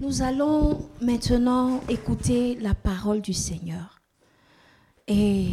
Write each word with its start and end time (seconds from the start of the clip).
Nous 0.00 0.22
allons 0.22 0.88
maintenant 1.00 1.80
écouter 1.88 2.56
la 2.56 2.74
parole 2.74 3.20
du 3.20 3.32
Seigneur. 3.32 4.00
Et 5.06 5.50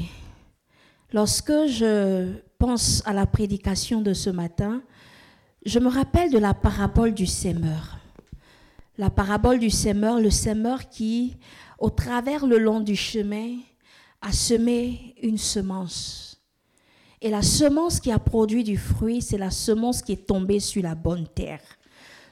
lorsque 1.14 1.68
je 1.68 2.34
pense 2.58 3.04
à 3.06 3.14
la 3.14 3.28
prédication 3.28 4.02
de 4.02 4.14
ce 4.14 4.32
matin, 4.32 4.82
je 5.64 5.78
me 5.78 5.90
rappelle 5.90 6.32
de 6.32 6.40
la 6.40 6.56
parabole 6.56 7.14
du 7.14 7.28
sémeur. 7.28 8.00
La 8.98 9.12
parabole 9.12 9.60
du 9.60 9.70
sémeur, 9.70 10.20
le 10.20 10.32
sémeur 10.32 10.90
qui, 10.90 11.38
au 11.78 11.92
travers 11.92 12.48
le 12.48 12.58
long 12.58 12.80
du 12.80 12.96
chemin, 12.96 13.58
a 14.22 14.32
semé 14.32 15.14
une 15.22 15.38
semence. 15.38 16.42
Et 17.22 17.30
la 17.30 17.44
semence 17.44 18.00
qui 18.00 18.12
a 18.12 18.18
produit 18.18 18.64
du 18.64 18.78
fruit, 18.78 19.22
c'est 19.22 19.38
la 19.38 19.52
semence 19.52 20.02
qui 20.02 20.14
est 20.14 20.26
tombée 20.26 20.60
sur 20.60 20.82
la 20.82 20.96
bonne 20.96 21.28
terre. 21.28 21.62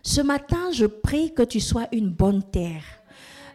Ce 0.03 0.21
matin, 0.21 0.71
je 0.71 0.85
prie 0.85 1.33
que 1.33 1.43
tu 1.43 1.59
sois 1.59 1.87
une 1.91 2.09
bonne 2.09 2.43
terre. 2.43 2.83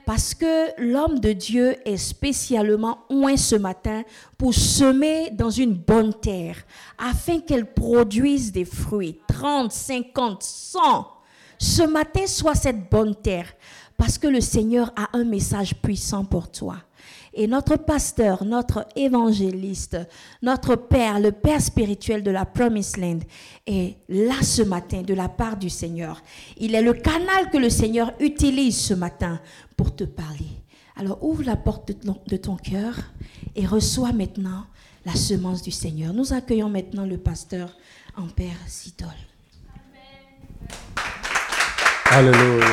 Parce 0.05 0.35
que 0.35 0.79
l'homme 0.79 1.19
de 1.19 1.33
Dieu 1.33 1.77
est 1.89 1.97
spécialement 1.97 2.99
oint 3.09 3.39
ce 3.39 3.57
matin 3.57 4.03
pour 4.37 4.53
semer 4.53 5.31
dans 5.31 5.49
une 5.49 5.73
bonne 5.73 6.13
terre, 6.13 6.57
afin 6.99 7.41
qu'elle 7.41 7.73
produise 7.73 8.53
des 8.53 8.67
fruits, 8.67 9.19
30, 9.29 9.73
50, 9.73 10.43
100. 10.43 11.07
Ce 11.59 11.83
matin, 11.83 12.27
soit 12.27 12.55
cette 12.55 12.91
bonne 12.91 13.15
terre, 13.15 13.51
parce 13.97 14.19
que 14.19 14.27
le 14.27 14.43
Seigneur 14.43 14.93
a 14.95 15.09
un 15.17 15.25
message 15.25 15.75
puissant 15.77 16.25
pour 16.25 16.51
toi. 16.51 16.77
Et 17.37 17.49
notre 17.49 17.77
pasteur, 17.77 18.45
notre 18.45 18.87
évangéliste, 18.95 19.99
notre 20.41 20.77
Père, 20.77 21.19
le 21.19 21.33
Père 21.33 21.61
spirituel 21.61 22.23
de 22.23 22.31
la 22.31 22.45
Promised 22.45 22.97
Land, 22.97 23.19
est 23.67 23.97
là 24.09 24.41
ce 24.43 24.63
matin 24.63 25.03
de 25.03 25.15
la 25.15 25.29
part 25.29 25.57
du 25.57 25.69
Seigneur. 25.69 26.23
Il 26.59 26.77
est 26.77 26.83
le 26.83 26.93
canal 26.93 27.51
que 27.51 27.59
le 27.59 27.71
Seigneur 27.71 28.13
utilise 28.21 28.79
ce 28.79 28.95
matin 28.95 29.41
pour 29.77 29.97
te 29.97 30.05
parler. 30.05 30.47
Alors 30.97 31.25
ouvre 31.25 31.43
la 31.43 31.57
porte 31.57 31.91
de 32.29 32.37
ton, 32.37 32.57
cœur 32.57 32.95
et 33.57 33.67
reçois 33.67 34.13
maintenant 34.13 34.67
la 35.05 35.15
semence 35.15 35.61
du 35.61 35.73
Seigneur. 35.73 36.13
Nous 36.13 36.33
accueillons 36.33 36.69
maintenant 36.69 37.05
le 37.05 37.19
pasteur 37.19 37.77
en 38.17 38.29
Père 38.29 38.57
Sidol. 38.69 39.09
Alléluia. 42.07 42.67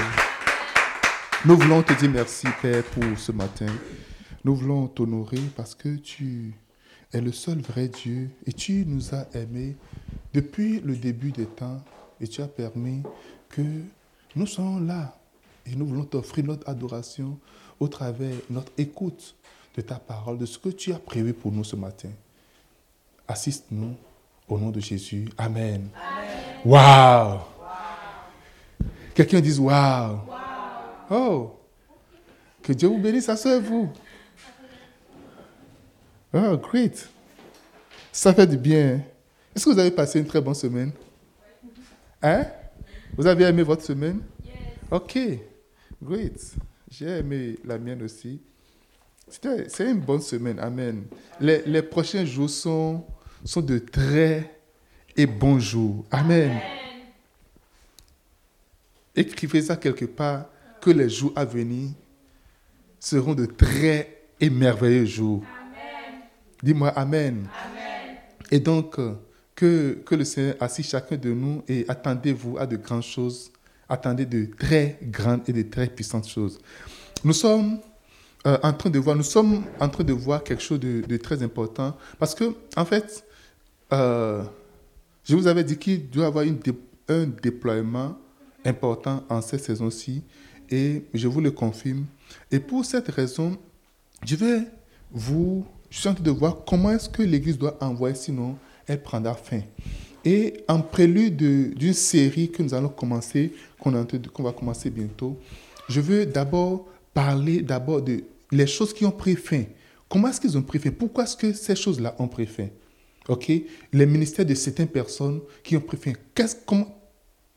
Nous 1.45 1.57
voulons 1.57 1.81
te 1.81 1.93
dire 1.93 2.11
merci, 2.11 2.45
Père, 2.61 2.83
pour 2.83 3.17
ce 3.17 3.31
matin. 3.31 3.65
Nous 4.43 4.55
voulons 4.55 4.87
t'honorer 4.87 5.39
parce 5.55 5.75
que 5.75 5.95
tu 5.97 6.53
es 7.13 7.21
le 7.21 7.31
seul 7.31 7.59
vrai 7.59 7.87
Dieu 7.87 8.31
et 8.47 8.53
tu 8.53 8.85
nous 8.87 9.13
as 9.13 9.27
aimés 9.35 9.75
depuis 10.33 10.79
le 10.79 10.95
début 10.95 11.31
des 11.31 11.45
temps 11.45 11.79
et 12.19 12.27
tu 12.27 12.41
as 12.41 12.47
permis 12.47 13.03
que 13.49 13.61
nous 14.35 14.47
soyons 14.47 14.79
là 14.79 15.15
et 15.65 15.75
nous 15.75 15.85
voulons 15.85 16.05
t'offrir 16.05 16.45
notre 16.45 16.67
adoration 16.67 17.37
au 17.79 17.87
travers 17.87 18.35
notre 18.49 18.71
écoute 18.79 19.35
de 19.75 19.81
ta 19.81 19.95
parole, 19.95 20.39
de 20.39 20.45
ce 20.47 20.57
que 20.57 20.69
tu 20.69 20.91
as 20.91 20.99
prévu 20.99 21.33
pour 21.33 21.51
nous 21.51 21.63
ce 21.63 21.75
matin. 21.75 22.09
Assiste-nous 23.27 23.95
au 24.49 24.57
nom 24.57 24.71
de 24.71 24.79
Jésus. 24.79 25.29
Amen. 25.37 25.87
Waouh! 26.65 27.35
Wow. 27.35 27.39
Quelqu'un 29.13 29.39
dise 29.39 29.59
waouh! 29.59 30.13
Wow. 30.13 31.11
Oh! 31.11 31.59
Que 32.63 32.73
Dieu 32.73 32.87
vous 32.87 32.97
bénisse, 32.97 33.25
ça 33.25 33.35
c'est 33.35 33.59
vous. 33.59 33.89
Oh, 36.33 36.57
great. 36.57 37.09
Ça 38.11 38.33
fait 38.33 38.47
du 38.47 38.57
bien. 38.57 39.01
Est-ce 39.53 39.65
que 39.65 39.69
vous 39.71 39.79
avez 39.79 39.91
passé 39.91 40.19
une 40.19 40.25
très 40.25 40.39
bonne 40.39 40.55
semaine? 40.55 40.91
Hein? 42.21 42.45
Vous 43.17 43.27
avez 43.27 43.43
aimé 43.45 43.63
votre 43.63 43.83
semaine? 43.83 44.21
Ok, 44.89 45.17
great. 46.01 46.55
J'ai 46.89 47.07
aimé 47.19 47.57
la 47.65 47.77
mienne 47.77 48.01
aussi. 48.03 48.41
C'est 49.27 49.89
une 49.89 49.99
bonne 49.99 50.21
semaine, 50.21 50.59
amen. 50.59 51.03
Les, 51.39 51.63
les, 51.65 51.81
prochains 51.81 52.25
jours 52.25 52.49
sont, 52.49 53.05
sont 53.45 53.61
de 53.61 53.79
très 53.79 54.61
et 55.15 55.25
bons 55.25 55.59
jours. 55.59 56.05
Amen. 56.11 56.51
amen. 56.51 56.61
Écrivez 59.15 59.61
ça 59.61 59.75
quelque 59.75 60.05
part, 60.05 60.45
que 60.81 60.89
les 60.89 61.09
jours 61.09 61.31
à 61.35 61.45
venir 61.45 61.89
seront 62.99 63.33
de 63.33 63.45
très 63.45 64.23
et 64.39 64.49
merveilleux 64.49 65.05
jours. 65.05 65.43
Dis-moi 66.61 66.89
Amen. 66.89 67.47
Et 68.51 68.59
donc, 68.59 68.99
euh, 68.99 69.13
que, 69.55 69.99
que 70.05 70.15
le 70.15 70.25
Seigneur 70.25 70.55
assiste 70.59 70.91
chacun 70.91 71.17
de 71.17 71.31
nous 71.31 71.63
et 71.67 71.85
attendez-vous 71.87 72.57
à 72.57 72.65
de 72.65 72.77
grandes 72.77 73.03
choses. 73.03 73.51
Attendez 73.87 74.25
de 74.25 74.45
très 74.57 74.97
grandes 75.03 75.41
et 75.47 75.53
de 75.53 75.63
très 75.63 75.87
puissantes 75.87 76.27
choses. 76.27 76.59
Nous 77.23 77.33
sommes 77.33 77.79
euh, 78.47 78.57
en 78.63 78.73
train 78.73 78.89
de 78.89 78.99
voir, 78.99 79.15
nous 79.15 79.23
sommes 79.23 79.63
en 79.79 79.89
train 79.89 80.03
de 80.03 80.13
voir 80.13 80.43
quelque 80.43 80.63
chose 80.63 80.79
de, 80.79 81.17
très 81.17 81.43
important 81.43 81.95
parce 82.17 82.33
que, 82.33 82.55
en 82.75 82.85
fait, 82.85 83.23
euh, 83.93 84.43
je 85.23 85.35
vous 85.35 85.47
avais 85.47 85.63
dit 85.63 85.77
qu'il 85.77 86.09
doit 86.09 86.23
y 86.23 86.27
avoir 86.27 86.43
une 86.45 86.59
un 87.07 87.25
déploiement 87.25 88.17
important 88.65 89.23
en 89.29 89.41
cette 89.41 89.63
saison-ci 89.63 90.23
et 90.69 91.03
je 91.13 91.27
vous 91.27 91.41
le 91.41 91.51
confirme. 91.51 92.05
Et 92.51 92.59
pour 92.59 92.85
cette 92.85 93.09
raison, 93.09 93.57
je 94.25 94.35
vais 94.35 94.61
vous 95.11 95.65
je 95.91 95.99
suis 95.99 96.07
en 96.07 96.13
train 96.13 96.23
de 96.23 96.31
voir 96.31 96.63
comment 96.65 96.89
est-ce 96.91 97.09
que 97.09 97.21
l'Église 97.21 97.57
doit 97.57 97.77
envoyer, 97.83 98.15
sinon 98.15 98.57
elle 98.87 99.03
prendra 99.03 99.35
fin. 99.35 99.61
Et 100.23 100.63
en 100.67 100.79
prélude 100.81 101.35
d'une 101.75 101.93
série 101.93 102.49
que 102.49 102.63
nous 102.63 102.73
allons 102.73 102.89
commencer, 102.89 103.53
qu'on 103.77 103.91
va 104.43 104.51
commencer 104.53 104.89
bientôt, 104.89 105.37
je 105.89 105.99
veux 105.99 106.25
d'abord 106.25 106.87
parler 107.13 107.61
d'abord 107.61 108.01
de 108.01 108.23
les 108.51 108.67
choses 108.67 108.93
qui 108.93 109.05
ont 109.05 109.11
pris 109.11 109.35
fin. 109.35 109.63
Comment 110.07 110.29
est-ce 110.29 110.39
qu'ils 110.39 110.57
ont 110.57 110.61
pris 110.61 110.79
fin? 110.79 110.91
Pourquoi 110.91 111.25
est-ce 111.25 111.35
que 111.35 111.51
ces 111.53 111.75
choses-là 111.75 112.15
ont 112.19 112.27
pris 112.27 112.45
fin? 112.45 112.67
Ok? 113.27 113.51
Les 113.91 114.05
ministères 114.05 114.45
de 114.45 114.53
certaines 114.55 114.87
personnes 114.87 115.41
qui 115.63 115.75
ont 115.75 115.81
pris 115.81 115.97
fin. 115.97 116.13
Comment, 116.65 116.87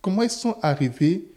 comment 0.01 0.23
ils 0.23 0.31
sont 0.31 0.57
arrivés 0.61 1.29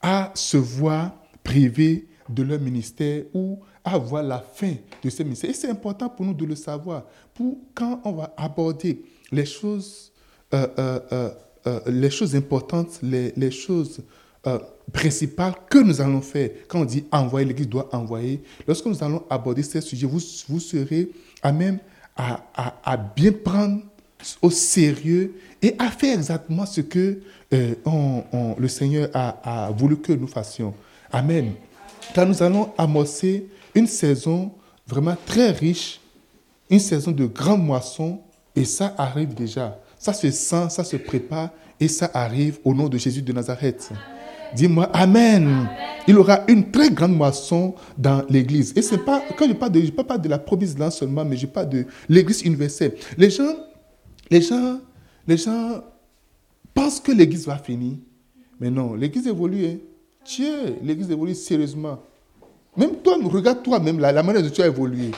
à 0.00 0.32
se 0.34 0.56
voir 0.56 1.14
privés 1.44 2.06
de 2.28 2.42
leur 2.42 2.60
ministère 2.60 3.24
ou 3.34 3.58
à 3.94 3.98
voir 3.98 4.22
la 4.22 4.38
fin 4.38 4.74
de 5.02 5.10
ces 5.10 5.24
ministères. 5.24 5.50
Et 5.50 5.54
c'est 5.54 5.70
important 5.70 6.08
pour 6.08 6.24
nous 6.26 6.34
de 6.34 6.44
le 6.44 6.54
savoir, 6.54 7.04
pour 7.34 7.56
quand 7.74 8.00
on 8.04 8.12
va 8.12 8.32
aborder 8.36 9.02
les 9.30 9.46
choses, 9.46 10.12
euh, 10.54 10.66
euh, 10.78 11.30
euh, 11.66 11.80
les 11.86 12.10
choses 12.10 12.34
importantes, 12.34 12.98
les, 13.02 13.32
les 13.36 13.50
choses 13.50 14.00
principales 14.92 15.52
que 15.68 15.78
nous 15.78 16.00
allons 16.00 16.22
faire. 16.22 16.50
Quand 16.68 16.80
on 16.80 16.84
dit 16.86 17.04
envoyer, 17.12 17.46
l'Église 17.46 17.68
doit 17.68 17.94
envoyer. 17.94 18.42
Lorsque 18.66 18.86
nous 18.86 19.02
allons 19.04 19.22
aborder 19.28 19.62
ces 19.62 19.82
sujets, 19.82 20.06
vous, 20.06 20.20
vous 20.48 20.60
serez 20.60 21.10
à 21.42 21.52
même 21.52 21.78
à, 22.16 22.40
à, 22.82 22.96
bien 22.96 23.32
prendre 23.32 23.82
au 24.42 24.50
sérieux 24.50 25.34
et 25.62 25.74
à 25.78 25.90
faire 25.90 26.16
exactement 26.16 26.64
ce 26.66 26.80
que 26.80 27.20
le 27.52 28.68
Seigneur 28.68 29.10
a, 29.12 29.66
a, 29.66 29.70
voulu 29.70 29.98
que 29.98 30.12
nous 30.12 30.26
fassions. 30.26 30.72
Amen. 31.12 31.52
Car 32.14 32.26
nous 32.26 32.42
allons 32.42 32.72
amorcer 32.78 33.46
une 33.74 33.86
saison 33.86 34.52
vraiment 34.86 35.16
très 35.26 35.50
riche, 35.50 36.00
une 36.70 36.80
saison 36.80 37.12
de 37.12 37.26
grande 37.26 37.64
moisson, 37.64 38.20
et 38.54 38.64
ça 38.64 38.94
arrive 38.98 39.34
déjà. 39.34 39.78
Ça 39.98 40.12
se 40.12 40.30
sent, 40.30 40.70
ça 40.70 40.84
se 40.84 40.96
prépare, 40.96 41.50
et 41.80 41.88
ça 41.88 42.10
arrive 42.14 42.58
au 42.64 42.74
nom 42.74 42.88
de 42.88 42.98
Jésus 42.98 43.22
de 43.22 43.32
Nazareth. 43.32 43.90
Dis-moi 44.54 44.84
Amen. 44.92 45.68
Il 46.06 46.14
y 46.14 46.16
aura 46.16 46.40
une 46.48 46.70
très 46.70 46.90
grande 46.90 47.14
moisson 47.14 47.74
dans 47.96 48.24
l'Église. 48.30 48.72
Et 48.74 48.82
c'est 48.82 49.04
pas, 49.04 49.22
quand 49.36 49.46
je 49.46 49.52
parle 49.52 49.72
de, 49.72 49.80
je 49.82 49.90
parle 49.90 50.08
pas 50.08 50.18
de 50.18 50.28
la 50.28 50.38
province 50.38 50.78
là 50.78 50.90
seulement, 50.90 51.24
mais 51.24 51.36
je 51.36 51.46
parle 51.46 51.68
de 51.68 51.84
l'Église 52.08 52.42
universelle. 52.42 52.94
Les 53.16 53.28
gens, 53.28 53.54
les 54.30 54.40
gens, 54.40 54.80
les 55.26 55.36
gens 55.36 55.82
pensent 56.72 57.00
que 57.00 57.12
l'Église 57.12 57.46
va 57.46 57.58
finir. 57.58 57.96
Mais 58.58 58.70
non, 58.70 58.94
l'Église 58.94 59.26
évolue. 59.26 59.66
Hein. 59.66 59.76
Tiens, 60.24 60.74
l'Église 60.82 61.10
évolue 61.10 61.34
sérieusement. 61.34 61.98
Même 62.78 63.02
toi, 63.02 63.18
regarde 63.24 63.62
toi-même 63.64 63.98
la, 63.98 64.22
manière 64.22 64.42
dont 64.42 64.50
tu 64.50 64.62
as 64.62 64.68
évolué. 64.68 65.10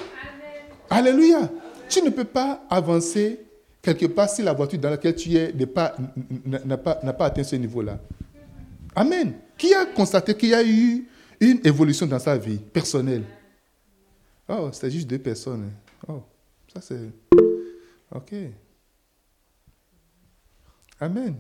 Alléluia. 0.88 1.50
Tu 1.90 2.00
ne 2.02 2.08
peux 2.08 2.24
pas 2.24 2.64
avancer 2.70 3.38
quelque 3.82 4.06
part 4.06 4.30
si 4.30 4.42
la 4.42 4.54
voiture 4.54 4.78
dans 4.78 4.88
laquelle 4.88 5.14
tu 5.14 5.34
es 5.36 5.52
n'a 5.52 5.66
pas, 5.66 5.94
pas, 6.78 6.94
pas 7.12 7.26
atteint 7.26 7.44
ce 7.44 7.56
niveau-là. 7.56 7.98
Amen. 8.96 9.34
Qui 9.58 9.74
a 9.74 9.84
constaté 9.84 10.34
qu'il 10.34 10.48
y 10.48 10.54
a 10.54 10.64
eu 10.64 11.06
une 11.38 11.60
évolution 11.62 12.06
dans 12.06 12.18
sa 12.18 12.38
vie 12.38 12.56
personnelle? 12.56 13.24
Oh, 14.48 14.70
c'est 14.72 14.90
juste 14.90 15.06
deux 15.06 15.18
personnes. 15.18 15.70
Hein. 16.08 16.14
Oh, 16.14 16.22
ça 16.72 16.80
c'est. 16.80 17.10
Ok. 18.14 18.32
Amen. 20.98 21.36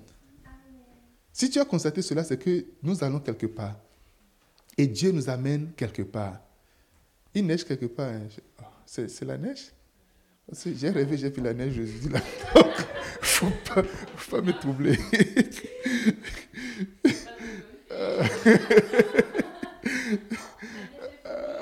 Si 1.32 1.48
tu 1.48 1.58
as 1.58 1.64
constaté 1.64 2.02
cela, 2.02 2.22
c'est 2.22 2.36
que 2.36 2.66
nous 2.82 3.02
allons 3.02 3.20
quelque 3.20 3.46
part. 3.46 3.74
Et 4.78 4.86
Dieu 4.86 5.12
nous 5.12 5.28
amène 5.28 5.72
quelque 5.76 6.00
part. 6.02 6.40
Il 7.34 7.46
neige 7.46 7.64
quelque 7.64 7.86
part. 7.86 8.08
Hein. 8.08 8.28
Oh, 8.60 8.64
c'est 8.86 9.24
la 9.24 9.38
neige? 9.38 9.72
J'ai 10.52 10.90
rêvé, 10.90 11.16
j'ai 11.16 11.30
vu 11.30 11.40
la 11.42 11.54
neige, 11.54 11.74
je 11.74 11.82
dit, 11.82 12.08
là, 12.08 12.18
il 12.56 12.60
ne 12.60 12.64
faut 13.22 13.46
pas, 14.30 14.40
me 14.40 14.52
troubler. 14.52 14.98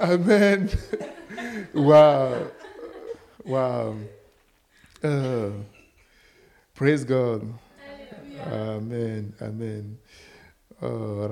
Amen. 0.01 0.69
Wow. 1.75 2.53
Wow. 3.45 3.97
Uh, 5.03 5.51
praise 6.75 7.05
God. 7.05 7.43
Amen. 8.51 9.35
Amen. 9.41 9.99
Oh, 10.81 11.27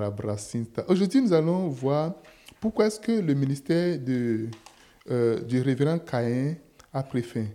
Aujourd'hui, 0.89 1.21
nous 1.21 1.31
allons 1.31 1.69
voir 1.69 2.15
pourquoi 2.59 2.87
est-ce 2.87 2.99
que 2.99 3.13
le 3.13 3.33
ministère 3.33 3.97
de, 3.97 4.47
euh, 5.09 5.39
du 5.41 5.61
révérend 5.61 5.99
Caïn 5.99 6.55
a 6.93 7.01
pris 7.01 7.23
fin. 7.23 7.45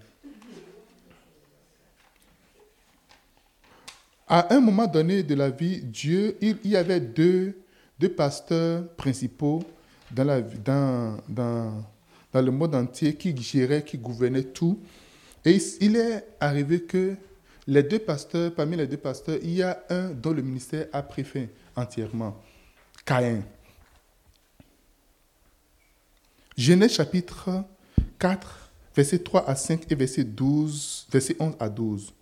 À 4.26 4.54
un 4.54 4.60
moment 4.60 4.86
donné 4.86 5.22
de 5.22 5.34
la 5.34 5.50
vie, 5.50 5.82
Dieu, 5.82 6.38
il, 6.40 6.56
y 6.64 6.76
avait 6.76 7.00
deux, 7.00 7.58
deux 7.98 8.08
pasteurs 8.08 8.88
principaux 8.94 9.62
dans, 10.10 10.24
la, 10.24 10.40
dans, 10.40 11.18
dans, 11.28 11.84
dans 12.32 12.40
le 12.42 12.50
monde 12.50 12.74
entier 12.74 13.14
qui 13.16 13.36
géraient, 13.36 13.84
qui 13.84 13.98
gouvernaient 13.98 14.44
tout. 14.44 14.80
Et 15.44 15.58
il 15.82 15.96
est 15.96 16.24
arrivé 16.40 16.80
que 16.80 17.16
les 17.66 17.82
deux 17.82 17.98
pasteurs, 17.98 18.54
parmi 18.54 18.76
les 18.76 18.86
deux 18.86 18.96
pasteurs, 18.96 19.36
il 19.42 19.52
y 19.52 19.62
a 19.62 19.84
un 19.90 20.08
dont 20.08 20.32
le 20.32 20.40
ministère 20.40 20.86
a 20.94 21.02
pris 21.02 21.24
fin 21.24 21.44
entièrement. 21.76 22.40
Caïn. 23.04 23.42
Genèse 26.56 26.92
chapitre 26.92 27.64
4, 28.18 28.70
versets 28.94 29.18
3 29.18 29.48
à 29.48 29.54
5 29.54 29.90
et 29.90 29.94
verset 29.94 30.24
12, 30.24 31.08
verset 31.10 31.36
11 31.38 31.56
à 31.58 31.68
12. 31.68 32.14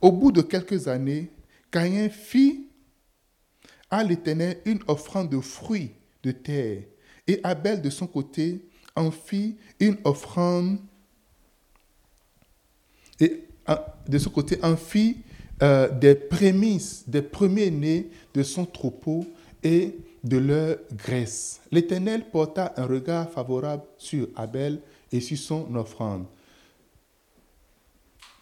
Au 0.00 0.12
bout 0.12 0.30
de 0.30 0.42
quelques 0.42 0.86
années, 0.88 1.30
Caïn 1.70 2.08
fit 2.08 2.68
à 3.90 4.04
l'Éternel 4.04 4.60
une 4.64 4.80
offrande 4.86 5.30
de 5.30 5.40
fruits 5.40 5.92
de 6.22 6.30
terre, 6.30 6.82
et 7.26 7.40
Abel 7.42 7.80
de 7.80 7.90
son 7.90 8.06
côté 8.06 8.64
en 8.94 9.10
fit 9.10 9.56
une 9.80 9.96
offrande, 10.04 10.78
et 13.20 13.44
de 14.06 14.18
son 14.18 14.30
côté 14.30 14.58
en 14.62 14.76
fit 14.76 15.18
euh, 15.62 15.88
des 15.88 16.14
prémices, 16.14 17.04
des 17.08 17.22
premiers-nés 17.22 18.10
de 18.34 18.42
son 18.42 18.64
troupeau 18.64 19.26
et 19.62 19.96
de 20.22 20.36
leur 20.36 20.76
graisse. 20.92 21.60
L'Éternel 21.70 22.30
porta 22.30 22.74
un 22.76 22.86
regard 22.86 23.30
favorable 23.30 23.82
sur 23.98 24.28
Abel 24.36 24.80
et 25.10 25.20
sur 25.20 25.38
son 25.38 25.74
offrande. 25.74 26.26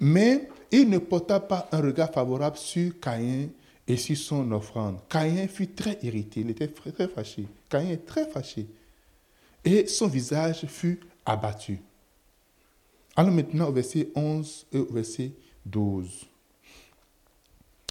Mais 0.00 0.48
il 0.70 0.90
ne 0.90 0.98
porta 0.98 1.40
pas 1.40 1.68
un 1.72 1.80
regard 1.80 2.12
favorable 2.12 2.56
sur 2.56 2.98
Caïn 3.00 3.48
et 3.88 3.96
sur 3.96 4.16
son 4.16 4.50
offrande. 4.52 4.98
Caïn 5.08 5.48
fut 5.48 5.68
très 5.68 5.98
irrité, 6.02 6.40
il 6.40 6.50
était 6.50 6.68
très 6.68 7.08
fâché. 7.08 7.46
Caïn 7.70 7.90
est 7.90 8.04
très 8.04 8.28
fâché. 8.28 8.66
Et 9.64 9.86
son 9.86 10.06
visage 10.06 10.66
fut 10.66 11.00
abattu. 11.24 11.80
Allons 13.16 13.32
maintenant 13.32 13.68
au 13.68 13.72
verset 13.72 14.10
11 14.14 14.66
et 14.72 14.78
au 14.78 14.92
verset 14.92 15.32
12. 15.64 16.26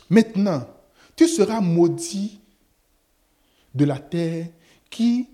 Maintenant, 0.10 0.68
tu 1.16 1.28
seras 1.28 1.62
maudit 1.62 2.40
de 3.74 3.86
la 3.86 4.00
terre 4.00 4.48
qui 4.90 5.28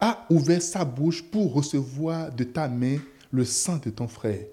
a 0.00 0.26
ouvert 0.30 0.62
sa 0.62 0.84
bouche 0.84 1.22
pour 1.22 1.54
recevoir 1.54 2.32
de 2.32 2.44
ta 2.44 2.68
main 2.68 2.98
le 3.30 3.44
sang 3.44 3.78
de 3.78 3.90
ton 3.90 4.08
frère. 4.08 4.46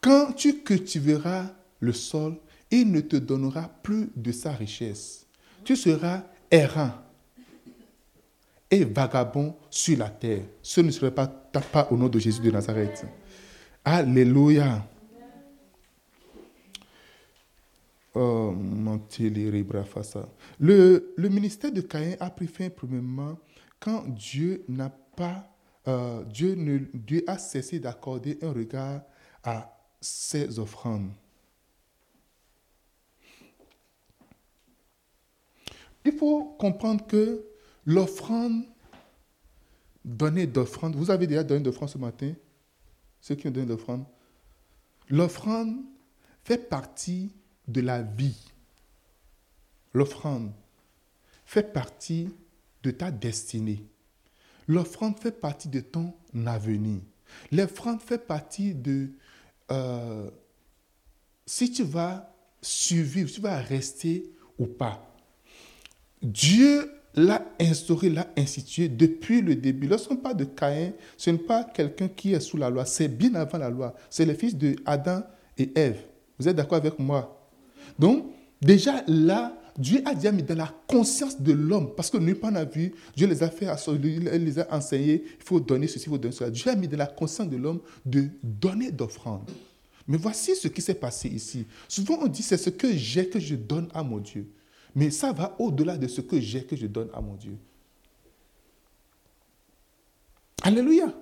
Quand 0.00 0.32
tu 0.32 0.62
cultiveras 0.62 1.46
le 1.80 1.92
sol, 1.92 2.36
il 2.70 2.90
ne 2.90 3.00
te 3.00 3.16
donnera 3.16 3.68
plus 3.82 4.10
de 4.14 4.32
sa 4.32 4.52
richesse. 4.52 5.26
Tu 5.64 5.76
seras 5.76 6.22
errant 6.50 6.92
et 8.70 8.84
vagabond 8.84 9.56
sur 9.70 9.98
la 9.98 10.10
terre. 10.10 10.44
Ce 10.62 10.80
ne 10.80 10.90
serait 10.90 11.14
pas 11.14 11.26
ta 11.26 11.88
au 11.90 11.96
nom 11.96 12.08
de 12.08 12.18
Jésus 12.18 12.40
de 12.40 12.50
Nazareth. 12.50 13.06
Alléluia. 13.84 14.86
Oh, 18.20 18.52
le, 20.58 21.14
le 21.16 21.28
ministère 21.28 21.70
de 21.70 21.80
Caïn 21.80 22.16
a 22.18 22.30
pris 22.30 22.48
fin 22.48 22.68
premièrement 22.68 23.38
quand 23.78 24.08
Dieu 24.08 24.64
n'a 24.66 24.90
pas, 24.90 25.48
euh, 25.86 26.24
Dieu, 26.24 26.56
Dieu 26.94 27.22
a 27.28 27.38
cessé 27.38 27.78
d'accorder 27.78 28.36
un 28.42 28.50
regard 28.50 29.02
à 29.44 29.72
ses 30.00 30.58
offrandes. 30.58 31.12
Il 36.04 36.10
faut 36.10 36.56
comprendre 36.58 37.06
que 37.06 37.44
l'offrande, 37.86 38.64
donner 40.04 40.48
d'offrande, 40.48 40.96
vous 40.96 41.12
avez 41.12 41.28
déjà 41.28 41.44
donné 41.44 41.60
d'offrande 41.60 41.90
ce 41.90 41.98
matin, 41.98 42.34
ceux 43.20 43.36
qui 43.36 43.46
ont 43.46 43.52
donné 43.52 43.66
d'offrande, 43.66 44.04
l'offrande 45.08 45.76
fait 46.42 46.68
partie 46.68 47.32
de 47.68 47.80
la 47.80 48.02
vie. 48.02 48.36
L'offrande 49.94 50.52
fait 51.44 51.72
partie 51.72 52.28
de 52.82 52.90
ta 52.90 53.10
destinée. 53.10 53.84
L'offrande 54.66 55.18
fait 55.18 55.32
partie 55.32 55.68
de 55.68 55.80
ton 55.80 56.14
avenir. 56.46 57.00
L'offrande 57.52 58.00
fait 58.02 58.18
partie 58.18 58.74
de 58.74 59.10
euh, 59.70 60.30
si 61.46 61.70
tu 61.70 61.84
vas 61.84 62.34
survivre, 62.60 63.28
si 63.28 63.36
tu 63.36 63.40
vas 63.40 63.58
rester 63.58 64.30
ou 64.58 64.66
pas. 64.66 65.04
Dieu 66.22 66.90
l'a 67.14 67.44
instauré, 67.60 68.10
l'a 68.10 68.28
institué 68.36 68.88
depuis 68.88 69.40
le 69.40 69.56
début. 69.56 69.88
Lorsqu'on 69.88 70.16
parle 70.16 70.36
de 70.36 70.44
Caïn, 70.44 70.92
ce 71.16 71.30
n'est 71.30 71.38
pas 71.38 71.64
quelqu'un 71.64 72.08
qui 72.08 72.32
est 72.34 72.40
sous 72.40 72.56
la 72.56 72.70
loi, 72.70 72.84
c'est 72.84 73.08
bien 73.08 73.34
avant 73.34 73.58
la 73.58 73.70
loi. 73.70 73.94
C'est 74.10 74.26
le 74.26 74.34
fils 74.34 74.56
de 74.56 74.76
Adam 74.84 75.22
et 75.56 75.70
Ève. 75.78 76.00
Vous 76.38 76.48
êtes 76.48 76.56
d'accord 76.56 76.78
avec 76.78 76.98
moi? 76.98 77.37
Donc, 77.98 78.26
déjà 78.60 79.02
là, 79.06 79.58
Dieu 79.76 80.02
a 80.04 80.14
déjà 80.14 80.32
mis 80.32 80.42
dans 80.42 80.56
la 80.56 80.74
conscience 80.88 81.40
de 81.40 81.52
l'homme, 81.52 81.94
parce 81.96 82.10
que 82.10 82.18
nulle 82.18 82.38
part 82.38 82.50
n'a 82.50 82.64
vu, 82.64 82.92
Dieu 83.16 83.28
les 83.28 83.42
a 83.42 83.48
fait, 83.48 83.66
il 84.02 84.44
les 84.44 84.58
a 84.58 84.74
enseignés, 84.74 85.22
il 85.24 85.44
faut 85.44 85.60
donner 85.60 85.86
ceci, 85.86 86.06
il 86.06 86.10
faut 86.10 86.18
donner 86.18 86.34
cela. 86.34 86.50
Dieu 86.50 86.70
a 86.70 86.74
mis 86.74 86.88
dans 86.88 86.98
la 86.98 87.06
conscience 87.06 87.48
de 87.48 87.56
l'homme 87.56 87.80
de 88.04 88.26
donner 88.42 88.90
d'offrandes. 88.90 89.48
Mais 90.08 90.16
voici 90.16 90.56
ce 90.56 90.68
qui 90.68 90.80
s'est 90.80 90.94
passé 90.94 91.28
ici. 91.28 91.66
Souvent 91.86 92.18
on 92.22 92.26
dit 92.26 92.42
c'est 92.42 92.56
ce 92.56 92.70
que 92.70 92.92
j'ai 92.92 93.28
que 93.28 93.38
je 93.38 93.54
donne 93.54 93.88
à 93.94 94.02
mon 94.02 94.18
Dieu. 94.18 94.48
Mais 94.94 95.10
ça 95.10 95.32
va 95.32 95.54
au-delà 95.58 95.98
de 95.98 96.08
ce 96.08 96.22
que 96.22 96.40
j'ai 96.40 96.64
que 96.64 96.74
je 96.74 96.86
donne 96.86 97.10
à 97.12 97.20
mon 97.20 97.34
Dieu. 97.34 97.56
Alléluia. 100.62 101.12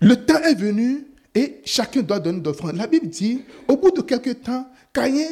Le 0.00 0.16
temps 0.26 0.42
est 0.42 0.54
venu 0.54 1.06
et 1.34 1.60
chacun 1.64 2.02
doit 2.02 2.18
donner 2.18 2.40
d'offrande. 2.40 2.76
La 2.76 2.88
Bible 2.88 3.08
dit, 3.08 3.42
au 3.68 3.76
bout 3.76 3.92
de 3.92 4.02
quelques 4.02 4.42
temps, 4.42 4.68
Caïn 4.92 5.28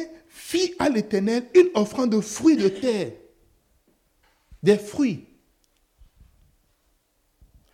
fit 0.49 0.73
à 0.79 0.89
l'Éternel 0.89 1.43
une 1.53 1.69
offrande 1.75 2.09
de 2.09 2.21
fruits 2.21 2.57
de 2.57 2.69
terre. 2.69 3.11
Des 4.63 4.79
fruits. 4.79 5.27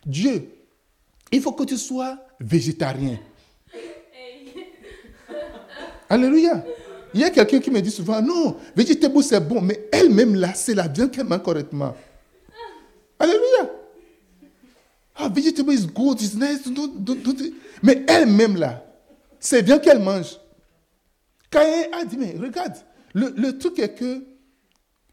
Dieu, 0.04 0.50
il 1.32 1.40
faut 1.40 1.52
que 1.52 1.64
tu 1.64 1.78
sois 1.78 2.18
végétarien. 2.38 3.18
Alléluia. 6.10 6.62
Il 7.14 7.20
y 7.20 7.24
a 7.24 7.30
quelqu'un 7.30 7.60
qui 7.60 7.70
me 7.70 7.80
dit 7.80 7.90
souvent, 7.90 8.20
non, 8.20 8.58
végétable 8.76 9.22
c'est 9.22 9.40
bon, 9.40 9.62
mais 9.62 9.88
elle-même 9.90 10.34
là, 10.34 10.52
c'est 10.52 10.74
la 10.74 10.86
viande 10.86 11.10
qu'elle 11.10 11.24
mange 11.24 11.42
correctement. 11.42 11.96
Alléluia. 13.18 13.72
Ah, 15.16 15.30
vegetable 15.30 15.72
is 15.72 15.86
good, 15.86 16.20
it's 16.20 16.34
nice. 16.34 16.70
Mais 17.82 18.04
elle-même 18.06 18.56
là, 18.56 18.84
c'est 19.40 19.62
bien 19.62 19.78
qu'elle 19.78 19.98
mange. 19.98 20.38
Caïn 21.50 21.88
a 21.92 22.04
dit, 22.04 22.16
mais 22.16 22.36
regarde, 22.36 22.74
le, 23.14 23.50
truc 23.52 23.78
est 23.78 23.94
que 23.94 24.24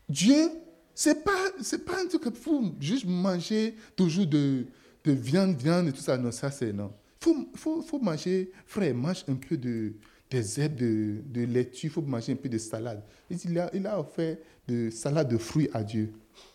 Dieu, 0.09 0.49
c'est 0.93 1.23
pas, 1.23 1.31
c'est 1.61 1.85
pas 1.85 2.01
un 2.01 2.07
truc 2.07 2.23
qu'il 2.23 2.33
faut 2.33 2.63
juste 2.79 3.05
manger 3.05 3.75
toujours 3.95 4.27
de, 4.27 4.65
de, 5.03 5.11
viande, 5.11 5.55
viande 5.55 5.87
et 5.87 5.91
tout 5.91 6.01
ça. 6.01 6.17
Non, 6.17 6.31
ça 6.31 6.51
c'est 6.51 6.73
non. 6.73 6.93
Il 7.21 7.23
faut, 7.23 7.47
faut, 7.55 7.81
faut, 7.81 7.99
manger, 7.99 8.51
frère, 8.65 8.93
mange 8.93 9.23
un 9.29 9.35
peu 9.35 9.55
de, 9.55 9.93
des 10.29 10.59
herbes 10.59 10.75
de, 10.75 11.21
de 11.25 11.45
laitue, 11.45 11.87
il 11.87 11.89
faut 11.89 12.01
manger 12.01 12.33
un 12.33 12.35
peu 12.35 12.49
de 12.49 12.57
salade. 12.57 13.03
Il 13.29 13.57
a, 13.57 13.69
il 13.73 13.87
a 13.87 13.99
offert 13.99 14.37
de 14.67 14.89
salade 14.89 15.29
de 15.29 15.37
fruits 15.37 15.69
à 15.73 15.83
Dieu. 15.83 16.11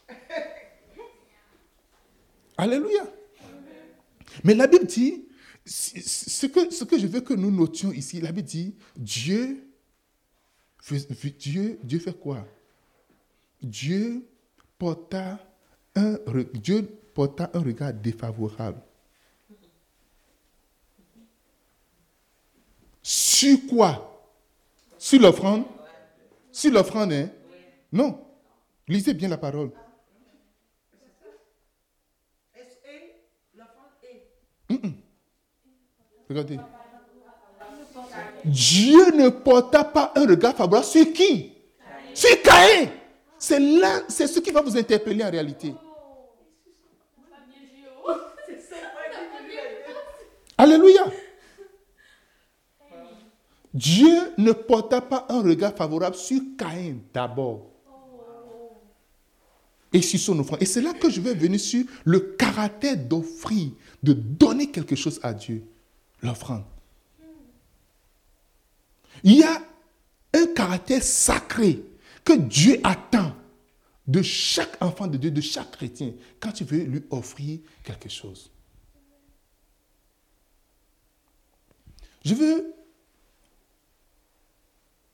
Alléluia. 2.59 3.07
Mais 4.45 4.55
la 4.55 4.67
Bible 4.67 4.87
dit, 4.87 5.25
ce 5.65 6.47
que, 6.47 6.73
ce 6.73 6.85
que 6.85 6.99
je 6.99 7.07
veux 7.07 7.21
que 7.21 7.35
nous 7.35 7.51
notions 7.51 7.93
ici, 7.93 8.21
la 8.21 8.33
Bible 8.33 8.49
dit, 8.49 8.75
Dieu 8.97 9.68
Dieu, 11.39 11.79
Dieu 11.83 11.99
fait 11.99 12.19
quoi? 12.19 12.47
Dieu 13.61 14.27
porta, 14.79 15.39
un, 15.95 16.19
Dieu 16.55 16.83
porta 17.15 17.51
un 17.55 17.61
regard 17.61 17.93
défavorable. 17.93 18.81
Sur 23.03 23.59
quoi? 23.69 24.05
Sur 24.99 25.21
l'offrande? 25.21 25.65
Sur 26.53 26.73
l'offrande, 26.73 27.13
hein? 27.13 27.31
Non. 27.93 28.25
Lisez 28.87 29.15
bien 29.15 29.29
la 29.29 29.39
parole. 29.39 29.73
Regardez. 36.29 36.59
Dieu 38.49 39.13
ne 39.15 39.29
porta 39.29 39.85
pas 39.85 40.13
un 40.17 40.27
regard 40.27 40.55
favorable 40.57 40.87
sur 40.87 41.13
qui? 41.13 41.53
Sur 42.15 42.43
Caïn. 42.43 42.89
C'est 43.39 43.61
c'est 44.09 44.27
ce 44.27 44.41
qui 44.41 44.51
va 44.51 44.63
vous 44.63 44.77
interpeller 44.77 45.23
en 45.23 45.31
réalité. 45.31 45.75
Alléluia. 50.57 51.05
Dieu 53.73 54.33
ne 54.39 54.51
porta 54.53 55.01
pas 55.01 55.27
un 55.29 55.41
regard 55.41 55.75
favorable 55.75 56.17
sur 56.17 56.41
Caïn 56.59 56.97
d'abord. 57.15 57.67
Et 59.93 60.03
sur 60.03 60.19
son 60.19 60.39
offrande. 60.41 60.61
Et 60.61 60.67
c'est 60.67 60.83
là 60.83 60.93
que 60.95 61.09
je 61.09 61.21
vais 61.21 61.35
venir 61.35 61.61
sur 61.61 61.85
le 62.05 62.19
caractère 62.19 62.97
d'offrir, 62.97 63.71
de 64.03 64.13
donner 64.13 64.71
quelque 64.71 64.97
chose 64.97 65.21
à 65.23 65.33
Dieu, 65.33 65.63
l'offrande. 66.23 66.65
Il 69.25 69.39
y 69.39 69.43
a 69.43 69.63
un 70.35 70.47
caractère 70.55 71.03
sacré 71.03 71.83
que 72.25 72.35
Dieu 72.35 72.81
attend 72.85 73.35
de 74.07 74.23
chaque 74.23 74.83
enfant 74.83 75.07
de 75.07 75.17
Dieu, 75.19 75.31
de 75.31 75.41
chaque 75.41 75.71
chrétien, 75.73 76.13
quand 76.41 76.53
tu 76.53 76.65
veux 76.65 76.85
lui 76.85 77.03
offrir 77.11 77.61
quelque 77.85 78.09
chose. 78.09 78.51
Je 82.25 82.35
veux 82.35 82.75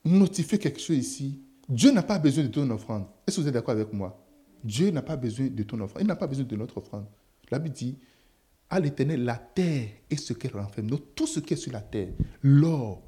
notifier 0.05 0.59
quelque 0.59 0.81
chose 0.81 0.97
ici. 0.97 1.41
Dieu 1.69 1.91
n'a 1.91 2.03
pas 2.03 2.19
besoin 2.19 2.45
de 2.45 2.49
ton 2.49 2.69
offrande. 2.71 3.07
Est-ce 3.27 3.37
que 3.37 3.43
vous 3.43 3.49
êtes 3.49 3.55
d'accord 3.55 3.75
avec 3.75 3.93
moi? 3.93 4.21
Dieu 4.63 4.91
n'a 4.91 5.03
pas 5.03 5.17
besoin 5.17 5.47
de 5.47 5.63
ton 5.63 5.81
offrande. 5.81 6.03
Il 6.03 6.07
n'a 6.07 6.17
pas 6.17 6.27
besoin 6.27 6.45
de 6.45 6.57
notre 6.57 6.79
offrande. 6.79 7.07
La 7.51 7.59
Bible 7.59 7.75
dit, 7.75 7.99
à 8.71 8.81
l'éternel, 8.81 9.25
la 9.25 9.37
terre 9.37 9.89
et 10.11 10.17
ce 10.17 10.33
qu'elle 10.33 10.57
renferme. 10.57 10.89
Donc 10.89 11.15
tout 11.15 11.27
ce 11.27 11.41
qui 11.41 11.55
est 11.55 11.59
sur 11.59 11.73
la 11.73 11.81
terre, 11.81 12.09
l'or, 12.43 13.03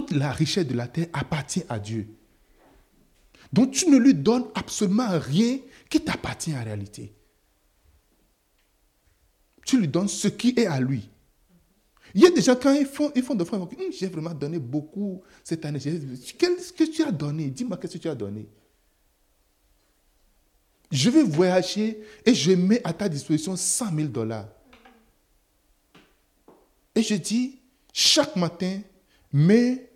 toute 0.00 0.16
la 0.16 0.32
richesse 0.32 0.66
de 0.66 0.74
la 0.74 0.88
terre 0.88 1.08
appartient 1.12 1.64
à 1.68 1.78
Dieu. 1.78 2.08
Donc 3.52 3.72
tu 3.72 3.88
ne 3.90 3.98
lui 3.98 4.14
donnes 4.14 4.46
absolument 4.54 5.08
rien 5.18 5.58
qui 5.88 6.00
t'appartient 6.00 6.54
en 6.54 6.62
réalité. 6.62 7.12
Tu 9.64 9.78
lui 9.78 9.88
donnes 9.88 10.08
ce 10.08 10.28
qui 10.28 10.54
est 10.56 10.66
à 10.66 10.80
lui. 10.80 11.08
Il 12.14 12.22
y 12.22 12.26
a 12.26 12.30
des 12.30 12.42
gens, 12.42 12.56
quand 12.56 12.72
ils 12.72 12.86
font, 12.86 13.12
ils 13.14 13.22
font 13.22 13.34
de 13.34 13.44
hum, 13.44 13.68
j'ai 13.92 14.08
vraiment 14.08 14.34
donné 14.34 14.58
beaucoup 14.58 15.22
cette 15.44 15.64
année. 15.64 15.78
Qu'est-ce 15.78 16.72
que 16.72 16.84
tu 16.84 17.02
as 17.04 17.12
donné? 17.12 17.50
Dis-moi 17.50 17.76
qu'est-ce 17.76 17.94
que 17.94 18.02
tu 18.02 18.08
as 18.08 18.14
donné? 18.14 18.48
Je 20.90 21.08
vais 21.08 21.22
voyager 21.22 22.02
et 22.26 22.34
je 22.34 22.50
mets 22.52 22.80
à 22.82 22.92
ta 22.92 23.08
disposition 23.08 23.54
100 23.54 23.94
000 23.94 24.08
dollars. 24.08 24.48
Et 26.96 27.02
je 27.02 27.14
dis, 27.14 27.60
chaque 27.92 28.34
matin, 28.34 28.80
mets 29.32 29.89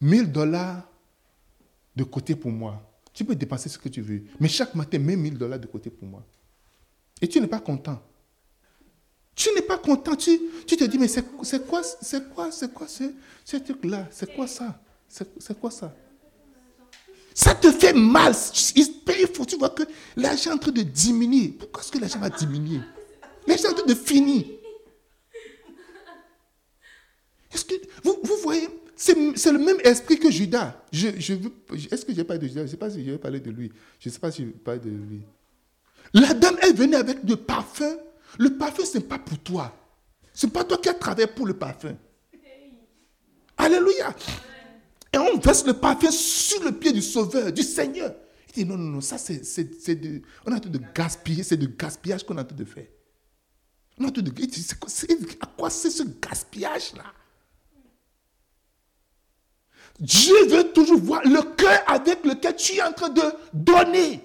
1000 0.00 0.30
dollars 0.30 0.88
de 1.94 2.04
côté 2.04 2.34
pour 2.34 2.50
moi. 2.50 2.82
Tu 3.12 3.24
peux 3.24 3.34
dépenser 3.34 3.68
ce 3.68 3.78
que 3.78 3.88
tu 3.88 4.00
veux. 4.00 4.24
Mais 4.40 4.48
chaque 4.48 4.74
matin, 4.74 4.98
mets 4.98 5.16
1000 5.16 5.38
dollars 5.38 5.58
de 5.58 5.66
côté 5.66 5.90
pour 5.90 6.06
moi. 6.08 6.22
Et 7.20 7.28
tu 7.28 7.40
n'es 7.40 7.46
pas 7.46 7.60
content. 7.60 8.02
Tu 9.34 9.50
n'es 9.54 9.62
pas 9.62 9.78
content. 9.78 10.16
Tu, 10.16 10.38
te 10.66 10.84
dis, 10.84 10.98
mais 10.98 11.08
c'est 11.08 11.22
quoi, 11.22 11.44
c'est 11.44 11.66
quoi, 11.68 11.82
c'est 12.50 12.72
quoi 12.72 12.86
ce, 12.88 13.56
truc-là? 13.56 14.08
C'est 14.10 14.34
quoi 14.34 14.46
ça? 14.46 14.80
C'est 15.08 15.58
quoi 15.58 15.70
ça? 15.70 15.94
Ça 17.32 17.54
te 17.54 17.70
fait 17.70 17.92
mal. 17.92 18.32
Il 18.76 19.28
faut, 19.32 19.44
tu 19.44 19.56
vois 19.56 19.70
que 19.70 19.82
l'argent 20.16 20.50
est 20.50 20.54
en 20.54 20.58
train 20.58 20.72
de 20.72 20.82
diminuer. 20.82 21.48
Pourquoi 21.48 21.82
est-ce 21.82 21.92
que 21.92 21.98
l'argent 21.98 22.18
va 22.18 22.30
diminuer? 22.30 22.80
L'argent 23.46 23.68
est 23.68 23.72
en 23.72 23.74
train 23.74 23.86
de 23.86 23.94
finir. 23.94 24.44
Est-ce 27.52 27.64
que 27.64 27.74
vous 28.02 28.36
voyez 28.42 28.68
c'est 28.96 29.14
le 29.14 29.58
même 29.58 29.78
esprit 29.84 30.18
que 30.18 30.30
Judas. 30.30 30.82
Est-ce 30.92 32.04
que 32.04 32.14
j'ai 32.14 32.24
parlé 32.24 32.40
de 32.40 32.46
Judas? 32.46 32.60
Je 32.60 32.66
ne 32.66 32.70
sais 32.70 32.76
pas 32.76 32.90
si 32.90 33.04
je 33.04 33.10
vais 33.10 33.18
parler 33.18 33.40
de 33.40 33.50
lui. 33.50 33.72
Je 34.00 34.08
ne 34.08 34.12
sais 34.12 34.20
pas 34.20 34.30
si 34.30 34.42
je 34.42 34.46
vais 34.48 34.52
parler 34.52 34.80
de 34.80 34.90
lui. 34.90 35.22
La 36.12 36.34
dame 36.34 36.56
est 36.62 36.72
venue 36.72 36.94
avec 36.94 37.24
du 37.24 37.36
parfum 37.36 37.96
le 38.38 38.56
parfum, 38.56 38.84
ce 38.84 38.98
n'est 38.98 39.04
pas 39.04 39.18
pour 39.18 39.38
toi. 39.38 39.74
Ce 40.32 40.46
n'est 40.46 40.52
pas 40.52 40.64
toi 40.64 40.78
qui 40.78 40.88
as 40.88 40.94
travaillé 40.94 41.26
pour 41.26 41.46
le 41.46 41.54
parfum. 41.54 41.96
Alléluia. 43.56 44.14
Et 45.12 45.18
on 45.18 45.38
verse 45.38 45.64
le 45.64 45.74
parfum 45.74 46.10
sur 46.10 46.62
le 46.64 46.72
pied 46.72 46.92
du 46.92 47.02
Sauveur, 47.02 47.52
du 47.52 47.62
Seigneur. 47.62 48.14
Il 48.48 48.64
dit 48.64 48.68
non, 48.68 48.76
non, 48.76 48.90
non, 48.90 49.00
ça 49.00 49.18
c'est, 49.18 50.00
de, 50.00 50.22
on 50.46 50.52
en 50.52 50.58
train 50.58 50.70
de 50.70 50.80
gaspiller, 50.94 51.42
c'est 51.42 51.56
du 51.56 51.68
gaspillage 51.68 52.24
qu'on 52.24 52.36
en 52.38 52.44
train 52.44 52.56
de 52.56 52.64
faire. 52.64 52.86
On 53.98 54.06
en 54.06 54.10
train 54.10 54.22
de, 54.22 54.30
à 55.40 55.46
quoi 55.46 55.70
c'est 55.70 55.90
ce 55.90 56.02
gaspillage-là? 56.02 57.04
Dieu 60.00 60.46
veut 60.46 60.72
toujours 60.72 60.98
voir 61.00 61.22
le 61.24 61.42
cœur 61.54 61.82
avec 61.86 62.24
lequel 62.24 62.56
tu 62.56 62.74
es 62.74 62.82
en 62.82 62.92
train 62.92 63.10
de 63.10 63.22
donner. 63.52 64.20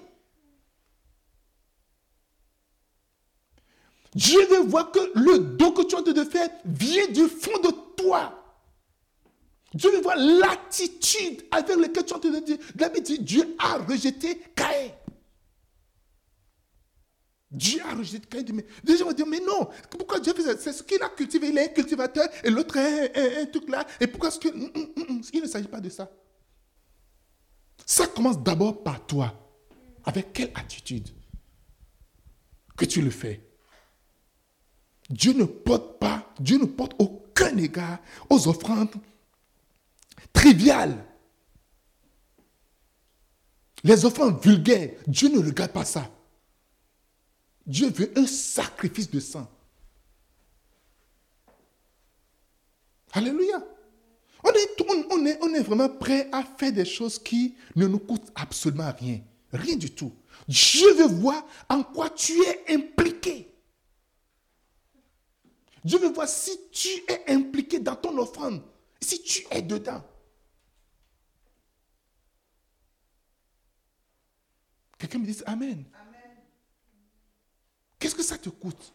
Dieu 4.14 4.44
veut 4.46 4.66
voir 4.66 4.90
que 4.90 4.98
le 5.14 5.38
don 5.38 5.70
que 5.70 5.82
tu 5.82 5.94
es 5.94 5.98
en 5.98 6.02
train 6.02 6.12
de 6.12 6.24
faire 6.24 6.48
vient 6.64 7.06
du 7.08 7.28
fond 7.28 7.58
de 7.62 7.70
toi. 7.96 8.36
Dieu 9.72 9.90
veut 9.92 10.00
voir 10.00 10.16
l'attitude 10.16 11.44
avec 11.52 11.76
laquelle 11.76 12.04
tu 12.04 12.12
es 12.12 12.16
en 12.16 12.18
train 12.18 12.30
de 12.30 13.00
dire. 13.00 13.18
Dieu 13.20 13.56
a 13.58 13.78
rejeté 13.78 14.40
Caïn. 14.56 14.90
Dieu 17.50 17.80
a 17.84 17.94
rejeté 17.94 18.20
Caïn. 18.20 18.62
Les 18.84 18.96
gens 18.96 19.06
vont 19.06 19.12
dire, 19.12 19.26
mais 19.26 19.40
non, 19.40 19.68
pourquoi 19.90 20.20
Dieu 20.20 20.32
fait 20.34 20.42
ça? 20.42 20.56
C'est 20.56 20.72
ce 20.72 20.82
qu'il 20.84 21.02
a 21.02 21.08
cultivé. 21.08 21.48
Il 21.48 21.58
est 21.58 21.70
un 21.70 21.72
cultivateur 21.72 22.28
et 22.44 22.50
l'autre 22.50 22.76
est 22.76 23.42
un, 23.42 23.46
truc 23.46 23.68
là. 23.68 23.84
Et 24.00 24.06
pourquoi 24.06 24.28
est-ce 24.28 24.38
que... 24.38 24.48
Mm, 24.48 24.70
mm, 24.74 25.14
mm, 25.14 25.22
il 25.32 25.42
ne 25.42 25.48
s'agit 25.48 25.66
pas 25.66 25.80
de 25.80 25.88
ça? 25.88 26.08
Ça 27.84 28.06
commence 28.06 28.40
d'abord 28.40 28.82
par 28.84 29.04
toi. 29.04 29.34
Avec 30.04 30.32
quelle 30.32 30.52
attitude 30.54 31.08
que 32.76 32.84
tu 32.84 33.02
le 33.02 33.10
fais? 33.10 33.44
Dieu 35.08 35.32
ne 35.32 35.44
porte 35.44 35.98
pas, 35.98 36.32
Dieu 36.38 36.56
ne 36.56 36.66
porte 36.66 36.94
aucun 36.98 37.56
égard 37.56 37.98
aux 38.28 38.46
offrandes 38.46 38.94
triviales. 40.32 41.04
Les 43.82 44.04
offrandes 44.04 44.40
vulgaires, 44.40 44.92
Dieu 45.08 45.28
ne 45.30 45.44
regarde 45.44 45.72
pas 45.72 45.84
ça. 45.84 46.08
Dieu 47.70 47.88
veut 47.88 48.12
un 48.16 48.26
sacrifice 48.26 49.08
de 49.08 49.20
sang. 49.20 49.48
Alléluia. 53.12 53.62
On 54.42 54.50
est, 54.50 54.80
on, 55.08 55.24
on 55.40 55.54
est 55.54 55.62
vraiment 55.62 55.88
prêt 55.88 56.28
à 56.32 56.42
faire 56.42 56.72
des 56.72 56.84
choses 56.84 57.16
qui 57.16 57.54
ne 57.76 57.86
nous 57.86 58.00
coûtent 58.00 58.32
absolument 58.34 58.92
rien. 58.98 59.20
Rien 59.52 59.76
du 59.76 59.88
tout. 59.88 60.12
Dieu 60.48 60.94
veut 60.94 61.14
voir 61.14 61.46
en 61.68 61.84
quoi 61.84 62.10
tu 62.10 62.32
es 62.42 62.74
impliqué. 62.74 63.54
Dieu 65.84 65.98
veut 66.00 66.10
voir 66.10 66.28
si 66.28 66.50
tu 66.72 66.88
es 67.06 67.22
impliqué 67.28 67.78
dans 67.78 67.94
ton 67.94 68.18
offrande, 68.18 68.62
si 69.00 69.22
tu 69.22 69.46
es 69.52 69.62
dedans. 69.62 70.02
Quelqu'un 74.98 75.18
me 75.18 75.26
dit 75.26 75.38
Amen. 75.46 75.84
Qu'est-ce 78.00 78.14
que 78.14 78.22
ça 78.22 78.38
te 78.38 78.48
coûte? 78.48 78.92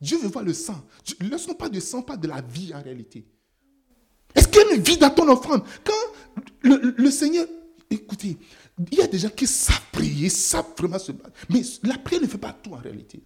Dieu 0.00 0.18
veut 0.18 0.28
voir 0.28 0.44
le 0.44 0.52
sang. 0.52 0.84
Lorsqu'on 1.20 1.54
parle 1.54 1.72
de 1.72 1.80
sang, 1.80 2.02
parle 2.02 2.20
de 2.20 2.28
la 2.28 2.42
vie 2.42 2.72
en 2.74 2.82
réalité. 2.82 3.24
Est-ce 4.34 4.48
qu'il 4.48 4.60
y 4.60 4.64
a 4.72 4.74
une 4.74 4.82
vie 4.82 4.98
dans 4.98 5.10
ton 5.10 5.28
offrande? 5.28 5.64
Quand 5.82 6.42
le, 6.62 7.10
Seigneur, 7.10 7.46
écoutez, 7.90 8.36
il 8.90 8.98
y 8.98 9.00
a 9.00 9.06
des 9.06 9.18
gens 9.18 9.30
qui 9.30 9.46
savent 9.46 9.80
prier, 9.92 10.28
savent 10.28 10.74
vraiment 10.76 10.98
se 10.98 11.12
battre. 11.12 11.32
Mais 11.48 11.62
la 11.84 11.96
prière 11.96 12.20
ne 12.20 12.26
fait 12.26 12.38
pas 12.38 12.52
tout 12.52 12.72
en 12.74 12.78
réalité. 12.78 13.22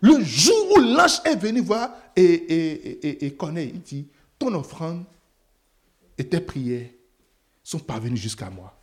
Le 0.00 0.22
jour 0.24 0.72
où 0.76 0.80
l'ange 0.80 1.20
est 1.26 1.36
venu 1.36 1.60
voir 1.60 1.94
et, 2.16 2.22
et, 2.22 3.26
et, 3.26 3.34
connaît, 3.34 3.68
il 3.68 3.82
dit, 3.82 4.08
ton 4.38 4.52
offrande 4.54 5.04
et 6.18 6.26
tes 6.26 6.40
prières 6.40 6.88
sont 7.62 7.78
parvenues 7.78 8.16
jusqu'à 8.16 8.50
moi. 8.50 8.76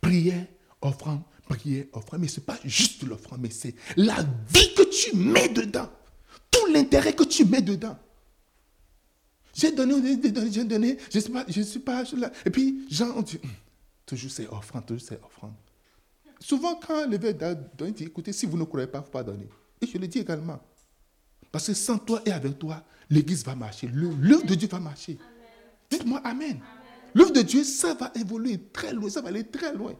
Prière, 0.00 0.46
offrande, 0.80 1.20
prière, 1.48 1.86
offrande. 1.92 2.20
Mais 2.20 2.28
ce 2.28 2.40
n'est 2.40 2.46
pas 2.46 2.58
juste 2.64 3.02
l'offrande, 3.04 3.40
mais 3.40 3.50
c'est 3.50 3.74
la 3.96 4.22
vie 4.48 4.74
que 4.74 4.82
tu 4.82 5.16
mets 5.16 5.48
dedans. 5.48 5.90
Tout 6.50 6.66
l'intérêt 6.66 7.14
que 7.14 7.24
tu 7.24 7.44
mets 7.44 7.62
dedans. 7.62 7.98
J'ai 9.54 9.72
donné, 9.72 10.18
j'ai 10.50 10.64
donné, 10.64 10.96
je 11.10 11.18
ne 11.18 11.22
suis 11.22 11.30
pas, 11.32 11.44
je 11.46 11.60
suis 11.60 11.78
pas 11.80 12.04
là. 12.16 12.32
Et 12.46 12.50
puis, 12.50 12.86
Jean, 12.90 13.12
on 13.16 13.22
dit, 13.22 13.38
hum, 13.42 13.50
toujours 14.06 14.30
c'est 14.30 14.48
offrande, 14.48 14.86
toujours 14.86 15.06
c'est 15.06 15.20
offrande. 15.22 15.52
Souvent, 16.40 16.74
quand 16.76 17.06
l'évêque 17.06 17.38
donne, 17.38 17.68
il 17.88 17.92
dit, 17.92 18.04
écoutez, 18.04 18.32
si 18.32 18.46
vous 18.46 18.56
ne 18.56 18.64
croyez 18.64 18.86
pas, 18.86 18.98
il 18.98 19.00
ne 19.02 19.04
faut 19.06 19.12
pas 19.12 19.22
donner. 19.22 19.48
Et 19.80 19.86
je 19.86 19.98
le 19.98 20.08
dis 20.08 20.18
également. 20.18 20.60
Parce 21.50 21.66
que 21.66 21.74
sans 21.74 21.98
toi 21.98 22.22
et 22.24 22.32
avec 22.32 22.58
toi, 22.58 22.82
l'Église 23.10 23.44
va 23.44 23.54
marcher. 23.54 23.88
L'œuvre 23.88 24.46
de 24.46 24.54
Dieu 24.54 24.68
va 24.68 24.80
marcher. 24.80 25.18
Dites-moi 25.90 26.20
Amen. 26.24 26.58
L'œuvre 27.14 27.32
de 27.32 27.42
Dieu, 27.42 27.62
ça 27.62 27.92
va 27.94 28.10
évoluer 28.14 28.58
très 28.72 28.92
loin, 28.92 29.10
ça 29.10 29.20
va 29.20 29.28
aller 29.28 29.44
très 29.44 29.74
loin. 29.74 29.94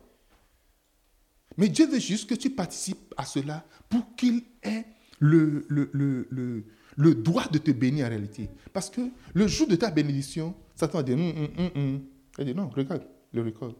Mais 1.56 1.68
Dieu 1.68 1.86
veut 1.86 1.98
juste 1.98 2.28
que 2.28 2.34
tu 2.34 2.50
participes 2.50 3.14
à 3.16 3.24
cela 3.24 3.64
pour 3.88 4.14
qu'il 4.16 4.42
ait 4.62 4.84
le, 5.18 5.64
le, 5.68 5.90
le, 5.92 6.64
le, 6.96 7.14
droit 7.14 7.48
de 7.48 7.58
te 7.58 7.70
bénir 7.70 8.06
en 8.06 8.08
réalité. 8.08 8.48
Parce 8.72 8.90
que 8.90 9.00
le 9.34 9.46
jour 9.46 9.68
de 9.68 9.76
ta 9.76 9.90
bénédiction, 9.90 10.54
Satan 10.74 10.98
va 10.98 11.02
dire, 11.02 11.16
hum, 11.16 11.48
hum, 11.58 11.70
hum, 11.74 12.02
il 12.38 12.44
dit, 12.44 12.54
non, 12.54 12.68
regarde, 12.68 13.06
le 13.32 13.42
record. 13.42 13.74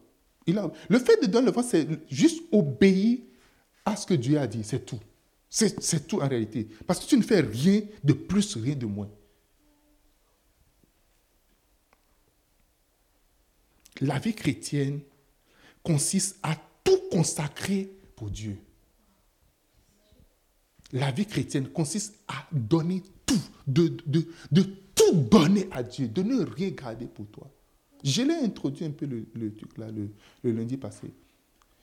Il 0.45 0.57
a, 0.57 0.71
le 0.89 0.99
fait 0.99 1.21
de 1.21 1.27
donner 1.27 1.47
le 1.47 1.51
vent, 1.51 1.63
c'est 1.63 1.87
juste 2.09 2.43
obéir 2.51 3.19
à 3.85 3.95
ce 3.95 4.05
que 4.05 4.13
Dieu 4.13 4.37
a 4.37 4.47
dit, 4.47 4.63
c'est 4.63 4.85
tout. 4.85 4.99
C'est 5.49 6.07
tout 6.07 6.19
en 6.19 6.27
réalité. 6.27 6.67
Parce 6.87 6.99
que 6.99 7.07
tu 7.07 7.15
ne 7.15 7.21
fais 7.21 7.41
rien 7.41 7.81
de 8.03 8.13
plus, 8.13 8.55
rien 8.55 8.75
de 8.75 8.87
moins. 8.87 9.09
La 14.01 14.17
vie 14.17 14.33
chrétienne 14.33 15.01
consiste 15.83 16.39
à 16.41 16.55
tout 16.83 16.99
consacrer 17.11 17.91
pour 18.15 18.29
Dieu. 18.29 18.57
La 20.91 21.11
vie 21.11 21.25
chrétienne 21.25 21.67
consiste 21.69 22.15
à 22.27 22.47
donner 22.51 23.01
tout, 23.25 23.41
de, 23.65 23.97
de, 24.05 24.27
de 24.51 24.61
tout 24.93 25.13
donner 25.13 25.67
à 25.71 25.81
Dieu, 25.81 26.07
de 26.07 26.21
ne 26.21 26.43
rien 26.43 26.69
garder 26.69 27.07
pour 27.07 27.25
toi. 27.27 27.49
Je 28.03 28.21
l'ai 28.21 28.33
introduit 28.35 28.85
un 28.85 28.91
peu 28.91 29.05
le, 29.05 29.55
truc 29.55 29.77
là, 29.77 29.89
le, 29.89 30.09
le, 30.43 30.51
lundi 30.51 30.77
passé. 30.77 31.11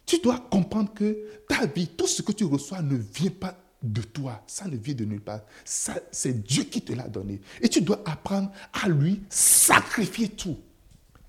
Tu 0.04 0.19
dois 0.21 0.38
comprendre 0.38 0.92
que 0.92 1.16
ta 1.49 1.66
vie, 1.66 1.88
tout 1.88 2.07
ce 2.07 2.23
que 2.23 2.33
tu 2.33 2.45
reçois 2.45 2.83
ne 2.83 2.97
vient 2.97 3.30
pas 3.30 3.57
de 3.83 4.02
toi. 4.02 4.42
Ça 4.47 4.66
ne 4.69 4.76
vient 4.76 4.95
de 4.95 5.04
nulle 5.04 5.21
part. 5.21 5.40
c'est 5.64 6.42
Dieu 6.42 6.64
qui 6.64 6.83
te 6.83 6.92
l'a 6.92 7.09
donné. 7.09 7.40
Et 7.61 7.69
tu 7.69 7.80
dois 7.80 8.02
apprendre 8.04 8.52
à 8.73 8.88
lui 8.88 9.23
sacrifier 9.28 10.28
tout. 10.28 10.59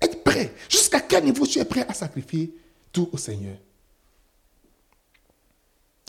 Être 0.00 0.22
prêt. 0.22 0.54
Jusqu'à 0.68 1.00
quel 1.00 1.24
niveau 1.24 1.46
tu 1.46 1.58
es 1.58 1.64
prêt 1.64 1.86
à 1.88 1.94
sacrifier? 1.94 2.54
Tout 2.92 3.08
au 3.12 3.16
Seigneur 3.16 3.56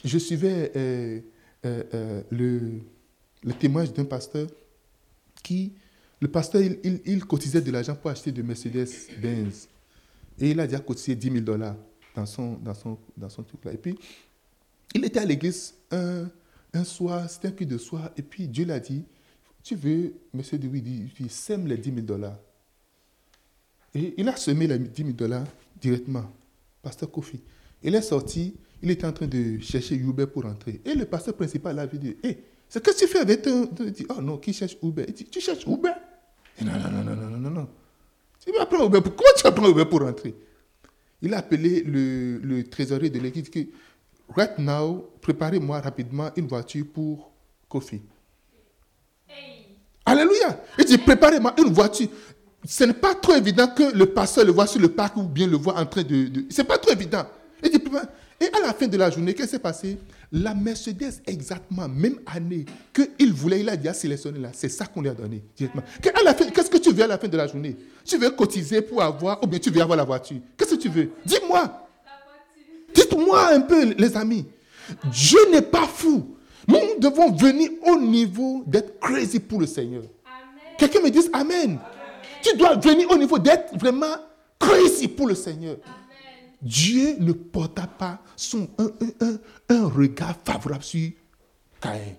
Je 0.03 0.17
suivais 0.17 0.71
euh, 0.75 1.21
euh, 1.65 1.83
euh, 1.93 2.23
le, 2.31 3.53
témoignage 3.53 3.93
d'un 3.93 4.05
pasteur 4.05 4.47
qui 5.41 5.73
le 6.19 6.29
pasteur, 6.29 6.61
il, 6.61 7.25
cotisait 7.25 7.59
de 7.59 7.69
l'argent 7.69 7.95
pour 7.95 8.09
acheter 8.09 8.31
de 8.31 8.41
Mercedes-Benz. 8.41 9.67
Et 10.39 10.51
il 10.51 10.59
a 10.61 10.65
déjà 10.65 10.79
cotisé 10.79 11.15
10 11.15 11.31
000 11.31 11.43
dollars 11.43 11.75
dans 12.15 12.25
son, 12.25 12.53
dans 12.53 12.73
son, 12.73 12.97
dans 13.17 13.27
son 13.27 13.43
truc-là. 13.43 13.73
Et 13.73 13.77
puis, 13.77 13.99
il 14.93 15.03
était 15.03 15.19
à 15.19 15.25
l'église 15.25 15.73
un, 15.91 16.29
un 16.73 16.83
soir, 16.85 17.29
c'était 17.29 17.49
un 17.49 17.51
culte 17.51 17.71
de 17.71 17.77
soir, 17.77 18.09
et 18.15 18.21
puis 18.21 18.47
Dieu 18.47 18.63
l'a 18.63 18.79
dit, 18.79 19.03
tu 19.63 19.75
veux, 19.75 20.13
monsieur 20.33 20.57
Dewey, 20.57 20.81
il 21.19 21.29
sème 21.29 21.67
les 21.67 21.77
10 21.77 21.89
000 21.93 22.01
dollars. 22.01 22.39
Et 23.93 24.13
il 24.17 24.27
a 24.27 24.35
semé 24.37 24.65
les 24.67 24.79
10 24.79 25.01
000 25.01 25.13
dollars 25.13 25.45
directement, 25.79 26.31
pasteur 26.83 27.09
Kofi. 27.09 27.41
Il 27.81 27.95
est 27.95 28.01
sorti, 28.01 28.53
il 28.83 28.91
était 28.91 29.07
en 29.07 29.13
train 29.13 29.25
de 29.25 29.57
chercher 29.59 29.95
Uber 29.95 30.27
pour 30.27 30.43
rentrer. 30.43 30.81
Et 30.85 30.93
le 30.93 31.05
pasteur 31.05 31.33
principal 31.33 31.79
a 31.79 31.87
dit, 31.87 32.15
hé, 32.21 32.37
c'est 32.69 32.83
que 32.83 32.95
tu 32.95 33.07
fais 33.07 33.19
avec 33.19 33.41
ton... 33.41 33.69
Il 33.79 33.91
dit, 33.91 34.05
oh 34.15 34.21
non, 34.21 34.37
qui 34.37 34.53
cherche 34.53 34.77
Uber 34.83 35.05
Il 35.07 35.13
dit, 35.13 35.25
tu 35.25 35.41
cherches 35.41 35.65
Uber 35.65 35.93
non, 36.61 36.71
non, 36.73 36.91
non, 36.91 37.03
non, 37.03 37.15
non, 37.15 37.37
non, 37.37 37.49
non. 37.49 37.69
Tu 38.45 38.51
vas 38.51 38.65
prendre 38.67 38.85
Uber 38.85 39.01
pour... 39.01 39.15
Comment 39.15 39.29
tu 39.35 39.43
vas 39.43 39.51
prendre 39.51 39.69
Uber 39.69 39.85
pour 39.85 40.01
rentrer? 40.01 40.35
Il 41.21 41.33
a 41.33 41.37
appelé 41.37 41.81
le, 41.83 42.37
le 42.39 42.63
trésorier 42.65 43.09
de 43.09 43.19
l'église 43.19 43.49
qui 43.49 43.71
Right 44.29 44.57
now, 44.57 45.09
préparez-moi 45.21 45.79
rapidement 45.81 46.31
une 46.35 46.47
voiture 46.47 46.85
pour 46.91 47.31
Kofi. 47.67 48.01
Alléluia. 50.05 50.61
Il 50.77 50.85
dit, 50.85 50.97
préparez-moi 50.97 51.53
une 51.57 51.71
voiture. 51.71 52.09
Ce 52.65 52.83
n'est 52.83 52.93
pas 52.93 53.15
trop 53.15 53.35
évident 53.35 53.67
que 53.67 53.95
le 53.95 54.05
pasteur 54.05 54.45
le 54.45 54.51
voit 54.51 54.67
sur 54.67 54.79
le 54.79 54.89
parc 54.89 55.17
ou 55.17 55.23
bien 55.23 55.47
le 55.47 55.57
voit 55.57 55.77
en 55.77 55.85
train 55.85 56.03
de... 56.03 56.27
de... 56.27 56.45
Ce 56.49 56.61
n'est 56.61 56.67
pas 56.67 56.77
trop 56.77 56.91
évident. 56.91 57.25
Dit, 57.61 57.79
et 58.41 58.49
à 58.53 58.59
la 58.59 58.73
fin 58.73 58.87
de 58.87 58.97
la 58.97 59.09
journée, 59.09 59.33
qu'est-ce 59.33 59.47
qui 59.47 59.51
s'est 59.51 59.59
passé? 59.59 59.97
La 60.31 60.53
Mercedes, 60.53 61.21
exactement, 61.25 61.87
même 61.87 62.19
année 62.25 62.65
qu'il 62.93 63.31
voulait, 63.31 63.61
il 63.61 63.69
a 63.69 63.77
déjà 63.77 63.93
sélectionné 63.93 64.39
là. 64.39 64.49
C'est 64.51 64.69
ça 64.69 64.85
qu'on 64.85 65.01
lui 65.01 65.09
a 65.09 65.13
donné 65.13 65.43
directement. 65.55 65.83
Qu'est-ce 66.01 66.69
que 66.69 66.77
tu 66.77 66.91
veux 66.91 67.03
à 67.03 67.07
la 67.07 67.17
fin 67.17 67.27
de 67.27 67.37
la 67.37 67.47
journée? 67.47 67.77
Tu 68.03 68.17
veux 68.17 68.31
cotiser 68.31 68.81
pour 68.81 69.01
avoir, 69.01 69.41
ou 69.43 69.47
bien 69.47 69.59
tu 69.59 69.69
veux 69.69 69.81
avoir 69.81 69.97
la 69.97 70.03
voiture? 70.03 70.37
Qu'est-ce 70.57 70.75
que 70.75 70.81
tu 70.81 70.89
veux? 70.89 71.11
Dis-moi. 71.25 71.87
Dites-moi 72.93 73.53
un 73.53 73.61
peu, 73.61 73.93
les 73.97 74.17
amis. 74.17 74.45
Dieu 75.05 75.39
n'est 75.51 75.61
pas 75.61 75.87
fou. 75.87 76.35
Nous 76.67 76.99
devons 76.99 77.31
venir 77.31 77.69
au 77.85 77.97
niveau 77.97 78.63
d'être 78.65 78.99
crazy 78.99 79.39
pour 79.39 79.61
le 79.61 79.67
Seigneur. 79.67 80.03
Quelqu'un 80.77 81.01
me 81.01 81.09
dise 81.09 81.29
Amen. 81.31 81.79
Tu 82.43 82.57
dois 82.57 82.75
venir 82.75 83.09
au 83.09 83.17
niveau 83.17 83.39
d'être 83.39 83.77
vraiment 83.77 84.15
crazy 84.59 85.07
pour 85.07 85.27
le 85.27 85.35
Seigneur. 85.35 85.77
Dieu 86.61 87.17
ne 87.19 87.33
porta 87.33 87.87
pas 87.87 88.21
son, 88.35 88.69
un, 89.69 89.87
regard 89.87 90.37
favorable 90.45 90.83
sur 90.83 91.11
Caïn. 91.81 92.15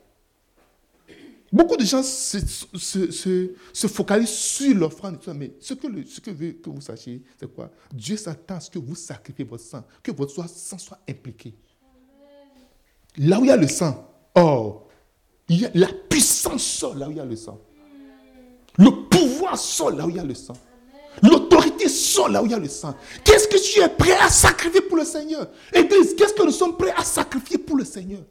Beaucoup 1.50 1.76
de 1.76 1.84
gens 1.84 2.02
se, 2.02 2.38
se, 3.72 3.86
focalisent 3.86 4.28
sur 4.28 4.74
l'offrande, 4.74 5.18
mais 5.36 5.52
ce 5.60 5.74
que, 5.74 5.86
ce 6.04 6.20
que 6.20 6.30
vous 6.68 6.80
sachiez, 6.80 7.22
c'est 7.38 7.52
quoi? 7.54 7.70
Dieu 7.92 8.16
s'attend 8.16 8.56
à 8.56 8.60
ce 8.60 8.70
que 8.70 8.78
vous 8.80 8.96
sacrifiez 8.96 9.44
votre 9.44 9.62
sang, 9.62 9.84
que 10.02 10.10
votre 10.10 10.32
sang 10.48 10.78
soit 10.78 10.98
impliqué. 11.08 11.54
Là 13.18 13.38
où 13.38 13.44
il 13.44 13.48
y 13.48 13.50
a 13.52 13.56
le 13.56 13.68
sang, 13.68 14.10
oh, 14.34 14.82
il 15.48 15.60
y 15.60 15.66
a 15.66 15.70
la 15.74 15.88
puissance 16.08 16.84
là 16.96 17.08
où 17.08 17.12
il 17.12 17.18
y 17.18 17.20
a 17.20 17.24
le 17.24 17.36
sang. 17.36 17.60
Le 18.76 18.90
pouvoir 19.08 19.23
le 19.42 20.34
sang. 20.34 20.54
L'autorité 21.22 21.88
sort 21.88 22.28
là 22.28 22.42
où 22.42 22.46
il 22.46 22.52
y 22.52 22.54
a 22.54 22.58
le 22.58 22.68
sang. 22.68 22.96
Qu'est-ce 23.22 23.48
que 23.48 23.56
tu 23.56 23.80
es 23.80 23.88
prêt 23.88 24.16
à 24.18 24.28
sacrifier 24.28 24.80
pour 24.80 24.96
le 24.96 25.04
Seigneur? 25.04 25.48
Église, 25.72 26.14
qu'est-ce 26.16 26.34
que 26.34 26.42
nous 26.42 26.50
sommes 26.50 26.76
prêts 26.76 26.92
à 26.96 27.04
sacrifier 27.04 27.58
pour 27.58 27.76
le 27.76 27.84
Seigneur? 27.84 28.22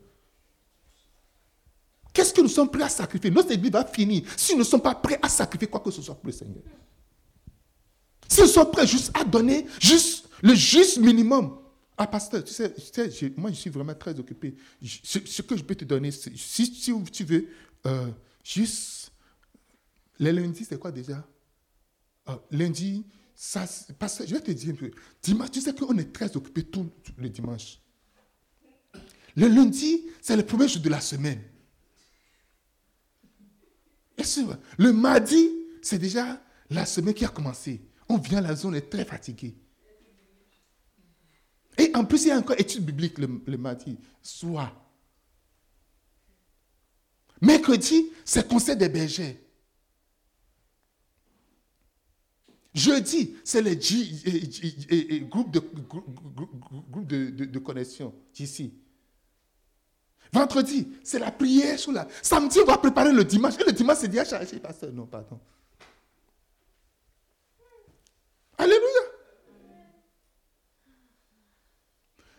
Qu'est-ce 2.14 2.34
que 2.34 2.42
nous 2.42 2.50
sommes 2.50 2.70
prêts 2.70 2.84
à 2.84 2.90
sacrifier? 2.90 3.32
Notre 3.32 3.52
église 3.52 3.72
va 3.72 3.86
finir 3.86 4.24
si 4.38 4.54
nous 4.54 4.60
ne 4.60 4.64
sommes 4.64 4.82
pas 4.82 4.96
prêts 4.96 5.18
à 5.22 5.30
sacrifier 5.30 5.68
quoi 5.68 5.80
que 5.80 5.92
ce 5.92 6.02
soit 6.02 6.16
pour 6.16 6.28
le 6.28 6.34
Seigneur. 6.34 6.62
Si 8.28 8.42
nous 8.42 8.48
sommes 8.48 8.70
prêts 8.70 8.86
juste 8.86 9.12
à 9.20 9.24
donner 9.24 9.66
juste 9.80 10.30
le 10.42 10.54
juste 10.54 10.98
minimum. 10.98 11.58
Ah, 11.98 12.08
pasteur, 12.08 12.44
tu 12.44 12.54
sais, 12.54 12.74
moi 13.38 13.52
je 13.52 13.56
suis 13.56 13.70
vraiment 13.70 13.94
très 13.94 14.18
occupé. 14.20 14.56
ce, 14.84 15.42
que 15.42 15.56
je 15.56 15.64
peux 15.64 15.76
te 15.76 15.86
donner, 15.86 16.12
si, 16.12 16.36
si, 16.36 17.04
tu 17.12 17.24
veux, 17.24 17.48
euh, 17.86 18.08
juste 18.44 19.03
les 20.20 20.32
lundis, 20.32 20.66
c'est 20.66 20.80
quoi 20.80 20.92
déjà? 20.92 21.28
Ah, 22.26 22.40
Lundi, 22.52 23.06
ça, 23.36 23.66
pasteur, 24.00 24.28
je 24.28 24.34
vais 24.34 24.42
te 24.42 24.52
dire 24.52 24.74
un 24.74 24.76
peu. 24.76 24.92
Dimanche, 25.22 25.52
tu 25.52 25.62
sais 25.62 25.74
qu'on 25.74 25.98
est 25.98 26.14
très 26.14 26.36
occupé 26.38 26.64
tout 26.64 26.90
le 27.18 27.30
dimanche. 27.30 27.80
Le 29.36 29.48
lundi, 29.48 30.06
c'est 30.22 30.38
le 30.38 30.46
premier 30.46 30.68
jour 30.68 30.82
de 30.82 30.90
la 30.90 31.02
semaine. 31.02 31.42
Le 34.78 34.94
mardi, 34.94 35.50
c'est 35.82 35.98
déjà 35.98 36.42
la 36.70 36.86
semaine 36.86 37.14
qui 37.14 37.26
a 37.26 37.30
commencé. 37.30 37.82
On 38.08 38.18
vient 38.18 38.38
à 38.38 38.42
la 38.42 38.56
zone, 38.56 38.74
on 38.74 38.78
est 38.78 38.90
très 38.90 39.06
fatigué. 39.06 39.56
Et 41.78 41.92
en 41.96 42.06
plus, 42.06 42.24
il 42.24 42.28
y 42.28 42.32
a 42.32 42.38
encore 42.38 42.60
étude 42.60 42.86
biblique 42.86 43.18
le, 43.18 43.58
mardi, 43.58 43.98
soit. 44.22 44.72
Mercredi, 47.42 48.10
c'est 48.24 48.48
conseil 48.48 48.78
des 48.78 48.90
bergers. 48.90 49.43
Jeudi, 52.74 53.36
c'est 53.44 53.62
le 53.62 53.76
groupe 55.26 55.52
de, 55.52 55.60
groupe 55.60 57.08
de, 57.08 57.60
connexion 57.60 58.14
d'ici. 58.34 58.74
Vendredi, 60.32 60.88
c'est 61.04 61.20
la 61.20 61.32
prière 61.32 61.78
sur 61.78 61.92
la. 61.92 62.08
Samedi, 62.24 62.58
on 62.60 62.66
va 62.66 62.80
préparer 62.80 63.12
le 63.12 63.24
dimanche. 63.24 63.54
Et 63.60 63.64
le 63.64 63.72
dimanche, 63.72 63.98
c'est 64.00 64.08
déjà 64.08 64.26
chargé, 64.26 64.58
pasteur. 64.58 64.92
Non, 64.92 65.06
pardon. 65.06 65.40
Alléluia. 68.58 69.02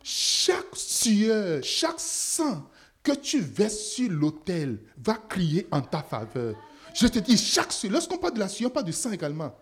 Chaque 0.03 0.75
sueur, 0.75 1.63
chaque 1.63 2.01
sang 2.01 2.69
que 3.05 3.13
tu 3.13 3.39
verses 3.39 3.79
sur 3.79 4.11
l'autel 4.11 4.81
va 4.99 5.15
crier 5.15 5.69
en 5.71 5.81
ta 5.81 6.03
faveur. 6.03 6.57
Je 6.93 7.07
te 7.07 7.21
dis, 7.21 7.37
chaque 7.37 7.73
sueur, 7.73 7.93
lorsqu'on 7.93 8.19
parle 8.19 8.35
de 8.35 8.41
la 8.41 8.49
sueur, 8.49 8.73
pas 8.73 8.83
de 8.83 8.91
sang 8.91 9.13
également. 9.13 9.57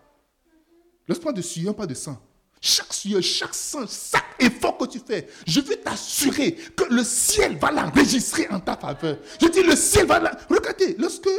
Parle 1.05 1.35
de 1.35 1.41
sueur, 1.41 1.75
pas 1.75 1.87
de 1.87 1.93
sang. 1.93 2.21
Chaque 2.61 2.93
sueur, 2.93 3.21
chaque 3.21 3.53
sang, 3.53 3.85
chaque 3.87 4.35
effort 4.39 4.77
que 4.77 4.85
tu 4.85 4.99
fais, 4.99 5.27
je 5.45 5.59
veux 5.59 5.75
t'assurer 5.75 6.53
que 6.53 6.85
le 6.85 7.03
ciel 7.03 7.57
va 7.57 7.71
l'enregistrer 7.71 8.47
en 8.49 8.59
ta 8.59 8.77
faveur. 8.77 9.17
Je 9.41 9.47
dis, 9.47 9.63
le 9.63 9.75
ciel 9.75 10.05
va 10.05 10.19
la... 10.19 10.31
Regardez, 10.49 10.95
lorsque 10.97 11.29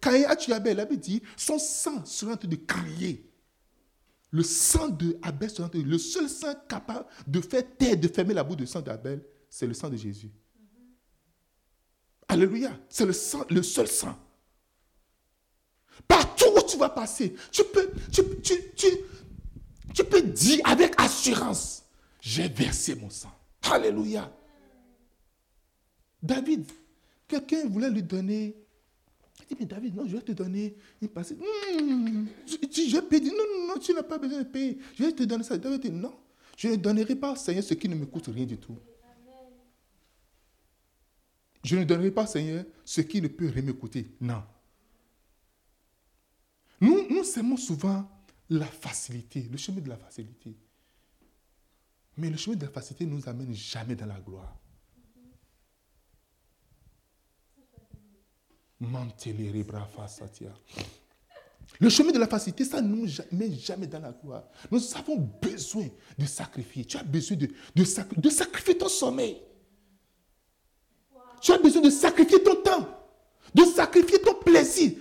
Caïn 0.00 0.24
a 0.28 0.36
tué 0.36 0.52
Abel, 0.52 0.78
avait 0.78 0.98
dit, 0.98 1.22
son 1.36 1.58
sang 1.58 2.04
sera 2.04 2.32
en 2.32 2.36
train 2.36 2.48
de 2.48 2.56
crier. 2.56 3.26
Le 4.30 4.42
sang 4.42 4.88
de 4.88 5.16
Abel 5.22 5.48
sera 5.48 5.68
en 5.68 5.70
train 5.70 5.78
de... 5.78 5.84
Le 5.84 5.96
seul 5.96 6.28
sang 6.28 6.52
capable 6.68 7.06
de 7.26 7.40
faire 7.40 7.62
taire, 7.78 7.96
de 7.96 8.08
fermer 8.08 8.34
la 8.34 8.44
bouche 8.44 8.58
du 8.58 8.66
sang 8.66 8.82
d'Abel, 8.82 9.24
c'est 9.48 9.66
le 9.66 9.72
sang 9.72 9.88
de 9.88 9.96
Jésus. 9.96 10.30
Alléluia. 12.28 12.78
C'est 12.90 13.06
le, 13.06 13.12
sang, 13.12 13.44
le 13.48 13.62
seul 13.62 13.88
sang. 13.88 14.18
Partout 16.08 16.33
où 16.56 16.62
tu 16.62 16.76
vas 16.76 16.88
passer, 16.88 17.34
tu 17.50 17.62
peux, 17.64 17.90
tu, 18.12 18.22
tu, 18.42 18.54
tu, 18.76 18.86
tu 19.94 20.04
peux 20.04 20.22
dire 20.22 20.60
avec 20.64 20.94
assurance, 20.98 21.84
j'ai 22.20 22.48
versé 22.48 22.94
mon 22.94 23.10
sang. 23.10 23.32
Alléluia. 23.62 24.30
David, 26.22 26.64
Quelqu'un 27.28 27.66
voulait 27.68 27.90
lui 27.90 28.02
donner. 28.02 28.54
Il 29.40 29.46
dit, 29.46 29.56
mais 29.60 29.66
David, 29.66 29.96
non, 29.96 30.06
je 30.06 30.16
vais 30.16 30.22
te 30.22 30.32
donner 30.32 30.76
une 31.00 31.08
parcelle. 31.08 31.38
Hum, 31.78 32.26
je, 32.46 32.54
je. 32.54 32.96
Non, 32.96 33.32
non, 33.32 33.74
non, 33.74 33.80
tu 33.80 33.92
n'as 33.92 34.02
pas 34.02 34.18
besoin 34.18 34.38
de 34.38 34.44
payer. 34.44 34.78
Je 34.96 35.04
vais 35.04 35.12
te 35.12 35.22
donner 35.24 35.44
ça. 35.44 35.56
David 35.58 35.80
dit, 35.80 35.90
non, 35.90 36.14
je 36.56 36.68
ne 36.68 36.76
donnerai 36.76 37.16
pas 37.16 37.34
Seigneur 37.36 37.64
ce 37.64 37.74
qui 37.74 37.88
ne 37.88 37.94
me 37.94 38.06
coûte 38.06 38.28
rien 38.32 38.46
du 38.46 38.58
tout. 38.58 38.76
Je 41.62 41.76
ne 41.76 41.84
donnerai 41.84 42.10
pas, 42.10 42.26
Seigneur, 42.26 42.64
ce 42.84 43.00
qui 43.00 43.22
ne 43.22 43.28
peut 43.28 43.48
rien 43.48 43.62
me 43.62 43.72
coûter. 43.72 44.06
Non. 44.20 44.42
Nous, 47.24 47.38
aimons 47.38 47.56
souvent 47.56 48.06
la 48.50 48.66
facilité, 48.66 49.48
le 49.50 49.56
chemin 49.56 49.80
de 49.80 49.88
la 49.88 49.96
facilité. 49.96 50.54
Mais 52.16 52.28
le 52.30 52.36
chemin 52.36 52.56
de 52.56 52.66
la 52.66 52.70
facilité 52.70 53.06
ne 53.06 53.14
nous 53.14 53.28
amène 53.28 53.54
jamais 53.54 53.94
dans 53.94 54.06
la 54.06 54.20
gloire. 54.20 54.56
Le 61.80 61.88
chemin 61.88 62.12
de 62.12 62.18
la 62.18 62.28
facilité, 62.28 62.64
ça 62.64 62.82
ne 62.82 62.88
nous 62.88 63.06
met 63.32 63.50
jamais 63.52 63.86
dans 63.86 64.00
la 64.00 64.12
gloire. 64.12 64.44
Nous 64.70 64.80
avons 64.94 65.16
besoin 65.40 65.88
de 66.18 66.26
sacrifier. 66.26 66.84
Tu 66.84 66.98
as 66.98 67.02
besoin 67.02 67.38
de 67.38 68.30
sacrifier 68.30 68.76
ton 68.76 68.88
sommeil. 68.88 69.40
Tu 71.40 71.52
as 71.52 71.58
besoin 71.58 71.82
de 71.82 71.90
sacrifier 71.90 72.42
ton 72.42 72.56
temps, 72.62 73.03
de 73.54 73.64
sacrifier 73.64 74.20
ton 74.20 74.34
plaisir. 74.34 74.92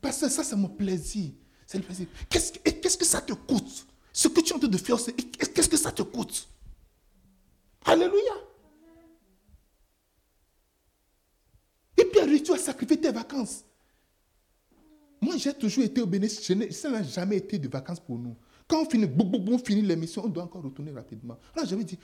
Parce 0.00 0.20
que 0.20 0.28
ça, 0.28 0.44
c'est 0.44 0.56
mon 0.56 0.68
plaisir. 0.68 1.32
C'est 1.66 1.78
le 1.78 1.84
plaisir. 1.84 2.06
Qu'est-ce, 2.28 2.96
que 2.96 3.04
ça 3.04 3.20
te 3.20 3.32
coûte? 3.32 3.86
Ce 4.12 4.28
que 4.28 4.40
tu 4.40 4.50
es 4.50 4.54
en 4.54 4.58
train 4.58 4.68
de 4.68 4.76
faire, 4.76 4.96
qu'est-ce 5.54 5.68
que 5.68 5.76
ça 5.76 5.90
te 5.90 6.02
coûte? 6.02 6.48
Alléluia. 7.84 8.32
Et 11.96 12.04
puis, 12.04 12.42
tu 12.42 12.52
as 12.52 12.58
sacrifié 12.58 13.00
tes 13.00 13.10
vacances. 13.10 13.64
Moi, 15.20 15.36
j'ai 15.36 15.54
toujours 15.54 15.84
été 15.84 16.00
au 16.00 16.06
bénéfice. 16.06 16.52
Ça 16.70 16.90
n'a 16.90 17.02
jamais 17.02 17.36
été 17.36 17.58
de 17.58 17.68
vacances 17.68 18.00
pour 18.00 18.18
nous. 18.18 18.36
Quand 18.66 18.82
on 18.82 18.88
finit, 18.88 19.08
on 19.18 19.58
finit 19.58 19.82
l'émission, 19.82 20.24
on 20.24 20.28
doit 20.28 20.44
encore 20.44 20.62
retourner 20.62 20.92
rapidement. 20.92 21.38
Alors, 21.54 21.68
j'avais 21.68 21.84
dit, 21.84 21.98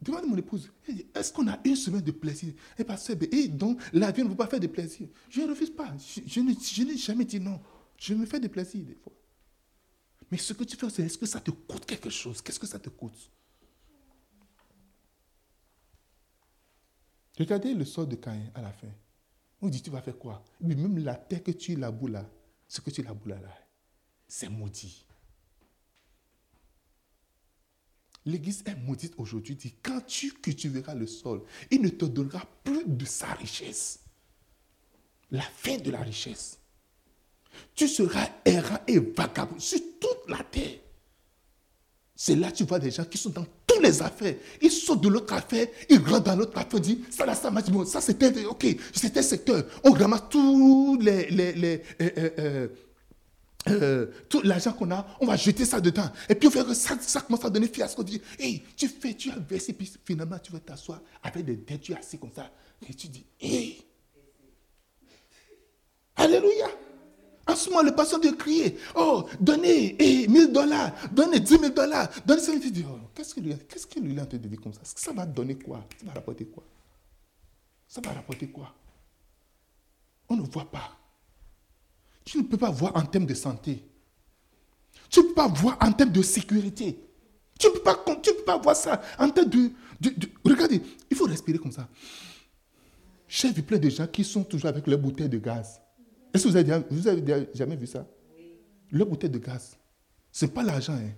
Demande 0.00 0.26
mon 0.26 0.36
épouse, 0.36 0.70
est-ce 1.14 1.32
qu'on 1.32 1.48
a 1.48 1.58
une 1.64 1.74
semaine 1.74 2.02
de 2.02 2.10
plaisir? 2.10 2.52
Et 2.78 2.84
parce 2.84 3.08
et 3.10 3.48
donc 3.48 3.80
la 3.92 4.12
vie 4.12 4.22
ne 4.22 4.28
veut 4.28 4.36
pas 4.36 4.46
faire 4.46 4.60
de 4.60 4.66
plaisir. 4.66 5.08
Je 5.30 5.40
ne 5.40 5.48
refuse 5.48 5.70
pas. 5.70 5.94
Je, 6.26 6.40
n'ai 6.40 6.96
jamais 6.98 7.24
dit 7.24 7.40
non. 7.40 7.60
Je 7.96 8.12
me 8.14 8.26
fais 8.26 8.38
des 8.38 8.48
plaisirs 8.48 8.84
des 8.84 8.94
fois. 8.94 9.12
Mais 10.30 10.36
ce 10.36 10.52
que 10.52 10.64
tu 10.64 10.76
fais, 10.76 10.90
c'est 10.90 11.02
est-ce 11.02 11.16
que 11.16 11.26
ça 11.26 11.40
te 11.40 11.50
coûte 11.50 11.86
quelque 11.86 12.10
chose? 12.10 12.42
Qu'est-ce 12.42 12.60
que 12.60 12.66
ça 12.66 12.78
te 12.78 12.90
coûte? 12.90 13.30
Regardez 17.38 17.74
le 17.74 17.84
sort 17.84 18.06
de 18.06 18.16
Caïn 18.16 18.50
à 18.54 18.62
la 18.62 18.72
fin. 18.72 18.88
On 19.62 19.68
dit, 19.68 19.82
tu 19.82 19.90
vas 19.90 20.02
faire 20.02 20.18
quoi? 20.18 20.44
Même 20.60 20.98
la 20.98 21.14
terre 21.14 21.42
que 21.42 21.50
tu 21.52 21.76
laboules 21.76 22.12
là, 22.12 22.30
ce 22.68 22.80
que 22.80 22.90
tu 22.90 23.02
laboules 23.02 23.32
là, 23.32 23.40
c'est 24.28 24.48
maudit. 24.48 25.05
L'Église 28.26 28.64
est 28.66 28.74
maudite 28.84 29.14
aujourd'hui. 29.18 29.54
Dit, 29.54 29.74
quand 29.82 30.04
tu 30.04 30.32
cultiveras 30.32 30.94
le 30.94 31.06
sol, 31.06 31.42
il 31.70 31.80
ne 31.80 31.88
te 31.88 32.04
donnera 32.04 32.42
plus 32.64 32.84
de 32.84 33.04
sa 33.04 33.28
richesse. 33.34 34.00
La 35.30 35.42
fin 35.42 35.78
de 35.78 35.90
la 35.92 36.00
richesse. 36.00 36.58
Tu 37.74 37.86
seras 37.86 38.28
errant 38.44 38.80
et 38.88 38.98
vagabond 38.98 39.58
sur 39.58 39.78
toute 40.00 40.28
la 40.28 40.42
terre. 40.42 40.80
C'est 42.16 42.34
là 42.34 42.50
que 42.50 42.56
tu 42.56 42.64
vois 42.64 42.78
des 42.78 42.90
gens 42.90 43.04
qui 43.04 43.18
sont 43.18 43.30
dans 43.30 43.46
toutes 43.66 43.82
les 43.82 44.02
affaires. 44.02 44.34
Ils 44.60 44.70
sortent 44.70 45.02
de 45.02 45.08
l'autre 45.08 45.34
affaire, 45.34 45.68
ils 45.88 45.98
rentrent 45.98 46.24
dans 46.24 46.36
l'autre 46.36 46.58
affaire, 46.58 46.80
disent, 46.80 46.98
ça 47.10 47.26
là, 47.26 47.34
ça 47.34 47.50
m'a 47.50 47.62
dit, 47.62 47.70
bon, 47.70 47.84
ça 47.84 48.00
c'était, 48.00 48.44
ok, 48.46 48.66
c'était 48.92 49.22
secteur. 49.22 49.64
On 49.84 49.92
ramasse 49.92 50.24
tous 50.30 50.98
les, 51.00 51.28
les, 51.30 51.52
les 51.52 51.82
euh, 52.00 52.10
euh, 52.18 52.30
euh, 52.38 52.68
euh, 53.68 54.06
tout 54.28 54.40
l'argent 54.42 54.72
qu'on 54.72 54.90
a, 54.90 55.06
on 55.20 55.26
va 55.26 55.36
jeter 55.36 55.64
ça 55.64 55.80
dedans. 55.80 56.08
Et 56.28 56.34
puis 56.34 56.48
on 56.48 56.50
fait 56.50 56.74
ça, 56.74 56.96
ça 57.00 57.20
commence 57.20 57.44
à 57.44 57.50
donner 57.50 57.68
fiasco. 57.68 58.02
Dit, 58.02 58.20
hey, 58.38 58.62
tu 58.76 58.88
fais, 58.88 59.14
tu 59.14 59.30
as 59.30 59.38
versé, 59.38 59.72
puis 59.72 59.92
finalement 60.04 60.38
tu 60.38 60.52
vas 60.52 60.60
t'asseoir 60.60 61.00
avec 61.22 61.44
des 61.44 61.56
dettes, 61.56 61.80
tu 61.80 61.92
es 61.92 61.96
assis 61.96 62.18
comme 62.18 62.32
ça. 62.34 62.50
Et 62.88 62.94
tu 62.94 63.08
dis, 63.08 63.24
hey. 63.40 63.82
Alléluia. 66.16 66.68
En 67.48 67.54
ce 67.54 67.70
moment, 67.70 67.82
le 67.82 67.94
patient 67.94 68.18
de 68.18 68.30
crier, 68.30 68.76
oh, 68.96 69.24
donnez 69.38 69.94
hey, 70.02 70.26
1000 70.28 70.52
dollars, 70.52 70.92
donnez 71.12 71.38
10 71.38 71.58
000 71.58 71.68
dollars, 71.68 72.08
donnez 72.24 72.40
ça. 72.40 72.52
Tu 72.58 72.70
dis, 72.72 72.84
oh, 72.88 72.98
qu'est-ce 73.14 73.34
qu'il 73.34 73.44
lui, 73.44 73.56
qu'est-ce 73.68 73.86
qu'il 73.86 74.02
lui 74.02 74.18
a 74.18 74.22
en 74.22 74.26
train 74.26 74.38
de 74.38 74.48
dire 74.48 74.60
comme 74.60 74.72
ça? 74.72 74.80
Ça 74.82 75.12
va 75.12 75.24
donner 75.24 75.56
quoi? 75.56 75.86
Ça 76.00 76.06
va 76.06 76.12
rapporter 76.14 76.44
quoi? 76.46 76.64
Ça 77.86 78.00
va 78.00 78.12
rapporter 78.12 78.48
quoi? 78.48 78.74
On 80.28 80.36
ne 80.36 80.42
voit 80.42 80.68
pas. 80.68 80.98
Tu 82.26 82.38
ne 82.38 82.42
peux 82.42 82.58
pas 82.58 82.70
voir 82.70 82.94
en 82.96 83.02
termes 83.02 83.24
de 83.24 83.34
santé. 83.34 83.82
Tu 85.08 85.20
ne 85.20 85.26
peux 85.26 85.34
pas 85.34 85.46
voir 85.46 85.78
en 85.80 85.92
termes 85.92 86.10
de 86.10 86.22
sécurité. 86.22 87.00
Tu 87.58 87.68
ne 87.68 87.72
peux 87.72 87.80
pas, 87.80 87.94
peux 87.94 88.44
pas 88.44 88.58
voir 88.58 88.76
ça 88.76 89.00
en 89.18 89.30
termes 89.30 89.48
de, 89.48 89.70
Regardez, 90.44 90.82
il 91.08 91.16
faut 91.16 91.24
respirer 91.24 91.58
comme 91.58 91.72
ça. 91.72 91.88
J'ai 93.28 93.52
vu 93.52 93.62
plein 93.62 93.78
de 93.78 93.88
gens 93.88 94.08
qui 94.08 94.24
sont 94.24 94.42
toujours 94.42 94.68
avec 94.68 94.86
leur 94.88 94.98
bouteille 94.98 95.28
de 95.28 95.38
gaz. 95.38 95.80
Est-ce 96.34 96.44
que 96.44 96.48
vous 96.48 96.56
avez, 96.56 96.82
vous 96.90 97.08
avez 97.08 97.48
jamais 97.54 97.76
vu 97.76 97.86
ça? 97.86 98.04
Leur 98.90 99.06
bouteille 99.06 99.30
de 99.30 99.38
gaz. 99.38 99.76
Ce 100.32 100.44
n'est 100.44 100.50
pas 100.50 100.64
l'argent. 100.64 100.94
Hein. 100.94 101.12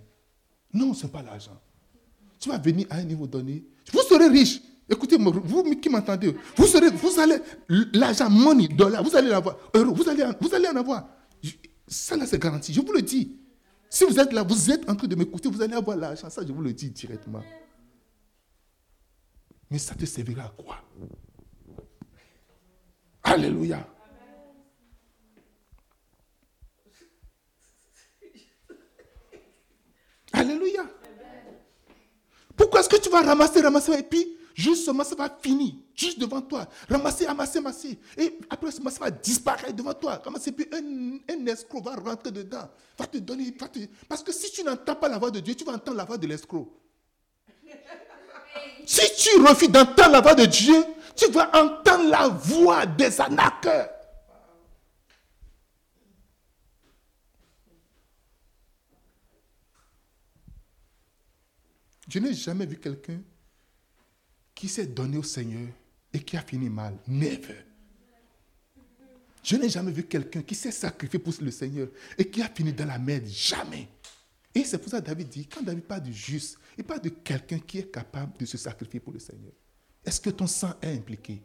Non, 0.73 0.93
ce 0.93 1.05
n'est 1.05 1.11
pas 1.11 1.23
l'argent. 1.23 1.59
Tu 2.39 2.49
vas 2.49 2.59
venir 2.59 2.85
à 2.91 2.97
un 2.97 3.03
niveau 3.03 3.25
donné. 3.25 3.65
Vous 3.91 4.01
serez 4.07 4.27
riche. 4.27 4.61
Écoutez-moi, 4.89 5.31
vous 5.43 5.63
qui 5.75 5.87
m'entendez, 5.87 6.35
vous, 6.55 6.65
serez, 6.65 6.89
vous 6.89 7.19
allez, 7.19 7.37
l'argent, 7.93 8.29
money, 8.29 8.67
dollar, 8.67 9.03
vous 9.03 9.15
allez 9.15 9.29
l'avoir, 9.29 9.57
euro, 9.75 9.93
vous 9.93 10.09
allez, 10.09 10.25
vous 10.41 10.53
allez 10.53 10.67
en 10.67 10.75
avoir. 10.75 11.07
Ça 11.87 12.17
là, 12.17 12.25
c'est 12.25 12.41
garanti, 12.41 12.73
je 12.73 12.81
vous 12.81 12.91
le 12.91 13.01
dis. 13.01 13.37
Si 13.89 14.03
vous 14.03 14.19
êtes 14.19 14.33
là, 14.33 14.43
vous 14.43 14.71
êtes 14.71 14.89
en 14.89 14.95
train 14.95 15.07
de 15.07 15.15
m'écouter, 15.15 15.49
vous 15.49 15.61
allez 15.61 15.75
avoir 15.75 15.95
l'argent, 15.95 16.29
ça 16.29 16.41
je 16.45 16.51
vous 16.51 16.61
le 16.61 16.73
dis 16.73 16.89
directement. 16.89 17.43
Mais 19.69 19.77
ça 19.77 19.93
te 19.93 20.05
servira 20.05 20.45
à 20.45 20.49
quoi? 20.49 20.77
Alléluia. 23.23 23.87
Alléluia. 30.33 30.83
Pourquoi 32.55 32.79
est-ce 32.79 32.89
que 32.89 32.97
tu 32.97 33.09
vas 33.09 33.21
ramasser, 33.21 33.61
ramasser 33.61 33.93
et 33.93 34.03
puis 34.03 34.38
Justement, 34.59 35.05
ça 35.05 35.15
va 35.15 35.33
finir, 35.41 35.73
juste 35.95 36.19
devant 36.19 36.41
toi. 36.41 36.67
Ramasser, 36.89 37.25
ramasser, 37.25 37.59
ramasser. 37.59 37.97
Et 38.17 38.39
après, 38.49 38.71
ça 38.71 38.81
va 38.99 39.09
disparaître 39.09 39.71
devant 39.71 39.93
toi. 39.93 40.21
Ramasser, 40.21 40.51
puis 40.51 40.67
un, 40.73 41.33
un 41.33 41.45
escroc 41.45 41.81
va 41.81 41.95
rentrer 41.95 42.29
dedans. 42.29 42.69
Va 42.97 43.07
te 43.07 43.19
donner. 43.19 43.55
Parce 44.09 44.21
que 44.21 44.33
si 44.33 44.51
tu 44.51 44.61
n'entends 44.61 44.97
pas 44.97 45.07
la 45.07 45.17
voix 45.17 45.31
de 45.31 45.39
Dieu, 45.39 45.55
tu 45.55 45.63
vas 45.63 45.75
entendre 45.75 45.95
la 45.95 46.03
voix 46.03 46.17
de 46.17 46.27
l'escroc. 46.27 46.77
si 48.85 49.01
tu 49.17 49.39
refuses 49.39 49.69
d'entendre 49.69 50.11
la 50.11 50.19
voix 50.19 50.35
de 50.35 50.43
Dieu, 50.43 50.83
tu 51.15 51.31
vas 51.31 51.49
entendre 51.55 52.09
la 52.09 52.27
voix 52.27 52.85
des 52.85 53.21
arnaqueurs. 53.21 53.89
Je 62.09 62.19
n'ai 62.19 62.33
jamais 62.33 62.65
vu 62.65 62.77
quelqu'un 62.77 63.21
qui 64.59 64.67
s'est 64.67 64.87
donné 64.87 65.17
au 65.17 65.23
Seigneur 65.23 65.69
et 66.11 66.19
qui 66.19 66.35
a 66.35 66.41
fini 66.41 66.69
mal. 66.69 66.93
Never. 67.07 67.63
Je 69.41 69.55
n'ai 69.55 69.69
jamais 69.69 69.93
vu 69.93 70.03
quelqu'un 70.03 70.41
qui 70.41 70.53
s'est 70.53 70.73
sacrifié 70.73 71.17
pour 71.17 71.33
le 71.39 71.49
Seigneur 71.49 71.87
et 72.17 72.29
qui 72.29 72.41
a 72.41 72.49
fini 72.49 72.73
dans 72.73 72.85
la 72.85 72.99
merde. 72.99 73.25
Jamais. 73.25 73.87
Et 74.53 74.65
c'est 74.65 74.77
pour 74.77 74.89
ça 74.89 74.99
que 74.99 75.05
David 75.05 75.29
dit, 75.29 75.47
quand 75.47 75.61
David 75.63 75.85
parle 75.85 76.03
de 76.03 76.11
juste, 76.11 76.57
il 76.77 76.83
parle 76.83 76.99
de 76.99 77.07
quelqu'un 77.07 77.59
qui 77.59 77.77
est 77.77 77.89
capable 77.89 78.37
de 78.37 78.45
se 78.45 78.57
sacrifier 78.57 78.99
pour 78.99 79.13
le 79.13 79.19
Seigneur. 79.19 79.53
Est-ce 80.05 80.19
que 80.19 80.29
ton 80.29 80.47
sang 80.47 80.73
est 80.81 80.93
impliqué? 80.93 81.41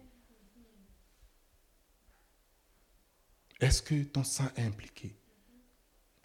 Est-ce 3.61 3.81
que 3.81 4.03
ton 4.03 4.25
sang 4.25 4.49
est 4.57 4.63
impliqué? 4.63 5.15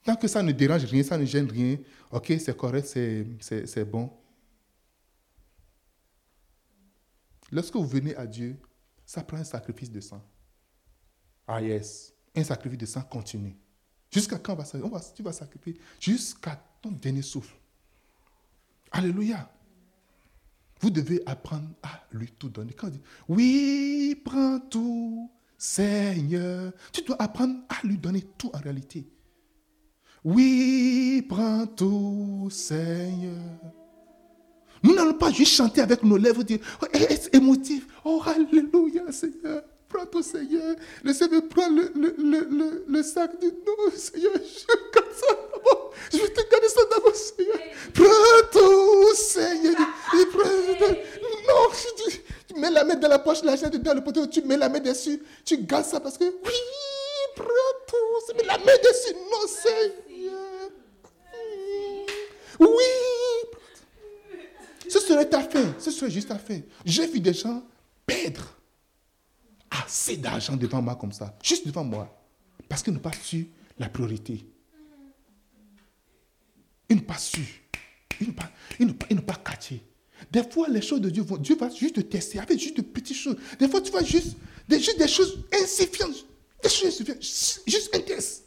Tant 0.03 0.15
que 0.15 0.27
ça 0.27 0.41
ne 0.41 0.51
dérange 0.51 0.85
rien, 0.85 1.03
ça 1.03 1.19
ne 1.19 1.25
gêne 1.25 1.51
rien, 1.51 1.77
ok, 2.09 2.33
c'est 2.39 2.57
correct, 2.57 2.87
c'est 2.87 3.85
bon. 3.85 4.11
Lorsque 7.51 7.75
vous 7.75 7.87
venez 7.87 8.15
à 8.15 8.25
Dieu, 8.27 8.57
ça 9.05 9.23
prend 9.23 9.37
un 9.37 9.43
sacrifice 9.43 9.91
de 9.91 9.99
sang. 9.99 10.23
Ah 11.47 11.61
yes, 11.61 12.13
un 12.35 12.43
sacrifice 12.43 12.77
de 12.77 12.85
sang 12.85 13.01
continu. 13.01 13.57
Jusqu'à 14.11 14.37
quand 14.39 14.53
on 14.53 14.89
va, 14.89 14.99
tu 15.15 15.23
vas 15.23 15.33
sacrifier 15.33 15.79
Jusqu'à 15.99 16.55
ton 16.81 16.91
dernier 16.91 17.21
souffle. 17.21 17.55
Alléluia. 18.91 19.51
Vous 20.81 20.89
devez 20.89 21.21
apprendre 21.25 21.69
à 21.83 22.03
lui 22.11 22.31
tout 22.31 22.49
donner. 22.49 22.73
Quand 22.73 22.87
on 22.87 22.91
dit, 22.91 23.01
oui, 23.27 24.21
prends 24.23 24.59
tout, 24.59 25.29
Seigneur, 25.57 26.71
tu 26.93 27.01
dois 27.01 27.21
apprendre 27.21 27.61
à 27.67 27.85
lui 27.85 27.97
donner 27.97 28.21
tout 28.37 28.49
en 28.55 28.59
réalité. 28.59 29.05
Oui, 30.23 31.25
prends 31.27 31.67
tout, 31.67 32.47
Seigneur. 32.49 33.41
Nous 34.83 34.93
n'allons 34.93 35.13
pas 35.13 35.31
juste 35.31 35.53
chanter 35.53 35.81
avec 35.81 36.03
nos 36.03 36.17
lèvres, 36.17 36.43
dire, 36.43 36.59
oh, 36.81 36.85
être 36.93 37.29
émotif. 37.33 37.85
Oh, 38.05 38.21
Alléluia, 38.25 39.11
Seigneur. 39.11 39.63
Prends 39.89 40.05
ton 40.05 40.21
Seigneur. 40.21 40.75
Le 41.03 41.13
Seigneur 41.13 41.41
prend 41.49 41.67
le, 41.69 41.91
le, 41.95 42.15
le, 42.17 42.85
le, 42.87 43.03
sac. 43.03 43.31
Dit, 43.41 43.47
non, 43.65 43.91
Seigneur, 43.95 44.33
je 44.35 44.65
garde 44.93 45.13
ça 45.13 45.33
d'abord. 45.51 45.93
Je 46.11 46.17
vais 46.17 46.29
te 46.29 46.49
garder 46.49 46.67
ça 46.67 46.81
d'abord, 46.91 47.15
Seigneur. 47.15 47.57
Prends 47.93 48.49
ton 48.51 49.15
Seigneur. 49.15 49.75
Non, 51.47 51.69
je 51.73 52.03
dis, 52.11 52.19
tu 52.47 52.59
mets 52.59 52.69
la 52.69 52.83
main 52.83 52.95
dans 52.95 53.07
la 53.07 53.19
poche, 53.19 53.43
l'argent 53.43 53.69
dans 53.69 53.93
le 53.95 54.03
poteau, 54.03 54.27
tu 54.27 54.41
mets 54.43 54.57
la 54.57 54.69
main 54.69 54.79
dessus, 54.79 55.21
tu 55.43 55.57
gardes 55.57 55.85
ça 55.85 55.99
parce 55.99 56.17
que, 56.17 56.25
oui, 56.25 56.53
prends 57.35 57.45
tout. 57.87 58.35
Mets 58.37 58.43
la 58.43 58.57
main 58.59 58.77
dessus, 58.83 59.15
non, 59.15 59.47
Seigneur. 59.47 60.69
Oui. 62.59 63.18
Ce 64.89 64.99
serait 64.99 65.29
ta 65.29 65.41
fin. 65.41 65.75
Ce 65.79 65.91
serait 65.91 66.11
juste 66.11 66.29
ta 66.29 66.39
fin. 66.39 66.59
J'ai 66.83 67.07
vu 67.07 67.19
des 67.19 67.33
gens 67.33 67.63
perdre 68.05 68.57
assez 69.69 70.17
d'argent 70.17 70.55
devant 70.55 70.81
moi 70.81 70.95
comme 70.95 71.11
ça. 71.11 71.37
Juste 71.43 71.67
devant 71.67 71.83
moi. 71.83 72.15
Parce 72.67 72.83
qu'ils 72.83 72.93
n'ont 72.93 72.99
pas 72.99 73.11
su 73.13 73.47
la 73.77 73.87
priorité. 73.87 74.45
Ils 76.89 76.95
n'ont 76.97 77.03
pas 77.03 77.17
su. 77.17 77.63
Ils 78.19 78.27
n'ont 78.27 78.33
pas, 78.33 78.51
ils 79.09 79.21
pas, 79.21 79.35
catché. 79.35 79.81
Des 80.31 80.43
fois, 80.43 80.67
les 80.67 80.81
choses 80.81 80.99
de 80.99 81.09
Dieu 81.09 81.23
vont, 81.23 81.37
Dieu 81.37 81.55
va 81.55 81.69
juste 81.69 81.95
te 81.95 82.01
tester 82.01 82.39
avec 82.39 82.59
juste 82.59 82.75
de 82.75 82.81
petites 82.81 83.15
choses. 83.15 83.37
Des 83.57 83.69
fois, 83.69 83.79
tu 83.79 83.91
vas 83.91 84.03
juste, 84.03 84.35
des, 84.67 84.79
juste 84.79 84.97
des 84.97 85.07
choses 85.07 85.45
insuffisantes. 85.53 86.25
Des 86.61 86.69
choses 86.69 86.87
insuffisantes. 86.87 87.23
Juste 87.67 87.95
un 87.95 87.99
test. 87.99 88.43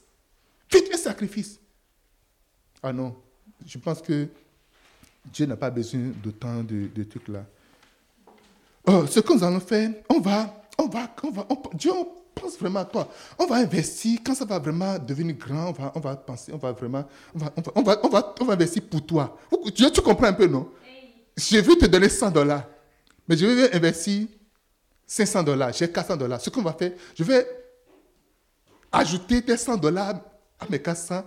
Faites 0.69 0.93
un 0.93 0.99
sacrifice. 0.99 1.59
Ah 2.83 2.93
non, 2.93 3.17
je 3.65 3.79
pense 3.79 4.03
que 4.03 4.29
Dieu 5.25 5.47
n'a 5.47 5.57
pas 5.57 5.71
besoin 5.71 6.01
de 6.23 6.31
tant 6.31 6.63
de, 6.63 7.05
trucs 7.05 7.29
là. 7.29 7.45
Oh, 8.87 9.07
ce 9.07 9.21
que 9.21 9.33
nous 9.33 9.45
allons 9.45 9.61
faire, 9.61 9.91
on 10.09 10.21
va, 10.21 10.63
on 10.79 10.87
va, 10.89 11.15
on 11.23 11.31
va, 11.31 11.47
Dieu 11.75 11.93
pense 12.35 12.59
vraiment 12.59 12.81
à 12.81 12.85
toi. 12.85 13.09
On 13.39 13.47
va 13.47 13.57
investir, 13.57 14.21
quand 14.25 14.35
ça 14.35 14.45
va 14.45 14.59
vraiment 14.59 14.99
devenir 14.99 15.37
grand, 15.37 15.69
on 15.69 15.73
va, 15.73 15.93
on 15.95 16.01
va 16.01 16.17
penser, 16.17 16.53
on 16.53 16.57
va 16.57 16.73
vraiment, 16.73 17.05
on 17.35 17.39
va, 17.39 17.53
on 17.75 17.83
va, 17.83 18.01
on 18.03 18.09
va, 18.09 18.35
on 18.41 18.45
va, 18.45 18.53
investir 18.55 18.83
pour 18.91 19.05
toi. 19.05 19.39
Tu, 19.75 19.91
tu 19.91 20.01
comprends 20.01 20.27
un 20.27 20.33
peu, 20.33 20.47
non? 20.47 20.69
Je 21.37 21.59
vais 21.59 21.77
te 21.77 21.87
donner 21.87 22.09
100 22.09 22.31
dollars, 22.31 22.67
mais 23.29 23.37
je 23.37 23.47
vais 23.47 23.75
investir 23.75 24.27
500 25.07 25.43
dollars, 25.43 25.73
j'ai 25.73 25.91
400 25.91 26.17
dollars. 26.17 26.41
Ce 26.41 26.51
qu'on 26.51 26.63
va 26.63 26.73
faire, 26.73 26.93
je 27.15 27.25
vais 27.25 27.47
ajouter 28.91 29.43
tes 29.43 29.57
100 29.57 29.77
dollars 29.77 30.21
à 30.59 30.67
mes 30.69 30.81
400 30.81 31.23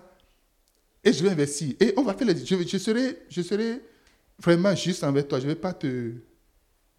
et 1.05 1.13
je 1.13 1.23
vais 1.23 1.29
investir. 1.29 1.75
Et 1.79 1.93
on 1.95 2.01
va 2.01 2.15
faire 2.15 2.27
les. 2.27 2.43
Je, 2.43 2.77
serai, 2.77 3.19
je 3.29 3.41
serai 3.43 3.79
vraiment 4.39 4.75
juste 4.75 5.03
avec 5.03 5.27
toi. 5.27 5.39
Je 5.39 5.45
ne 5.45 5.49
vais 5.51 5.55
pas 5.55 5.73
te. 5.73 6.13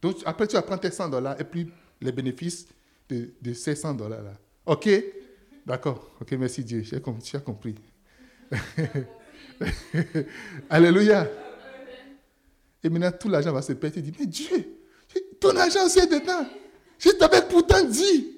Donc 0.01 0.19
après, 0.25 0.47
tu 0.47 0.55
vas 0.55 0.63
prendre 0.63 0.81
tes 0.81 0.93
100 0.93 1.09
dollars 1.09 1.39
et 1.41 1.45
puis 1.45 1.69
les 2.01 2.13
bénéfices 2.13 2.69
de, 3.09 3.53
ces 3.53 3.75
100 3.75 3.95
dollars 3.95 4.23
là. 4.23 4.33
OK? 4.65 4.89
D'accord. 5.67 6.15
OK, 6.21 6.33
merci 6.33 6.63
Dieu. 6.63 6.83
J'ai 6.85 7.01
compris. 7.01 7.33
compris. 7.45 7.75
Alléluia. 10.71 11.29
Et 12.85 12.89
maintenant, 12.89 13.11
tout 13.19 13.29
l'argent 13.29 13.53
va 13.53 13.63
se 13.63 13.73
perdre. 13.73 13.97
Tu 13.97 14.03
dis, 14.03 14.13
mais 14.17 14.27
Dieu, 14.27 14.79
ton 15.41 15.57
argent, 15.57 15.89
c'est 15.89 16.07
dedans. 16.07 16.47
Je 16.99 17.11
t'avais 17.11 17.43
pourtant 17.49 17.83
dit. 17.83 18.36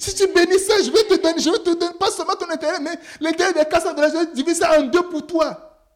Si 0.00 0.14
tu 0.14 0.26
bénis 0.32 0.58
ça, 0.58 0.82
je 0.82 0.90
vais 0.90 1.04
te 1.04 1.22
donner, 1.22 1.38
je 1.38 1.50
vais 1.50 1.58
te 1.58 1.78
donner 1.78 1.98
pas 1.98 2.10
seulement 2.10 2.34
ton 2.34 2.48
intérêt, 2.48 2.80
mais 2.80 2.98
l'intérêt 3.20 3.52
des 3.52 3.68
400 3.68 3.92
dollars, 3.94 4.10
je 4.10 4.16
vais 4.16 4.32
diviser 4.32 4.64
en 4.64 4.86
deux 4.86 5.06
pour 5.10 5.26
toi. 5.26 5.86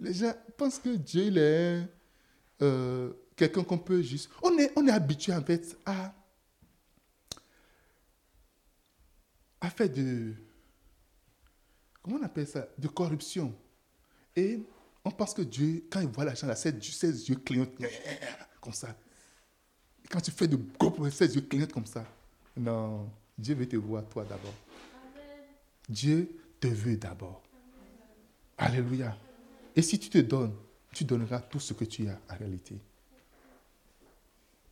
Les 0.00 0.12
gens 0.12 0.34
pensent 0.56 0.80
que 0.80 0.88
Dieu, 0.88 1.22
il 1.26 1.38
est 1.38 1.86
euh, 2.60 3.12
quelqu'un 3.36 3.62
qu'on 3.62 3.78
peut 3.78 4.02
juste. 4.02 4.28
On 4.42 4.58
est, 4.58 4.72
on 4.74 4.84
est 4.88 4.90
habitué 4.90 5.32
en 5.32 5.42
fait 5.42 5.78
à, 5.86 6.12
à 9.60 9.70
faire 9.70 9.88
de. 9.88 10.34
Comment 12.02 12.16
on 12.20 12.24
appelle 12.24 12.48
ça 12.48 12.66
De 12.76 12.88
corruption. 12.88 13.54
Et 14.34 14.60
on 15.04 15.12
pense 15.12 15.32
que 15.32 15.42
Dieu, 15.42 15.84
quand 15.88 16.00
il 16.00 16.08
voit 16.08 16.24
l'argent, 16.24 16.52
ses 16.56 16.72
yeux 16.72 17.36
clignotent 17.36 17.78
comme 18.60 18.72
ça. 18.72 18.88
Quand 20.10 20.20
tu 20.20 20.30
fais 20.30 20.48
de 20.48 20.58
gros 20.78 21.10
ses 21.10 21.34
yeux 21.34 21.42
clignotent 21.42 21.72
comme 21.72 21.86
ça. 21.86 22.04
Non, 22.56 23.10
Dieu 23.36 23.54
veut 23.54 23.68
te 23.68 23.76
voir 23.76 24.04
toi 24.08 24.24
d'abord. 24.24 24.54
Dieu 25.88 26.30
te 26.60 26.68
veut 26.68 26.96
d'abord. 26.96 27.42
Alléluia. 28.58 29.16
Et 29.74 29.82
si 29.82 29.98
tu 29.98 30.08
te 30.08 30.18
donnes, 30.18 30.54
tu 30.92 31.04
donneras 31.04 31.40
tout 31.40 31.60
ce 31.60 31.74
que 31.74 31.84
tu 31.84 32.08
as 32.08 32.18
en 32.30 32.36
réalité. 32.38 32.78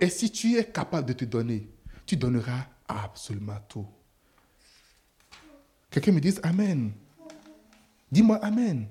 Et 0.00 0.08
si 0.08 0.30
tu 0.30 0.56
es 0.56 0.64
capable 0.64 1.08
de 1.08 1.12
te 1.12 1.24
donner, 1.24 1.68
tu 2.06 2.16
donneras 2.16 2.66
absolument 2.88 3.58
tout. 3.68 3.86
Quelqu'un 5.90 6.12
me 6.12 6.20
dit 6.20 6.34
Amen. 6.42 6.92
Dis-moi 8.10 8.36
Amen. 8.36 8.86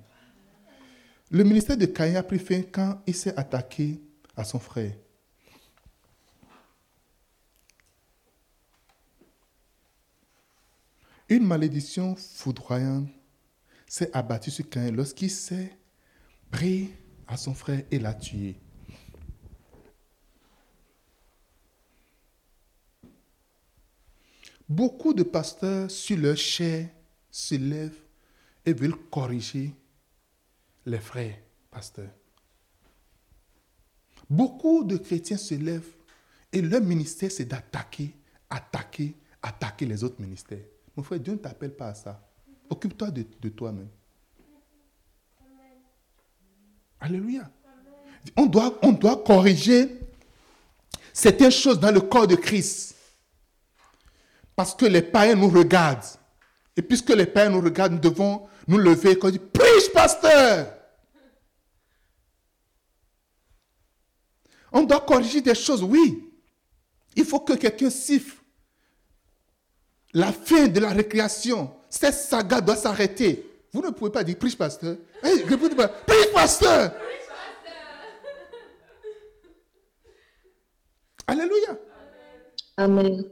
Le 1.31 1.43
ministère 1.43 1.77
de 1.77 1.87
Caïn 1.87 2.15
a 2.15 2.23
pris 2.23 2.39
fin 2.39 2.61
quand 2.61 3.01
il 3.07 3.15
s'est 3.15 3.35
attaqué 3.35 3.99
à 4.37 4.43
son 4.43 4.59
frère. 4.59 4.93
Une 11.29 11.45
malédiction 11.45 12.15
foudroyante 12.15 13.09
s'est 13.87 14.11
abattue 14.15 14.51
sur 14.51 14.69
Caïn 14.69 14.91
lorsqu'il 14.91 15.31
s'est 15.31 15.77
pris 16.51 16.91
à 17.27 17.37
son 17.37 17.53
frère 17.53 17.83
et 17.91 17.99
l'a 17.99 18.13
tué. 18.13 18.55
Beaucoup 24.67 25.13
de 25.13 25.23
pasteurs 25.23 25.91
sur 25.91 26.17
leur 26.17 26.37
chair 26.37 26.89
se 27.29 27.55
lèvent 27.55 28.01
et 28.65 28.73
veulent 28.73 28.95
corriger 29.09 29.73
les 30.85 30.99
frères 30.99 31.37
pasteurs. 31.69 32.11
Beaucoup 34.29 34.83
de 34.83 34.97
chrétiens 34.97 35.37
se 35.37 35.53
lèvent 35.53 35.95
et 36.51 36.61
leur 36.61 36.81
ministère 36.81 37.31
c'est 37.31 37.45
d'attaquer, 37.45 38.15
attaquer, 38.49 39.15
attaquer 39.41 39.85
les 39.85 40.03
autres 40.03 40.21
ministères. 40.21 40.65
Mon 40.95 41.03
frère, 41.03 41.19
Dieu 41.19 41.33
ne 41.33 41.37
t'appelle 41.37 41.75
pas 41.75 41.89
à 41.89 41.93
ça. 41.93 42.21
Occupe-toi 42.69 43.09
de, 43.11 43.49
toi-même. 43.49 43.89
Alléluia. 46.99 47.49
On 48.37 48.45
doit, 48.45 49.23
corriger 49.25 49.99
certaines 51.11 51.51
choses 51.51 51.79
dans 51.79 51.91
le 51.91 52.01
corps 52.01 52.27
de 52.27 52.35
Christ. 52.35 52.95
Parce 54.55 54.73
que 54.75 54.85
les 54.85 55.01
païens 55.01 55.35
nous 55.35 55.49
regardent. 55.49 56.05
Et 56.77 56.81
puisque 56.81 57.09
les 57.09 57.25
païens 57.25 57.49
nous 57.49 57.61
regardent, 57.61 57.93
nous 57.93 57.99
devons 57.99 58.47
nous 58.67 58.77
lever 58.77 59.17
on 59.21 59.29
dit 59.29 59.39
Prêche, 59.39 59.91
pasteur 59.93 60.73
On 64.71 64.83
doit 64.83 65.01
corriger 65.01 65.41
des 65.41 65.53
choses, 65.53 65.83
oui. 65.83 66.31
Il 67.15 67.25
faut 67.25 67.39
que 67.39 67.53
quelqu'un 67.53 67.91
siffle 67.91 68.42
la 70.13 70.31
fin 70.31 70.67
de 70.67 70.79
la 70.79 70.89
récréation, 70.89 71.71
cette 71.89 72.13
saga 72.13 72.61
doit 72.61 72.75
s'arrêter. 72.75 73.49
Vous 73.71 73.81
ne 73.81 73.89
pouvez 73.89 74.11
pas 74.11 74.23
dire 74.23 74.37
prêche 74.37 74.55
pasteur. 74.55 74.97
Hey, 75.23 75.43
répondez 75.43 75.75
pas, 75.75 75.87
prêche 75.87 76.31
pasteur. 76.31 76.93
Alléluia. 81.25 81.79
Amen. 82.77 83.23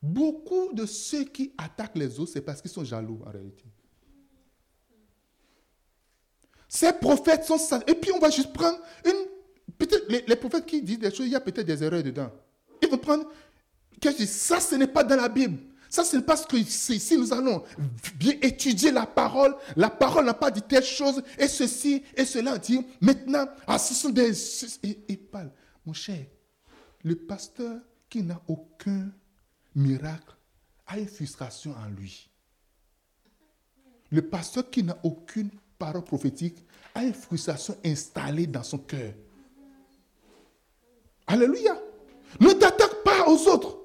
Beaucoup 0.00 0.72
de 0.72 0.86
ceux 0.86 1.24
qui 1.24 1.52
attaquent 1.58 1.96
les 1.96 2.18
autres, 2.20 2.32
c'est 2.32 2.40
parce 2.40 2.60
qu'ils 2.60 2.70
sont 2.70 2.84
jaloux 2.84 3.20
en 3.26 3.30
réalité. 3.30 3.64
Ces 6.68 6.92
prophètes 6.92 7.44
sont 7.44 7.58
Et 7.86 7.94
puis 7.94 8.12
on 8.12 8.18
va 8.18 8.30
juste 8.30 8.52
prendre 8.52 8.78
une. 9.04 9.28
Peut-être 9.78 10.06
les, 10.08 10.36
prophètes 10.36 10.66
qui 10.66 10.82
disent 10.82 10.98
des 10.98 11.10
choses, 11.10 11.26
il 11.26 11.32
y 11.32 11.36
a 11.36 11.40
peut-être 11.40 11.66
des 11.66 11.82
erreurs 11.82 12.02
dedans. 12.02 12.30
Ils 12.80 12.88
vont 12.88 12.98
prendre. 12.98 13.30
Ça, 14.26 14.58
ce 14.58 14.74
n'est 14.74 14.86
pas 14.86 15.04
dans 15.04 15.16
la 15.16 15.28
Bible. 15.28 15.58
Ça, 15.92 16.04
c'est 16.04 16.22
parce 16.22 16.46
que 16.46 16.56
si 16.64 17.18
nous 17.18 17.34
allons 17.34 17.62
bien 18.14 18.32
étudier 18.40 18.90
la 18.90 19.04
parole, 19.04 19.54
la 19.76 19.90
parole 19.90 20.24
n'a 20.24 20.32
pas 20.32 20.50
dit 20.50 20.62
telle 20.62 20.82
chose, 20.82 21.22
et 21.38 21.46
ceci, 21.48 22.02
et 22.16 22.24
cela, 22.24 22.56
dit 22.56 22.80
maintenant, 22.98 23.44
ah, 23.66 23.78
ce 23.78 23.92
sont 23.92 24.08
des... 24.08 24.32
Et, 24.82 25.18
parle. 25.18 25.50
Mon 25.84 25.92
cher, 25.92 26.24
le 27.04 27.14
pasteur 27.14 27.78
qui 28.08 28.22
n'a 28.22 28.40
aucun 28.48 29.10
miracle 29.74 30.34
a 30.86 30.98
une 30.98 31.08
frustration 31.08 31.72
en 31.72 31.90
lui. 31.90 32.30
Le 34.10 34.22
pasteur 34.22 34.70
qui 34.70 34.82
n'a 34.82 34.96
aucune 35.02 35.50
parole 35.78 36.04
prophétique 36.04 36.56
a 36.94 37.04
une 37.04 37.12
frustration 37.12 37.76
installée 37.84 38.46
dans 38.46 38.62
son 38.62 38.78
cœur. 38.78 39.12
Alléluia. 41.26 41.78
Ne 42.40 42.52
t'attaque 42.54 43.04
pas 43.04 43.28
aux 43.28 43.46
autres. 43.48 43.81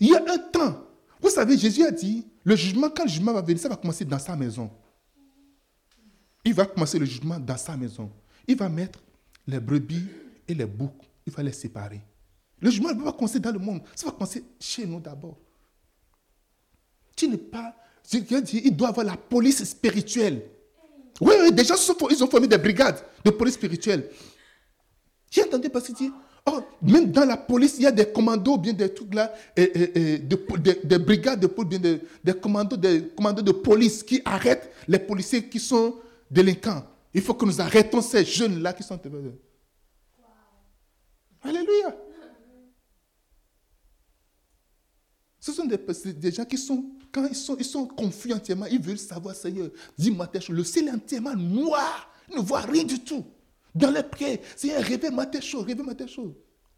Il 0.00 0.08
y 0.08 0.14
a 0.14 0.22
un 0.26 0.38
temps. 0.38 0.86
Vous 1.20 1.30
savez, 1.30 1.56
Jésus 1.56 1.84
a 1.84 1.90
dit, 1.90 2.26
le 2.44 2.56
jugement, 2.56 2.90
quand 2.90 3.04
le 3.04 3.08
jugement 3.08 3.32
va 3.32 3.42
venir, 3.42 3.60
ça 3.60 3.68
va 3.68 3.76
commencer 3.76 4.04
dans 4.04 4.18
sa 4.18 4.36
maison. 4.36 4.70
il 6.44 6.54
va 6.54 6.66
commencer 6.66 6.98
le 6.98 7.06
jugement 7.06 7.38
dans 7.38 7.56
sa 7.56 7.76
maison. 7.76 8.10
Il 8.46 8.56
va 8.56 8.68
mettre 8.68 9.00
les 9.46 9.58
brebis 9.58 10.06
et 10.46 10.54
les 10.54 10.66
boucs, 10.66 11.02
il 11.26 11.32
va 11.32 11.42
les 11.42 11.52
séparer. 11.52 12.00
Le 12.60 12.70
jugement 12.70 12.90
ne 12.90 12.98
va 12.98 13.06
pas 13.06 13.12
commencer 13.12 13.40
dans 13.40 13.52
le 13.52 13.58
monde, 13.58 13.82
ça 13.94 14.06
va 14.06 14.12
commencer 14.12 14.44
chez 14.60 14.86
nous 14.86 15.00
d'abord. 15.00 15.36
Tu 17.16 17.28
n'es 17.28 17.38
pas. 17.38 17.74
Il 18.12 18.76
doit 18.76 18.88
avoir 18.88 19.04
la 19.04 19.16
police 19.16 19.64
spirituelle. 19.64 20.42
Oui, 21.20 21.34
oui, 21.40 21.52
des 21.52 21.64
gens 21.64 21.74
ils 22.10 22.22
ont 22.22 22.28
formé 22.28 22.46
des 22.46 22.58
brigades 22.58 23.02
de 23.24 23.30
police 23.30 23.54
spirituelle. 23.54 24.10
J'ai 25.30 25.42
entendu 25.42 25.68
parce 25.70 25.86
qu'il 25.86 25.94
dit, 25.96 26.12
oh, 26.46 26.60
même 26.82 27.10
dans 27.10 27.24
la 27.24 27.36
police, 27.36 27.74
il 27.78 27.82
y 27.82 27.86
a 27.86 27.92
des 27.92 28.06
commandos, 28.06 28.58
bien 28.58 28.72
des 28.72 28.92
trucs 28.92 29.14
là, 29.14 29.32
et, 29.56 30.18
des, 30.18 30.98
brigades 30.98 31.40
de 31.40 31.46
police, 31.46 31.78
bien 31.78 31.98
des, 32.24 32.34
commandos, 32.34 32.76
des 32.76 33.08
commandos 33.16 33.42
de 33.42 33.52
police 33.52 34.02
qui 34.02 34.20
arrêtent 34.24 34.70
les 34.88 34.98
policiers 34.98 35.48
qui 35.48 35.60
sont 35.60 35.96
délinquants. 36.30 36.84
Il 37.12 37.22
faut 37.22 37.34
que 37.34 37.44
nous 37.44 37.60
arrêtons 37.60 38.00
ces 38.00 38.24
jeunes-là 38.24 38.72
qui 38.72 38.82
sont... 38.82 38.98
Alléluia. 41.42 41.96
Ce 45.46 45.52
sont 45.52 45.64
des, 45.64 46.32
gens 46.32 46.44
qui 46.44 46.58
sont, 46.58 46.84
quand 47.12 47.24
ils 47.28 47.36
sont, 47.36 47.56
ils 47.56 47.64
sont 47.64 47.86
confus 47.86 48.32
entièrement, 48.32 48.66
ils 48.66 48.80
veulent 48.82 48.98
savoir, 48.98 49.34
Seigneur, 49.36 49.70
dis-moi 49.96 50.26
tes 50.26 50.40
choses. 50.40 50.56
Le 50.56 50.64
ciel 50.64 50.88
est 50.88 50.90
entièrement 50.90 51.36
noir, 51.36 52.10
ils 52.28 52.36
ne 52.36 52.40
voit 52.40 52.62
rien 52.62 52.82
du 52.82 52.98
tout. 52.98 53.24
Dans 53.76 53.90
les 53.90 54.02
prières, 54.02 54.38
Seigneur, 54.56 54.82
révèle-moi 54.82 55.26
tes 55.26 55.42
choses, 55.42 55.66
révèle-moi 55.66 55.94
tes. 55.94 56.06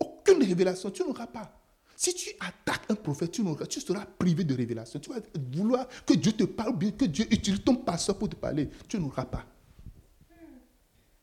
Aucune 0.01 0.43
révélation, 0.43 0.91
tu 0.91 1.03
n'auras 1.05 1.29
pas. 1.29 1.55
Si 1.95 2.13
tu 2.13 2.31
attaques 2.41 2.91
un 2.91 2.97
prophète, 2.97 3.31
tu, 3.31 3.43
tu 3.69 3.81
seras 3.81 4.05
privé 4.05 4.43
de 4.43 4.55
révélation. 4.55 4.99
Tu 4.99 5.09
vas 5.11 5.21
vouloir 5.53 5.87
que 6.05 6.15
Dieu 6.15 6.33
te 6.33 6.43
parle 6.43 6.77
bien, 6.77 6.91
que 6.91 7.05
Dieu 7.05 7.25
utilise 7.31 7.63
ton 7.63 7.77
passeur 7.77 8.19
pour 8.19 8.29
te 8.29 8.35
parler. 8.35 8.69
Tu 8.89 8.99
n'auras 8.99 9.27
pas. 9.27 9.47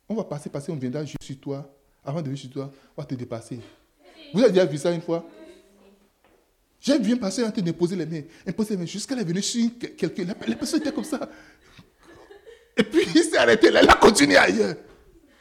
On 0.08 0.16
va 0.16 0.24
passer, 0.24 0.50
passer, 0.50 0.72
on 0.72 0.78
viendra 0.78 1.04
juste 1.04 1.22
sur 1.22 1.40
toi. 1.42 1.70
Avant 2.06 2.22
de 2.22 2.28
venir 2.28 2.40
sur 2.40 2.50
toi, 2.50 2.72
on 2.96 3.02
va 3.02 3.06
te 3.06 3.16
dépasser. 3.16 3.60
Vous 4.34 4.40
avez 4.40 4.52
déjà 4.52 4.66
vu 4.66 4.78
ça 4.78 4.92
une 4.92 5.02
fois? 5.02 5.26
J'ai 6.80 7.00
vu 7.00 7.14
un 7.14 7.18
pasteur 7.18 7.50
en 7.50 7.52
train 7.52 7.62
de 7.62 7.72
poser 7.72 7.98
les 7.98 8.06
mains. 8.06 8.22
Imposer 8.48 8.76
les 8.76 8.78
mains 8.78 8.86
jusqu'à 8.86 9.16
la 9.16 9.24
venue 9.24 9.42
sur 9.42 9.70
quelqu'un. 9.98 10.24
La, 10.24 10.36
personne 10.36 10.80
était 10.80 10.94
comme 10.94 11.04
ça. 11.04 11.30
Et 12.78 12.84
puis 12.84 13.02
il 13.14 13.24
s'est 13.24 13.38
arrêté 13.38 13.72
là, 13.72 13.82
il 13.84 13.90
a 13.90 13.96
continué 13.96 14.38
ailleurs. 14.38 14.76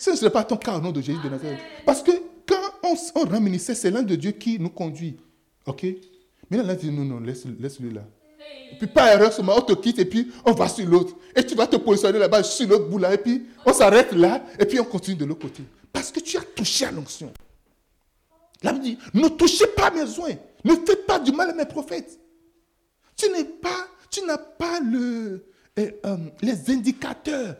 Ce 0.04 0.10
ne 0.10 0.16
serait 0.16 0.30
pas 0.30 0.44
ton 0.44 0.58
cas 0.58 0.76
au 0.76 0.82
nom 0.82 0.92
de 0.92 1.00
Jésus 1.00 1.18
de 1.24 1.30
Nazareth. 1.30 1.60
Parce 1.86 2.02
que 2.02 2.10
quand 2.46 2.60
on, 2.82 2.94
on 3.14 3.24
rend 3.24 3.40
ministère, 3.40 3.74
c'est 3.74 3.90
l'un 3.90 4.02
de 4.02 4.14
Dieu 4.16 4.32
qui 4.32 4.58
nous 4.58 4.68
conduit. 4.68 5.16
OK? 5.64 5.86
Mais 6.50 6.58
là, 6.58 6.74
il 6.74 6.76
dit 6.76 6.90
non, 6.90 7.04
non, 7.06 7.20
laisse-le 7.20 7.56
laisse 7.58 7.80
là. 7.80 8.02
Et 8.70 8.76
puis 8.76 8.86
par 8.86 9.08
erreur, 9.08 9.32
on 9.40 9.60
te 9.62 9.72
quitte 9.72 9.98
et 10.00 10.04
puis 10.04 10.30
on 10.44 10.52
va 10.52 10.68
sur 10.68 10.86
l'autre. 10.86 11.14
Et 11.34 11.42
tu 11.42 11.54
vas 11.54 11.66
te 11.66 11.76
positionner 11.76 12.18
là-bas 12.18 12.42
sur 12.42 12.68
l'autre 12.68 12.86
bout 12.86 12.98
là. 12.98 13.14
Et 13.14 13.16
puis 13.16 13.46
on 13.64 13.72
s'arrête 13.72 14.12
là 14.12 14.44
et 14.58 14.66
puis 14.66 14.78
on 14.78 14.84
continue 14.84 15.16
de 15.16 15.24
l'autre 15.24 15.40
côté. 15.40 15.62
Parce 15.90 16.12
que 16.12 16.20
tu 16.20 16.36
as 16.36 16.42
touché 16.54 16.84
à 16.84 16.90
l'onction. 16.90 17.32
Là, 18.62 18.72
dit, 18.72 18.98
ne 19.14 19.28
touchez 19.28 19.68
pas 19.68 19.90
mes 19.90 20.06
soins. 20.06 20.34
Ne 20.64 20.74
faites 20.74 21.06
pas 21.06 21.18
du 21.18 21.32
mal 21.32 21.48
à 21.48 21.54
mes 21.54 21.64
prophètes. 21.64 22.20
Tu 23.16 23.30
n'es 23.30 23.44
pas, 23.44 23.88
tu 24.10 24.22
n'as 24.26 24.36
pas 24.36 24.80
le, 24.80 25.46
eh, 25.78 25.98
euh, 26.04 26.16
les 26.42 26.70
indicateurs 26.70 27.56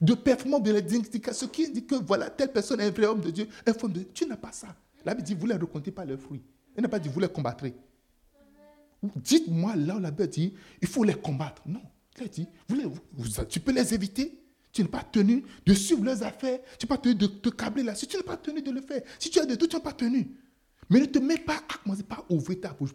de 0.00 0.14
performance, 0.14 0.62
de 0.62 0.72
les 0.72 0.96
indicateurs, 0.96 1.50
qui 1.50 1.66
indique 1.66 1.88
que 1.88 1.96
voilà, 1.96 2.30
telle 2.30 2.52
personne 2.52 2.80
est 2.80 2.84
un 2.84 2.90
vrai 2.90 3.06
homme 3.06 3.20
de 3.20 3.30
Dieu, 3.30 3.48
un 3.66 3.72
homme 3.82 3.92
de 3.92 4.00
Dieu. 4.00 4.10
Tu 4.14 4.26
n'as 4.26 4.36
pas 4.36 4.52
ça. 4.52 4.68
Là, 5.04 5.14
dit, 5.14 5.34
vous 5.34 5.46
ne 5.46 5.52
les 5.52 5.58
recomptez 5.58 5.90
pas 5.90 6.04
leurs 6.04 6.20
fruits. 6.20 6.42
Il 6.76 6.82
n'a 6.82 6.88
pas 6.88 6.98
dit, 6.98 7.08
vous 7.08 7.20
les 7.20 7.28
combattrez. 7.28 7.74
Dites-moi 9.16 9.76
là 9.76 9.96
où 9.96 10.00
la 10.00 10.10
Bible 10.10 10.28
dit, 10.28 10.54
il 10.80 10.88
faut 10.88 11.04
les 11.04 11.14
combattre. 11.14 11.62
Non. 11.66 11.82
A 12.20 12.26
dit, 12.26 12.48
vous 12.68 12.76
tu 13.48 13.60
peux 13.60 13.72
les 13.72 13.94
éviter. 13.94 14.42
Tu 14.72 14.82
n'es 14.82 14.88
pas 14.88 15.02
tenu 15.02 15.44
de 15.64 15.74
suivre 15.74 16.04
leurs 16.04 16.22
affaires. 16.22 16.58
Tu 16.78 16.84
n'es 16.84 16.88
pas 16.88 16.98
tenu 16.98 17.14
de 17.14 17.26
te 17.26 17.48
câbler 17.48 17.84
là. 17.84 17.94
Si 17.94 18.06
tu 18.06 18.16
n'es 18.16 18.22
pas 18.22 18.36
tenu 18.36 18.60
de 18.60 18.70
le 18.70 18.80
faire, 18.80 19.02
si 19.18 19.30
tu 19.30 19.38
as 19.38 19.46
des 19.46 19.56
doutes, 19.56 19.70
tu 19.70 19.76
n'es 19.76 19.82
pas 19.82 19.92
tenu. 19.92 20.36
Mais 20.90 21.00
ne 21.00 21.04
te 21.06 21.18
mets 21.18 21.38
pas 21.38 21.56
à 21.56 21.78
commencer 21.82 22.02
par 22.02 22.24
ouvrir 22.28 22.60
ta 22.60 22.72
bouche. 22.72 22.90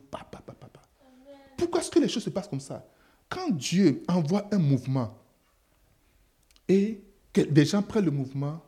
Pourquoi 1.57 1.79
est-ce 1.79 1.89
que 1.89 1.99
les 1.99 2.09
choses 2.09 2.23
se 2.23 2.29
passent 2.29 2.47
comme 2.47 2.59
ça? 2.59 2.85
Quand 3.29 3.49
Dieu 3.49 4.03
envoie 4.07 4.47
un 4.51 4.59
mouvement 4.59 5.17
et 6.67 7.04
que 7.32 7.41
des 7.41 7.65
gens 7.65 7.82
prennent 7.82 8.06
le 8.06 8.12
mouvement, 8.12 8.63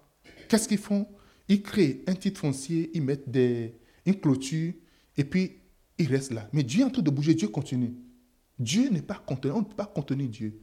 qu'est-ce 0.47 0.67
qu'ils 0.67 0.77
font? 0.77 1.08
Ils 1.47 1.62
créent 1.62 2.03
un 2.08 2.15
titre 2.15 2.39
foncier, 2.39 2.91
ils 2.93 3.01
mettent 3.01 3.29
des, 3.29 3.77
une 4.05 4.19
clôture 4.19 4.73
et 5.17 5.23
puis 5.23 5.58
ils 5.97 6.08
restent 6.08 6.34
là. 6.34 6.49
Mais 6.51 6.63
Dieu 6.63 6.81
est 6.81 6.86
en 6.86 6.89
train 6.89 7.01
de 7.01 7.10
bouger, 7.10 7.34
Dieu 7.36 7.47
continue. 7.47 7.93
Dieu 8.58 8.89
n'est 8.89 9.01
pas 9.01 9.15
contenu, 9.15 9.51
on 9.51 9.60
ne 9.60 9.65
peut 9.65 9.75
pas 9.75 9.86
contenir 9.86 10.29
Dieu. 10.29 10.60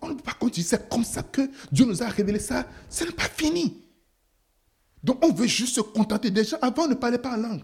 On 0.00 0.08
ne 0.08 0.14
peut 0.14 0.22
pas 0.22 0.34
continuer. 0.34 0.66
C'est 0.66 0.88
comme 0.88 1.04
ça 1.04 1.22
que 1.22 1.50
Dieu 1.72 1.84
nous 1.84 2.02
a 2.02 2.08
révélé 2.08 2.38
ça. 2.38 2.68
Ce 2.88 3.04
n'est 3.04 3.10
pas 3.10 3.28
fini. 3.28 3.82
Donc 5.02 5.24
on 5.24 5.32
veut 5.32 5.46
juste 5.46 5.74
se 5.74 5.80
contenter. 5.80 6.30
Déjà, 6.30 6.56
avant, 6.62 6.84
on 6.84 6.88
ne 6.88 6.94
parlait 6.94 7.18
pas 7.18 7.36
en 7.36 7.40
langue. 7.40 7.62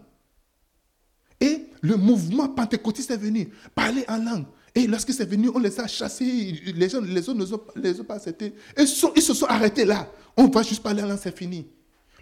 Et 1.41 1.67
le 1.81 1.97
mouvement 1.97 2.49
pentecôtiste 2.49 3.11
est 3.11 3.17
venu 3.17 3.51
parler 3.75 4.05
en 4.09 4.19
langue. 4.19 4.47
Et 4.75 4.87
lorsque 4.87 5.13
c'est 5.13 5.29
venu, 5.29 5.51
on 5.55 5.59
les 5.59 5.79
a 5.79 5.87
chassés. 5.87 6.61
Les 6.75 6.89
gens, 6.89 7.01
les 7.01 7.29
autres 7.29 7.39
ne 7.77 7.83
les 7.83 8.01
ont 8.01 8.05
pas 8.05 8.15
acceptés. 8.15 8.55
Et 8.77 8.83
ils 8.83 9.23
se 9.23 9.35
sont 9.35 9.47
arrêtés 9.47 9.85
là. 9.85 10.11
On 10.37 10.49
va 10.49 10.63
juste 10.63 10.83
parler 10.83 11.03
langue, 11.03 11.19
c'est 11.21 11.37
fini. 11.37 11.69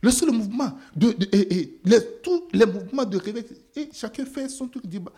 Le 0.03 0.11
seul 0.11 0.33
mouvement, 0.33 0.77
de, 0.97 1.13
tous 2.23 2.49
les 2.53 2.67
mouvements 2.67 3.05
de 3.05 3.17
réveil, 3.17 3.45
et 3.77 3.89
chacun 3.93 4.27
fait 4.27 4.49
son 4.49 4.67
truc. 4.67 4.85
Bah, 4.87 5.13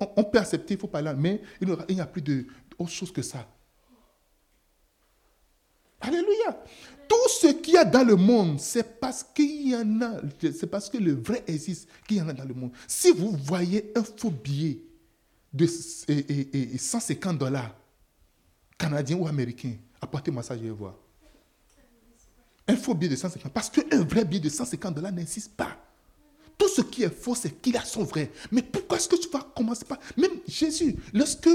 on, 0.00 0.08
on, 0.16 0.24
peut 0.24 0.38
accepter, 0.38 0.74
il 0.74 0.80
faut 0.80 0.88
parler, 0.88 1.12
mais 1.16 1.42
il 1.60 1.94
n'y 1.94 2.00
a, 2.00 2.06
plus 2.06 2.22
d'autre 2.22 2.90
chose 2.90 3.12
que 3.12 3.20
ça. 3.20 3.46
Alléluia. 6.00 6.64
Tout 7.06 7.28
ce 7.28 7.48
qu'il 7.48 7.74
y 7.74 7.76
a 7.76 7.84
dans 7.84 8.02
le 8.02 8.16
monde, 8.16 8.58
c'est 8.58 8.98
parce 8.98 9.22
qu'il 9.22 9.68
y 9.68 9.76
en 9.76 10.00
a, 10.00 10.20
c'est 10.40 10.68
parce 10.68 10.88
que 10.88 10.96
le 10.96 11.12
vrai 11.12 11.44
existe 11.46 11.88
qu'il 12.08 12.16
y 12.16 12.22
en 12.22 12.28
a 12.28 12.32
dans 12.32 12.44
le 12.46 12.54
monde. 12.54 12.70
Si 12.88 13.10
vous 13.10 13.32
voyez 13.44 13.92
un 13.94 14.02
faux 14.02 14.30
billet 14.30 14.78
de 15.52 15.66
150 15.66 17.38
dollars, 17.38 17.74
canadien 18.78 19.16
ou 19.16 19.26
américain, 19.26 19.72
apportez-moi 20.00 20.42
ça, 20.42 20.56
je 20.56 20.62
vais 20.62 20.70
voir. 20.70 20.94
Un 22.68 22.76
faux 22.76 22.94
billet 22.94 23.10
de 23.10 23.16
150, 23.16 23.52
parce 23.52 23.68
qu'un 23.68 24.04
vrai 24.04 24.24
billet 24.24 24.40
de 24.40 24.48
150 24.48 24.94
dollars 24.94 25.12
n'existe 25.12 25.52
pas. 25.56 25.76
Tout 26.56 26.68
ce 26.68 26.82
qui 26.82 27.02
est 27.02 27.10
faux, 27.10 27.34
c'est 27.34 27.60
qu'il 27.60 27.76
a 27.76 27.84
son 27.84 28.04
vrai. 28.04 28.30
Mais 28.52 28.62
pourquoi 28.62 28.98
est-ce 28.98 29.08
que 29.08 29.16
tu 29.16 29.28
vas 29.30 29.40
commencer 29.56 29.84
par... 29.84 29.98
Même 30.16 30.30
Jésus, 30.46 30.94
lorsque 31.12 31.48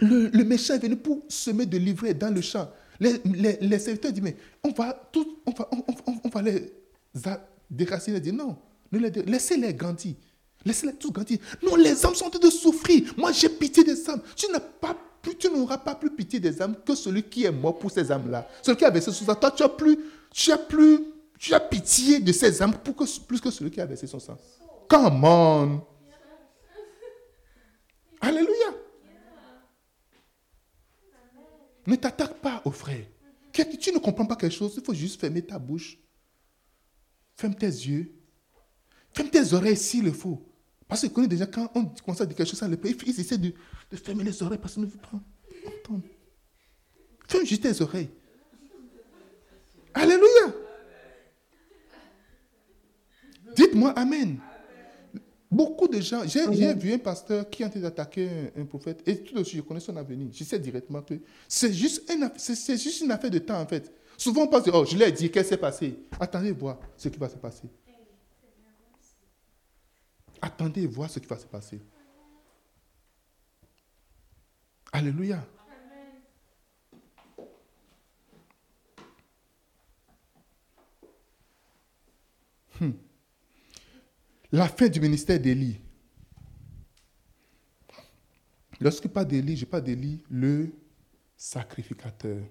le, 0.00 0.28
le 0.28 0.44
méchant 0.44 0.74
est 0.74 0.78
venu 0.78 0.96
pour 0.96 1.22
semer 1.28 1.66
de 1.66 1.78
livrer 1.78 2.12
dans 2.12 2.34
le 2.34 2.40
champ, 2.40 2.68
les, 3.00 3.58
les, 3.60 3.78
serviteurs 3.78 4.12
disent, 4.12 4.22
mais 4.22 4.36
on 4.62 4.70
va, 4.70 4.92
tout, 5.12 5.38
on 5.46 5.50
va, 5.52 5.68
on, 6.24 6.28
va 6.28 6.42
les 6.42 6.72
déraciner. 7.70 8.18
Ils 8.18 8.22
disent, 8.22 8.32
non, 8.32 8.56
laissez-les 8.92 9.74
grandir. 9.74 10.14
Laissez-les 10.64 10.94
tous 10.94 11.10
grandir. 11.10 11.38
Non, 11.62 11.76
les 11.76 12.04
âmes 12.06 12.14
sont 12.14 12.26
en 12.26 12.30
train 12.30 12.38
de 12.38 12.50
souffrir. 12.50 13.12
Moi, 13.16 13.32
j'ai 13.32 13.48
pitié 13.48 13.84
des 13.84 14.08
âmes. 14.08 14.22
Tu 14.36 14.50
n'as 14.50 14.60
pas 14.60 14.96
plus, 15.20 15.36
tu 15.36 15.48
n'auras 15.50 15.78
pas 15.78 15.94
plus 15.94 16.10
pitié 16.10 16.40
des 16.40 16.60
âmes 16.60 16.76
que 16.84 16.94
celui 16.94 17.22
qui 17.22 17.44
est 17.44 17.50
mort 17.50 17.78
pour 17.78 17.90
ces 17.90 18.10
âmes-là. 18.10 18.48
Celui 18.62 18.78
qui 18.78 18.84
a 18.84 18.90
versé 18.90 19.12
son 19.12 19.24
sang. 19.24 19.34
Toi, 19.34 19.50
tu 19.50 19.62
as 19.62 19.68
plus, 19.68 19.98
tu 20.30 20.52
as 20.52 20.58
plus, 20.58 21.00
tu 21.38 21.54
as 21.54 21.60
pitié 21.60 22.20
de 22.20 22.32
ces 22.32 22.62
âmes 22.62 22.74
pour 22.74 22.94
que, 22.94 23.04
plus 23.20 23.40
que 23.40 23.50
celui 23.50 23.70
qui 23.70 23.80
a 23.80 23.86
versé 23.86 24.06
son 24.06 24.20
sang. 24.20 24.38
Come 24.88 25.24
on. 25.24 25.80
Alléluia. 28.20 28.74
Ne 31.86 31.96
t'attaque 31.96 32.34
pas 32.34 32.62
au 32.64 32.70
frère. 32.70 33.04
Tu 33.52 33.92
ne 33.92 33.98
comprends 33.98 34.26
pas 34.26 34.36
quelque 34.36 34.54
chose, 34.54 34.74
il 34.76 34.84
faut 34.84 34.94
juste 34.94 35.20
fermer 35.20 35.42
ta 35.42 35.58
bouche. 35.58 35.98
Ferme 37.36 37.54
tes 37.54 37.66
yeux. 37.66 38.14
Ferme 39.12 39.28
tes 39.28 39.52
oreilles 39.52 39.76
s'il 39.76 40.04
le 40.04 40.12
faut. 40.12 40.40
Parce 40.92 41.00
que 41.00 41.08
je 41.08 41.12
connais 41.14 41.26
déjà 41.26 41.46
quand 41.46 41.70
on 41.74 41.86
commence 41.86 42.20
à 42.20 42.26
dire 42.26 42.36
quelque 42.36 42.46
chose, 42.46 42.58
ça 42.58 42.68
le 42.68 42.78
ils 42.84 43.18
essaient 43.18 43.38
de, 43.38 43.54
de, 43.90 43.96
fermer 43.96 44.24
les 44.24 44.42
oreilles 44.42 44.58
parce 44.58 44.74
qu'ils 44.74 44.82
ne 44.82 44.88
veulent 44.88 45.00
pas 45.00 45.18
entendre. 45.66 46.02
Ferme 47.26 47.46
juste 47.46 47.62
tes 47.62 47.80
oreilles. 47.80 48.10
Alléluia. 49.94 50.54
Dites-moi 53.56 53.92
Amen. 53.92 54.38
Beaucoup 55.50 55.88
de 55.88 55.98
gens, 55.98 56.24
j'ai 56.26 56.74
vu 56.74 56.92
un 56.92 56.98
pasteur 56.98 57.48
qui 57.48 57.64
a 57.64 57.68
été 57.68 57.80
d'attaquer 57.80 58.28
un, 58.54 58.66
prophète, 58.66 59.02
et 59.06 59.22
tout 59.22 59.34
de 59.34 59.44
suite, 59.44 59.62
je 59.62 59.66
connais 59.66 59.80
son 59.80 59.96
avenir. 59.96 60.28
Je 60.30 60.44
sais 60.44 60.58
directement 60.58 61.00
que 61.00 61.14
c'est 61.48 61.72
juste, 61.72 62.02
juste, 62.68 63.00
une 63.00 63.12
affaire 63.12 63.30
de 63.30 63.38
temps, 63.38 63.58
en 63.58 63.66
fait. 63.66 63.90
Souvent, 64.18 64.42
on 64.42 64.48
pense, 64.48 64.68
oh, 64.70 64.84
je 64.84 64.94
l'ai 64.98 65.10
dit, 65.10 65.30
qu'est-ce 65.30 65.48
qui 65.48 65.54
s'est 65.54 65.56
passé? 65.56 65.94
Attendez 66.20 66.52
voir 66.52 66.78
ce 66.98 67.08
qui 67.08 67.18
va 67.18 67.30
se 67.30 67.36
passer. 67.36 67.64
Attendez 70.42 70.86
voir 70.86 71.08
ce 71.08 71.18
qui 71.18 71.26
va 71.26 71.38
se 71.38 71.46
passer. 71.46 71.80
Alléluia. 74.92 75.42
Hmm 82.78 82.90
la 84.52 84.68
fin 84.68 84.88
du 84.88 85.00
ministère 85.00 85.40
d'Élie. 85.40 85.80
Lorsque 88.80 89.08
pas 89.08 89.24
d'Élie, 89.24 89.56
je 89.56 89.64
pas 89.64 89.80
d'Élie, 89.80 90.22
le 90.30 90.72
sacrificateur. 91.36 92.42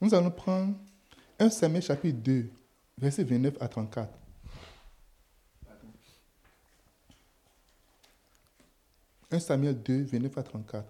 Nous 0.00 0.14
allons 0.14 0.30
prendre 0.30 0.74
1 1.38 1.50
Samuel 1.50 1.82
chapitre 1.82 2.18
2, 2.18 2.50
versets 3.02 3.24
29 3.24 3.54
à 3.60 3.68
34. 3.68 4.08
1 9.32 9.40
Samuel 9.40 9.82
2, 9.82 10.04
29 10.04 10.38
à 10.38 10.42
34. 10.44 10.88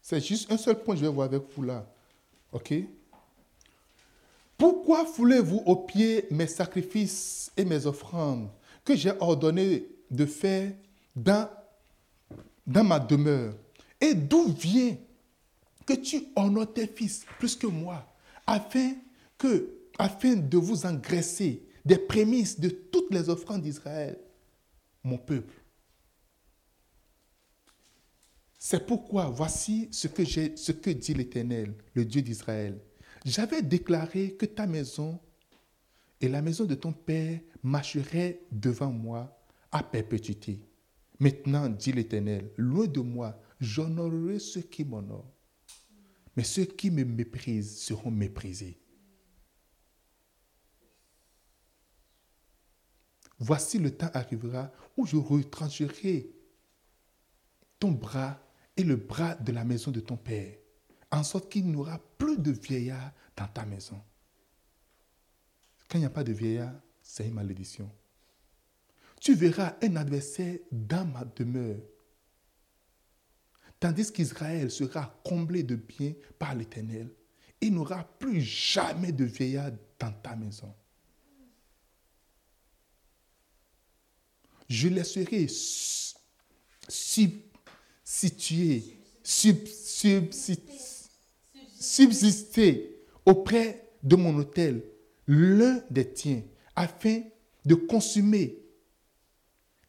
C'est 0.00 0.20
juste 0.24 0.50
un 0.50 0.56
seul 0.56 0.82
point 0.82 0.94
que 0.94 1.00
je 1.00 1.04
vais 1.04 1.12
voir 1.12 1.26
avec 1.26 1.42
vous 1.54 1.62
là. 1.62 1.86
OK? 2.52 2.72
Pourquoi 4.56 5.04
foulez-vous 5.04 5.58
aux 5.66 5.76
pieds 5.76 6.26
mes 6.30 6.46
sacrifices 6.46 7.52
et 7.54 7.66
mes 7.66 7.84
offrandes 7.84 8.48
que 8.82 8.96
j'ai 8.96 9.12
ordonné 9.20 9.86
de 10.10 10.24
faire 10.24 10.72
dans, 11.14 11.50
dans 12.68 12.84
ma 12.84 13.00
demeure 13.00 13.54
Et 14.00 14.14
d'où 14.14 14.52
vient 14.52 14.96
que 15.84 15.94
tu 15.94 16.22
honores 16.36 16.72
tes 16.72 16.86
fils 16.86 17.24
plus 17.38 17.56
que 17.56 17.66
moi, 17.66 18.06
afin, 18.46 18.94
que, 19.36 19.74
afin 19.98 20.36
de 20.36 20.58
vous 20.58 20.86
engraisser 20.86 21.66
des 21.84 21.98
prémices 21.98 22.60
de 22.60 22.68
toutes 22.68 23.12
les 23.12 23.28
offrandes 23.28 23.62
d'Israël, 23.62 24.18
mon 25.02 25.18
peuple 25.18 25.54
c'est 28.58 28.84
pourquoi 28.84 29.26
voici 29.26 29.88
ce 29.92 30.08
que, 30.08 30.24
ce 30.24 30.72
que 30.72 30.90
dit 30.90 31.14
l'Éternel, 31.14 31.74
le 31.94 32.04
Dieu 32.04 32.20
d'Israël. 32.20 32.78
J'avais 33.24 33.62
déclaré 33.62 34.32
que 34.32 34.46
ta 34.46 34.66
maison 34.66 35.20
et 36.20 36.28
la 36.28 36.42
maison 36.42 36.64
de 36.64 36.74
ton 36.74 36.92
père 36.92 37.38
marcheraient 37.62 38.40
devant 38.50 38.90
moi 38.90 39.40
à 39.70 39.82
perpétuité. 39.84 40.67
Maintenant, 41.20 41.68
dit 41.68 41.92
l'Éternel, 41.92 42.52
loin 42.56 42.86
de 42.86 43.00
moi, 43.00 43.40
j'honorerai 43.60 44.38
ceux 44.38 44.62
qui 44.62 44.84
m'honorent. 44.84 45.34
Mais 46.36 46.44
ceux 46.44 46.64
qui 46.64 46.90
me 46.90 47.04
méprisent 47.04 47.80
seront 47.80 48.12
méprisés. 48.12 48.80
Voici 53.40 53.78
le 53.78 53.96
temps 53.96 54.10
arrivera 54.14 54.72
où 54.96 55.06
je 55.06 55.16
retrancherai 55.16 56.30
ton 57.78 57.92
bras 57.92 58.40
et 58.76 58.82
le 58.82 58.96
bras 58.96 59.34
de 59.36 59.52
la 59.52 59.64
maison 59.64 59.90
de 59.90 60.00
ton 60.00 60.16
père, 60.16 60.56
en 61.10 61.22
sorte 61.22 61.50
qu'il 61.50 61.66
n'y 61.66 61.76
aura 61.76 61.98
plus 62.18 62.38
de 62.38 62.50
vieillard 62.50 63.12
dans 63.36 63.46
ta 63.48 63.64
maison. 63.64 64.00
Quand 65.88 65.98
il 65.98 66.00
n'y 66.00 66.06
a 66.06 66.10
pas 66.10 66.24
de 66.24 66.32
vieillard, 66.32 66.74
c'est 67.02 67.26
une 67.26 67.34
malédiction. 67.34 67.90
Tu 69.20 69.34
verras 69.34 69.76
un 69.82 69.96
adversaire 69.96 70.58
dans 70.70 71.04
ma 71.04 71.24
demeure, 71.24 71.80
tandis 73.80 74.12
qu'Israël 74.12 74.70
sera 74.70 75.20
comblé 75.24 75.62
de 75.62 75.76
biens 75.76 76.14
par 76.38 76.54
l'Éternel. 76.54 77.10
Il 77.60 77.72
n'y 77.72 77.78
aura 77.78 78.04
plus 78.04 78.40
jamais 78.40 79.10
de 79.10 79.24
vieillard 79.24 79.72
dans 79.98 80.12
ta 80.12 80.36
maison. 80.36 80.72
Je 84.68 84.88
laisserai 84.88 85.48
subsister 91.74 93.00
auprès 93.24 93.90
de 94.02 94.16
mon 94.16 94.36
hôtel 94.36 94.84
l'un 95.26 95.82
des 95.90 96.12
tiens, 96.12 96.42
afin 96.76 97.22
de 97.64 97.74
consumer 97.74 98.67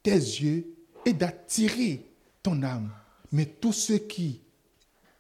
tes 0.04 0.12
yeux 0.12 0.66
et 1.06 1.14
d'attirer 1.14 2.06
ton 2.42 2.64
âme. 2.64 2.92
Mais 3.32 3.46
tous 3.46 3.74
ceux 3.74 3.98
qui, 3.98 4.42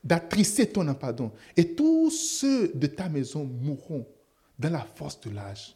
d'attrisser 0.03 0.69
ton 0.69 0.87
âme, 0.87 0.97
pardon, 0.97 1.31
et 1.55 1.75
tous 1.75 2.09
ceux 2.09 2.69
de 2.69 2.87
ta 2.87 3.09
maison 3.09 3.43
mourront 3.43 4.07
dans 4.57 4.71
la 4.71 4.81
force 4.95 5.19
de 5.21 5.29
l'âge. 5.29 5.75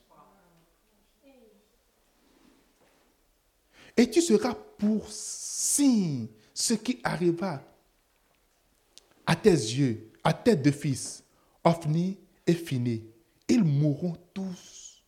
Et 3.96 4.10
tu 4.10 4.22
seras 4.22 4.56
pour 4.78 5.12
signe 5.12 6.28
ce 6.54 6.74
qui 6.74 7.00
arriva 7.04 7.64
à 9.26 9.36
tes 9.36 9.52
yeux, 9.52 10.12
à 10.24 10.34
tes 10.34 10.56
deux 10.56 10.72
fils, 10.72 11.24
Ophni 11.64 12.18
et 12.46 12.54
Phiné, 12.54 13.04
ils 13.48 13.64
mourront 13.64 14.18
tous, 14.34 15.04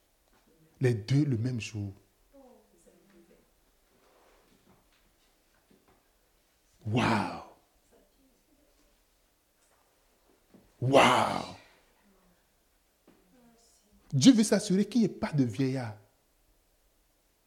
les 0.80 0.94
deux 0.94 1.26
le 1.26 1.38
même 1.38 1.60
jour. 1.60 1.92
Waouh! 6.86 7.42
Waouh! 10.82 11.56
Dieu 14.14 14.34
veut 14.34 14.44
s'assurer 14.44 14.86
qu'il 14.86 15.02
n'y 15.02 15.06
ait 15.06 15.10
pas 15.10 15.34
de 15.34 15.44
vieillard 15.44 15.96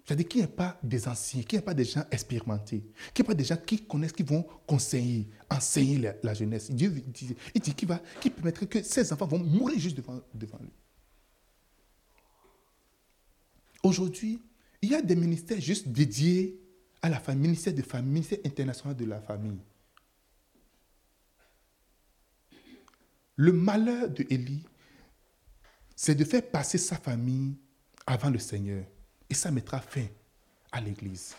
c'est-à-dire 0.08 0.26
qu'il 0.26 0.40
n'y 0.40 0.46
a 0.46 0.48
pas 0.48 0.80
des 0.82 1.06
anciens, 1.06 1.42
qu'il 1.42 1.58
n'y 1.58 1.62
a 1.62 1.66
pas 1.66 1.74
des 1.74 1.84
gens 1.84 2.02
expérimentés, 2.10 2.82
qu'il 3.12 3.22
n'y 3.22 3.26
a 3.26 3.28
pas 3.28 3.34
des 3.34 3.44
gens 3.44 3.58
qui 3.58 3.84
connaissent, 3.84 4.12
qui 4.12 4.22
vont 4.22 4.42
conseiller, 4.66 5.28
enseigner 5.50 6.14
la, 6.22 6.32
jeunesse. 6.32 6.70
Dieu 6.70 6.88
dit, 6.88 7.36
il 7.54 7.60
dit 7.60 7.74
qu'il 7.74 7.88
va, 7.88 8.00
qu'il 8.18 8.32
permettrait 8.32 8.66
que 8.66 8.82
ces 8.82 9.12
enfants 9.12 9.26
vont 9.26 9.38
mourir 9.38 9.78
juste 9.78 9.98
devant, 9.98 10.18
devant 10.32 10.60
lui. 10.62 10.70
Aujourd'hui, 13.82 14.40
il 14.80 14.88
y 14.88 14.94
a 14.94 15.02
des 15.02 15.14
ministères 15.14 15.60
juste 15.60 15.88
dédiés 15.88 16.58
à 17.02 17.08
la 17.08 17.20
famille, 17.20 17.42
ministère 17.48 17.74
de 17.74 17.82
famille, 17.82 18.12
ministère 18.12 18.38
international 18.44 18.96
de 18.96 19.04
la 19.04 19.20
famille. 19.20 19.58
Le 23.36 23.52
malheur 23.52 24.08
de 24.08 24.26
Élie, 24.30 24.64
c'est 25.94 26.14
de 26.14 26.24
faire 26.24 26.48
passer 26.48 26.78
sa 26.78 26.96
famille 26.96 27.54
avant 28.06 28.30
le 28.30 28.38
Seigneur. 28.38 28.84
Et 29.30 29.34
ça 29.34 29.50
mettra 29.50 29.80
fin 29.80 30.06
à 30.72 30.80
l'Église. 30.80 31.34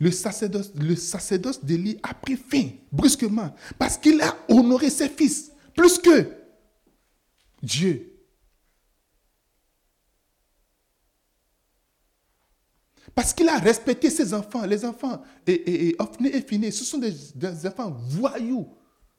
Le 0.00 0.10
sacerdoce, 0.10 0.72
le 0.74 0.94
sacerdoce 0.94 1.64
d'Élie 1.64 1.98
a 2.02 2.14
pris 2.14 2.36
fin 2.36 2.70
brusquement 2.92 3.54
parce 3.78 3.98
qu'il 3.98 4.20
a 4.22 4.36
honoré 4.48 4.90
ses 4.90 5.08
fils 5.08 5.50
plus 5.74 5.98
que 5.98 6.32
Dieu. 7.62 8.17
Parce 13.14 13.32
qu'il 13.32 13.48
a 13.48 13.58
respecté 13.58 14.10
ses 14.10 14.34
enfants. 14.34 14.64
Les 14.64 14.84
enfants, 14.84 15.22
et, 15.46 15.52
et, 15.52 15.96
et 15.96 16.42
Fini, 16.42 16.72
ce 16.72 16.84
sont 16.84 16.98
des, 16.98 17.12
enfants 17.66 17.96
voyous, 18.08 18.68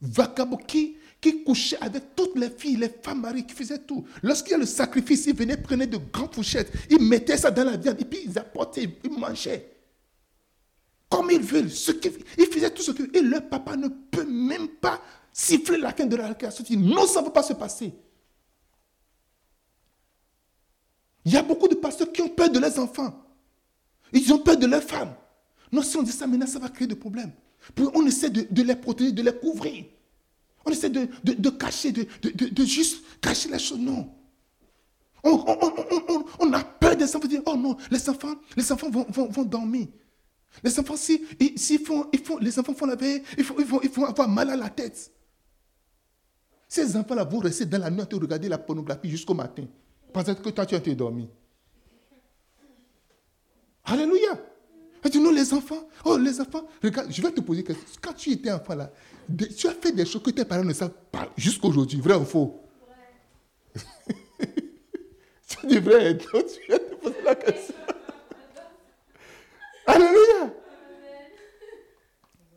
vagabonds 0.02 0.58
qui 0.58 0.96
qui 1.22 1.44
couchait 1.44 1.78
avec 1.82 2.16
toutes 2.16 2.38
les 2.38 2.50
filles, 2.50 2.78
les 2.78 2.90
femmes 2.90 3.22
mariées, 3.22 3.44
qui 3.44 3.54
faisaient 3.54 3.80
tout. 3.80 4.06
Lorsqu'il 4.24 4.52
y 4.52 4.56
a 4.56 4.58
le 4.58 4.66
sacrifice, 4.66 5.26
ils 5.26 5.36
venaient, 5.36 5.58
prenaient 5.58 5.86
de 5.86 5.98
grandes 5.98 6.34
fourchettes, 6.34 6.72
ils 6.90 7.02
mettaient 7.02 7.36
ça 7.36 7.52
dans 7.52 7.66
la 7.66 7.76
viande, 7.76 7.98
et 8.00 8.06
puis 8.06 8.22
ils 8.26 8.40
apportaient, 8.40 8.88
ils 9.04 9.12
mangeaient. 9.12 9.70
Comme 11.10 11.32
ils 11.32 11.42
veulent. 11.42 11.72
Ce 11.72 11.92
ils 12.38 12.46
faisaient 12.46 12.70
tout 12.70 12.84
ce 12.84 12.92
que... 12.92 13.18
Et 13.18 13.22
leur 13.22 13.50
papa 13.50 13.76
ne 13.76 13.88
peut 13.88 14.26
même 14.26 14.68
pas 14.68 15.02
siffler 15.34 15.78
la 15.78 15.92
fin 15.92 16.06
de 16.06 16.16
la 16.16 16.34
création. 16.36 16.64
Non, 16.78 17.08
ça 17.08 17.20
ne 17.22 17.26
va 17.26 17.32
pas 17.32 17.44
se 17.44 17.54
passer. 17.54 17.92
Il 21.26 21.34
y 21.34 21.38
a 21.38 21.44
beaucoup 21.44 21.68
de 21.68 21.76
pasteurs 21.76 22.12
qui 22.12 22.22
ont 22.22 22.30
peur 22.30 22.50
de 22.50 22.60
leurs 22.60 22.78
enfants. 22.80 23.29
Ils 24.14 24.34
ont 24.34 24.40
peur 24.40 24.58
de 24.58 24.66
leurs 24.66 24.84
femmes. 24.84 25.14
Non, 25.72 25.82
si 25.82 25.98
on 25.98 26.04
dit 26.04 26.12
ça 26.12 26.26
maintenant, 26.28 26.48
ça 26.48 26.60
va 26.60 26.70
créer 26.70 26.88
des 26.88 26.96
problèmes. 26.96 27.32
On 27.78 28.06
essaie 28.06 28.30
de, 28.30 28.62
les 28.62 28.76
protéger, 28.76 29.12
de 29.12 29.22
les 29.22 29.34
couvrir. 29.34 29.86
On 30.66 30.72
essaie 30.72 30.90
de, 30.90 31.50
cacher, 31.50 31.92
de, 31.92 32.66
juste 32.66 33.04
cacher 33.22 33.50
les 33.50 33.60
choses. 33.60 33.80
Non. 33.80 34.10
On, 35.24 36.54
a 36.54 36.64
peur 36.64 36.96
des 36.96 37.16
enfants. 37.16 37.28
Dire, 37.28 37.42
oh 37.46 37.56
non, 37.56 37.78
les 37.92 38.10
enfants, 38.10 38.36
les 38.56 38.72
enfants 38.72 38.90
vont, 38.90 39.44
dormir. 39.44 39.88
Les 40.64 40.80
enfants, 40.80 40.96
si, 40.96 41.22
font, 41.86 42.10
les 42.42 42.60
enfants 42.60 42.74
font 42.74 42.86
la 42.86 42.96
veille, 42.96 43.22
ils, 43.38 43.44
font, 43.44 43.56
vont, 43.56 44.06
avoir 44.06 44.28
mal 44.28 44.50
à 44.50 44.56
la 44.56 44.70
tête. 44.70 45.12
Ces 46.68 46.96
enfants-là 46.96 47.24
vont 47.24 47.40
rester 47.40 47.66
dans 47.66 47.80
la 47.80 47.90
nuit 47.90 48.02
à 48.02 48.16
regarder 48.16 48.48
la 48.48 48.58
pornographie 48.58 49.10
jusqu'au 49.10 49.34
matin. 49.34 49.66
Parce 50.14 50.34
que 50.34 50.50
toi, 50.50 50.66
tu 50.66 50.76
as 50.76 50.78
été 50.78 50.96
dormi. 50.96 51.28
Alléluia. 53.92 54.38
Et 55.04 55.10
tu 55.10 55.20
nous, 55.20 55.32
les 55.32 55.52
enfants, 55.54 55.88
oh, 56.04 56.18
les 56.18 56.40
enfants, 56.42 56.68
regarde, 56.84 57.08
je 57.10 57.22
vais 57.22 57.32
te 57.32 57.40
poser 57.42 57.62
une 57.62 57.68
question. 57.68 57.86
Quand 58.02 58.14
tu 58.14 58.32
étais 58.32 58.52
enfant 58.52 58.76
là, 58.76 58.92
tu 59.58 59.68
as 59.68 59.72
fait 59.72 59.94
des 59.94 60.06
choses 60.06 60.22
que 60.22 60.30
tes 60.32 60.46
parents 60.46 60.64
ne 60.64 60.74
savent 60.74 60.94
pas 61.12 61.30
jusqu'aujourd'hui, 61.38 62.00
vrai 62.02 62.16
ou 62.16 62.26
faux? 62.26 62.62
Tu 63.74 63.82
dis 65.68 65.80
vrai, 65.80 66.18
toi, 66.18 66.42
tu 66.44 66.60
viens 66.68 66.78
te 66.78 66.96
poser 66.96 67.22
la 67.24 67.36
question. 67.36 67.76
Alléluia. 69.88 70.54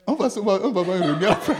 On 0.06 0.14
va, 0.14 0.28
va, 0.28 0.60
on 0.64 0.72
va 0.72 0.82
voir 0.82 0.96
une 0.96 1.24
après. 1.24 1.54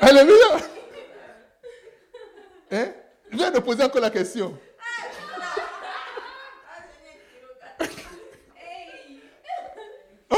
Alléluia. 0.00 0.58
Hein? 2.72 2.92
Je 3.30 3.36
viens 3.36 3.50
de 3.52 3.60
poser 3.60 3.84
encore 3.84 4.00
la 4.00 4.10
question. 4.10 4.58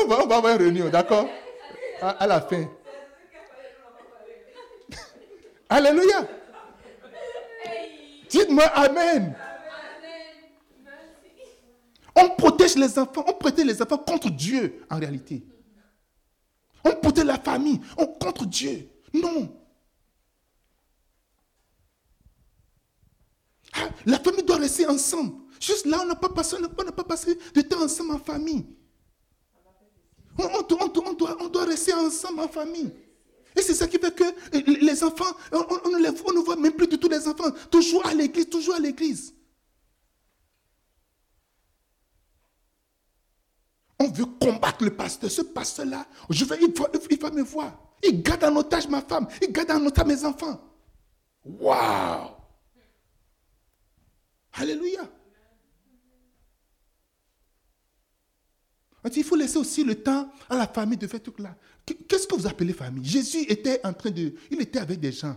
On 0.05 0.26
va, 0.26 0.36
avoir 0.36 0.55
une 0.55 0.62
réunion, 0.62 0.88
d'accord? 0.88 1.28
À, 2.00 2.11
à 2.11 2.26
la 2.26 2.40
fin. 2.40 2.68
Alléluia. 5.68 6.28
Dites-moi 8.28 8.64
Amen. 8.64 9.34
On 12.16 12.28
protège 12.30 12.76
les 12.76 12.98
enfants, 12.98 13.24
on 13.26 13.32
protège 13.32 13.66
les 13.66 13.82
enfants 13.82 13.98
contre 13.98 14.30
Dieu 14.30 14.84
en 14.90 14.98
réalité. 14.98 15.44
On 16.84 16.92
protège 16.92 17.24
la 17.24 17.38
famille 17.38 17.80
on, 17.96 18.07
contre 18.07 18.46
Dieu. 18.46 18.88
Non. 19.12 19.52
Ah, 23.72 23.88
la 24.07 24.18
famille 24.20 24.44
doit 24.44 24.59
rester 24.59 24.86
ensemble. 24.86 25.32
Juste 25.59 25.86
là, 25.86 26.00
on 26.02 26.07
n'a 26.07 26.14
pas, 26.14 26.28
passé, 26.28 26.57
on 26.57 26.84
n'a 26.84 26.92
pas 26.92 27.05
passé 27.05 27.36
de 27.55 27.61
temps 27.62 27.82
ensemble 27.82 28.12
en 28.12 28.18
famille. 28.18 28.66
On, 30.39 31.49
doit, 31.49 31.64
rester 31.64 31.93
ensemble 31.95 32.41
en 32.41 32.49
famille. 32.49 32.93
Et 33.57 33.62
c'est 33.62 33.74
ça 33.74 33.87
qui 33.87 33.99
fait 33.99 34.14
que 34.14 34.24
les 34.80 35.05
enfants, 35.05 35.32
on, 35.53 35.91
ne 35.91 36.45
voit 36.45 36.57
même 36.57 36.72
plus 36.72 36.89
du 36.89 36.99
tout 36.99 37.09
les 37.09 37.26
enfants. 37.28 37.51
Toujours 37.70 38.05
à 38.07 38.14
l'église, 38.14 38.49
toujours 38.49 38.74
à 38.74 38.80
l'église. 38.80 39.32
On 44.01 44.09
veut 44.09 44.26
combattre 44.41 44.82
le 44.85 44.91
pasteur. 44.95 45.30
Ce 45.30 45.43
pasteur-là, 45.43 46.07
je 46.28 46.45
vais, 46.45 46.59
il, 46.61 46.72
va, 46.72 46.91
il 47.11 47.18
va 47.18 47.30
me 47.30 47.43
voir. 47.43 47.95
Il 48.03 48.22
garde 48.22 48.45
en 48.45 48.57
otage 48.57 48.89
ma 48.89 49.01
femme. 49.01 49.28
Il 49.41 49.53
garde 49.53 49.70
en 49.70 49.87
otage 49.87 50.07
mes 50.07 50.24
enfants. 50.24 50.61
Waouh! 51.45 52.30
Alléluia. 54.53 55.09
Il 59.14 59.24
faut 59.24 59.36
laisser 59.36 59.59
aussi 59.59 59.84
le 59.84 59.96
temps 59.96 60.30
à 60.48 60.57
la 60.57 60.66
famille 60.66 60.96
de 60.96 61.07
faire 61.07 61.22
tout 61.22 61.34
là. 61.38 61.55
Qu'est-ce 61.84 62.26
que 62.26 62.34
vous 62.34 62.46
appelez 62.46 62.72
famille? 62.72 63.05
Jésus 63.05 63.44
était 63.48 63.80
en 63.84 63.92
train 63.92 64.11
de... 64.11 64.34
Il 64.50 64.61
était 64.62 64.78
avec 64.78 64.98
des 64.98 65.12
gens 65.12 65.36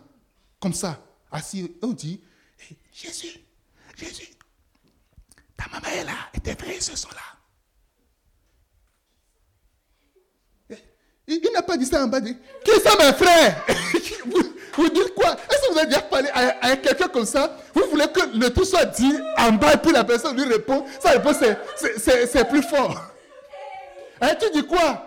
comme 0.60 0.74
ça, 0.74 1.04
assis. 1.30 1.76
On 1.82 1.90
dit, 1.90 2.22
Jésus, 2.94 3.40
Jésus, 3.98 4.30
ta 5.58 5.66
maman 5.70 5.88
est 5.88 6.06
là 6.06 6.14
et 6.34 6.40
tes 6.40 6.56
frères 6.56 6.82
ce 6.82 6.96
sont 6.96 7.10
là. 7.10 7.38
Il, 11.30 11.42
n'a 11.54 11.62
pas 11.62 11.76
dit 11.76 11.86
ça 11.86 12.06
en 12.06 12.08
bas. 12.08 12.22
Dit, 12.22 12.38
qui 12.64 12.72
sont 12.72 12.98
mes 12.98 13.12
frères? 13.14 13.66
Vous, 14.78 14.90
dites 14.90 15.14
quoi? 15.14 15.34
Est-ce 15.34 15.68
que 15.68 15.74
vous 15.74 15.78
avez 15.80 15.88
déjà 15.88 16.02
parlé 16.02 16.30
à, 16.32 16.78
quelqu'un 16.78 17.08
comme 17.08 17.26
ça? 17.26 17.58
Vous 17.74 17.82
voulez 17.90 18.06
que 18.14 18.38
le 18.38 18.50
tout 18.52 18.64
soit 18.64 18.86
dit 18.86 19.12
en 19.38 19.52
bas 19.54 19.74
et 19.74 19.78
puis 19.78 19.92
la 19.92 20.04
personne 20.04 20.38
lui 20.38 20.46
répond 20.46 20.86
Sa 21.02 21.12
réponse, 21.12 21.38
c'est 21.98 22.48
plus 22.48 22.62
fort. 22.62 23.17
Hein, 24.22 24.36
tu 24.40 24.50
dis 24.52 24.66
quoi? 24.66 25.04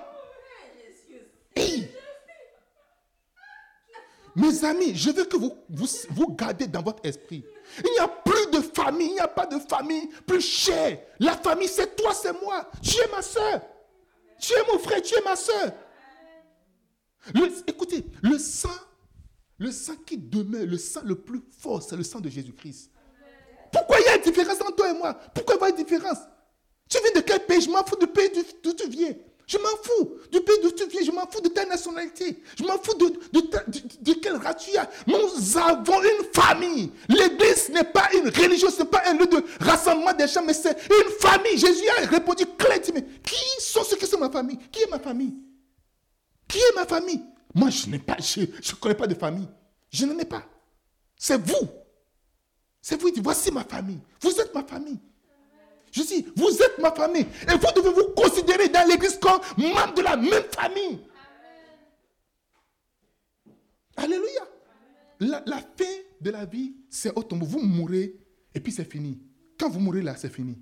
Mes 4.37 4.65
amis, 4.65 4.95
je 4.95 5.11
veux 5.11 5.25
que 5.25 5.37
vous, 5.37 5.53
vous, 5.69 5.87
vous 6.11 6.35
gardez 6.35 6.67
dans 6.67 6.83
votre 6.83 7.05
esprit. 7.05 7.45
Il 7.85 7.91
n'y 7.93 7.99
a 7.99 8.09
plus 8.09 8.51
de 8.53 8.61
famille, 8.61 9.09
il 9.09 9.15
n'y 9.15 9.21
a 9.21 9.29
pas 9.29 9.47
de 9.47 9.59
famille 9.59 10.09
plus 10.27 10.41
chère. 10.41 10.99
La 11.19 11.37
famille, 11.37 11.69
c'est 11.69 11.97
toi, 11.97 12.15
c'est 12.15 12.33
moi. 12.41 12.71
Tu 12.81 12.97
es 13.01 13.09
ma 13.11 13.23
soeur. 13.23 13.61
Tu 14.39 14.53
es 14.55 14.73
mon 14.73 14.79
frère, 14.79 15.03
tu 15.03 15.15
es 15.15 15.23
ma 15.23 15.37
soeur 15.37 15.73
écoutez, 17.67 18.05
le 18.23 18.39
sang, 18.39 18.69
le 19.59 19.71
sang 19.71 19.97
qui 20.07 20.17
demeure, 20.17 20.67
le 20.67 20.79
sang 20.79 21.01
le 21.05 21.15
plus 21.17 21.43
fort, 21.59 21.83
c'est 21.83 21.97
le 21.97 22.03
sang 22.03 22.21
de 22.21 22.29
Jésus-Christ. 22.29 22.91
Pourquoi 23.73 24.01
il 24.01 24.05
y 24.05 24.09
a 24.09 24.17
une 24.17 24.23
différence 24.23 24.61
entre 24.61 24.77
toi 24.77 24.91
et 24.91 24.95
moi? 24.95 25.15
Pourquoi 25.35 25.57
il 25.57 25.61
y 25.61 25.65
a 25.65 25.69
une 25.71 25.77
différence? 25.77 26.19
Tu 26.91 26.99
viens 27.01 27.13
de 27.13 27.21
quel 27.21 27.47
pays? 27.47 27.61
Je 27.61 27.71
m'en 27.71 27.85
fous 27.85 27.97
du 27.97 28.09
pays 28.09 28.31
d'où 28.63 28.73
tu 28.73 28.89
viens. 28.89 29.15
Je 29.47 29.59
m'en 29.59 29.69
fous 29.83 30.17
du 30.31 30.41
pays 30.41 30.59
d'où 30.61 30.73
tu 30.73 30.87
viens. 30.89 31.03
Je 31.05 31.13
m'en 31.13 31.27
fous 31.31 31.41
de 31.41 31.49
ta 31.49 31.65
nationalité. 31.65 32.43
Je 32.59 32.65
m'en 32.65 32.79
fous 32.79 32.95
de, 32.95 33.41
de, 34.01 34.13
quelle 34.15 34.37
race 34.37 34.65
tu 34.65 34.77
as. 34.77 34.91
Nous 35.07 35.57
avons 35.57 36.03
une 36.03 36.25
famille. 36.33 36.91
L'église 37.09 37.69
n'est 37.69 37.85
pas 37.85 38.09
une 38.13 38.29
religion, 38.29 38.71
ce 38.71 38.83
n'est 38.83 38.89
pas 38.89 39.03
un 39.07 39.15
lieu 39.15 39.27
de 39.27 39.45
rassemblement 39.61 40.13
des 40.13 40.27
gens, 40.27 40.43
mais 40.45 40.53
c'est 40.53 40.77
une 40.91 41.11
famille. 41.21 41.57
Jésus 41.57 41.89
a 41.99 42.07
répondu 42.07 42.45
clairement. 42.59 43.07
Qui 43.25 43.63
sont 43.63 43.85
ceux 43.85 43.97
qui 43.97 44.07
sont 44.07 44.19
ma 44.19 44.31
famille? 44.31 44.59
Qui 44.73 44.83
est 44.83 44.91
ma 44.91 44.99
famille? 44.99 45.35
Qui 46.49 46.59
est 46.59 46.75
ma 46.75 46.87
famille? 46.87 47.23
Moi, 47.55 47.71
je 47.71 47.87
n'ai 47.87 48.01
pas, 48.01 48.17
je 48.19 48.41
ne 48.41 48.81
connais 48.81 48.97
pas 48.97 49.07
de 49.07 49.15
famille. 49.15 49.49
Je 49.93 50.07
n'en 50.07 50.19
ai 50.19 50.25
pas. 50.25 50.43
C'est 51.17 51.41
vous. 51.41 51.69
C'est 52.83 53.01
vous 53.01 53.09
qui 53.09 53.15
dites, 53.15 53.25
voici 53.25 53.53
ma 53.53 53.63
famille. 53.63 54.01
Vous 54.21 54.41
êtes 54.41 54.53
ma 54.55 54.65
famille. 54.65 54.99
Je 55.93 56.03
dis, 56.03 56.27
vous 56.37 56.51
êtes 56.51 56.79
ma 56.81 56.93
famille. 56.93 57.27
Et 57.49 57.53
vous 57.53 57.73
devez 57.75 57.93
vous 57.93 58.15
considérer 58.15 58.69
dans 58.69 58.87
l'église 58.89 59.19
comme 59.19 59.41
membre 59.57 59.95
de 59.95 60.03
la 60.03 60.17
même 60.17 60.45
famille. 60.55 61.01
Alléluia. 63.97 64.49
La, 65.21 65.43
la, 65.47 65.59
fin 65.59 65.85
de 66.21 66.31
la 66.31 66.47
vie, 66.47 66.75
c'est 66.89 67.15
au 67.17 67.23
tombeau. 67.23 67.45
Vous 67.45 67.61
mourrez 67.61 68.15
et 68.55 68.61
puis 68.61 68.73
c'est 68.73 68.91
fini. 68.91 69.21
Quand 69.59 69.69
vous 69.69 69.81
mourrez 69.81 70.03
là, 70.03 70.17
c'est 70.17 70.33
fini. 70.33 70.57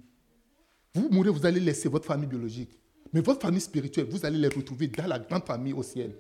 Vous 0.95 1.09
mourrez, 1.11 1.31
vous 1.31 1.47
allez 1.47 1.61
laisser 1.61 1.89
votre 1.89 2.07
famille 2.07 2.27
biologique. 2.27 2.79
Mais 3.13 3.21
votre 3.21 3.41
famille 3.41 3.61
spirituelle, 3.61 4.07
vous 4.11 4.27
allez 4.27 4.39
les 4.39 4.49
retrouver 4.49 4.89
dans 4.89 5.07
la 5.07 5.19
grande 5.19 5.47
famille 5.47 5.73
au 5.73 5.83
ciel. 5.83 6.17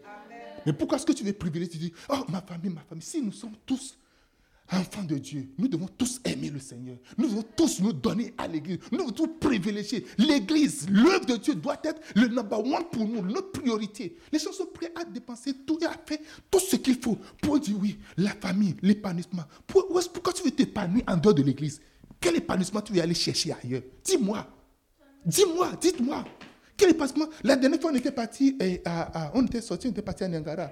Mais 0.65 0.73
pourquoi 0.73 0.97
est-ce 0.99 1.07
que 1.07 1.13
tu 1.13 1.25
veux 1.25 1.33
privilégier 1.33 1.73
Tu 1.73 1.79
dis, 1.79 1.93
oh, 2.09 2.25
ma 2.29 2.41
famille, 2.41 2.71
ma 2.71 2.83
famille. 2.83 3.05
Si 3.05 3.21
nous 3.21 3.33
sommes 3.33 3.57
tous 3.67 3.98
enfants 4.71 5.03
de 5.03 5.17
Dieu, 5.17 5.49
nous 5.59 5.69
devons 5.69 5.89
tous 5.97 6.21
aimer 6.25 6.51
le 6.51 6.59
Seigneur. 6.59 6.97
Nous 7.17 7.29
devons 7.29 7.45
tous 7.57 7.81
nous 7.81 7.93
donner 7.93 8.35
à 8.37 8.47
l'église. 8.47 8.79
Nous 8.93 8.99
devons 8.99 9.11
tous 9.11 9.29
privilégier. 9.41 10.05
L'église, 10.19 10.89
l'œuvre 10.91 11.27
de 11.27 11.37
Dieu 11.37 11.55
doit 11.55 11.81
être 11.85 12.01
le 12.15 12.29
number 12.29 12.59
one 12.61 12.85
pour 12.91 13.07
nous, 13.07 13.23
notre 13.23 13.53
priorité. 13.53 14.17
Les 14.33 14.39
gens 14.39 14.53
sont 14.53 14.67
prêts 14.67 14.93
à 14.95 15.05
dépenser 15.05 15.55
tout 15.67 15.79
et 15.81 15.87
à 15.87 15.93
faire 16.05 16.19
tout 16.51 16.61
ce 16.61 16.77
qu'il 16.77 16.97
faut 17.01 17.19
pour 17.43 17.59
dire 17.59 17.77
oui, 17.81 17.99
la 18.17 18.31
famille, 18.31 18.77
l'épanouissement. 18.83 19.45
Pourquoi 19.67 20.33
tu 20.33 20.43
veux 20.43 20.51
t'épanouir 20.51 21.03
en 21.07 21.17
dehors 21.17 21.35
de 21.35 21.43
l'église 21.43 21.81
Quel 22.21 22.37
épanouissement 22.37 22.81
tu 22.81 22.93
veux 22.93 23.01
aller 23.01 23.15
chercher 23.15 23.55
ailleurs? 23.63 23.83
Dis-moi. 24.05 24.47
Dis-moi, 25.25 25.73
dites-moi. 25.81 26.25
Quel 26.77 26.97
passement 26.97 27.27
La 27.43 27.57
dernière 27.57 27.81
fois, 27.81 27.91
on 27.91 27.97
était 27.97 28.13
parti, 28.13 28.57
et 28.61 28.83
on 29.35 29.45
était 29.45 29.61
sorti, 29.61 29.89
on 29.89 29.91
était 29.91 30.03
parti 30.03 30.25
à 30.25 30.29
Niagara. 30.29 30.71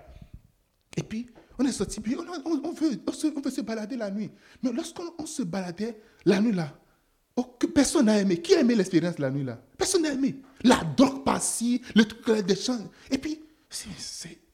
Et 0.97 1.03
puis, 1.03 1.27
on 1.59 1.65
est 1.65 1.73
sorti, 1.73 2.01
on, 2.45 2.73
veut, 2.73 3.01
on, 3.07 3.51
se, 3.51 3.61
balader 3.61 3.97
la 3.97 4.11
nuit. 4.11 4.31
Mais 4.63 4.73
lorsqu'on 4.73 5.27
se 5.27 5.43
baladait 5.43 6.01
la 6.25 6.41
nuit 6.41 6.53
là, 6.53 6.73
personne 7.75 8.07
n'a 8.07 8.19
aimé. 8.21 8.41
Qui 8.41 8.55
a 8.55 8.61
aimé 8.61 8.75
l'expérience 8.75 9.19
la 9.19 9.31
nuit 9.31 9.45
là? 9.45 9.59
Personne 9.77 10.03
n'a 10.03 10.13
aimé. 10.13 10.37
La 10.63 10.83
drogue 10.97 11.25
par-ci, 11.25 11.83
le 11.95 12.05
truc 12.05 12.45
des 12.45 12.57
champs. 12.57 12.79
Et 13.11 13.19
puis, 13.19 13.41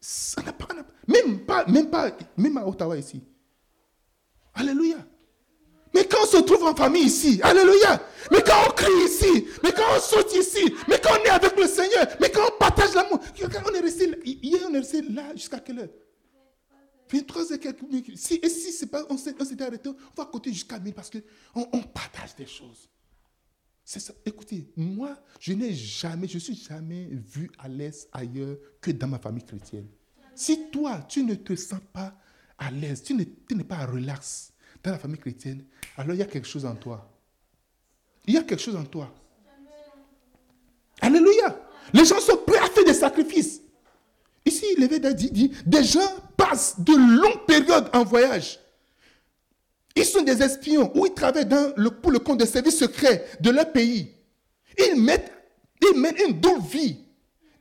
ça 0.01 0.43
n'a 0.43 0.53
pas, 0.53 0.69
même 1.07 1.41
pas, 1.41 1.67
même 1.67 1.91
pas, 1.91 2.11
même 2.37 2.57
à 2.57 2.67
Ottawa 2.67 2.97
ici. 2.97 3.21
Alléluia. 4.55 4.99
Mais 5.95 6.07
quand 6.07 6.19
on 6.23 6.27
se 6.27 6.37
trouve 6.39 6.65
en 6.65 6.75
famille 6.75 7.05
ici, 7.05 7.41
alléluia. 7.43 8.01
Mais 8.31 8.43
quand 8.43 8.55
on 8.67 8.71
crie 8.71 9.05
ici, 9.05 9.47
mais 9.63 9.73
quand 9.73 9.83
on 9.95 10.01
saute 10.01 10.35
ici, 10.35 10.75
mais 10.89 10.99
quand 10.99 11.11
on 11.21 11.25
est 11.25 11.29
avec 11.29 11.59
le 11.59 11.67
Seigneur, 11.67 12.07
mais 12.21 12.31
quand 12.31 12.43
on 12.49 12.59
partage 12.59 12.95
l'amour. 12.95 13.21
On 13.67 13.75
est 13.75 13.81
resté, 13.81 14.11
hier 14.25 14.61
on 14.69 14.75
est 14.75 14.79
resté 14.79 15.03
là 15.03 15.35
jusqu'à 15.35 15.59
quelle 15.59 15.81
heure? 15.81 15.89
23 17.13 17.51
et 17.53 17.59
quelques 17.59 17.83
minutes. 17.83 18.17
Si, 18.17 18.41
et 18.43 18.49
si 18.49 18.73
c'est 18.73 18.87
pas, 18.87 19.05
on 19.11 19.17
s'était 19.17 19.63
arrêté, 19.63 19.89
on 19.89 19.97
va 20.17 20.27
côté 20.27 20.53
jusqu'à 20.53 20.79
1000 20.79 20.95
parce 20.95 21.11
qu'on 21.11 21.69
on 21.73 21.83
partage 21.83 22.35
des 22.37 22.47
choses. 22.47 22.89
C'est 23.85 24.01
ça. 24.01 24.15
Écoutez, 24.25 24.73
moi, 24.77 25.19
je 25.41 25.53
n'ai 25.53 25.75
jamais, 25.75 26.29
je 26.29 26.39
suis 26.39 26.55
jamais 26.55 27.09
vu 27.11 27.51
à 27.59 27.69
l'aise 27.69 28.09
ailleurs 28.13 28.57
que 28.81 28.91
dans 28.91 29.09
ma 29.09 29.19
famille 29.19 29.45
chrétienne. 29.45 29.89
Si 30.35 30.71
toi, 30.71 31.03
tu 31.09 31.25
ne 31.25 31.35
te 31.35 31.55
sens 31.57 31.81
pas 31.93 32.17
à 32.57 32.71
l'aise, 32.71 33.03
tu 33.03 33.15
n'es 33.15 33.27
pas 33.65 33.85
relax, 33.87 34.53
dans 34.83 34.93
la 34.93 34.99
famille 34.99 35.19
chrétienne, 35.19 35.65
alors 35.97 36.15
il 36.15 36.19
y 36.19 36.23
a 36.23 36.27
quelque 36.27 36.49
chose 36.49 36.65
en 36.65 36.75
toi. 36.75 37.09
Il 38.27 38.35
y 38.35 38.39
a 38.39 38.43
quelque 38.43 38.63
chose 38.63 38.77
en 38.77 38.85
toi. 38.85 39.13
Alléluia. 41.01 41.61
Les 41.93 42.05
gens 42.05 42.21
sont 42.21 42.39
prêts 42.47 42.59
à 42.59 42.67
faire 42.67 42.85
des 42.85 42.95
sacrifices. 42.95 43.61
Ici, 44.53 44.67
l'évêque 44.77 45.07
dit, 45.15 45.31
dit, 45.31 45.53
des 45.65 45.83
gens 45.83 46.01
passent 46.37 46.79
de 46.79 46.93
longues 46.93 47.47
périodes 47.47 47.89
en 47.95 48.05
voyage. 48.05 48.59
Ils 49.97 50.05
sont 50.05 50.23
des 50.23 50.43
espions 50.43 50.93
ou 50.95 51.07
ils 51.07 51.15
travaillent 51.15 51.47
dans 51.47 51.73
le, 51.77 51.91
pour 51.91 52.13
le 52.13 52.19
compte 52.19 52.39
des 52.39 52.47
services 52.47 52.79
secrets 52.79 53.25
de 53.41 53.51
leur 53.51 53.73
pays. 53.73 54.13
Ils 54.79 55.01
mettent, 55.01 55.33
ils 55.81 55.99
mènent 55.99 56.17
une 56.29 56.39
double 56.39 56.67
vie 56.67 56.99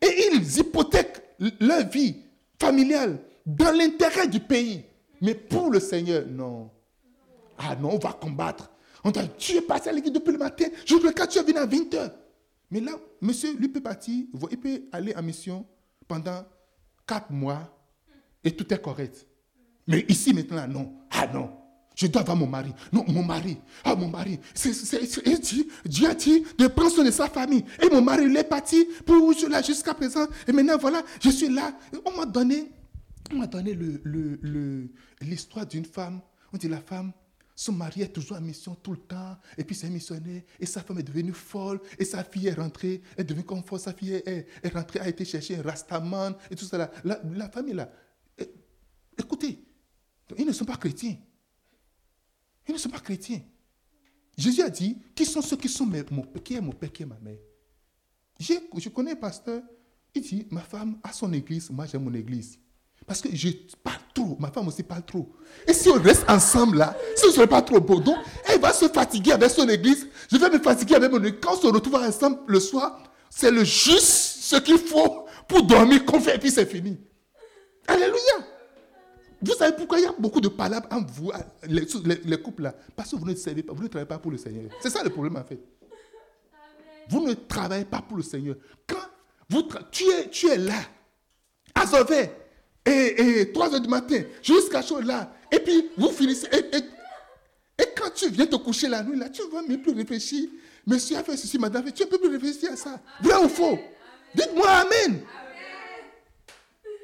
et 0.01 0.29
ils 0.33 0.59
hypothèquent 0.59 1.21
leur 1.61 1.87
vie 1.87 2.17
familiale 2.59 3.19
dans 3.45 3.71
l'intérêt 3.71 4.27
du 4.27 4.41
pays. 4.41 4.83
Mais 5.21 5.35
pour 5.35 5.69
le 5.69 5.79
Seigneur, 5.79 6.25
non. 6.29 6.69
Ah 7.57 7.75
non, 7.75 7.91
on 7.93 7.99
va 7.99 8.11
combattre. 8.11 8.69
On 9.03 9.11
tu 9.37 9.55
es 9.55 9.61
passé 9.61 9.89
à 9.89 9.93
l'église 9.93 10.13
depuis 10.13 10.33
le 10.33 10.37
matin. 10.39 10.65
Je 10.85 10.95
que 10.95 11.27
tu 11.27 11.39
es 11.39 11.43
venu 11.43 11.57
à 11.57 11.65
20 11.65 11.77
h 11.93 12.11
Mais 12.69 12.81
là, 12.81 12.91
monsieur, 13.21 13.55
lui 13.55 13.69
peut 13.69 13.81
partir, 13.81 14.25
il 14.51 14.57
peut 14.57 14.81
aller 14.91 15.15
en 15.15 15.21
mission 15.21 15.65
pendant 16.07 16.43
4 17.11 17.29
mois 17.29 17.77
et 18.41 18.55
tout 18.55 18.73
est 18.73 18.81
correct. 18.81 19.27
Mais 19.85 20.05
ici 20.07 20.33
maintenant, 20.33 20.65
non. 20.65 20.93
Ah 21.11 21.27
non. 21.27 21.51
Je 21.93 22.07
dois 22.07 22.21
avoir 22.21 22.37
mon 22.37 22.47
mari. 22.47 22.71
Non, 22.93 23.03
mon 23.09 23.21
mari. 23.21 23.57
Ah, 23.83 23.95
mon 23.95 24.07
mari. 24.07 24.39
Dieu 24.55 26.09
a 26.09 26.15
dit 26.15 26.45
de 26.57 26.67
prendre 26.67 26.89
soin 26.89 27.03
de 27.03 27.11
sa 27.11 27.27
famille. 27.27 27.65
Et 27.83 27.89
mon 27.93 28.01
mari, 28.01 28.23
il 28.27 28.37
est 28.37 28.45
parti 28.45 28.87
pour 29.05 29.33
là 29.49 29.61
jusqu'à 29.61 29.93
présent. 29.93 30.25
Et 30.47 30.53
maintenant, 30.53 30.77
voilà, 30.77 31.03
je 31.21 31.29
suis 31.31 31.49
là. 31.49 31.77
On 32.05 32.15
m'a 32.15 32.25
donné, 32.25 32.71
on 33.29 33.35
m'a 33.39 33.47
donné 33.47 33.77
l'histoire 35.21 35.65
le, 35.65 35.69
d'une 35.69 35.85
femme. 35.85 36.21
On 36.53 36.57
dit 36.57 36.69
la 36.69 36.79
femme, 36.79 37.11
son 37.61 37.73
mari 37.73 38.01
est 38.01 38.11
toujours 38.11 38.37
en 38.37 38.41
mission 38.41 38.73
tout 38.73 38.93
le 38.93 38.97
temps. 38.97 39.37
Et 39.55 39.63
puis 39.63 39.75
c'est 39.75 39.87
missionnaire. 39.87 40.41
Et 40.59 40.65
sa 40.65 40.81
femme 40.81 40.97
est 40.97 41.03
devenue 41.03 41.31
folle. 41.31 41.79
Et 41.99 42.05
sa 42.05 42.23
fille 42.23 42.47
est 42.47 42.55
rentrée. 42.55 43.03
Elle 43.15 43.21
est 43.21 43.23
devenue 43.23 43.45
comme 43.45 43.61
folle. 43.61 43.79
Sa 43.79 43.93
fille 43.93 44.13
est, 44.13 44.47
est 44.63 44.73
rentrée, 44.73 44.99
a 44.99 45.07
été 45.07 45.23
chercher 45.23 45.57
un 45.57 45.61
rastaman. 45.61 46.35
Et 46.49 46.55
tout 46.55 46.65
ça. 46.65 46.91
La, 47.03 47.49
famille 47.49 47.75
là. 47.75 47.91
Écoutez, 49.15 49.63
ils 50.39 50.45
ne 50.47 50.51
sont 50.51 50.65
pas 50.65 50.75
chrétiens. 50.75 51.15
Ils 52.67 52.73
ne 52.73 52.79
sont 52.79 52.89
pas 52.89 52.99
chrétiens. 52.99 53.41
Jésus 54.35 54.63
a 54.63 54.69
dit, 54.69 54.97
qui 55.13 55.23
sont 55.23 55.43
ceux 55.43 55.57
qui 55.57 55.69
sont 55.69 55.85
mes, 55.85 56.03
mon, 56.09 56.23
qui 56.43 56.55
est 56.55 56.61
mon 56.61 56.71
père, 56.71 56.91
qui 56.91 57.03
est 57.03 57.05
ma 57.05 57.19
mère? 57.19 57.37
Je 58.39 58.89
connais 58.89 59.11
un 59.11 59.17
pasteur, 59.17 59.61
il 60.15 60.23
dit, 60.23 60.47
ma 60.49 60.61
femme 60.61 60.97
a 61.03 61.13
son 61.13 61.31
église, 61.31 61.69
moi 61.69 61.85
j'ai 61.85 61.99
mon 61.99 62.13
église. 62.15 62.57
Parce 63.11 63.19
que 63.19 63.35
je 63.35 63.49
parle 63.83 63.99
trop, 64.13 64.37
ma 64.39 64.49
femme 64.51 64.69
aussi 64.69 64.83
parle 64.83 65.03
trop. 65.03 65.35
Et 65.67 65.73
si 65.73 65.89
on 65.89 66.01
reste 66.01 66.23
ensemble 66.29 66.77
là, 66.77 66.95
si 67.17 67.29
je 67.35 67.41
ne 67.41 67.45
pas 67.45 67.61
trop 67.61 67.81
beau, 67.81 67.99
donc 67.99 68.15
elle 68.47 68.61
va 68.61 68.71
se 68.71 68.87
fatiguer 68.87 69.33
avec 69.33 69.49
son 69.49 69.67
église, 69.67 70.07
je 70.31 70.37
vais 70.37 70.49
me 70.49 70.59
fatiguer 70.59 70.95
avec 70.95 71.11
mon 71.11 71.17
église. 71.17 71.41
Quand 71.41 71.55
on 71.55 71.59
se 71.59 71.67
retrouve 71.67 71.95
ensemble 71.95 72.37
le 72.47 72.61
soir, 72.61 73.03
c'est 73.29 73.51
le 73.51 73.65
juste 73.65 74.05
ce 74.43 74.55
qu'il 74.55 74.77
faut 74.77 75.25
pour 75.45 75.63
dormir, 75.63 76.05
qu'on 76.05 76.21
fait, 76.21 76.37
et 76.37 76.39
puis 76.39 76.51
c'est 76.51 76.65
fini. 76.65 77.01
Alléluia. 77.85 78.47
Vous 79.41 79.55
savez 79.55 79.75
pourquoi 79.75 79.99
il 79.99 80.03
y 80.03 80.07
a 80.07 80.13
beaucoup 80.17 80.39
de 80.39 80.47
palabres 80.47 80.87
entre 80.89 81.11
vous, 81.11 81.33
les, 81.67 82.41
couples 82.41 82.63
là? 82.63 82.75
Parce 82.95 83.11
que 83.11 83.17
vous 83.17 83.25
ne 83.25 83.35
savez 83.35 83.61
pas, 83.61 83.73
vous 83.73 83.83
ne 83.83 83.89
travaillez 83.89 84.07
pas 84.07 84.19
pour 84.19 84.31
le 84.31 84.37
Seigneur. 84.37 84.71
C'est 84.79 84.89
ça 84.89 85.03
le 85.03 85.09
problème 85.09 85.35
en 85.35 85.43
fait. 85.43 85.59
Vous 87.09 87.27
ne 87.27 87.33
travaillez 87.33 87.83
pas 87.83 88.01
pour 88.01 88.15
le 88.15 88.23
Seigneur. 88.23 88.55
Quand 88.87 89.03
vous 89.49 89.67
tu, 89.91 90.05
es, 90.11 90.29
tu 90.29 90.47
es 90.47 90.57
là, 90.57 90.79
et, 92.85 93.41
et 93.41 93.51
3 93.51 93.75
heures 93.75 93.81
du 93.81 93.89
matin, 93.89 94.21
jusqu'à 94.41 94.81
chaud 94.81 95.01
là, 95.01 95.33
et 95.51 95.59
puis 95.59 95.89
vous 95.97 96.09
finissez. 96.09 96.47
Et, 96.53 97.85
quand 97.95 98.11
tu 98.13 98.29
viens 98.29 98.45
te 98.45 98.55
coucher 98.55 98.87
la 98.87 99.03
nuit 99.03 99.17
là, 99.17 99.29
tu 99.29 99.41
ne 99.41 99.47
vas 99.47 99.61
même 99.61 99.81
plus 99.81 99.93
réfléchir. 99.93 100.49
Monsieur 100.85 101.17
a 101.17 101.23
fait 101.23 101.37
ceci, 101.37 101.57
madame, 101.59 101.91
tu 101.91 102.03
ne 102.03 102.07
peux 102.07 102.17
plus 102.17 102.29
réfléchir 102.29 102.71
à 102.71 102.75
ça. 102.75 102.99
Vrai 103.21 103.43
ou 103.43 103.49
faux? 103.49 103.77
Dites-moi 104.33 104.67
Amen. 104.67 105.21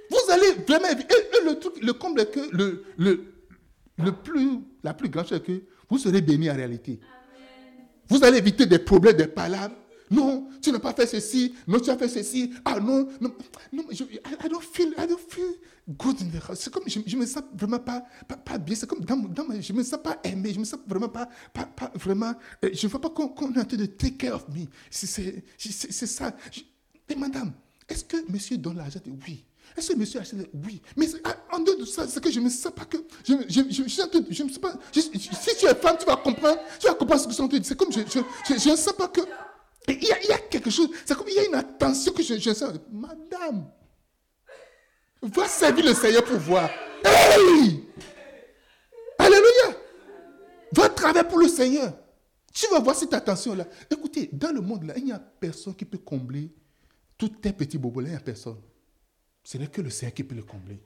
Vous 0.09 0.31
allez 0.31 0.51
vraiment. 0.67 0.87
Et, 0.87 1.45
le, 1.45 1.59
truc, 1.59 1.83
le 1.83 1.93
comble 1.93 2.21
est 2.21 2.31
que 2.31 2.39
le, 2.51 2.83
le, 2.97 3.33
le 3.97 4.11
plus, 4.11 4.59
la 4.83 4.93
plus 4.93 5.09
grande 5.09 5.27
chose 5.27 5.37
est 5.37 5.43
que 5.43 5.61
vous 5.89 5.97
serez 5.97 6.21
béni 6.21 6.49
en 6.49 6.55
réalité. 6.55 6.99
Vous 8.09 8.23
allez 8.23 8.37
éviter 8.37 8.65
des 8.65 8.79
problèmes, 8.79 9.17
des 9.17 9.27
palabres. 9.27 9.75
Non, 10.09 10.49
tu 10.61 10.71
n'as 10.71 10.79
pas 10.79 10.93
fait 10.93 11.07
ceci. 11.07 11.53
Non, 11.67 11.79
tu 11.79 11.89
as 11.89 11.97
fait 11.97 12.07
ceci. 12.07 12.53
Ah 12.63 12.79
non, 12.79 13.07
non, 13.19 13.33
non 13.73 13.83
je, 13.91 14.03
I, 14.03 14.49
don't 14.49 14.61
feel, 14.61 14.93
I 14.97 15.07
don't 15.07 15.19
feel 15.19 15.55
good. 15.89 16.17
C'est 16.55 16.71
comme, 16.71 16.83
je, 16.87 16.99
ne 16.99 17.21
me 17.21 17.25
sens 17.25 17.43
vraiment 17.53 17.79
pas, 17.79 18.03
pas, 18.27 18.57
bien. 18.57 18.75
C'est 18.75 18.87
comme, 18.87 19.03
dans, 19.03 19.17
dans 19.17 19.45
je 19.59 19.73
me 19.73 19.83
sens 19.83 19.99
pas 20.01 20.19
aimé. 20.23 20.51
Je 20.53 20.59
me 20.59 20.65
sens 20.65 20.79
vraiment 20.87 21.09
pas, 21.09 21.27
pas, 21.53 21.65
pas 21.65 21.91
vraiment, 21.95 22.33
euh, 22.63 22.69
je 22.73 22.85
ne 22.87 22.91
vois 22.91 23.01
pas 23.01 23.09
qu'on 23.09 23.53
est 23.53 23.59
en 23.59 23.65
train 23.65 23.77
de 23.77 23.85
take 23.85 24.17
care 24.17 24.35
of 24.35 24.47
me. 24.49 24.65
C'est 24.89 25.07
ça. 25.07 26.35
mais 27.09 27.15
madame, 27.15 27.51
est-ce 27.89 28.05
que 28.05 28.17
monsieur 28.31 28.57
donne 28.57 28.77
l'argent 28.77 28.99
Oui? 29.27 29.43
Est-ce 29.75 29.91
que 29.91 29.97
monsieur 29.97 30.19
a 30.19 30.21
acheté 30.21 30.49
Oui? 30.65 30.81
Mais 30.95 31.07
en 31.51 31.59
dehors 31.59 31.77
de 31.77 31.85
ça, 31.85 32.07
c'est 32.07 32.23
que 32.23 32.31
je 32.31 32.39
ne 32.39 32.45
me 32.45 32.49
sens 32.49 32.71
pas 32.71 32.85
que. 32.85 32.97
Je, 33.25 33.33
me 33.33 33.89
sens 33.89 34.57
pas. 34.59 34.73
si 34.91 35.09
tu 35.59 35.65
es 35.65 35.75
femme, 35.75 35.97
tu 35.99 36.05
vas 36.05 36.15
comprendre. 36.17 36.59
Tu 36.79 36.87
vas 36.87 36.93
comprendre 36.93 37.21
ce 37.21 37.27
que 37.27 37.33
je 37.33 37.57
suis 37.57 37.63
C'est 37.63 37.77
comme 37.77 37.91
je 37.91 38.69
ne 38.69 38.75
sens 38.75 38.93
pas 38.93 39.07
que. 39.07 39.21
Il 39.87 40.03
y, 40.03 40.11
a, 40.11 40.37
quelque 40.49 40.69
chose. 40.69 40.89
C'est 41.05 41.15
comme 41.15 41.27
il 41.29 41.35
y 41.35 41.39
a 41.39 41.45
une 41.45 41.55
attention 41.55 42.11
que 42.11 42.21
je, 42.21 42.53
sens. 42.53 42.73
Madame, 42.91 43.69
va 45.21 45.47
servir 45.47 45.85
le 45.85 45.93
Seigneur 45.93 46.23
pour 46.25 46.37
voir. 46.37 46.69
Hey! 47.05 47.83
Alléluia! 49.17 49.79
Va 50.73 50.89
travailler 50.89 51.27
pour 51.27 51.39
le 51.39 51.47
Seigneur. 51.47 51.93
Tu 52.53 52.67
vas 52.67 52.79
voir 52.79 52.95
cette 52.95 53.13
attention-là. 53.13 53.65
Écoutez, 53.89 54.29
dans 54.33 54.51
le 54.51 54.61
monde 54.61 54.83
là, 54.83 54.93
il 54.97 55.05
n'y 55.05 55.11
a 55.11 55.19
personne 55.19 55.75
qui 55.75 55.85
peut 55.85 55.99
combler 55.99 56.51
tous 57.17 57.29
tes 57.29 57.53
petits 57.53 57.77
bobos 57.77 58.01
Il 58.01 58.09
n'y 58.09 58.15
a 58.15 58.19
personne. 58.19 58.57
Ce 59.43 59.57
n'est 59.57 59.67
que 59.67 59.81
le 59.81 59.89
Seigneur 59.89 60.13
qui 60.13 60.23
peut 60.23 60.35
le 60.35 60.43
combler. 60.43 60.81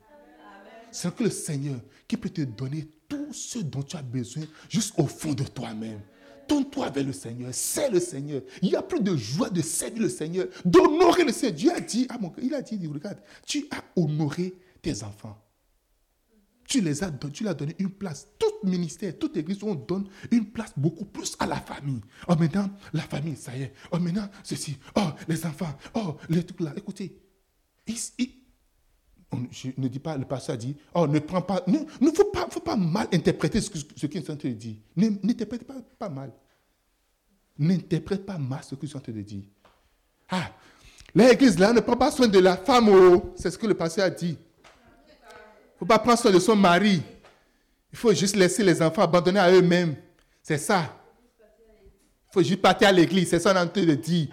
Ce 0.92 1.08
n'est 1.08 1.14
que 1.14 1.24
le 1.24 1.30
Seigneur 1.30 1.80
qui 2.06 2.16
peut 2.16 2.30
te 2.30 2.42
donner 2.42 2.88
tout 3.08 3.32
ce 3.32 3.58
dont 3.58 3.82
tu 3.82 3.96
as 3.96 4.02
besoin 4.02 4.44
jusqu'au 4.68 5.06
fond 5.06 5.32
de 5.32 5.42
toi-même. 5.42 6.00
Tourne-toi 6.46 6.90
vers 6.90 7.04
le 7.04 7.12
Seigneur, 7.12 7.50
c'est 7.52 7.90
le 7.90 8.00
Seigneur. 8.00 8.42
Il 8.62 8.70
y 8.70 8.76
a 8.76 8.82
plus 8.82 9.00
de 9.00 9.16
joie 9.16 9.50
de 9.50 9.62
servir 9.62 10.02
le 10.02 10.08
Seigneur, 10.08 10.46
d'honorer 10.64 11.24
le 11.24 11.32
Seigneur. 11.32 11.56
Dieu 11.56 11.72
a 11.72 11.80
dit, 11.80 12.06
à 12.08 12.18
mon, 12.18 12.32
il 12.42 12.54
a 12.54 12.62
dit, 12.62 12.80
regarde, 12.86 13.18
tu 13.46 13.66
as 13.70 13.82
honoré 14.00 14.54
tes 14.80 15.02
enfants. 15.02 15.38
Tu 16.66 16.80
les 16.80 17.04
as 17.04 17.12
tu 17.32 17.46
as 17.48 17.54
donné 17.54 17.74
une 17.78 17.90
place. 17.90 18.28
Tout 18.38 18.66
ministère, 18.66 19.18
toute 19.18 19.36
église, 19.36 19.62
on 19.62 19.74
donne 19.74 20.08
une 20.30 20.46
place 20.46 20.72
beaucoup 20.76 21.04
plus 21.04 21.36
à 21.38 21.46
la 21.46 21.60
famille. 21.60 22.00
Oh, 22.28 22.34
maintenant, 22.36 22.70
la 22.94 23.02
famille, 23.02 23.36
ça 23.36 23.54
y 23.56 23.62
est. 23.62 23.72
Oh, 23.90 23.98
maintenant, 23.98 24.28
ceci. 24.42 24.78
Oh, 24.96 25.08
les 25.28 25.44
enfants. 25.44 25.76
Oh, 25.94 26.16
les 26.30 26.42
trucs 26.44 26.60
là. 26.60 26.72
Écoutez, 26.76 27.20
je 29.50 29.68
ne 29.76 29.88
dis 29.88 29.98
pas, 29.98 30.16
le 30.16 30.24
pasteur 30.24 30.56
dit, 30.56 30.76
oh, 30.94 31.06
ne 31.06 31.18
prends 31.18 31.42
pas, 31.42 31.62
ne, 31.66 31.78
ne 32.00 32.10
faut 32.10 32.24
pas, 32.26 32.46
faut 32.50 32.60
pas 32.60 32.76
mal 32.76 33.08
interpréter 33.12 33.60
ce, 33.60 33.70
ce 33.96 34.06
en 34.06 34.36
train 34.36 34.48
de 34.48 34.54
dire. 34.54 34.76
N'interprète 34.96 35.64
pas, 35.98 36.08
mal. 36.08 36.32
N'interprète 37.58 38.26
pas 38.26 38.38
mal 38.38 38.60
ce 38.62 38.74
que 38.74 38.86
train 38.86 39.00
de 39.12 39.22
dire. 39.22 39.44
Ah, 40.30 40.50
l'église 41.14 41.58
là 41.58 41.72
ne 41.72 41.80
prend 41.80 41.96
pas 41.96 42.10
soin 42.10 42.28
de 42.28 42.38
la 42.38 42.56
femme, 42.56 42.88
oh, 42.88 43.32
c'est 43.36 43.50
ce 43.50 43.58
que 43.58 43.66
le 43.66 43.74
pasteur 43.74 44.06
a 44.06 44.10
dit. 44.10 44.36
Il 44.36 44.64
ne 45.74 45.78
faut 45.78 45.86
pas 45.86 45.98
prendre 45.98 46.18
soin 46.18 46.30
de 46.30 46.38
son 46.38 46.56
mari. 46.56 47.02
Il 47.92 47.98
faut 47.98 48.12
juste 48.14 48.36
laisser 48.36 48.62
les 48.62 48.80
enfants 48.80 49.02
abandonnés 49.02 49.40
à 49.40 49.50
eux-mêmes. 49.50 49.96
C'est 50.42 50.58
ça. 50.58 50.98
Il 52.30 52.32
faut 52.32 52.42
juste 52.42 52.62
partir 52.62 52.88
à 52.88 52.92
l'église, 52.92 53.28
c'est 53.30 53.38
ça 53.38 53.52
qu'on 53.52 53.58
est 53.58 53.62
en 53.62 53.68
train 53.68 53.84
de 53.84 53.94
dire. 53.94 54.28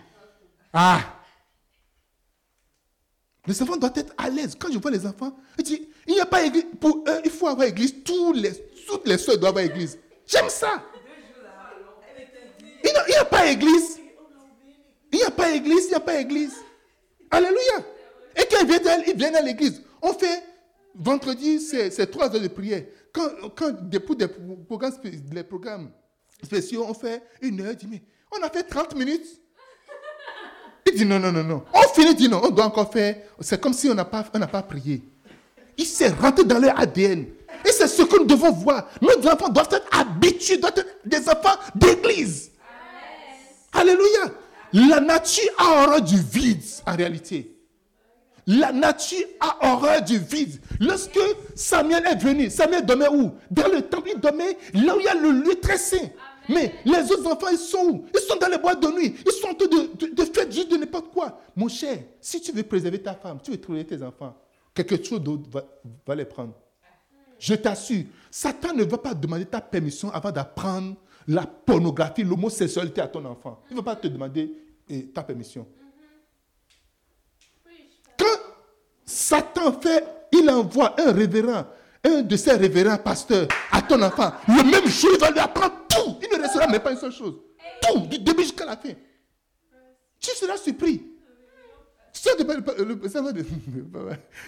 Ah, 0.71 1.18
les 3.49 3.63
enfants 3.63 3.77
doivent 3.77 3.93
être 3.95 4.13
à 4.17 4.29
l'aise. 4.29 4.55
Quand 4.57 4.71
je 4.71 4.77
vois 4.77 4.91
les 4.91 5.05
enfants, 5.07 5.35
je 5.57 5.63
dis, 5.63 5.89
il 6.07 6.13
n'y 6.13 6.19
a 6.19 6.25
pas 6.25 6.43
église. 6.45 6.65
Pour 6.79 7.03
eux, 7.07 7.21
il 7.25 7.31
faut 7.31 7.47
avoir 7.47 7.67
église. 7.67 7.95
Tous 8.03 8.31
les, 8.31 8.51
toutes 8.87 9.07
les 9.07 9.17
soeurs 9.17 9.39
doivent 9.39 9.57
avoir 9.57 9.65
église. 9.65 9.97
J'aime 10.27 10.49
ça. 10.49 10.83
Il 12.83 12.91
n'y 13.09 13.15
a, 13.15 13.25
pas 13.25 13.47
église. 13.47 13.99
Il 15.11 15.17
n'y 15.17 15.23
a 15.23 15.31
pas 15.31 15.51
église, 15.51 15.85
il 15.85 15.89
n'y 15.89 15.95
a 15.95 15.99
pas 15.99 16.19
église. 16.19 16.53
Alléluia. 17.31 17.85
Et 18.37 18.43
quand 18.49 18.61
ils 18.61 18.67
viennent, 18.67 19.03
ils 19.07 19.17
viennent 19.17 19.35
à 19.35 19.41
l'église. 19.41 19.81
On 20.01 20.13
fait, 20.13 20.43
vendredi, 20.95 21.59
c'est 21.59 22.11
trois 22.11 22.33
heures 22.33 22.41
de 22.41 22.47
prière. 22.47 22.85
Quand, 23.11 23.49
quand 23.55 23.99
pour 24.05 24.15
des 24.15 24.27
programmes, 24.27 25.91
spéciaux, 26.43 26.85
on 26.87 26.93
fait 26.93 27.23
une 27.41 27.59
heure, 27.61 27.73
je 27.81 27.87
dis, 27.87 28.01
on 28.31 28.43
a 28.43 28.49
fait 28.49 28.63
30 28.63 28.95
minutes. 28.95 29.25
Il 30.91 30.97
dit 30.97 31.05
non, 31.05 31.19
non, 31.19 31.31
non, 31.31 31.43
non. 31.43 31.63
On 31.73 31.93
finit, 31.93 32.15
dit 32.15 32.29
non, 32.29 32.41
on 32.43 32.49
doit 32.49 32.65
encore 32.65 32.91
faire. 32.91 33.15
C'est 33.39 33.59
comme 33.61 33.73
si 33.73 33.89
on 33.89 33.93
n'a 33.93 34.05
pas, 34.05 34.23
pas 34.23 34.63
prié. 34.63 35.03
Il 35.77 35.85
s'est 35.85 36.09
rentré 36.09 36.43
dans 36.43 36.59
leur 36.59 36.77
ADN. 36.79 37.25
Et 37.65 37.71
c'est 37.71 37.87
ce 37.87 38.01
que 38.03 38.17
nous 38.17 38.25
devons 38.25 38.51
voir. 38.51 38.87
Nos 39.01 39.27
enfants 39.29 39.49
doivent 39.49 39.69
être 39.71 39.87
habitués, 39.91 40.57
doivent 40.57 40.73
être 40.77 40.97
des 41.05 41.27
enfants 41.29 41.57
d'église. 41.75 42.51
Alléluia. 43.73 44.33
La 44.73 44.99
nature 44.99 45.49
a 45.57 45.83
horreur 45.83 46.01
du 46.01 46.17
vide, 46.21 46.61
en 46.85 46.95
réalité. 46.95 47.55
La 48.47 48.71
nature 48.71 49.25
a 49.39 49.73
horreur 49.73 50.01
du 50.01 50.17
vide. 50.17 50.59
Lorsque 50.79 51.19
Samuel 51.55 52.03
est 52.07 52.15
venu, 52.15 52.49
Samuel 52.49 52.85
dormait 52.85 53.09
où? 53.09 53.31
Dans 53.51 53.67
le 53.67 53.81
temple, 53.81 54.09
il 54.15 54.19
dormait 54.19 54.57
là 54.73 54.95
où 54.95 54.99
il 54.99 55.05
y 55.05 55.07
a 55.07 55.13
le 55.15 55.31
lieu 55.31 55.55
très 55.61 55.77
saint. 55.77 56.09
Mais 56.49 56.73
les 56.83 57.11
autres 57.11 57.27
enfants, 57.31 57.47
ils 57.51 57.57
sont 57.57 57.85
où? 57.85 58.05
Ils 58.13 58.19
sont 58.21 58.35
dans 58.37 58.47
les 58.47 58.57
boîtes 58.57 58.81
de 58.81 58.87
nuit. 58.87 59.15
Ils 59.25 59.31
sont 59.31 59.49
en 59.49 59.53
train 59.53 59.67
de, 59.67 60.13
de, 60.15 60.23
faire 60.25 60.49
juste 60.51 60.71
de 60.71 60.77
n'importe 60.77 61.11
quoi. 61.13 61.39
Mon 61.55 61.67
cher, 61.67 61.99
si 62.19 62.41
tu 62.41 62.51
veux 62.51 62.63
préserver 62.63 63.01
ta 63.01 63.13
femme, 63.13 63.39
tu 63.43 63.51
veux 63.51 63.61
trouver 63.61 63.85
tes 63.85 64.01
enfants, 64.01 64.35
quelque 64.73 65.01
chose 65.03 65.21
d'autre 65.21 65.43
va, 66.05 66.15
les 66.15 66.25
prendre. 66.25 66.53
Je 67.37 67.53
t'assure, 67.53 68.03
Satan 68.31 68.73
ne 68.73 68.83
va 68.83 68.97
pas 68.97 69.13
demander 69.13 69.45
ta 69.45 69.61
permission 69.61 70.09
avant 70.11 70.31
d'apprendre 70.31 70.95
la 71.27 71.45
pornographie, 71.45 72.23
l'homosexualité 72.23 73.01
à 73.01 73.07
ton 73.07 73.23
enfant. 73.25 73.61
Il 73.69 73.75
ne 73.77 73.81
va 73.81 73.93
pas 73.93 73.95
te 73.95 74.07
demander 74.07 74.51
eh, 74.89 75.05
ta 75.07 75.21
permission. 75.23 75.67
Quand 78.17 78.25
Satan 79.05 79.79
fait, 79.79 80.03
il 80.31 80.49
envoie 80.49 80.99
un 80.99 81.11
révérend 81.11 81.65
un 82.03 82.21
de 82.21 82.35
ces 82.35 82.53
révérends 82.53 82.97
pasteurs 82.97 83.47
à 83.71 83.81
ton 83.81 84.01
enfant, 84.01 84.31
le 84.47 84.63
même 84.63 84.87
jour, 84.87 85.09
il 85.13 85.19
va 85.19 85.31
lui 85.31 85.39
apprendre 85.39 85.73
tout. 85.89 86.18
Restera 86.59 86.71
même 86.71 86.81
pas 86.81 86.91
une 86.91 86.97
seule 86.97 87.11
chose. 87.11 87.35
Tout, 87.81 87.99
du 88.07 88.19
début 88.19 88.43
jusqu'à 88.43 88.65
la 88.65 88.75
fin. 88.75 88.91
Tu 90.19 90.31
seras 90.31 90.57
surpris. 90.57 91.05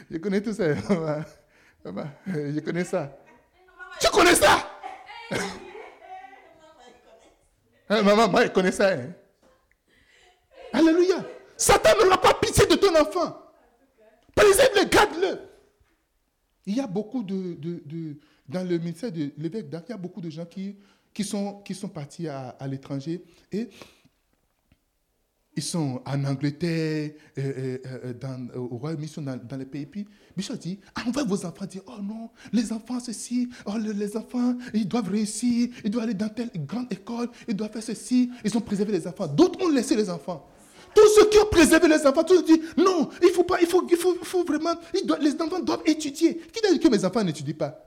Je 0.09 0.18
connais 0.18 0.41
tout 0.41 0.53
ça. 0.53 0.76
Je 0.76 2.59
connais 2.59 2.84
ça. 2.84 3.18
Tu 3.99 4.07
connais 4.09 4.36
ça? 4.36 4.68
Hein, 7.89 8.01
Maman, 8.03 8.30
moi, 8.30 8.45
je 8.45 8.51
connais 8.51 8.72
ça. 8.72 8.93
hein. 8.93 9.14
Alléluia. 10.74 11.26
Satan 11.57 11.89
n'aura 12.01 12.20
pas 12.20 12.34
pitié 12.36 12.66
de 12.66 12.76
ton 12.76 12.95
enfant. 12.95 13.38
Préserve-le, 14.34 14.86
garde-le. 14.86 15.39
Il 16.66 16.76
y 16.76 16.80
a 16.80 16.88
beaucoup 16.88 17.24
de, 17.24 17.57
dans 18.47 18.68
le 18.68 18.78
ministère 18.78 19.12
de 19.12 19.32
l'évêque 19.38 19.68
il 19.72 19.89
y 19.89 19.93
a 19.93 19.97
beaucoup 19.97 20.22
de 20.22 20.30
gens 20.30 20.45
qui, 20.45 20.78
qui, 21.14 21.24
sont, 21.24 21.62
qui 21.64 21.74
sont 21.76 21.89
partis 21.89 22.28
à, 22.28 22.49
à 22.49 22.68
l'étranger 22.68 23.24
et 23.51 23.70
ils 25.53 25.64
sont 25.64 26.01
en 26.05 26.24
Angleterre, 26.24 27.12
euh, 27.38 27.41
euh, 27.41 27.78
euh, 28.05 28.14
dans, 28.14 28.47
au 28.55 28.78
Royaume-Uni, 28.78 29.07
ils 29.07 29.14
sont 29.14 29.22
dans, 29.22 29.36
dans 29.36 29.57
les 29.57 29.66
pays. 29.66 29.86
Puis 29.86 30.07
Bishop 30.36 30.55
dit, 30.55 30.80
ah, 30.95 31.03
envoie 31.05 31.26
vos 31.26 31.45
enfants 31.45 31.66
dire, 31.66 31.82
oh 31.88 32.01
non, 32.01 32.30
les 32.53 32.72
enfants 32.72 33.01
ceci, 33.01 33.49
oh 33.66 33.74
le- 33.78 33.91
les 33.91 34.16
enfants, 34.16 34.55
ils 34.74 34.88
doivent 34.88 35.09
réussir, 35.09 35.68
ils 35.84 35.91
doivent 35.91 36.05
aller 36.05 36.14
dans 36.14 36.30
telle 36.30 36.51
grande 36.66 36.91
école, 36.91 37.30
ils 37.49 37.53
doivent 37.53 37.72
faire 37.74 37.84
ceci, 37.84 38.30
ils 38.45 38.57
ont 38.57 38.62
préservé 38.62 38.93
les 38.93 39.05
enfants. 39.05 39.28
D'autres 39.28 39.62
ont 39.62 39.70
laissé 39.70 39.93
les 39.97 40.09
enfants. 40.09 40.47
Tous 40.95 41.07
ceux 41.16 41.30
qui 41.30 41.38
ont 41.38 41.47
préservé 41.51 41.89
les 41.89 42.05
enfants, 42.07 42.24
tous 42.24 42.43
disent, 42.43 42.74
non, 42.78 43.09
il 43.22 43.30
faut 43.32 43.43
pas, 43.43 43.59
il 43.59 43.68
faut, 43.68 43.86
il 43.91 43.97
faut, 43.97 44.16
il 44.16 44.47
vraiment, 44.47 44.74
ils 44.93 45.05
doivent- 45.05 45.22
les 45.22 45.34
enfants 45.41 45.59
doivent 45.59 45.84
étudier. 45.86 46.38
Qui 46.38 46.62
t'a 46.62 46.72
dit 46.72 46.80
que 46.80 46.88
mes 46.88 47.03
enfants 47.03 47.24
n'étudient 47.26 47.55
pas? 47.55 47.78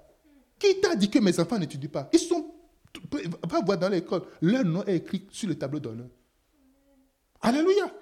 Qui 0.59 0.81
t'a 0.81 0.95
dit 0.95 1.09
que 1.09 1.19
mes 1.19 1.41
enfants 1.41 1.59
n'étudient 1.59 1.89
pas? 1.91 2.11
Ils 2.13 2.19
sont, 2.19 2.54
va 3.11 3.61
voir 3.61 3.79
dans 3.79 3.89
l'école, 3.89 4.23
leur 4.41 4.65
nom 4.65 4.85
est 4.85 4.97
écrit 4.97 5.27
sur 5.31 5.49
le 5.49 5.57
tableau 5.57 5.81
d'honneur. 5.81 6.09
Alléluia. 7.41 7.93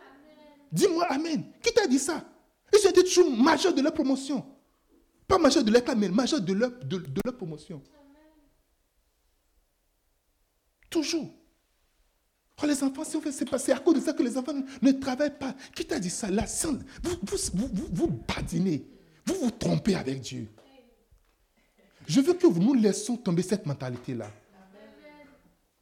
Dis-moi 0.70 1.07
Amen. 1.11 1.44
Qui 1.62 1.72
t'a 1.72 1.86
dit 1.86 1.98
ça? 1.98 2.24
Ils 2.72 2.86
ont 2.86 2.90
été 2.90 3.03
toujours 3.05 3.30
majeurs 3.36 3.74
de 3.74 3.82
leur 3.82 3.92
promotion. 3.92 4.44
Pas 5.26 5.38
majeurs 5.38 5.64
de 5.64 5.70
leur 5.70 5.84
cas, 5.84 5.94
mais 5.94 6.09
majeurs 6.09 6.40
de 6.40 6.53
leur, 6.53 6.70
de, 6.70 6.98
de 6.98 7.20
leur 7.24 7.36
promotion. 7.36 7.82
Toujours. 10.88 11.30
Oh, 12.62 12.66
les 12.66 12.82
enfants, 12.82 13.03
si 13.05 13.16
on 13.16 13.20
fait, 13.20 13.32
c'est 13.32 13.72
à 13.72 13.78
cause 13.78 13.94
de 13.94 14.00
ça 14.00 14.12
que 14.12 14.22
les 14.22 14.36
enfants 14.36 14.53
ne, 14.80 14.92
travaillent 14.92 15.36
pas. 15.36 15.55
Qui 15.74 15.84
t'a 15.84 15.98
dit 15.98 16.11
ça? 16.11 16.30
La 16.30 16.46
science, 16.46 16.78
vous, 17.03 17.16
vous, 17.22 17.36
vous, 17.55 17.70
vous, 17.72 17.88
vous 17.92 18.24
badinez. 18.28 18.86
Vous 19.26 19.34
vous 19.34 19.50
trompez 19.50 19.94
avec 19.94 20.20
Dieu. 20.20 20.48
Je 22.07 22.20
veux 22.20 22.34
que 22.34 22.46
nous 22.46 22.74
laissons 22.74 23.16
tomber 23.16 23.42
cette 23.42 23.66
mentalité-là. 23.66 24.30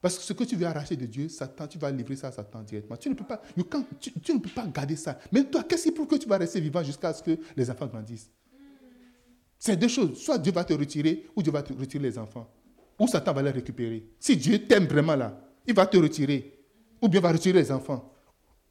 Parce 0.01 0.17
que 0.17 0.25
ce 0.25 0.33
que 0.33 0.45
tu 0.45 0.57
veux 0.57 0.67
arracher 0.67 0.97
de 0.97 1.05
Dieu, 1.05 1.29
Satan, 1.29 1.67
tu 1.67 1.79
vas 1.79 1.91
livrer 1.91 2.17
ça 2.17 2.29
à 2.29 2.33
Satan 2.33 2.63
directement. 2.63 2.97
Tu 2.97 3.11
ne 3.11 3.15
peux 3.15 3.25
pas, 3.25 3.43
tu, 4.01 4.33
ne 4.33 4.39
peux 4.39 4.49
pas 4.49 4.67
garder 4.67 4.97
ça. 4.97 5.19
Mais 5.31 5.45
toi, 5.45 5.63
qu'est-ce 5.63 5.85
qui 5.85 5.93
prouve 5.93 6.07
que 6.07 6.17
tu 6.17 6.27
vas 6.27 6.39
rester 6.39 6.61
vivant 6.61 6.83
jusqu'à 6.83 7.13
ce 7.13 7.23
que 7.23 7.39
les 7.55 7.71
enfants 7.71 7.87
grandissent? 7.87 8.31
C'est 9.59 9.77
deux 9.77 9.89
choses. 9.89 10.19
Soit 10.19 10.39
Dieu 10.39 10.53
va 10.53 10.65
te 10.65 10.73
retirer, 10.73 11.27
ou 11.37 11.43
Dieu 11.43 11.53
va 11.53 11.63
te 11.63 11.75
retirer 11.75 12.05
les 12.05 12.19
enfants. 12.19 12.51
Ou 12.99 13.07
Satan 13.09 13.35
va 13.35 13.43
les 13.43 13.51
récupérer. 13.51 14.07
Si 14.19 14.37
Dieu 14.39 14.67
t'aime 14.67 14.87
vraiment 14.87 15.17
là, 15.17 15.39
il 15.67 15.75
va 15.75 15.87
te 15.87 15.99
retirer. 15.99 16.59
Ou 17.03 17.09
bien 17.09 17.21
va 17.21 17.33
retirer 17.33 17.61
les 17.61 17.71
enfants. 17.71 18.11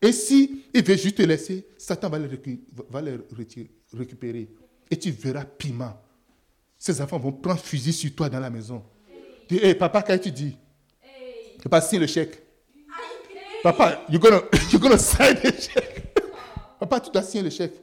Et 0.02 0.12
si 0.12 0.64
il 0.74 0.84
veut 0.84 0.98
juste 0.98 1.18
te 1.18 1.22
laisser, 1.22 1.68
Satan 1.78 2.10
va 2.10 2.18
les, 2.18 3.20
récupérer. 3.94 4.50
Et 4.90 4.98
tu 4.98 5.12
verras 5.12 5.46
piment. 5.46 5.96
Ces 6.76 7.00
enfants 7.02 7.20
vont 7.20 7.34
prendre 7.34 7.60
fusil 7.60 7.94
sur 7.94 8.16
toi 8.16 8.30
dans 8.30 8.40
la 8.40 8.50
maison. 8.50 8.84
Hey, 9.52 9.76
papa, 9.76 10.02
qu'est-ce 10.02 10.18
que 10.18 10.24
tu 10.24 10.32
dis 10.32 10.58
Papa, 11.64 11.82
signe 11.82 12.00
le 12.00 12.08
chèque. 12.08 12.42
Papa, 13.62 14.02
you're 14.10 14.22
gonna, 14.22 14.42
you're 14.72 14.80
gonna 14.80 14.98
sign 14.98 15.36
the. 15.36 15.70
Papa, 16.80 17.02
tu 17.02 17.12
dois 17.12 17.22
signer 17.24 17.44
le 17.44 17.50
chèque. 17.50 17.76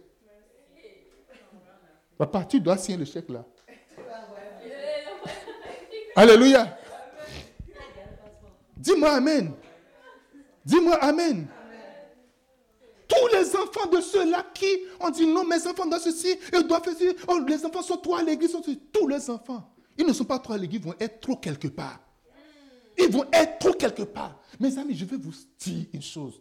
Papa, 2.16 2.44
tu 2.44 2.60
dois 2.60 2.78
signer 2.78 2.98
le 2.98 3.04
chèque 3.04 3.28
là. 3.28 3.44
Alléluia. 6.14 6.78
Dis-moi 8.76 9.10
Amen. 9.10 9.52
Dis-moi 10.64 10.94
Amen. 11.02 11.46
Tous 13.06 13.28
les 13.32 13.54
enfants 13.54 13.88
de 13.90 14.00
ceux-là 14.00 14.46
qui 14.54 14.66
ont 14.98 15.10
dit 15.10 15.26
non, 15.26 15.44
mes 15.44 15.64
enfants 15.66 15.86
doivent 15.86 16.00
ceci, 16.00 16.36
ils 16.52 16.66
doivent 16.66 16.82
faire 16.82 16.94
ceci. 16.94 17.14
Oh, 17.28 17.38
les 17.46 17.64
enfants 17.64 17.82
sont 17.82 17.98
trop 17.98 18.16
à 18.16 18.22
l'église. 18.22 18.56
Tous 18.92 19.06
les 19.06 19.30
enfants. 19.30 19.70
Ils 19.98 20.06
ne 20.06 20.12
sont 20.12 20.24
pas 20.24 20.38
trop 20.38 20.54
à 20.54 20.58
l'église, 20.58 20.80
ils 20.80 20.86
vont 20.86 20.94
être 20.98 21.20
trop 21.20 21.36
quelque 21.36 21.68
part. 21.68 22.00
Ils 22.98 23.10
vont 23.10 23.24
être 23.32 23.58
trop 23.58 23.72
quelque 23.72 24.02
part. 24.02 24.40
Mes 24.58 24.76
amis, 24.78 24.94
je 24.94 25.04
vais 25.04 25.16
vous 25.16 25.32
dire 25.60 25.86
une 25.92 26.02
chose. 26.02 26.40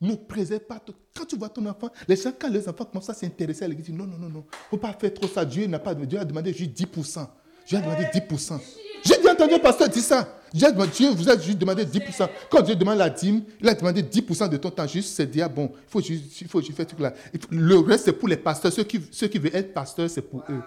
Ne 0.00 0.14
préserve 0.14 0.60
pas. 0.60 0.82
Quand 1.14 1.24
tu 1.24 1.36
vois 1.36 1.48
ton 1.48 1.64
enfant, 1.66 1.90
les 2.06 2.16
gens, 2.16 2.32
quand 2.38 2.48
les 2.48 2.68
enfants 2.68 2.84
commencent 2.84 3.10
à 3.10 3.14
s'intéresser 3.14 3.64
à 3.64 3.68
l'église, 3.68 3.88
ils 3.88 3.92
disent 3.92 3.98
non, 3.98 4.06
non, 4.06 4.18
non, 4.18 4.28
non. 4.28 4.44
Il 4.50 4.56
ne 4.56 4.70
faut 4.70 4.76
pas 4.76 4.92
faire 4.92 5.12
trop 5.14 5.26
ça. 5.26 5.44
Dieu 5.44 5.66
n'a 5.66 5.78
pas 5.78 5.94
Dieu 5.94 6.18
a 6.18 6.24
demandé 6.24 6.52
juste 6.52 6.72
10%. 6.72 7.26
Dieu 7.66 7.78
a 7.78 7.80
demandé 7.80 8.04
10%. 8.04 8.60
J'ai 9.04 9.30
entendu 9.30 9.54
un 9.54 9.58
pasteur 9.58 9.88
dire 9.88 10.02
ça. 10.02 10.28
Dieu, 10.52 10.68
vous 11.10 11.28
a 11.28 11.38
juste 11.38 11.58
demandé 11.58 11.84
10%. 11.84 12.28
Quand 12.50 12.62
Dieu 12.62 12.74
demande 12.76 12.98
la 12.98 13.10
dîme, 13.10 13.42
il 13.60 13.68
a 13.68 13.74
demandé 13.74 14.02
10% 14.02 14.48
de 14.48 14.56
ton 14.56 14.70
temps. 14.70 14.86
Juste, 14.86 15.14
c'est 15.14 15.26
dire, 15.26 15.48
bon, 15.50 15.70
il 15.72 15.90
faut 15.90 16.00
juste, 16.00 16.40
il 16.40 16.48
faut 16.48 16.60
juste 16.60 16.76
faire 16.76 16.86
tout 16.86 17.00
là. 17.00 17.12
Le 17.50 17.78
reste, 17.78 18.06
c'est 18.06 18.12
pour 18.12 18.28
les 18.28 18.36
pasteurs. 18.36 18.72
Ceux 18.72 18.84
qui, 18.84 19.00
ceux 19.10 19.28
qui 19.28 19.38
veulent 19.38 19.54
être 19.54 19.72
pasteurs, 19.74 20.08
c'est 20.08 20.22
pour 20.22 20.44
eux. 20.48 20.62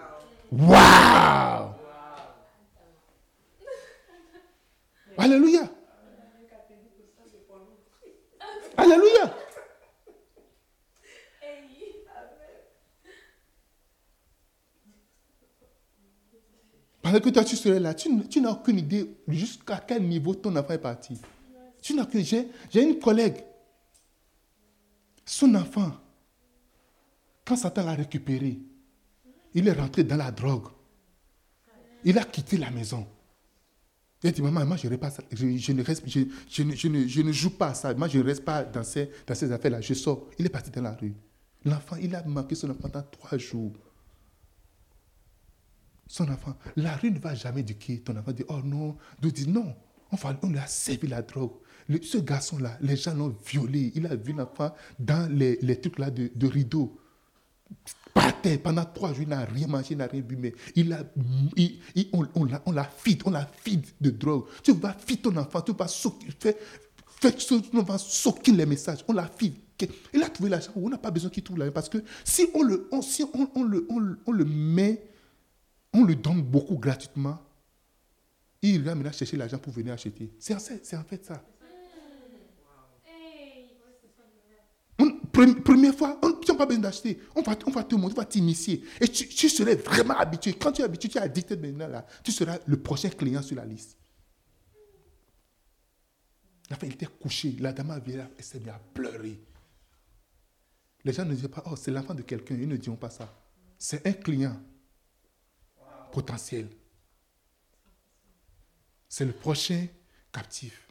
Waouh! 0.52 1.79
Alléluia. 5.20 5.70
Alléluia. 8.78 9.36
Pendant 17.02 17.20
que 17.20 17.28
toi 17.28 17.44
tu 17.44 17.56
serais 17.56 17.80
là, 17.80 17.92
tu, 17.92 18.08
tu 18.28 18.40
n'as 18.40 18.52
aucune 18.52 18.78
idée 18.78 19.14
jusqu'à 19.28 19.76
quel 19.86 20.02
niveau 20.02 20.34
ton 20.34 20.56
enfant 20.56 20.72
est 20.72 20.78
parti. 20.78 21.20
Tu 21.82 21.94
n'as 21.94 22.06
J'ai 22.10 22.48
j'ai 22.70 22.82
une 22.82 22.98
collègue. 22.98 23.44
Son 25.26 25.54
enfant, 25.54 25.92
quand 27.44 27.56
Satan 27.56 27.84
l'a 27.84 27.94
récupéré, 27.94 28.58
il 29.52 29.68
est 29.68 29.72
rentré 29.72 30.02
dans 30.02 30.16
la 30.16 30.30
drogue. 30.30 30.68
Il 32.04 32.18
a 32.18 32.24
quitté 32.24 32.56
la 32.56 32.70
maison. 32.70 33.06
Il 34.22 34.28
a 34.28 34.32
dit, 34.32 34.42
maman, 34.42 34.66
moi, 34.66 34.76
je, 34.76 34.86
ne 34.88 34.96
reste, 35.82 36.02
je, 36.06 36.26
je 36.50 37.22
ne, 37.22 37.32
joue 37.32 37.50
pas 37.50 37.68
à 37.68 37.74
ça. 37.74 37.94
Moi, 37.94 38.08
je 38.08 38.18
ne 38.18 38.24
reste 38.24 38.44
pas 38.44 38.64
dans 38.64 38.84
ces, 38.84 39.10
affaires-là. 39.28 39.80
Je 39.80 39.94
sors. 39.94 40.28
Il 40.38 40.44
est 40.44 40.50
parti 40.50 40.70
dans 40.70 40.82
la 40.82 40.92
rue. 40.92 41.14
L'enfant, 41.64 41.96
il 41.96 42.14
a 42.14 42.22
manqué 42.24 42.54
son 42.54 42.70
enfant 42.70 42.88
pendant 42.88 43.02
trois 43.02 43.38
jours. 43.38 43.72
Son 46.06 46.28
enfant, 46.28 46.56
la 46.76 46.96
rue 46.96 47.10
ne 47.10 47.18
va 47.18 47.34
jamais 47.34 47.60
éduquer 47.60 48.00
ton 48.00 48.16
enfant. 48.16 48.32
Dit, 48.32 48.44
oh 48.48 48.60
non. 48.62 48.96
D'autres 49.20 49.36
disent, 49.36 49.48
non. 49.48 49.74
On, 50.12 50.16
va, 50.16 50.38
on 50.42 50.48
lui 50.48 50.58
a 50.58 50.66
servi 50.66 51.06
la 51.06 51.22
drogue. 51.22 51.52
Ce 52.02 52.18
garçon-là, 52.18 52.76
les 52.82 52.96
gens 52.96 53.14
l'ont 53.14 53.34
violé. 53.46 53.92
Il 53.94 54.06
a 54.06 54.16
vu 54.16 54.32
l'enfant 54.32 54.74
dans 54.98 55.32
les, 55.32 55.58
les 55.62 55.80
trucs 55.80 55.98
là 55.98 56.10
de, 56.10 56.30
de 56.34 56.46
rideau 56.46 57.00
par 58.14 58.40
terre 58.40 58.60
pendant 58.62 58.84
trois 58.84 59.12
jours, 59.12 59.22
il 59.22 59.28
n'a 59.28 59.44
rien 59.44 59.66
mangé, 59.66 59.88
il 59.92 59.96
n'a 59.98 60.06
rien 60.06 60.20
bu, 60.20 60.36
mais 60.36 60.54
il 60.74 60.92
a, 60.92 61.04
il- 61.56 61.78
il- 61.94 62.08
on, 62.12 62.26
on 62.34 62.44
l'a, 62.44 62.62
on 62.66 62.72
l'a 62.72 62.84
feed, 62.84 63.22
on 63.24 63.30
l'a 63.30 63.46
feed 63.46 63.84
de 64.00 64.10
drogue. 64.10 64.46
Tu 64.62 64.72
vas 64.72 64.92
feed 64.94 65.22
ton 65.22 65.36
enfant, 65.36 65.60
tu 65.62 65.72
vas 65.72 65.86
faire, 65.86 66.54
faire, 67.20 67.32
on 67.74 67.82
va 67.82 67.98
soquer 67.98 68.52
les 68.52 68.66
messages, 68.66 69.04
on 69.08 69.12
l'a 69.12 69.26
feed. 69.28 69.54
Il 70.12 70.22
a 70.22 70.28
trouvé 70.28 70.50
l'argent, 70.50 70.72
on 70.76 70.88
n'a 70.90 70.98
pas 70.98 71.10
besoin 71.10 71.30
qu'il 71.30 71.42
trouve 71.42 71.58
l'argent, 71.58 71.72
parce 71.72 71.88
que 71.88 71.98
si 72.24 72.46
on 72.54 72.62
le, 72.62 72.88
si 73.02 73.22
on, 73.22 73.50
on 73.54 73.62
le, 73.64 73.86
on, 73.88 74.16
on 74.26 74.32
le 74.32 74.44
met, 74.44 75.02
on 75.94 76.04
le 76.04 76.14
donne 76.16 76.42
beaucoup 76.42 76.76
gratuitement, 76.76 77.38
il 78.62 78.82
ira 78.84 78.94
maintenant 78.94 79.12
chercher 79.12 79.36
l'argent 79.38 79.58
pour 79.58 79.72
venir 79.72 79.94
acheter. 79.94 80.30
C'est 80.38 80.54
en 80.54 80.58
fait 81.04 81.24
ça. 81.24 81.42
On- 84.98 85.06
pre- 85.06 85.29
première 85.46 85.94
fois, 85.94 86.18
on 86.22 86.28
n'a 86.28 86.54
pas 86.54 86.66
besoin 86.66 86.82
d'acheter. 86.82 87.20
On 87.34 87.42
va, 87.42 87.56
on 87.66 87.70
va 87.70 87.84
te 87.84 87.94
montrer, 87.94 88.18
on 88.18 88.20
va 88.20 88.26
t'initier. 88.26 88.84
Et 89.00 89.08
tu, 89.08 89.28
tu 89.28 89.48
serais 89.48 89.76
vraiment 89.76 90.16
habitué. 90.16 90.54
Quand 90.54 90.72
tu 90.72 90.82
es 90.82 90.84
habitué, 90.84 91.08
tu 91.08 91.18
es 91.18 91.20
addicté 91.20 91.56
maintenant 91.56 91.88
là, 91.88 92.06
tu 92.22 92.32
seras 92.32 92.58
le 92.66 92.80
prochain 92.80 93.10
client 93.10 93.42
sur 93.42 93.56
la 93.56 93.64
liste. 93.64 93.96
La 96.70 96.76
il 96.82 96.92
était 96.92 97.06
couché. 97.06 97.56
La 97.58 97.72
dame 97.72 97.90
avait 97.90 98.16
là, 98.16 98.28
elle 98.38 98.44
s'est 98.44 98.60
mise 98.60 98.68
à 98.68 98.80
pleurer. 98.94 99.40
Les 101.04 101.12
gens 101.12 101.24
ne 101.24 101.34
disaient 101.34 101.48
pas, 101.48 101.64
oh, 101.66 101.76
c'est 101.76 101.90
l'enfant 101.90 102.14
de 102.14 102.22
quelqu'un. 102.22 102.54
Ils 102.54 102.68
ne 102.68 102.76
diront 102.76 102.96
pas 102.96 103.10
ça. 103.10 103.32
C'est 103.76 104.06
un 104.06 104.12
client 104.12 104.56
potentiel. 106.12 106.68
C'est 109.08 109.24
le 109.24 109.32
prochain 109.32 109.86
captif. 110.32 110.88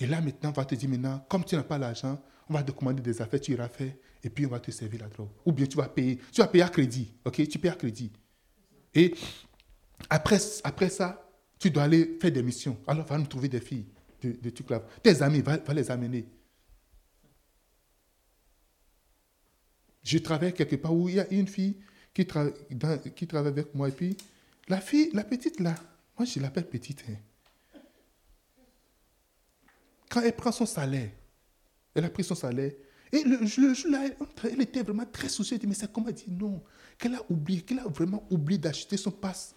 Et 0.00 0.06
là, 0.06 0.20
maintenant, 0.20 0.52
va 0.52 0.64
te 0.64 0.74
dire, 0.74 0.88
maintenant, 0.88 1.18
comme 1.28 1.44
tu 1.44 1.56
n'as 1.56 1.64
pas 1.64 1.76
l'argent, 1.76 2.22
on 2.48 2.54
va 2.54 2.62
te 2.62 2.72
commander 2.72 3.02
des 3.02 3.20
affaires, 3.20 3.40
tu 3.40 3.52
iras 3.52 3.68
faire, 3.68 3.92
et 4.22 4.30
puis 4.30 4.46
on 4.46 4.50
va 4.50 4.60
te 4.60 4.70
servir 4.70 5.00
la 5.00 5.08
drogue. 5.08 5.28
Ou 5.44 5.52
bien 5.52 5.66
tu 5.66 5.76
vas 5.76 5.88
payer, 5.88 6.18
tu 6.32 6.40
vas 6.40 6.48
payer 6.48 6.64
à 6.64 6.68
crédit, 6.68 7.12
ok? 7.24 7.48
Tu 7.48 7.58
payes 7.58 7.70
à 7.70 7.74
crédit. 7.74 8.10
Et 8.94 9.14
après, 10.08 10.38
après 10.64 10.88
ça, 10.88 11.28
tu 11.58 11.70
dois 11.70 11.84
aller 11.84 12.18
faire 12.20 12.32
des 12.32 12.42
missions. 12.42 12.78
Alors, 12.86 13.06
va 13.06 13.18
nous 13.18 13.26
trouver 13.26 13.48
des 13.48 13.60
filles 13.60 13.86
de, 14.22 14.32
de. 14.32 14.50
Tes 15.02 15.22
amis, 15.22 15.40
va, 15.40 15.58
les 15.74 15.90
amener. 15.90 16.26
Je 20.02 20.18
travaille 20.18 20.54
quelque 20.54 20.76
part 20.76 20.94
où 20.94 21.08
il 21.08 21.16
y 21.16 21.20
a 21.20 21.28
une 21.30 21.46
fille 21.46 21.76
qui, 22.14 22.26
qui 23.14 23.26
travaille 23.26 23.52
avec 23.52 23.74
moi. 23.74 23.88
Et 23.88 23.92
puis, 23.92 24.16
la 24.68 24.80
fille, 24.80 25.10
la 25.12 25.24
petite 25.24 25.60
là, 25.60 25.74
moi 26.18 26.26
je 26.26 26.40
l'appelle 26.40 26.66
petite. 26.66 27.04
Hein. 27.08 27.80
Quand 30.08 30.22
elle 30.22 30.34
prend 30.34 30.52
son 30.52 30.66
salaire, 30.66 31.10
elle 31.94 32.04
a 32.04 32.10
pris 32.10 32.24
son 32.24 32.34
salaire, 32.34 32.72
et 33.12 33.22
le, 33.24 33.46
jour-là, 33.46 34.10
elle 34.44 34.60
était 34.60 34.82
vraiment 34.82 35.06
très 35.06 35.28
soucieuse. 35.28 35.54
Elle 35.54 35.60
dit, 35.60 35.66
mais 35.66 35.74
c'est 35.74 35.90
comment 35.90 36.08
Elle 36.08 36.14
dit 36.14 36.30
non, 36.30 36.62
qu'elle 36.98 37.14
a 37.14 37.22
oublié, 37.30 37.62
qu'elle 37.62 37.78
a 37.78 37.88
vraiment 37.88 38.26
oublié 38.30 38.58
d'acheter 38.58 38.96
son 38.96 39.10
passe 39.10 39.54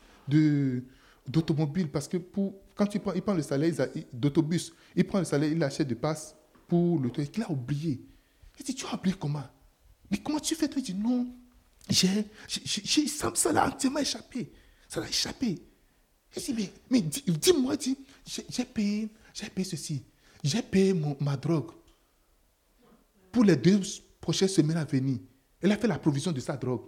d'automobile. 1.28 1.90
Parce 1.90 2.08
que 2.08 2.18
pour, 2.18 2.56
quand 2.76 2.94
il 2.94 3.02
prend, 3.02 3.14
il 3.14 3.22
prend 3.22 3.34
le 3.34 3.42
salaire 3.42 3.74
d'autobus, 4.14 4.74
il 4.96 5.06
prend 5.06 5.20
le 5.20 5.26
salaire, 5.26 5.52
il 5.52 5.62
achète 5.64 5.88
des 5.88 5.96
passes 5.96 6.36
pour 6.68 7.00
le 7.00 7.10
truc. 7.10 7.30
Il 7.36 7.44
a 7.44 7.52
oublié. 7.52 8.02
Il 8.60 8.66
dit, 8.66 8.76
tu 8.76 8.86
as 8.86 8.96
oublié 8.96 9.16
comment? 9.20 9.44
Mais 10.10 10.18
comment 10.18 10.40
tu 10.40 10.56
fais 10.56 10.70
Il 10.76 10.84
dit, 10.84 10.94
non, 10.94 11.28
j'ai, 11.90 12.26
ça 13.08 13.52
l'a 13.52 13.68
entièrement 13.68 14.00
échappé. 14.00 14.52
Ça 14.88 15.02
l'a 15.02 15.10
échappé. 15.10 15.62
Il 16.38 16.42
dit, 16.42 16.54
mais, 16.54 16.72
mais 16.90 17.02
dis-moi, 17.02 17.76
dis, 17.76 17.98
j'ai 18.26 18.66
payé, 18.66 19.10
j'ai 19.34 19.50
payé 19.50 19.66
ceci. 19.66 20.04
J'ai 20.42 20.62
payé 20.62 20.94
ma 21.20 21.36
drogue 21.36 21.72
pour 23.32 23.44
les 23.44 23.56
deux 23.56 23.80
prochaines 24.20 24.48
semaines 24.48 24.78
à 24.78 24.86
venir. 24.86 25.20
Elle 25.62 25.72
a 25.72 25.78
fait 25.78 25.88
la 25.88 26.00
provision 26.00 26.32
de 26.32 26.40
sa 26.40 26.58
drogue, 26.58 26.82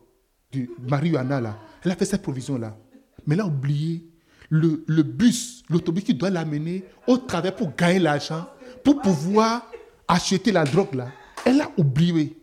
du 0.52 0.70
marijuana 0.80 1.42
là. 1.42 1.60
Elle 1.84 1.92
a 1.92 1.96
fait 1.96 2.06
cette 2.06 2.22
provision-là. 2.22 2.78
Mais 3.26 3.36
elle 3.36 3.42
a 3.42 3.46
oublié 3.46 4.10
le, 4.50 5.04
bus, 5.04 5.64
l'autobus 5.70 6.04
qui 6.04 6.14
doit 6.14 6.30
l'amener 6.30 6.84
au 7.08 7.18
travers 7.18 7.56
pour 7.56 7.76
gagner 7.76 8.00
l'argent, 8.00 8.48
pour 8.84 9.02
pouvoir 9.02 9.70
acheter 10.08 10.52
la 10.52 10.64
drogue 10.64 10.94
là. 10.96 11.12
Elle 11.46 11.62
a 11.62 11.70
oublié 11.78 12.38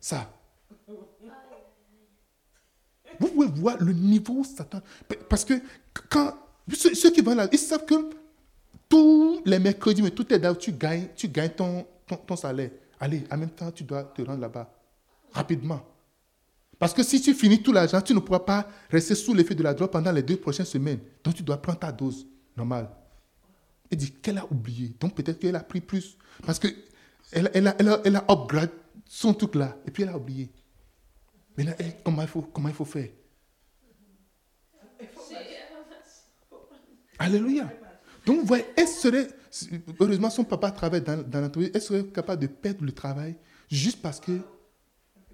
ça. 0.00 0.30
Vous 3.18 3.28
pouvez 3.28 3.46
voir 3.46 3.76
le 3.80 3.92
niveau 3.92 4.42
Satan. 4.44 4.80
Parce 5.28 5.44
que 5.44 5.54
quand 6.10 6.34
ceux, 6.72 7.10
qui 7.10 7.20
vont 7.20 7.34
là, 7.34 7.48
ils 7.52 7.58
savent 7.58 7.84
que 7.84 7.94
tous 8.88 9.42
les 9.44 9.58
mercredis, 9.58 10.02
mais 10.02 10.10
tout 10.10 10.32
est 10.32 10.38
là, 10.38 10.54
tu 10.54 10.72
gagnes, 10.72 11.08
tu 11.16 11.28
gagnes 11.28 11.50
ton, 11.50 11.86
ton, 12.06 12.36
salaire. 12.36 12.70
Allez, 13.00 13.24
en 13.30 13.36
même 13.36 13.50
temps, 13.50 13.70
tu 13.70 13.84
dois 13.84 14.04
te 14.04 14.22
rendre 14.22 14.40
là-bas. 14.40 14.72
Rapidement. 15.32 15.84
Parce 16.78 16.92
que 16.92 17.02
si 17.02 17.20
tu 17.20 17.34
finis 17.34 17.62
tout 17.62 17.72
l'argent, 17.72 18.00
tu 18.00 18.14
ne 18.14 18.18
pourras 18.20 18.40
pas 18.40 18.68
rester 18.90 19.14
sous 19.14 19.34
l'effet 19.34 19.54
de 19.54 19.62
la 19.62 19.74
drogue 19.74 19.90
pendant 19.90 20.12
les 20.12 20.22
deux 20.22 20.36
prochaines 20.36 20.66
semaines. 20.66 21.00
Donc 21.22 21.34
tu 21.34 21.42
dois 21.42 21.60
prendre 21.60 21.78
ta 21.78 21.92
dose 21.92 22.26
normale. 22.56 22.90
Elle 23.90 23.98
dit 23.98 24.12
qu'elle 24.12 24.38
a 24.38 24.44
oublié. 24.50 24.94
Donc 24.98 25.14
peut-être 25.14 25.38
qu'elle 25.38 25.56
a 25.56 25.62
pris 25.62 25.80
plus. 25.80 26.18
Parce 26.44 26.58
qu'elle 26.58 26.74
elle 27.32 27.68
a, 27.68 27.76
elle 27.78 27.88
a, 27.88 28.00
elle 28.04 28.16
a 28.16 28.26
son 29.06 29.34
truc 29.34 29.54
là. 29.54 29.76
Et 29.86 29.90
puis 29.90 30.02
elle 30.02 30.08
a 30.08 30.16
oublié. 30.16 30.50
Mais 31.56 31.64
là, 31.64 31.74
comment, 32.04 32.22
il 32.22 32.28
faut, 32.28 32.42
comment 32.42 32.68
il 32.68 32.74
faut 32.74 32.84
faire? 32.84 33.08
Alléluia. 37.18 37.72
Donc, 38.26 38.40
vous 38.40 38.46
voyez, 38.46 38.64
elle 38.76 38.88
serait, 38.88 39.28
heureusement, 40.00 40.30
son 40.30 40.44
papa 40.44 40.70
travaille 40.70 41.02
dans, 41.02 41.22
dans 41.22 41.40
l'entreprise, 41.40 41.70
elle 41.74 41.82
serait 41.82 42.04
capable 42.04 42.42
de 42.42 42.46
perdre 42.46 42.84
le 42.84 42.92
travail 42.92 43.36
juste 43.70 44.02
parce 44.02 44.20
que 44.20 44.40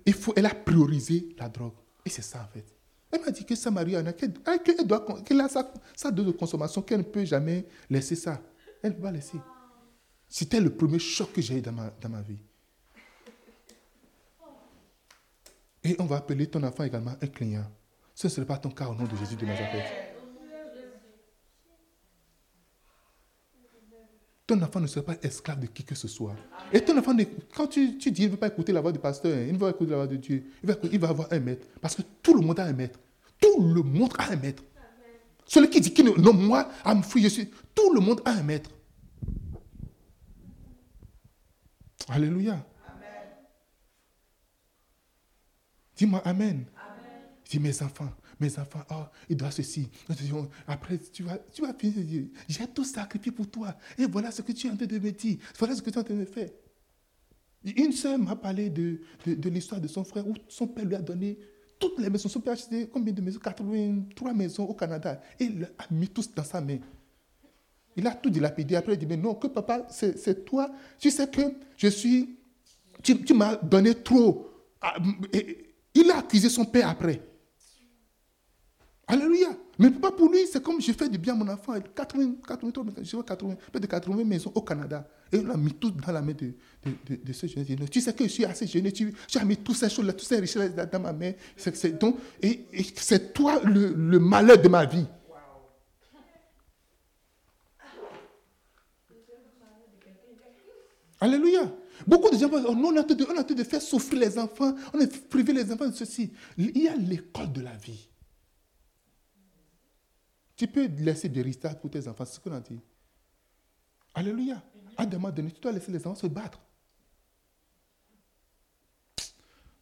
il 0.07 0.15
faut, 0.15 0.33
elle 0.37 0.47
a 0.47 0.55
priorisé 0.55 1.29
la 1.39 1.49
drogue. 1.49 1.75
Et 2.05 2.11
c'est 2.11 2.23
ça, 2.23 2.43
en 2.43 2.53
fait. 2.53 2.65
Elle 3.11 3.21
m'a 3.23 3.31
dit 3.31 3.45
que 3.45 3.55
sa 3.55 3.71
mariana, 3.71 4.13
qu'elle 4.13 4.33
doit, 4.87 5.05
qu'elle 5.25 5.41
a 5.41 5.49
sa, 5.49 6.11
dose 6.11 6.27
de 6.27 6.33
consommation, 6.33 6.81
qu'elle 6.83 6.99
ne 6.99 7.05
peut 7.05 7.25
jamais 7.25 7.67
laisser 7.89 8.15
ça. 8.15 8.41
Elle 8.83 8.97
ne 8.97 9.03
va 9.03 9.11
laisser. 9.11 9.39
C'était 10.29 10.61
le 10.61 10.71
premier 10.71 10.99
choc 10.99 11.33
que 11.33 11.43
j'ai 11.43 11.59
eu 11.59 11.61
dans 11.61 11.73
ma, 11.73 11.91
dans 12.01 12.09
ma 12.09 12.23
vie. 12.23 12.39
Et 15.83 15.97
on 15.99 16.05
va 16.05 16.17
appeler 16.17 16.47
ton 16.47 16.63
enfant 16.63 16.85
également 16.85 17.15
un 17.21 17.27
client. 17.27 17.65
Ce 18.15 18.27
ne 18.27 18.31
serait 18.31 18.47
pas 18.47 18.59
ton 18.59 18.71
cas 18.71 18.87
au 18.89 18.95
nom 18.95 19.05
de 19.05 19.17
Jésus 19.17 19.37
de 19.37 19.47
Nazareth. 19.47 20.10
Ton 24.51 24.61
enfant 24.63 24.81
ne 24.81 24.89
sera 24.89 25.07
pas 25.07 25.15
esclave 25.23 25.61
de 25.61 25.67
qui 25.67 25.85
que 25.85 25.95
ce 25.95 26.09
soit. 26.09 26.35
Et 26.73 26.81
ton 26.81 26.99
enfant, 26.99 27.13
quand 27.55 27.69
tu, 27.69 27.87
dis 27.93 27.99
qu'il 27.99 28.25
ne 28.25 28.31
veut 28.31 28.37
pas 28.37 28.49
écouter 28.49 28.73
la 28.73 28.81
voix 28.81 28.91
du 28.91 28.99
pasteur, 28.99 29.39
il 29.43 29.47
ne 29.47 29.53
veut 29.53 29.59
pas 29.61 29.71
écouter 29.71 29.93
la 29.93 29.99
voix 29.99 30.07
de 30.09 30.17
Dieu, 30.17 30.43
il 30.61 30.69
va, 30.69 30.75
il 30.91 30.99
va 30.99 31.09
avoir 31.11 31.29
un 31.33 31.39
maître. 31.39 31.69
Parce 31.81 31.95
que 31.95 32.03
tout 32.21 32.35
le 32.35 32.45
monde 32.45 32.59
a 32.59 32.65
un 32.65 32.73
maître. 32.73 32.99
Tout 33.41 33.63
le 33.63 33.81
monde 33.85 34.13
a 34.19 34.33
un 34.33 34.35
maître. 34.35 34.65
Celui 35.47 35.71
qui 35.71 35.81
dit 35.81 35.95
que 35.95 36.03
non, 36.03 36.33
moi, 36.33 36.69
à 36.85 37.01
je 37.15 37.29
suis. 37.29 37.49
Tout 37.73 37.95
le 37.95 38.01
monde 38.01 38.23
a 38.25 38.33
un 38.33 38.43
maître. 38.43 38.71
Alléluia. 42.09 42.67
Dis-moi 45.95 46.23
Amen. 46.25 46.49
amen. 46.49 46.67
Dis 47.49 47.61
mes 47.61 47.83
enfants, 47.83 48.11
mes 48.41 48.59
enfants, 48.59 48.83
oh, 48.91 49.05
il 49.29 49.37
doit 49.37 49.51
ceci. 49.51 49.89
Après, 50.67 50.99
tu 50.99 51.23
vas, 51.23 51.39
tu 51.53 51.63
vas 51.63 51.75
finir 51.75 52.27
j'ai 52.49 52.67
tout 52.67 52.85
sacrifié 52.85 53.33
pour 53.33 53.49
toi. 53.51 53.77
Et 53.99 54.07
voilà 54.07 54.31
ce 54.31 54.43
que 54.43 54.53
tu 54.53 54.67
es 54.67 54.71
en 54.71 54.77
train 54.77 54.87
de 54.87 54.99
me 54.99 55.11
dire. 55.11 55.39
Voilà 55.59 55.75
ce 55.75 55.83
que 55.83 55.91
tu 55.91 55.97
es 55.97 56.01
en 56.01 56.05
train 56.05 56.15
de 56.15 56.25
faire. 56.25 56.49
Une 57.65 57.93
sœur 57.93 58.19
m'a 58.19 58.37
parlé 58.37 58.71
de, 58.71 59.01
de, 59.27 59.49
l'histoire 59.51 59.81
de 59.81 59.89
son 59.89 60.03
frère 60.03 60.27
où 60.27 60.35
son 60.49 60.67
père 60.67 60.85
lui 60.85 60.95
a 60.95 61.03
donné 61.03 61.39
toutes 61.79 61.99
les 61.99 62.09
maisons. 62.09 62.29
Son 62.29 62.41
père 62.41 62.53
a 62.53 62.57
acheté 62.57 62.89
combien 62.89 63.13
de 63.13 63.21
maisons? 63.21 63.39
83 63.39 64.33
maisons 64.33 64.65
au 64.65 64.75
Canada. 64.75 65.21
Et 65.39 65.45
il 65.45 65.65
a 65.65 65.85
mis 65.91 66.09
tous 66.09 66.33
dans 66.35 66.45
sa 66.45 66.61
main. 66.61 66.79
Il 67.97 68.07
a 68.07 68.13
tout 68.13 68.31
dilapidé. 68.31 68.77
Après, 68.77 68.95
il 68.95 68.99
dit, 68.99 69.07
mais 69.07 69.17
non, 69.17 69.35
que 69.35 69.49
papa, 69.49 69.87
c'est 69.91 70.45
toi. 70.45 70.71
Tu 70.99 71.11
sais 71.11 71.29
que 71.29 71.43
je 71.77 71.89
suis... 71.89 72.37
Tu, 73.03 73.35
m'as 73.35 73.57
donné 73.57 73.95
trop. 73.95 74.51
Ah, 74.81 74.95
il 75.95 76.11
a 76.11 76.19
accusé 76.19 76.49
son 76.49 76.65
père 76.65 76.89
après. 76.89 77.21
Alléluia. 79.11 79.49
Mais 79.79 79.91
pas 79.91 80.13
pour 80.13 80.31
lui, 80.31 80.47
c'est 80.47 80.63
comme 80.63 80.81
je 80.81 80.93
fais 80.93 81.09
du 81.09 81.19
bien 81.19 81.33
à 81.33 81.37
mon 81.37 81.49
enfant. 81.49 81.75
80, 81.81 82.35
80, 82.47 82.71
80, 83.27 83.57
près 83.73 83.81
de 83.81 83.87
80 83.87 84.25
maisons 84.25 84.53
au 84.55 84.63
Canada. 84.63 85.07
Et 85.33 85.39
on 85.39 85.51
a 85.51 85.57
mis 85.57 85.73
tout 85.73 85.91
dans 85.91 86.13
la 86.13 86.23
main 86.23 86.33
de, 86.33 86.53
de, 86.85 87.17
de, 87.25 87.33
ce 87.33 87.47
jeune. 87.47 87.65
Tu 87.91 88.01
sais 88.01 88.13
que 88.13 88.25
je 88.25 88.29
suis 88.29 88.45
assez 88.45 88.67
jeune, 88.67 88.91
tu, 88.93 89.13
as 89.35 89.45
mis 89.45 89.57
toutes 89.57 89.77
ces 89.77 89.89
choses-là, 89.89 90.13
toutes 90.13 90.29
ces 90.29 90.39
richesses 90.39 90.75
dans 90.75 91.01
ma 91.01 91.13
main. 91.13 91.33
donc, 91.99 92.19
et, 92.43 92.67
c'est 92.97 93.33
toi 93.33 93.61
le, 93.65 93.95
le, 93.95 94.19
malheur 94.19 94.61
de 94.61 94.69
ma 94.69 94.85
vie. 94.85 95.07
Alléluia. 101.21 101.73
Beaucoup 102.07 102.31
de 102.31 102.39
gens 102.39 102.49
vont 102.49 102.63
oh, 102.67 102.75
on 102.75 102.97
a 102.97 103.03
tout 103.05 103.17
on 103.29 103.55
de 103.55 103.65
faire 103.65 103.83
souffrir 103.83 104.21
les 104.21 104.39
enfants, 104.39 104.75
on 104.95 105.01
a 105.01 105.07
privé 105.29 105.53
les 105.53 105.71
enfants 105.71 105.89
de 105.89 105.95
ceci. 105.95 106.33
Il 106.57 106.83
y 106.83 106.89
a 106.89 106.97
l'école 106.97 107.53
de 107.53 107.61
la 107.61 107.77
vie. 107.77 108.10
Tu 110.61 110.69
peux 110.69 110.89
laisser 110.89 111.31
des 111.31 111.41
résultats 111.41 111.75
pour 111.75 111.89
tes 111.89 112.07
enfants, 112.07 112.27
c'est 112.27 112.35
ce 112.35 112.41
qu'on 112.41 112.53
a 112.53 112.61
dit. 112.61 112.79
Alléluia. 114.13 114.63
À 114.95 115.07
demain 115.07 115.31
donné, 115.31 115.51
tu 115.53 115.59
dois 115.59 115.73
laisser 115.73 115.91
les 115.91 116.07
enfants 116.07 116.15
se 116.15 116.27
battre. 116.27 116.61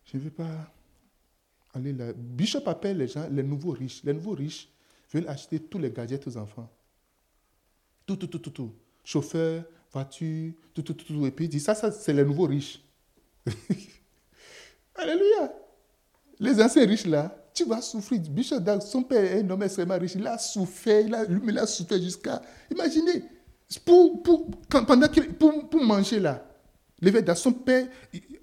Je 0.04 0.16
ne 0.16 0.22
veux 0.22 0.30
pas 0.30 0.72
aller 1.74 1.92
là. 1.92 2.12
Bishop 2.12 2.62
appelle 2.66 2.98
les 2.98 3.08
gens 3.08 3.28
les 3.28 3.42
nouveaux 3.42 3.72
riches. 3.72 4.04
Les 4.04 4.12
nouveaux 4.12 4.34
riches 4.34 4.68
veulent 5.12 5.26
acheter 5.26 5.58
tous 5.58 5.80
les 5.80 5.90
gadgets 5.90 6.24
aux 6.28 6.36
enfants. 6.36 6.70
Tout, 8.06 8.14
tout, 8.14 8.28
tout, 8.28 8.38
tout, 8.38 8.50
tout. 8.50 8.74
Chauffeur, 9.02 9.64
voiture, 9.90 10.52
tout, 10.72 10.82
tout, 10.82 10.94
tout, 10.94 11.26
Et 11.26 11.32
puis 11.32 11.46
il 11.46 11.48
dit, 11.48 11.58
ça, 11.58 11.74
ça 11.74 11.90
c'est 11.90 12.12
les 12.12 12.24
nouveaux 12.24 12.46
riches. 12.46 12.80
Alléluia. 14.94 15.52
Les 16.38 16.62
anciens 16.62 16.86
riches 16.86 17.06
là, 17.06 17.37
tu 17.54 17.64
vas 17.64 17.80
souffrir. 17.80 18.20
Bishop 18.20 18.58
son 18.80 19.02
père 19.02 19.24
est 19.24 19.42
un 19.42 19.50
homme 19.50 19.62
extrêmement 19.62 19.98
riche. 19.98 20.14
Il 20.14 20.26
a 20.26 20.38
souffert, 20.38 21.00
il 21.00 21.14
a, 21.14 21.24
il 21.24 21.58
a 21.58 21.66
souffert 21.66 22.00
jusqu'à. 22.00 22.40
Imaginez, 22.70 23.24
pour, 23.84 24.22
pour, 24.22 24.50
pendant 24.68 25.08
pour, 25.38 25.68
pour 25.68 25.84
manger 25.84 26.20
là, 26.20 26.44
son 27.34 27.52
père, 27.52 27.86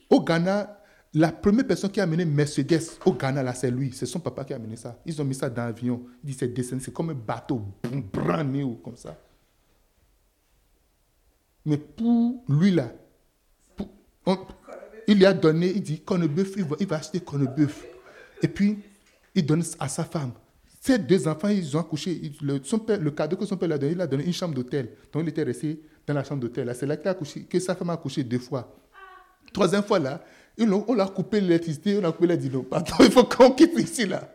au 0.09 0.21
Ghana, 0.21 0.81
la 1.13 1.31
première 1.31 1.65
personne 1.65 1.89
qui 1.91 1.99
a 1.99 2.03
amené 2.03 2.25
Mercedes 2.25 2.99
au 3.05 3.13
Ghana, 3.13 3.41
là, 3.41 3.53
c'est 3.53 3.71
lui. 3.71 3.91
C'est 3.93 4.05
son 4.05 4.19
papa 4.19 4.43
qui 4.43 4.53
a 4.53 4.57
amené 4.57 4.75
ça. 4.75 4.99
Ils 5.05 5.19
ont 5.21 5.25
mis 5.25 5.35
ça 5.35 5.49
dans 5.49 5.65
l'avion. 5.65 6.03
Il 6.23 6.31
dit 6.31 6.37
c'est 6.37 6.47
descendu, 6.49 6.83
c'est 6.83 6.93
comme 6.93 7.09
un 7.09 7.15
bateau, 7.15 7.61
brand 8.13 8.45
new, 8.45 8.75
comme 8.75 8.97
ça. 8.97 9.17
Mais 11.65 11.77
pour 11.77 12.43
lui 12.47 12.71
là, 12.71 12.91
il 15.07 15.17
lui 15.17 15.25
a 15.25 15.33
donné, 15.33 15.71
il 15.75 15.81
dit 15.81 16.01
il 16.07 16.63
va, 16.63 16.75
il 16.79 16.87
va 16.87 16.95
acheter 16.97 17.19
corned-beef. 17.19 17.85
Et 18.41 18.47
puis, 18.47 18.79
il 19.35 19.45
donne 19.45 19.63
à 19.79 19.87
sa 19.87 20.03
femme. 20.03 20.31
Ces 20.81 20.99
deux 20.99 21.27
enfants, 21.27 21.47
ils 21.47 21.75
ont 21.75 21.79
accouché. 21.79 22.31
Le, 22.41 23.09
cadeau 23.09 23.35
que 23.35 23.45
son 23.45 23.57
père 23.57 23.67
lui 23.67 23.73
a 23.73 23.77
donné, 23.77 23.93
il 23.93 24.01
a 24.01 24.07
donné 24.07 24.23
une 24.23 24.33
chambre 24.33 24.53
d'hôtel. 24.53 24.89
Donc, 25.11 25.23
il 25.23 25.29
était 25.29 25.43
resté 25.43 25.81
dans 26.05 26.13
la 26.13 26.23
chambre 26.23 26.41
d'hôtel. 26.41 26.71
C'est 26.75 26.85
là 26.85 26.95
a 27.03 27.09
accouché, 27.09 27.41
que 27.41 27.59
sa 27.59 27.75
femme 27.75 27.89
a 27.89 27.93
accouché 27.93 28.23
deux 28.23 28.39
fois. 28.39 28.75
Troisième 29.51 29.83
fois, 29.83 29.99
là, 29.99 30.23
on 30.59 30.93
l'a 30.93 31.07
coupé 31.07 31.41
l'électricité, 31.41 31.97
on 31.97 32.07
a 32.07 32.11
coupé 32.11 32.27
les 32.27 32.37
dinos. 32.37 32.65
Pardon, 32.69 32.93
il 32.99 33.11
faut 33.11 33.23
qu'on 33.23 33.51
quitte 33.51 33.77
ici, 33.79 34.05
là. 34.05 34.31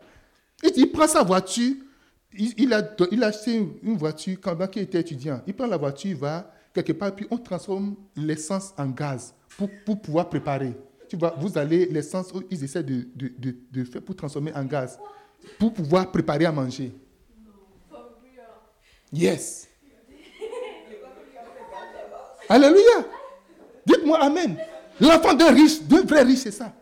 Il, 0.62 0.72
dit, 0.72 0.86
prend 0.86 1.06
sa 1.06 1.22
voiture, 1.22 1.74
il, 2.32 2.72
a, 2.74 2.82
acheté 3.26 3.56
une 3.82 3.96
voiture 3.96 4.38
quand 4.40 4.76
il 4.76 4.82
était 4.82 5.00
étudiant. 5.00 5.40
Il 5.46 5.54
prend 5.54 5.66
la 5.66 5.76
voiture, 5.76 6.10
il 6.10 6.16
va 6.16 6.52
quelque 6.74 6.92
part, 6.92 7.14
puis 7.14 7.26
on 7.30 7.38
transforme 7.38 7.94
l'essence 8.16 8.74
en 8.76 8.86
gaz 8.88 9.34
pour 9.56 10.00
pouvoir 10.00 10.28
préparer. 10.28 10.74
Vous 11.38 11.58
allez 11.58 11.86
l'essence 11.86 12.32
ils 12.50 12.64
essaient 12.64 12.82
de, 12.82 13.84
faire 13.84 14.02
pour 14.02 14.16
transformer 14.16 14.52
en 14.54 14.64
gaz, 14.64 14.98
pour 15.58 15.72
pouvoir 15.72 16.10
préparer 16.10 16.44
à 16.44 16.52
manger. 16.52 16.92
Yes. 19.12 19.68
Alléluia. 22.48 23.06
Dites-moi 23.86 24.18
Amen. 24.18 24.56
L'enfant 25.00 25.34
d'un 25.34 25.52
riche, 25.52 25.82
d'un 25.82 26.02
vrai 26.02 26.22
riche, 26.22 26.40
c'est 26.40 26.50
ça. 26.50 26.74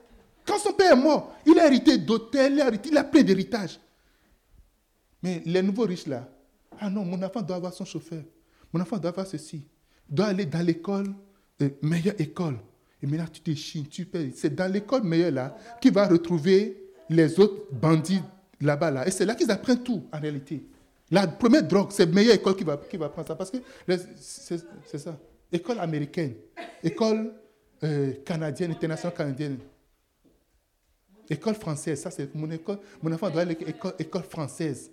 Quand 0.44 0.58
son 0.58 0.72
père 0.72 0.92
est 0.92 0.96
mort, 0.96 1.34
il 1.46 1.58
a 1.58 1.66
hérité 1.66 1.98
d'hôtel, 1.98 2.54
il 2.84 2.96
a, 2.96 3.04
plein 3.04 3.22
d'héritage. 3.22 3.78
Mais 5.22 5.42
les 5.44 5.62
nouveaux 5.62 5.84
riches 5.84 6.06
là, 6.06 6.26
ah 6.80 6.88
non, 6.88 7.04
mon 7.04 7.22
enfant 7.22 7.42
doit 7.42 7.56
avoir 7.56 7.72
son 7.72 7.84
chauffeur. 7.84 8.22
Mon 8.72 8.80
enfant 8.80 8.96
doit 8.98 9.10
avoir 9.10 9.26
ceci. 9.26 9.62
Doit 10.08 10.26
aller 10.26 10.46
dans 10.46 10.64
l'école, 10.64 11.14
euh, 11.60 11.68
meilleure 11.82 12.18
école. 12.18 12.58
Et 13.02 13.06
maintenant 13.06 13.26
tu 13.32 13.40
te 13.40 13.54
chines, 13.54 13.86
tu 13.86 14.04
payes. 14.04 14.32
C'est 14.34 14.54
dans 14.54 14.70
l'école 14.70 15.02
meilleure 15.02 15.30
là 15.30 15.56
qu'il 15.80 15.92
va 15.92 16.06
retrouver 16.06 16.88
les 17.08 17.38
autres 17.38 17.66
bandits 17.72 18.22
là-bas 18.60 18.90
là. 18.90 19.06
Et 19.06 19.10
c'est 19.10 19.24
là 19.24 19.34
qu'ils 19.34 19.50
apprennent 19.50 19.82
tout 19.82 20.04
en 20.12 20.20
réalité. 20.20 20.66
La 21.10 21.26
première 21.26 21.62
drogue, 21.62 21.88
c'est 21.90 22.06
la 22.06 22.12
meilleure 22.12 22.34
école 22.34 22.56
qui 22.56 22.64
va, 22.64 22.76
qui 22.76 22.96
va 22.96 23.08
prendre 23.08 23.28
ça. 23.28 23.34
Parce 23.34 23.50
que 23.50 23.58
c'est 24.20 24.98
ça. 24.98 25.18
École 25.50 25.78
américaine, 25.78 26.34
école 26.82 27.32
euh, 27.82 28.12
canadienne, 28.24 28.72
internationale 28.72 29.16
canadienne. 29.16 29.58
École 31.30 31.54
française, 31.54 32.00
ça 32.00 32.10
c'est 32.10 32.34
mon 32.34 32.50
école. 32.50 32.78
Mon 33.02 33.12
enfant 33.12 33.30
doit 33.30 33.42
aller 33.42 33.56
à 33.62 33.66
l'école 33.66 33.94
école 33.98 34.22
française. 34.22 34.90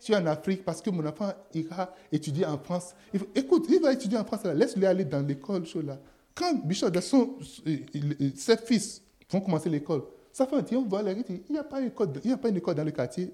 Je 0.00 0.06
suis 0.06 0.16
en 0.16 0.24
Afrique 0.26 0.64
parce 0.64 0.80
que 0.80 0.88
mon 0.88 1.06
enfant 1.06 1.32
ira 1.52 1.94
étudier 2.10 2.46
en 2.46 2.58
France. 2.58 2.94
Écoute, 3.34 3.66
il 3.68 3.80
va 3.80 3.92
étudier 3.92 4.16
en 4.16 4.24
France, 4.24 4.44
laisse-le 4.44 4.86
aller 4.86 5.04
dans 5.04 5.24
l'école. 5.24 5.66
chose 5.66 5.84
là. 5.84 5.98
Quand 6.40 6.54
Bishop, 6.64 6.88
de 6.90 7.00
son, 7.00 7.36
il- 7.66 8.32
ses 8.34 8.56
fils 8.56 9.02
vont 9.30 9.42
commencer 9.42 9.68
l'école, 9.68 10.02
sa 10.32 10.46
femme 10.46 10.62
dit, 10.62 10.74
on 10.74 10.86
il 10.88 11.42
n'y 11.50 11.58
a, 11.58 11.64
pas 11.64 11.80
une 11.80 11.88
école- 11.88 12.12
il 12.24 12.32
a 12.32 12.36
pas 12.38 12.48
une 12.48 12.56
école 12.56 12.74
dans 12.76 12.84
le 12.84 12.92
quartier. 12.92 13.30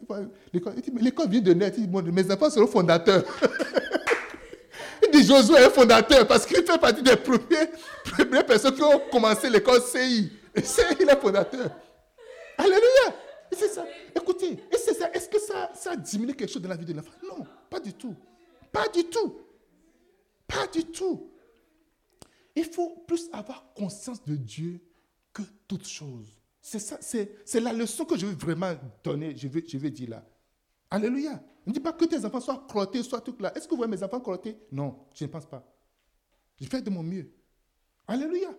L'école 0.53 1.29
vient 1.29 1.41
de 1.41 1.53
naître. 1.53 1.79
Il 1.79 1.89
dit, 1.89 2.11
mes 2.13 2.33
enfants 2.33 2.51
seront 2.51 2.67
fondateurs. 2.67 3.23
Il 5.05 5.11
dit 5.21 5.25
Josué 5.27 5.57
est 5.57 5.71
fondateur 5.71 6.27
parce 6.27 6.45
qu'il 6.47 6.57
fait 6.65 6.79
partie 6.81 7.03
des 7.03 7.17
premières 7.17 8.47
personnes 8.47 8.75
qui 8.75 8.83
ont 8.83 8.99
commencé 9.13 9.49
l'école 9.49 9.81
CI. 9.83 10.33
C'est- 10.65 10.97
il 11.01 11.09
est 11.09 11.21
fondateur. 11.21 11.71
Alléluia. 12.59 13.15
C'est 13.53 13.69
ça. 13.69 13.85
Écoutez, 14.15 14.53
et 14.53 14.77
c'est 14.77 14.95
ça. 14.95 15.11
Est-ce 15.13 15.29
que 15.29 15.39
ça, 15.39 15.71
ça 15.75 15.93
a 15.93 15.97
diminué 15.97 16.33
quelque 16.35 16.51
chose 16.51 16.63
dans 16.63 16.71
la 16.71 16.77
vie 16.77 16.87
de 16.87 16.93
l'enfant? 16.95 17.13
Non, 17.23 17.45
pas 17.71 17.79
du 17.79 17.93
tout. 17.93 18.15
Pas 18.73 18.89
du 18.89 19.05
tout. 19.05 19.37
Pas 20.49 20.67
du 20.73 20.85
tout. 20.87 21.31
Il 22.57 22.65
faut 22.65 23.05
plus 23.07 23.29
avoir 23.33 23.73
conscience 23.75 24.25
de 24.25 24.35
Dieu 24.35 24.81
que 25.33 25.43
toute 25.69 25.87
chose. 25.87 26.41
C'est 26.61 26.79
ça, 26.79 26.99
c'est, 27.01 27.31
c'est 27.45 27.61
la 27.61 27.73
leçon 27.73 28.05
que 28.05 28.17
je 28.17 28.27
veux 28.27 28.35
vraiment 28.35 28.75
donner, 29.05 29.37
je 29.37 29.47
veux, 29.47 29.63
je 29.65 29.79
veux 29.79 29.91
dire 29.91 30.11
là. 30.11 30.27
Alléluia. 30.91 31.41
Ne 31.67 31.73
dis 31.73 31.81
pas 31.81 31.93
que 31.93 32.05
tes 32.07 32.25
enfants 32.25 32.41
soient 32.41 32.65
crottés, 32.67 33.03
soient 33.03 33.21
tout 33.21 33.37
là. 33.39 33.57
Est-ce 33.57 33.67
que 33.67 33.71
vous 33.71 33.77
voyez 33.77 33.91
mes 33.91 34.03
enfants 34.03 34.21
crottés? 34.21 34.57
Non, 34.73 35.07
je 35.15 35.25
ne 35.25 35.31
pense 35.31 35.47
pas. 35.47 35.65
Je 36.61 36.67
fais 36.67 36.81
de 36.81 36.91
mon 36.91 37.03
mieux. 37.03 37.31
Alléluia. 38.07 38.51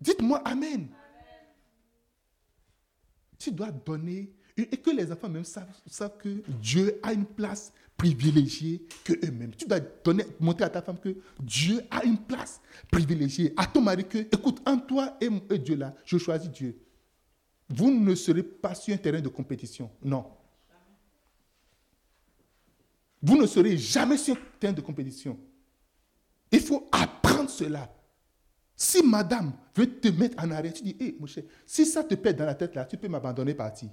Dites-moi 0.00 0.38
Amen. 0.44 0.88
Tu 3.38 3.50
dois 3.50 3.70
donner, 3.70 4.34
et 4.56 4.76
que 4.76 4.90
les 4.90 5.10
enfants 5.10 5.28
même 5.28 5.44
savent, 5.44 5.74
savent 5.86 6.18
que 6.18 6.42
Dieu 6.60 7.00
a 7.02 7.12
une 7.12 7.24
place 7.24 7.72
privilégiée 8.00 8.80
que 9.04 9.12
eux-mêmes. 9.26 9.54
Tu 9.54 9.66
dois 9.66 9.78
donner, 9.78 10.24
montrer 10.40 10.64
à 10.64 10.70
ta 10.70 10.80
femme 10.80 10.98
que 10.98 11.14
Dieu 11.38 11.82
a 11.90 12.02
une 12.02 12.16
place 12.16 12.62
privilégiée. 12.90 13.52
À 13.58 13.66
ton 13.66 13.82
mari 13.82 14.08
que, 14.08 14.16
écoute, 14.16 14.62
en 14.64 14.78
toi 14.78 15.18
et, 15.20 15.28
Dieu 15.58 15.76
là, 15.76 15.94
je 16.06 16.16
choisis 16.16 16.48
Dieu. 16.48 16.80
Vous 17.68 17.90
ne 17.90 18.14
serez 18.14 18.42
pas 18.42 18.74
sur 18.74 18.94
un 18.94 18.96
terrain 18.96 19.20
de 19.20 19.28
compétition. 19.28 19.90
Non. 20.02 20.24
Vous 23.20 23.36
ne 23.36 23.46
serez 23.46 23.76
jamais 23.76 24.16
sur 24.16 24.34
un 24.34 24.40
terrain 24.58 24.72
de 24.72 24.80
compétition. 24.80 25.38
Il 26.50 26.60
faut 26.60 26.88
apprendre 26.90 27.50
cela. 27.50 27.94
Si 28.74 29.02
madame 29.02 29.52
veut 29.76 30.00
te 30.00 30.08
mettre 30.08 30.42
en 30.42 30.50
arrêt, 30.52 30.72
tu 30.72 30.82
dis, 30.82 30.96
hé, 30.98 31.18
mon 31.20 31.26
cher, 31.26 31.44
si 31.66 31.84
ça 31.84 32.02
te 32.02 32.14
pète 32.14 32.38
dans 32.38 32.46
la 32.46 32.54
tête 32.54 32.74
là, 32.74 32.86
tu 32.86 32.96
peux 32.96 33.08
m'abandonner 33.08 33.52
partir. 33.52 33.90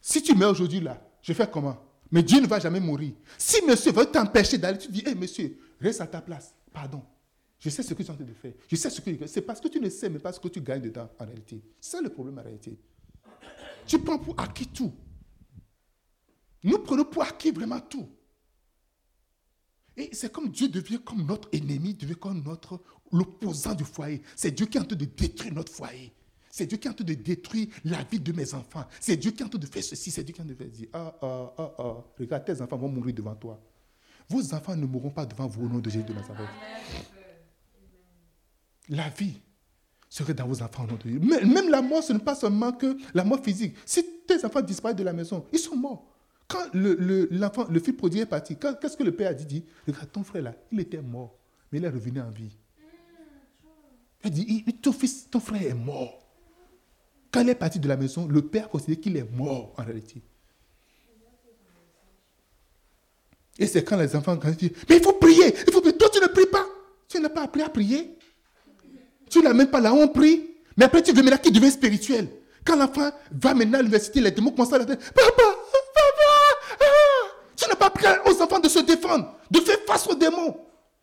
Si 0.00 0.22
tu 0.22 0.34
mets 0.34 0.46
aujourd'hui 0.46 0.80
là, 0.80 1.06
je 1.20 1.34
fais 1.34 1.46
comment? 1.46 1.85
Mais 2.10 2.22
Dieu 2.22 2.40
ne 2.40 2.46
va 2.46 2.60
jamais 2.60 2.80
mourir. 2.80 3.12
Si 3.36 3.64
monsieur 3.64 3.92
veut 3.92 4.06
t'empêcher 4.06 4.58
d'aller, 4.58 4.78
tu 4.78 4.90
dis, 4.90 5.02
hé, 5.06 5.14
monsieur, 5.14 5.58
reste 5.80 6.00
à 6.00 6.06
ta 6.06 6.20
place. 6.20 6.54
Pardon. 6.72 7.02
Je 7.58 7.70
sais 7.70 7.82
ce 7.82 7.94
que 7.94 8.02
tu 8.02 8.08
es 8.08 8.10
en 8.10 8.14
train 8.14 8.24
de 8.24 8.32
faire. 8.34 8.52
Je 8.68 8.76
sais 8.76 8.90
ce 8.90 9.00
que 9.00 9.26
c'est 9.26 9.42
parce 9.42 9.60
que 9.60 9.68
tu 9.68 9.80
ne 9.80 9.88
sais 9.88 10.08
même 10.08 10.20
pas 10.20 10.32
ce 10.32 10.38
que 10.38 10.48
tu 10.48 10.60
gagnes 10.60 10.82
dedans 10.82 11.08
en 11.18 11.24
réalité. 11.24 11.62
C'est 11.80 12.02
le 12.02 12.10
problème 12.10 12.38
en 12.38 12.42
réalité. 12.42 12.78
Tu 13.86 13.98
prends 13.98 14.18
pour 14.18 14.38
acquis 14.38 14.66
tout. 14.66 14.92
Nous 16.62 16.78
prenons 16.78 17.04
pour 17.04 17.22
acquis 17.22 17.50
vraiment 17.50 17.80
tout. 17.80 18.08
Et 19.96 20.10
c'est 20.12 20.30
comme 20.30 20.50
Dieu 20.50 20.68
devient 20.68 21.00
comme 21.02 21.24
notre 21.24 21.48
ennemi, 21.52 21.94
devient 21.94 22.16
comme 22.16 22.42
notre 22.42 22.82
l'opposant 23.10 23.74
du 23.74 23.84
foyer. 23.84 24.20
C'est 24.34 24.50
Dieu 24.50 24.66
qui 24.66 24.76
est 24.76 24.80
en 24.80 24.84
train 24.84 24.96
de 24.96 25.04
détruire 25.04 25.54
notre 25.54 25.72
foyer. 25.72 26.12
C'est 26.56 26.64
Dieu 26.64 26.78
qui 26.78 26.88
est 26.88 26.90
en 26.90 26.94
train 26.94 27.04
de 27.04 27.12
détruire 27.12 27.66
la 27.84 28.02
vie 28.04 28.18
de 28.18 28.32
mes 28.32 28.54
enfants. 28.54 28.86
C'est 28.98 29.18
Dieu 29.18 29.30
qui 29.32 29.42
est 29.42 29.44
en 29.44 29.48
train 29.50 29.58
de 29.58 29.66
faire 29.66 29.84
ceci. 29.84 30.10
C'est 30.10 30.24
Dieu 30.24 30.32
qui 30.34 30.40
est 30.40 30.42
en 30.42 30.46
train 30.46 30.54
de 30.54 30.58
faire 30.58 30.70
dire 30.70 30.88
Ah, 30.90 31.14
ah, 31.20 31.52
ah, 31.58 31.74
ah. 31.78 32.04
Regarde, 32.18 32.46
tes 32.46 32.62
enfants 32.62 32.78
vont 32.78 32.88
mourir 32.88 33.14
devant 33.14 33.34
toi. 33.34 33.60
Vos 34.30 34.54
enfants 34.54 34.74
ne 34.74 34.86
mourront 34.86 35.10
pas 35.10 35.26
devant 35.26 35.46
vous 35.46 35.66
au 35.66 35.68
nom 35.68 35.80
de 35.80 35.90
Jésus 35.90 36.06
de 36.06 36.14
Nazareth. 36.14 36.48
La 38.88 39.10
vie 39.10 39.38
serait 40.08 40.32
dans 40.32 40.46
vos 40.46 40.62
enfants 40.62 40.84
au 40.84 40.86
nom 40.86 40.96
de 40.96 41.02
Jésus. 41.02 41.18
Même 41.18 41.68
la 41.68 41.82
mort, 41.82 42.02
ce 42.02 42.14
n'est 42.14 42.18
pas 42.20 42.34
seulement 42.34 42.72
que 42.72 42.96
la 43.12 43.22
mort 43.22 43.44
physique. 43.44 43.76
Si 43.84 44.02
tes 44.26 44.42
enfants 44.42 44.62
disparaissent 44.62 44.96
de 44.96 45.04
la 45.04 45.12
maison, 45.12 45.44
ils 45.52 45.58
sont 45.58 45.76
morts. 45.76 46.10
Quand 46.48 46.72
le, 46.72 46.94
le, 46.94 47.28
l'enfant, 47.32 47.66
le 47.68 47.80
fils 47.80 47.94
prodigue 47.96 48.20
est 48.22 48.26
parti, 48.26 48.56
qu'est-ce 48.56 48.96
que 48.96 49.02
le 49.02 49.14
père 49.14 49.30
a 49.32 49.34
dit, 49.34 49.44
dit 49.44 49.64
Regarde, 49.86 50.10
ton 50.10 50.24
frère 50.24 50.42
là, 50.44 50.54
il 50.72 50.80
était 50.80 51.02
mort, 51.02 51.36
mais 51.70 51.80
il 51.80 51.84
est 51.84 51.88
revenu 51.90 52.18
en 52.22 52.30
vie. 52.30 52.56
Il 54.24 54.30
dit 54.30 54.64
il- 54.66 54.76
ton, 54.78 54.92
fils, 54.94 55.28
ton 55.28 55.40
frère 55.40 55.60
est 55.62 55.74
mort. 55.74 56.25
Quand 57.32 57.40
il 57.40 57.48
est 57.48 57.54
parti 57.54 57.78
de 57.78 57.88
la 57.88 57.96
maison, 57.96 58.26
le 58.26 58.42
père 58.42 58.68
considère 58.68 59.00
qu'il 59.00 59.16
est 59.16 59.30
mort 59.30 59.74
en 59.76 59.84
réalité. 59.84 60.22
Et 63.58 63.66
c'est 63.66 63.82
quand 63.84 63.96
les 63.96 64.14
enfants 64.14 64.36
disent, 64.36 64.70
mais 64.88 64.96
il 64.98 65.02
faut 65.02 65.14
prier, 65.14 65.54
il 65.66 65.72
faut 65.72 65.80
prier. 65.80 65.96
Toi, 65.96 66.08
tu 66.12 66.20
ne 66.20 66.26
pries 66.26 66.46
pas. 66.46 66.66
Tu 67.08 67.20
n'as 67.20 67.28
pas 67.28 67.42
appris 67.42 67.62
à 67.62 67.68
prier. 67.68 68.18
Tu 69.30 69.38
ne 69.38 69.44
l'amènes 69.44 69.70
pas 69.70 69.80
là 69.80 69.92
où 69.92 69.96
on 69.96 70.08
prie. 70.08 70.50
Mais 70.76 70.84
après, 70.84 71.02
tu 71.02 71.12
veux 71.12 71.22
maintenant 71.22 71.38
qu'il 71.38 71.52
devienne 71.52 71.70
spirituel. 71.70 72.28
Quand 72.64 72.76
l'enfant 72.76 73.10
va 73.32 73.54
maintenant 73.54 73.78
à 73.78 73.82
l'université, 73.82 74.20
les 74.20 74.30
démons 74.30 74.50
commencent 74.50 74.72
à 74.72 74.84
dire 74.84 74.96
Papa, 74.96 75.32
papa, 75.36 76.76
ah. 76.80 77.26
tu 77.56 77.68
n'as 77.68 77.76
pas 77.76 77.86
appris 77.86 78.06
aux 78.26 78.42
enfants 78.42 78.58
de 78.58 78.68
se 78.68 78.80
défendre, 78.80 79.36
de 79.50 79.60
faire 79.60 79.78
face 79.86 80.06
aux 80.06 80.14
démons. 80.14 80.56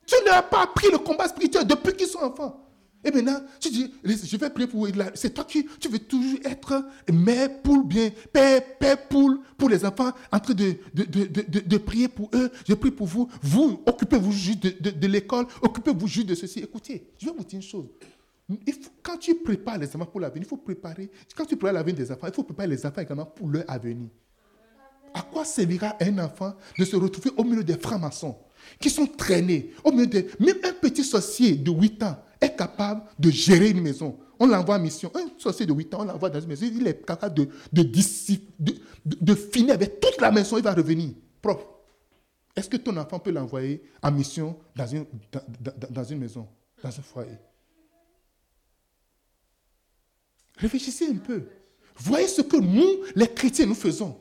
Tu 0.06 0.16
ne 0.22 0.26
leur 0.26 0.36
as 0.36 0.44
pas 0.44 0.64
appris 0.64 0.92
le 0.92 0.98
combat 0.98 1.28
spirituel 1.28 1.66
depuis 1.66 1.94
qu'ils 1.94 2.08
sont 2.08 2.20
enfants. 2.20 2.63
Et 3.04 3.12
maintenant, 3.12 3.42
tu 3.60 3.70
dis, 3.70 3.94
je 4.04 4.38
vais 4.38 4.50
prier 4.50 4.68
pour 4.68 4.88
C'est 5.16 5.34
toi 5.34 5.44
qui 5.44 5.68
tu 5.80 5.90
veux 5.90 6.00
toujours 6.00 6.40
être 6.46 6.86
mère, 7.12 7.62
poule, 7.62 7.86
bien, 7.86 8.12
père, 8.32 8.62
père, 8.78 9.08
poule, 9.08 9.40
pour 9.58 9.70
les 9.70 9.84
enfants, 9.86 10.12
en 10.32 10.40
train 10.40 10.54
de, 10.54 10.76
de, 10.94 11.04
de, 11.04 11.26
de, 11.26 11.42
de- 11.48 11.60
de 11.60 11.78
prier 11.78 12.08
pour 12.08 12.30
eux. 12.34 12.50
Je 12.68 12.74
prie 12.76 12.92
pour 12.92 13.08
vous. 13.08 13.30
Vous, 13.42 13.82
occupez-vous 13.86 14.32
juste 14.32 14.64
de, 14.64 14.74
de, 14.80 14.90
de 14.98 15.08
l'école, 15.08 15.46
occupez-vous 15.62 16.08
juste 16.08 16.28
de 16.28 16.36
ceci. 16.36 16.60
Écoutez, 16.60 17.10
je 17.20 17.26
vais 17.26 17.34
vous 17.38 17.44
dire 17.44 17.58
une 17.58 17.62
chose. 17.62 17.88
Quand 19.02 19.18
tu 19.18 19.36
prépares 19.36 19.78
les 19.80 19.88
enfants 19.96 20.06
pour 20.06 20.20
l'avenir, 20.20 20.44
il 20.46 20.50
faut 20.50 20.58
préparer, 20.58 21.10
quand 21.36 21.46
tu 21.46 21.56
prépares 21.58 21.74
l'avenir 21.74 21.96
des 21.96 22.12
enfants, 22.12 22.28
il 22.28 22.34
faut 22.34 22.44
préparer 22.44 22.68
les 22.70 22.86
enfants 22.86 23.02
également 23.02 23.26
pour 23.26 23.50
leur 23.50 23.64
avenir. 23.68 24.08
À 25.14 25.22
quoi 25.22 25.46
servira 25.46 25.96
un 26.02 26.18
enfant 26.20 26.54
de 26.78 26.86
se 26.86 26.96
retrouver 26.96 27.32
au 27.38 27.44
milieu 27.44 27.64
des 27.64 27.78
francs-maçons 27.78 28.36
qui 28.80 28.90
sont 28.90 29.06
traînés, 29.06 29.72
au 29.84 29.92
milieu 29.92 30.08
des... 30.08 30.28
Même 30.40 30.58
un 30.64 30.74
petit 30.74 31.04
sorcier 31.04 31.56
de 31.56 31.70
8 31.72 32.02
ans 32.04 32.18
est 32.44 32.56
capable 32.56 33.02
de 33.20 33.30
gérer 33.30 33.70
une 33.70 33.82
maison. 33.82 34.18
On 34.40 34.46
l'envoie 34.46 34.76
en 34.76 34.80
mission. 34.80 35.12
Un 35.16 35.28
sorcier 35.38 35.66
de 35.66 35.74
8 35.74 35.94
ans, 35.94 36.02
on 36.02 36.06
l'envoie 36.06 36.30
dans 36.30 36.40
une 36.40 36.48
maison. 36.48 36.66
Il 36.72 36.86
est 36.88 37.06
capable 37.06 37.36
de, 37.36 37.50
de, 37.72 37.84
de, 39.06 39.36
finir 39.36 39.74
avec 39.74 40.00
toute 40.00 40.20
la 40.20 40.32
maison. 40.32 40.58
Il 40.58 40.64
va 40.64 40.74
revenir 40.74 41.12
propre. 41.42 41.68
Est-ce 42.56 42.70
que 42.70 42.78
ton 42.78 42.96
enfant 42.98 43.20
peut 43.20 43.32
l'envoyer 43.32 43.84
en 44.02 44.12
mission 44.12 44.58
dans 44.76 44.86
une, 44.86 45.06
dans, 45.90 46.04
une 46.04 46.20
maison, 46.20 46.48
dans 46.84 46.90
un 46.90 47.02
foyer? 47.02 47.38
Réfléchissez 50.58 51.08
un 51.08 51.18
peu. 51.18 51.44
Voyez 51.96 52.28
ce 52.28 52.42
que 52.42 52.58
nous, 52.58 53.06
les 53.16 53.28
chrétiens, 53.28 53.66
nous 53.66 53.76
faisons. 53.76 54.18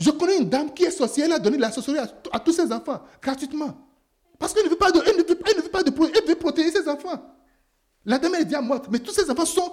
Je 0.00 0.10
connais 0.10 0.38
une 0.38 0.48
dame 0.48 0.72
qui 0.72 0.84
est 0.84 0.90
sorcière, 0.90 1.26
elle 1.26 1.32
a 1.32 1.38
donné 1.38 1.56
de 1.56 1.62
la 1.62 1.70
sorcellerie 1.70 2.08
à 2.32 2.40
tous 2.40 2.52
ses 2.52 2.72
enfants, 2.72 3.02
gratuitement. 3.20 3.76
Parce 4.38 4.52
qu'elle 4.52 4.64
ne 4.64 4.70
veut 4.70 4.76
pas 4.76 4.90
de, 4.92 5.00
elle 5.06 5.16
ne 5.16 5.22
veut, 5.22 5.38
elle 5.46 5.56
ne 5.56 5.62
veut 5.62 5.68
pas 5.68 5.82
de, 5.82 5.92
elle 6.14 6.28
veut 6.28 6.34
protéger 6.34 6.70
ses 6.70 6.88
enfants. 6.88 7.22
La 8.04 8.18
dame 8.18 8.34
est 8.34 8.44
déjà 8.44 8.60
morte, 8.60 8.86
mais 8.90 8.98
tous 8.98 9.12
ses 9.12 9.30
enfants 9.30 9.46
sont, 9.46 9.72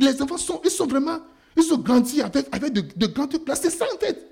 les 0.00 0.20
enfants 0.20 0.36
sont, 0.36 0.60
ils 0.64 0.70
sont 0.70 0.86
vraiment, 0.86 1.18
ils 1.56 1.72
ont 1.72 1.78
grandi 1.78 2.20
avec, 2.20 2.46
avec 2.52 2.72
de, 2.72 2.82
de 2.96 3.06
grandes 3.06 3.42
classes. 3.44 3.62
C'est 3.62 3.70
ça 3.70 3.86
en 3.94 3.98
fait. 3.98 4.30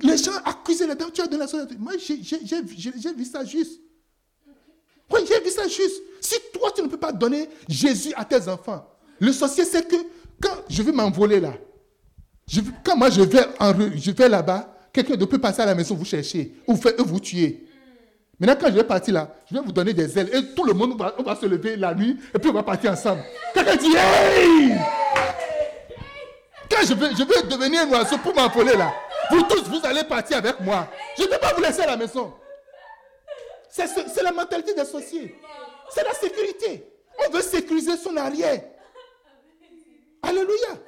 Les 0.00 0.16
gens 0.16 0.32
accusaient 0.44 0.86
la 0.86 0.94
dame, 0.94 1.10
tu 1.12 1.20
as 1.20 1.26
donné 1.26 1.40
la 1.40 1.46
sorcellerie. 1.46 1.76
Moi, 1.78 1.92
j'ai 1.98 3.12
vu 3.12 3.24
ça 3.24 3.44
juste. 3.44 3.80
Oui, 5.12 5.20
j'ai 5.28 5.40
dit 5.42 5.50
ça 5.50 5.68
juste. 5.68 6.02
Si 6.20 6.34
toi, 6.52 6.70
tu 6.74 6.82
ne 6.82 6.88
peux 6.88 6.96
pas 6.96 7.12
donner 7.12 7.48
Jésus 7.68 8.12
à 8.16 8.24
tes 8.24 8.48
enfants, 8.48 8.86
le 9.20 9.32
sorcier 9.32 9.64
sait 9.64 9.82
que 9.82 9.96
quand 10.40 10.56
je 10.68 10.82
vais 10.82 10.92
m'envoler 10.92 11.40
là, 11.40 11.52
quand 12.84 12.96
moi 12.96 13.10
je 13.10 13.22
vais, 13.22 13.46
en, 13.60 13.72
je 13.96 14.10
vais 14.10 14.28
là-bas, 14.28 14.88
quelqu'un 14.92 15.16
peut 15.16 15.38
passer 15.38 15.60
à 15.62 15.66
la 15.66 15.74
maison 15.74 15.94
vous 15.94 16.04
chercher, 16.04 16.54
ou 16.66 16.76
faire, 16.76 16.94
vous 16.98 17.20
tuer. 17.20 17.66
Maintenant, 18.38 18.56
quand 18.60 18.66
je 18.68 18.76
vais 18.76 18.84
partir 18.84 19.14
là, 19.14 19.28
je 19.48 19.54
vais 19.54 19.60
vous 19.60 19.72
donner 19.72 19.92
des 19.92 20.18
ailes 20.18 20.30
et 20.34 20.54
tout 20.54 20.64
le 20.64 20.72
monde 20.72 20.98
va, 20.98 21.14
on 21.18 21.22
va 21.22 21.36
se 21.36 21.46
lever 21.46 21.76
la 21.76 21.94
nuit 21.94 22.18
et 22.34 22.38
puis 22.38 22.50
on 22.50 22.52
va 22.52 22.62
partir 22.62 22.92
ensemble. 22.92 23.22
Quelqu'un 23.52 23.76
dit 23.76 23.94
Hey 23.96 24.72
Quand 26.68 26.84
je 26.86 26.94
vais, 26.94 27.08
devenir 27.48 27.82
un 27.82 27.88
oiseau 27.90 28.18
pour 28.18 28.34
m'envoler 28.34 28.76
là, 28.76 28.92
vous 29.30 29.42
tous, 29.44 29.62
vous 29.68 29.80
allez 29.84 30.04
partir 30.04 30.38
avec 30.38 30.60
moi. 30.60 30.88
Je 31.16 31.22
ne 31.22 31.28
vais 31.28 31.38
pas 31.38 31.52
vous 31.54 31.62
laisser 31.62 31.82
à 31.82 31.86
la 31.86 31.96
maison. 31.96 32.34
C'est 33.68 34.22
la 34.22 34.32
mentalité 34.32 34.74
des 34.74 34.84
sorciers. 34.84 35.34
C'est 35.90 36.04
la 36.04 36.14
sécurité. 36.14 36.88
On 37.26 37.30
veut 37.30 37.42
sécuriser 37.42 37.96
son 37.96 38.16
arrière. 38.16 38.62
Alléluia. 40.22 40.78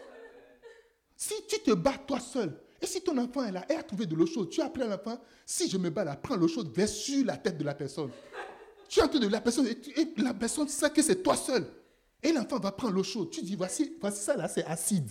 Si 1.16 1.34
tu 1.49 1.61
te 1.61 1.72
bats 1.72 1.94
toi 2.07 2.18
seul, 2.20 2.53
et 2.80 2.86
si 2.86 3.00
ton 3.00 3.16
enfant 3.18 3.44
est 3.44 3.52
là 3.52 3.64
et 3.68 3.74
a 3.74 3.82
trouvé 3.82 4.06
de 4.06 4.14
l'eau 4.14 4.26
chaude, 4.26 4.50
tu 4.50 4.60
as 4.60 4.66
appris 4.66 4.82
à 4.82 4.86
l'enfant, 4.86 5.18
si 5.44 5.68
je 5.68 5.78
me 5.78 5.90
bats 5.90 6.04
là, 6.04 6.16
prends 6.16 6.36
l'eau 6.36 6.48
chaude, 6.48 6.70
vers 6.74 6.88
sur 6.88 7.24
la 7.24 7.36
tête 7.36 7.56
de 7.58 7.64
la 7.64 7.74
personne. 7.74 8.10
Tu 8.88 9.00
es 9.00 9.02
en 9.02 9.08
train 9.08 9.18
de 9.18 9.28
la 9.28 9.40
personne, 9.40 9.66
et, 9.66 10.14
la 10.18 10.34
personne 10.34 10.68
sait 10.68 10.90
que 10.90 11.02
c'est 11.02 11.22
toi 11.22 11.36
seul. 11.36 11.66
Et 12.22 12.32
l'enfant 12.32 12.58
va 12.58 12.72
prendre 12.72 12.94
l'eau 12.94 13.02
chaude. 13.02 13.30
Tu 13.30 13.42
dis, 13.42 13.56
voici, 13.56 13.96
voici 14.00 14.22
ça 14.22 14.36
là, 14.36 14.48
c'est 14.48 14.64
acide. 14.64 15.10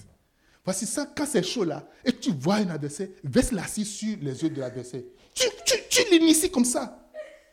Voici 0.63 0.85
ça, 0.85 1.07
quand 1.15 1.25
c'est 1.25 1.43
chaud 1.43 1.63
là, 1.63 1.87
et 2.03 2.11
tu 2.11 2.31
vois 2.31 2.55
un 2.55 2.69
adversaire, 2.69 3.09
verse 3.23 3.51
l'acide 3.51 3.85
sur 3.85 4.17
les 4.21 4.43
yeux 4.43 4.49
de 4.49 4.59
l'adversaire. 4.59 5.03
Tu, 5.33 5.45
tu, 5.65 5.75
tu 5.89 6.01
l'inities 6.11 6.49
comme 6.49 6.65
ça. 6.65 7.05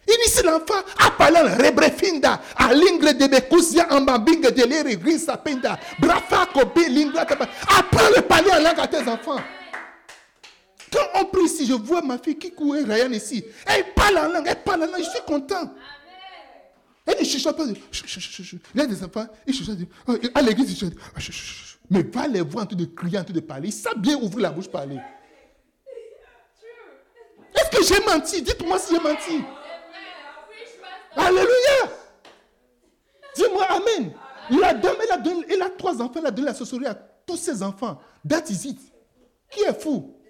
Initie 0.09 0.43
l'enfant 0.45 0.83
à 0.99 1.11
parler 1.13 1.41
rebrefinda, 1.41 2.41
à 2.57 2.75
l'ingre 2.75 3.13
de 3.13 3.27
bekousia 3.29 3.87
en 3.93 4.01
bambingue 4.01 4.53
de 4.53 4.65
l'air 4.65 4.85
gris 4.97 5.21
sapenda, 5.21 5.79
brafa 6.01 6.47
kobe 6.53 6.79
l'ingre. 6.89 7.21
Apprends 7.21 8.09
le 8.17 8.23
parler 8.23 8.51
en 8.51 8.63
langue 8.63 8.81
à 8.81 8.89
tes 8.89 9.09
enfants. 9.09 9.41
Quand 10.93 11.21
on 11.21 11.25
prie 11.25 11.45
ici, 11.45 11.67
je 11.67 11.73
vois 11.73 12.03
ma 12.03 12.19
fille 12.19 12.37
qui 12.37 12.53
court 12.53 12.75
Ryan 12.75 13.11
ici. 13.13 13.45
Elle 13.67 13.95
parle 13.95 14.19
en 14.19 14.29
langue, 14.29 14.47
elle 14.47 14.63
parle 14.63 14.83
en 14.83 14.87
langue, 14.87 14.99
je 14.99 15.11
suis 15.11 15.23
content. 15.27 15.73
Elle 17.07 17.19
ne 17.19 17.25
chuchote 17.25 17.57
pas. 17.57 17.65
Il 17.65 18.81
y 18.81 18.81
a 18.81 18.87
des 18.87 19.03
enfants, 19.03 19.27
ils 19.47 19.55
chuchotent. 19.55 19.79
Oh, 20.07 20.15
à 20.35 20.43
l'église, 20.43 20.71
ils 20.71 20.77
chuchotent. 20.77 20.99
Ah, 21.17 21.21
Mais 21.91 22.03
va 22.03 22.29
les 22.29 22.43
voir 22.43 22.65
en 22.65 22.67
train 22.67 22.77
de 22.77 22.85
crier, 22.85 23.19
en 23.19 23.25
train 23.25 23.33
de 23.33 23.41
parler. 23.41 23.69
Ils 23.69 23.73
savent 23.73 23.99
bien 23.99 24.17
ouvrir 24.17 24.41
la 24.43 24.51
bouche 24.51 24.69
parler. 24.69 24.99
Est-ce 27.55 27.77
que 27.77 27.85
j'ai 27.85 28.05
menti? 28.05 28.43
Dites-moi 28.43 28.79
si 28.79 28.95
j'ai 28.95 29.01
menti. 29.01 29.45
Alléluia. 31.17 31.93
Dis-moi 33.35 33.65
Amen. 33.65 34.13
La 34.61 34.75
dame, 34.75 34.97
elle 35.03 35.13
a, 35.13 35.17
donné, 35.19 35.47
elle 35.49 35.63
a 35.63 35.71
trois 35.71 36.01
enfants, 36.03 36.19
elle 36.21 36.27
a 36.27 36.31
donné 36.31 36.49
la 36.49 36.55
sorcellerie 36.55 36.89
à 36.89 36.95
tous 36.95 37.37
ses 37.37 37.63
enfants. 37.63 38.01
That 38.29 38.45
is 38.49 38.69
it. 38.69 38.79
Qui 39.51 39.61
est 39.63 39.81
fou? 39.81 40.22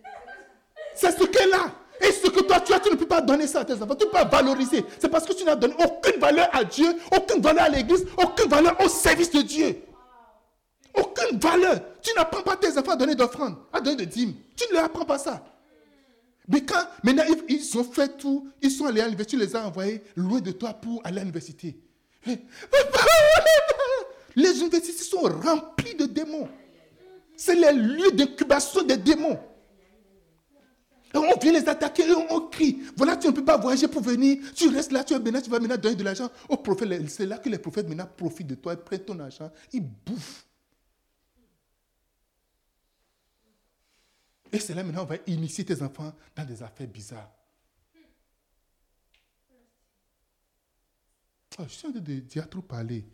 C'est 0.95 1.19
ce 1.19 1.25
qu'elle 1.25 1.53
a. 1.53 1.73
Et 2.01 2.11
ce 2.11 2.29
que 2.29 2.41
toi 2.41 2.61
tu 2.61 2.73
as, 2.73 2.81
tu 2.81 2.91
ne 2.91 2.97
peux 2.97 3.07
pas 3.07 3.21
donner 3.21 3.47
ça 3.47 3.61
à 3.61 3.65
tes 3.65 3.75
enfants. 3.75 3.95
Tu 3.95 4.05
ne 4.07 4.11
peux 4.11 4.19
pas 4.19 4.25
valoriser. 4.25 4.85
C'est 4.99 5.09
parce 5.09 5.25
que 5.25 5.33
tu 5.33 5.45
n'as 5.45 5.55
donné 5.55 5.75
aucune 5.75 6.21
valeur 6.21 6.49
à 6.53 6.65
Dieu, 6.65 6.87
aucune 7.17 7.41
valeur 7.41 7.65
à 7.65 7.69
l'église, 7.69 8.05
aucune 8.19 8.49
valeur 8.49 8.77
au 8.85 8.89
service 8.89 9.31
de 9.31 9.43
Dieu. 9.43 9.83
Aucune 10.95 11.39
valeur. 11.39 11.81
Tu 12.03 12.13
n'apprends 12.15 12.43
pas 12.43 12.57
tes 12.57 12.77
enfants 12.77 12.93
à 12.93 12.97
donner 12.97 13.15
d'offrandes, 13.15 13.57
à 13.73 13.81
donner 13.81 13.97
de 13.97 14.05
dîmes. 14.05 14.35
Tu 14.57 14.65
ne 14.69 14.75
leur 14.75 14.85
apprends 14.85 15.05
pas 15.05 15.19
ça. 15.19 15.45
Mais 16.49 16.63
quand 16.63 16.83
maintenant 17.03 17.23
ils 17.49 17.79
ont 17.79 17.85
fait 17.85 18.17
tout, 18.17 18.49
ils 18.61 18.71
sont 18.71 18.87
allés 18.87 19.01
à 19.01 19.05
l'université, 19.05 19.37
tu 19.37 19.45
les 19.45 19.55
as 19.55 19.65
envoyés 19.67 20.03
loin 20.17 20.41
de 20.41 20.51
toi 20.51 20.75
pour 20.75 21.01
aller 21.05 21.19
à 21.19 21.21
l'université. 21.21 21.77
Les 24.35 24.61
universités 24.61 25.05
sont 25.05 25.21
remplies 25.21 25.95
de 25.95 26.07
démons. 26.07 26.49
C'est 27.37 27.55
les 27.55 27.73
lieux 27.73 28.11
d'incubation 28.13 28.83
des 28.83 28.97
démons. 28.97 29.39
On 31.15 31.39
vient 31.39 31.53
les 31.53 31.69
attaquer 31.69 32.09
et 32.09 32.15
on, 32.15 32.49
crie. 32.49 32.83
Voilà, 32.97 33.17
tu 33.17 33.27
ne 33.27 33.33
peux 33.33 33.45
pas 33.45 33.57
voyager 33.57 33.89
pour 33.89 34.03
venir. 34.03 34.39
Tu 34.55 34.69
restes 34.69 34.93
là, 34.93 35.05
tu, 35.05 35.15
maintenant, 35.15 35.41
tu 35.41 35.51
vas 35.51 35.59
maintenant 35.59 35.77
donner 35.77 35.97
de 35.97 36.05
l'argent 36.05 36.31
aux 36.49 36.57
prophètes. 36.57 37.11
C'est 37.11 37.27
là 37.27 37.39
que 37.39 37.49
les 37.49 37.59
prophètes 37.59 37.89
maintenant 37.89 38.09
profitent 38.17 38.47
de 38.47 38.55
toi, 38.55 38.75
ils 38.75 38.79
prennent 38.79 39.05
ton 39.05 39.19
argent, 39.21 39.51
ils 39.73 39.83
bouffent. 39.83 40.47
Et 44.53 44.59
c'est 44.59 44.75
là 44.75 44.85
maintenant 44.85 45.05
on 45.05 45.07
va 45.07 45.17
initier 45.27 45.65
tes 45.65 45.81
enfants 45.83 46.13
dans 46.37 46.45
des 46.45 46.63
affaires 46.63 46.87
bizarres. 46.87 47.31
Oh, 51.59 51.65
je 51.67 51.73
suis 51.73 51.87
en 51.87 51.93
train 51.93 52.01
de 52.01 52.15
dire 52.21 52.49
trop 52.49 52.63
parler. 52.63 53.05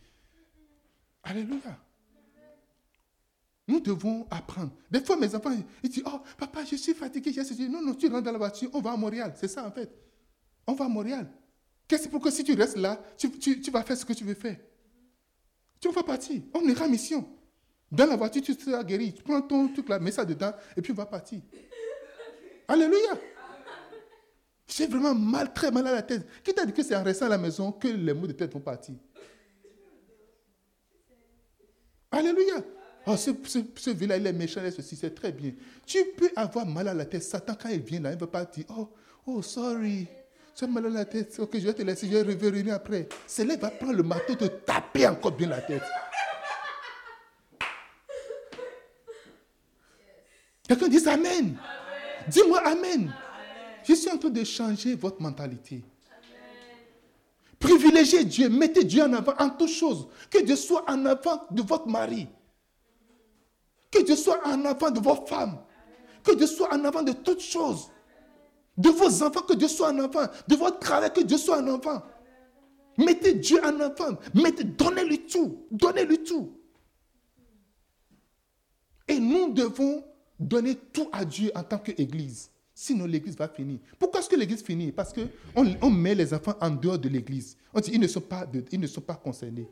Alléluia. 1.23 1.79
Nous 3.69 3.81
devons 3.81 4.27
apprendre. 4.31 4.73
Des 4.91 5.01
fois, 5.01 5.19
mes 5.19 5.35
enfants, 5.35 5.53
ils 5.83 5.91
disent, 5.91 6.03
oh, 6.07 6.21
papa, 6.39 6.65
je 6.65 6.77
suis 6.77 6.95
fatigué. 6.95 7.31
Je 7.33 7.69
non, 7.69 7.83
non, 7.83 7.93
tu 7.93 8.09
rentres 8.09 8.23
dans 8.23 8.33
la 8.33 8.39
voiture, 8.39 8.71
on 8.73 8.81
va 8.81 8.93
à 8.93 8.97
Montréal. 8.97 9.35
C'est 9.37 9.47
ça, 9.47 9.67
en 9.67 9.71
fait. 9.71 9.91
On 10.67 10.73
va 10.73 10.87
à 10.87 10.89
Montréal. 10.89 11.31
Qu'est-ce 11.87 12.09
pour 12.09 12.23
que 12.23 12.31
si 12.31 12.43
tu 12.43 12.55
restes 12.55 12.79
là, 12.79 12.99
tu, 13.19 13.31
tu, 13.31 13.71
vas 13.71 13.83
faire 13.83 13.97
ce 13.97 14.07
que 14.07 14.15
tu 14.15 14.25
veux 14.25 14.35
faire? 14.35 14.57
Tu 15.79 15.91
vas 15.91 16.03
partir. 16.03 16.41
On 16.55 16.63
ira 16.63 16.87
en 16.87 16.89
mission. 16.89 17.29
Dans 17.93 18.07
la 18.07 18.17
voiture, 18.17 18.41
tu 18.41 18.55
seras 18.55 18.83
guéri. 18.83 19.15
Tu 19.15 19.23
prends 19.23 19.43
ton 19.43 19.69
truc 19.69 19.87
là, 19.91 19.99
mets 19.99 20.13
ça 20.13 20.25
dedans 20.25 20.53
et 20.75 20.81
puis 20.81 20.93
on 20.93 20.97
va 20.97 21.07
partir. 21.07 21.41
Alléluia. 22.67 23.19
J'ai 24.67 24.87
vraiment 24.87 25.15
mal, 25.15 25.53
très 25.53 25.71
mal 25.71 25.87
à 25.87 25.93
la 25.93 26.03
tête. 26.03 26.27
Qui 26.43 26.55
t'a 26.55 26.65
dit 26.65 26.73
que 26.73 26.83
c'est 26.83 26.97
en 26.97 27.03
restant 27.03 27.27
à 27.27 27.31
la 27.31 27.39
maison 27.39 27.73
que 27.73 27.89
les 27.89 28.15
mots 28.15 28.27
de 28.27 28.33
tête 28.33 28.53
vont 28.53 28.61
partir? 28.61 28.95
Alléluia. 32.11 32.65
Oh, 33.11 33.17
ce, 33.17 33.31
ce, 33.47 34.07
là 34.07 34.19
il 34.19 34.27
est 34.27 34.33
méchant, 34.35 34.61
ceci, 34.71 34.95
c'est 34.95 35.15
très 35.15 35.33
bien. 35.33 35.53
Tu 35.87 35.99
peux 36.15 36.31
avoir 36.37 36.67
mal 36.67 36.89
à 36.89 36.95
la 36.95 37.07
tête. 37.07 37.23
Satan, 37.23 37.55
quand 37.59 37.71
il 37.71 37.81
vient 37.81 38.01
là, 38.01 38.11
il 38.11 38.17
ne 38.17 38.21
va 38.21 38.27
pas 38.27 38.45
dire 38.45 38.67
Oh, 38.77 38.91
oh, 39.27 39.41
sorry. 39.41 40.07
Tu 40.55 40.65
as 40.65 40.67
mal 40.67 40.85
à 40.85 40.91
la 40.91 41.05
tête. 41.07 41.35
Ok, 41.39 41.53
je 41.55 41.67
vais 41.67 41.73
te 41.73 41.81
laisser, 41.81 42.07
je 42.07 42.19
vais 42.19 42.23
revenir 42.49 42.75
après. 42.75 43.09
C'est 43.27 43.47
là 43.47 43.55
qu'il 43.55 43.63
va 43.63 43.71
prendre 43.71 43.95
le 43.95 44.03
marteau, 44.03 44.35
te 44.35 44.45
taper 44.45 45.07
encore 45.09 45.33
bien 45.33 45.49
la 45.49 45.63
tête. 45.63 45.83
Quelqu'un 50.69 50.89
dit 50.89 51.09
Amen. 51.09 51.57
Dis-moi 52.29 52.61
Amen. 52.67 53.11
Je 53.85 53.95
suis 53.95 54.11
en 54.11 54.19
train 54.19 54.29
de 54.29 54.45
changer 54.45 54.95
votre 54.97 55.23
mentalité. 55.23 55.83
Privilégiez 57.59 58.23
Dieu, 58.25 58.51
mettez 58.51 58.85
Dieu 58.85 59.03
en 59.03 59.15
avant 59.15 59.35
en 59.39 59.49
toutes 59.49 59.71
choses. 59.71 60.09
Que 60.29 60.43
Dieu 60.43 60.57
soit 60.57 60.85
en 60.91 61.07
avant 61.07 61.47
de 61.51 61.63
votre 61.63 61.87
mari. 61.87 62.29
Que 63.91 64.03
Dieu 64.03 64.17
soit 64.17 64.47
en 64.47 64.65
avant 64.65 64.91
de 64.91 65.01
vos 65.01 65.27
femmes. 65.27 65.59
Que 66.23 66.35
Dieu 66.35 66.47
soit 66.47 66.73
en 66.75 66.85
avant 66.85 67.03
de 67.03 67.13
toutes 67.13 67.41
choses. 67.41 67.91
De 68.77 68.91
vos 68.91 69.23
enfants, 69.23 69.43
que 69.43 69.55
Dieu 69.55 69.69
soit 69.69 69.89
en 69.89 69.99
avant. 69.99 70.27
De 70.47 70.55
votre 70.57 70.79
travail, 70.79 71.13
que 71.13 71.23
Dieu 71.23 71.39
soit 71.39 71.59
en 71.59 71.67
avant. 71.67 72.03
Mettez 72.97 73.35
Dieu 73.35 73.59
en 73.65 73.81
avant. 73.81 74.19
Mettez, 74.35 74.65
donnez-lui 74.65 75.27
tout. 75.27 75.67
Donnez-lui 75.71 76.23
tout. 76.23 76.53
Et 79.07 79.19
nous 79.19 79.53
devons 79.53 80.05
donner 80.39 80.75
tout 80.75 81.09
à 81.13 81.25
Dieu 81.25 81.51
en 81.55 81.63
tant 81.63 81.79
qu'Église. 81.79 82.51
Sinon, 82.75 83.07
l'Église 83.07 83.37
va 83.37 83.49
finir. 83.49 83.81
Pourquoi 83.99 84.21
est-ce 84.21 84.29
que 84.29 84.37
l'Église 84.37 84.63
finit? 84.63 84.93
Parce 84.93 85.13
qu'on 85.13 85.29
on 85.83 85.91
met 85.91 86.15
les 86.15 86.33
enfants 86.33 86.55
en 86.61 86.71
dehors 86.71 86.99
de 86.99 87.09
l'Église. 87.09 87.57
On 87.75 87.81
dit 87.81 87.91
ils 87.93 88.01
ne 88.01 88.07
ils 88.71 88.81
ne 88.81 88.87
sont 88.87 89.01
pas 89.01 89.17
concernés. 89.17 89.69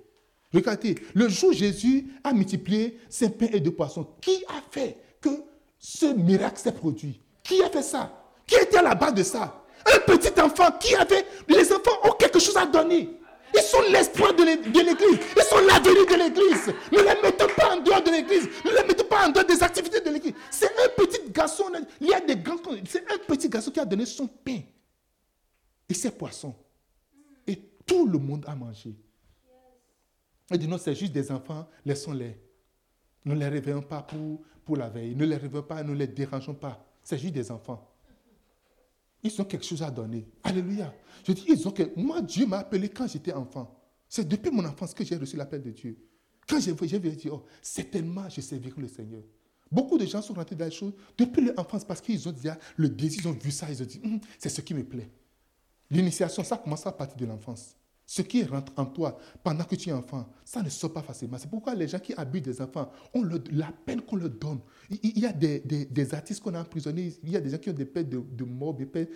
Regardez, 0.52 0.94
le 1.14 1.28
jour 1.28 1.51
où 1.51 1.52
Jésus 1.52 2.06
a 2.24 2.32
multiplié 2.32 2.98
ses 3.09 3.31
pains 3.31 3.48
et 3.52 3.60
deux 3.60 3.73
poissons, 3.73 4.06
qui 4.20 4.44
a 4.48 4.62
fait 4.70 4.97
que 5.20 5.31
ce 5.78 6.06
miracle 6.06 6.59
s'est 6.59 6.73
produit? 6.73 7.20
Qui 7.43 7.62
a 7.62 7.68
fait 7.70 7.82
ça? 7.82 8.12
Qui 8.47 8.55
était 8.55 8.78
à 8.78 8.82
la 8.82 8.94
base 8.94 9.14
de 9.14 9.23
ça? 9.23 9.64
Un 9.86 9.98
petit 10.01 10.40
enfant 10.40 10.73
qui 10.81 10.94
avait... 10.94 11.27
Les 11.48 11.73
enfants 11.73 11.98
ont 12.05 12.12
quelque 12.12 12.39
chose 12.39 12.56
à 12.56 12.66
donner. 12.66 13.10
Ils 13.55 13.62
sont 13.62 13.82
l'espoir 13.90 14.35
de 14.35 14.43
l'Église. 14.43 15.18
Ils 15.36 15.43
sont 15.43 15.59
l'avenir 15.66 16.06
de 16.06 16.14
l'Église. 16.14 16.74
Ne 16.93 16.98
les 16.98 17.23
mettons 17.23 17.47
pas 17.56 17.74
en 17.74 17.81
dehors 17.81 18.02
de 18.02 18.10
l'Église. 18.10 18.48
Ne 18.64 18.70
les 18.70 18.86
mettons 18.86 19.05
pas 19.05 19.27
en 19.27 19.31
dehors 19.31 19.47
des 19.47 19.62
activités 19.62 20.01
de 20.01 20.10
l'Église. 20.10 20.35
C'est 20.51 20.66
un 20.66 20.89
petit 20.97 21.31
garçon. 21.31 21.64
Il 22.01 22.09
y 22.09 22.14
a 22.14 22.20
des 22.20 22.36
grands. 22.36 22.56
C'est 22.89 23.10
un 23.10 23.18
petit 23.18 23.48
garçon 23.48 23.70
qui 23.70 23.81
a 23.81 23.85
donné 23.85 24.05
son 24.06 24.27
pain 24.27 24.60
et 25.89 25.94
ses 25.94 26.10
poissons. 26.10 26.55
Et 27.47 27.56
tout 27.86 28.06
le 28.06 28.18
monde 28.18 28.44
a 28.48 28.55
mangé. 28.55 28.94
Il 30.51 30.59
dit 30.59 30.68
non, 30.68 30.78
c'est 30.78 30.94
juste 30.94 31.12
des 31.12 31.31
enfants, 31.31 31.68
laissons-les. 31.85 32.39
Ne 33.24 33.35
les 33.35 33.48
réveillons 33.48 33.82
pas 33.82 34.02
pour, 34.02 34.40
pour 34.64 34.77
la 34.77 34.89
veille. 34.89 35.14
Ne 35.16 35.24
les 35.24 35.36
réveillons 35.36 35.64
pas, 35.64 35.82
ne 35.82 35.93
les 35.93 36.06
dérangeons 36.06 36.55
pas. 36.55 36.85
C'est 37.02 37.18
juste 37.18 37.35
des 37.35 37.51
enfants. 37.51 37.93
Ils 39.23 39.40
ont 39.40 39.44
quelque 39.44 39.64
chose 39.64 39.82
à 39.82 39.90
donner. 39.90 40.28
Alléluia. 40.44 40.94
Je 41.27 41.32
dis, 41.32 41.44
ils 41.48 41.66
ont 41.66 41.73
que. 41.73 41.82
Moi, 41.97 42.23
Dieu 42.23 42.47
m'a 42.47 42.59
appelé 42.59 42.89
quand 42.89 43.09
j'étais 43.09 43.32
enfant. 43.32 43.77
C'est 44.09 44.27
depuis 44.27 44.51
mon 44.51 44.64
enfance 44.64 44.94
que 44.94 45.05
j'ai 45.05 45.16
reçu 45.16 45.36
l'appel 45.36 45.62
de 45.62 45.70
Dieu. 45.70 45.98
Quand 46.48 46.60
j'ai 46.60 46.73
vu, 46.73 46.86
j'ai 46.86 47.01
dit, 47.01 47.28
oh, 47.28 47.44
certainement, 47.60 48.28
je 48.28 48.40
servirai 48.40 48.81
le 48.81 48.89
Seigneur. 48.89 49.23
Beaucoup 49.70 49.98
de 49.98 50.06
gens 50.06 50.23
sont 50.23 50.35
rentrés 50.35 50.55
dans 50.55 50.64
les 50.64 50.70
choses 50.70 50.93
depuis 51.18 51.44
leur 51.44 51.59
enfance 51.59 51.85
parce 51.85 52.01
qu'ils 52.01 52.28
ont 52.28 52.32
déjà 52.32 52.56
le 52.77 52.89
désir, 52.89 53.23
ils 53.24 53.28
ont 53.28 53.32
vu 53.32 53.51
ça, 53.51 53.68
ils 53.68 53.82
ont 53.82 53.86
dit, 53.86 54.01
hum, 54.05 54.20
c'est 54.39 54.48
ce 54.48 54.60
qui 54.60 54.74
me 54.74 54.85
plaît. 54.85 55.10
L'initiation, 55.90 56.44
ça 56.44 56.56
commence 56.56 56.86
à 56.86 56.93
partir 56.93 57.16
de 57.16 57.27
l'enfance. 57.27 57.74
Ce 58.09 58.23
qui 58.23 58.45
rentre 58.45 58.73
en 58.77 58.87
toi 58.87 59.19
pendant 59.43 59.65
que 59.65 59.74
tu 59.74 59.89
es 59.91 59.93
enfant, 59.93 60.28
ça 60.45 60.62
ne 60.62 60.69
sort 60.69 60.93
pas 60.93 61.03
facilement. 61.03 61.39
C'est 61.39 61.51
pourquoi 61.51 61.74
les 61.74 61.89
gens 61.89 61.99
qui 61.99 62.15
abusent 62.15 62.43
des 62.43 62.62
enfants, 62.62 62.89
on 63.12 63.24
la 63.24 63.73
peine 63.85 64.01
qu'on 64.01 64.15
leur 64.15 64.31
donne. 64.31 64.61
Il, 65.03 65.19
y 65.19 65.27
a 65.27 65.33
des, 65.33 66.15
artistes 66.15 66.41
qu'on 66.41 66.55
a 66.55 66.61
emprisonnés, 66.61 67.19
il 67.24 67.31
y 67.31 67.37
a 67.37 67.41
des 67.41 67.51
gens 67.51 67.59
qui 67.59 67.69
ont 67.69 67.73
des 67.74 67.85
peines 67.85 68.09
de, 68.09 68.45
mort, 68.45 68.74
des 68.74 68.87
peines, 68.87 69.09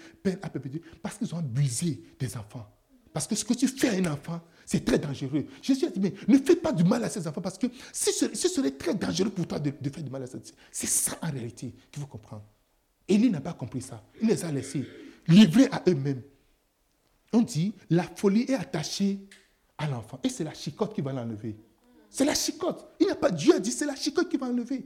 à 0.42 0.50
perpétuité, 0.50 0.84
parce 1.00 1.18
qu'ils 1.18 1.32
ont 1.32 1.38
abusé 1.38 2.02
des 2.18 2.36
enfants. 2.36 2.66
Parce 3.12 3.28
que 3.28 3.36
ce 3.36 3.44
que 3.44 3.54
tu 3.54 3.68
fais 3.68 3.88
à 3.90 3.92
un 3.92 4.12
enfant, 4.12 4.40
c'est 4.66 4.84
très 4.84 4.98
dangereux. 4.98 5.46
Jésus 5.62 5.86
a 5.86 5.90
dit, 5.90 6.00
mais 6.00 6.12
ne 6.26 6.38
fais 6.38 6.56
pas 6.56 6.72
du 6.72 6.82
mal 6.82 7.02
à 7.04 7.08
ces 7.08 7.26
enfants, 7.28 7.40
parce 7.40 7.58
que 7.58 7.68
ce, 7.92 8.10
ce 8.34 8.48
serait 8.48 8.72
très 8.72 8.94
dangereux 8.94 9.30
pour 9.30 9.46
toi 9.46 9.60
de, 9.60 9.72
de 9.80 9.90
faire 9.90 10.02
du 10.02 10.10
mal 10.10 10.24
à 10.24 10.26
ces 10.26 10.36
enfants. 10.36 10.54
C'est 10.72 10.88
ça 10.88 11.16
en 11.22 11.30
réalité 11.30 11.74
qu'il 11.92 12.02
faut 12.02 12.08
comprendre. 12.08 12.44
Élie 13.06 13.30
n'a 13.30 13.40
pas 13.40 13.52
compris 13.52 13.82
ça. 13.82 14.02
Il 14.20 14.28
les 14.28 14.44
a 14.44 14.50
laissés 14.50 14.84
livrés 15.28 15.68
à 15.70 15.82
eux-mêmes. 15.88 16.22
On 17.32 17.42
dit, 17.42 17.74
la 17.90 18.02
folie 18.02 18.42
est 18.42 18.54
attachée 18.54 19.20
à 19.78 19.86
l'enfant. 19.86 20.18
Et 20.22 20.28
c'est 20.28 20.44
la 20.44 20.54
chicotte 20.54 20.94
qui 20.94 21.00
va 21.00 21.12
l'enlever. 21.12 21.56
C'est 22.08 22.24
la 22.24 22.34
chicotte. 22.34 22.88
Il 22.98 23.06
n'y 23.06 23.12
a 23.12 23.16
pas 23.16 23.30
Dieu 23.30 23.54
a 23.54 23.60
dit, 23.60 23.70
c'est 23.70 23.86
la 23.86 23.94
chicotte 23.94 24.28
qui 24.28 24.36
va 24.36 24.48
l'enlever. 24.48 24.84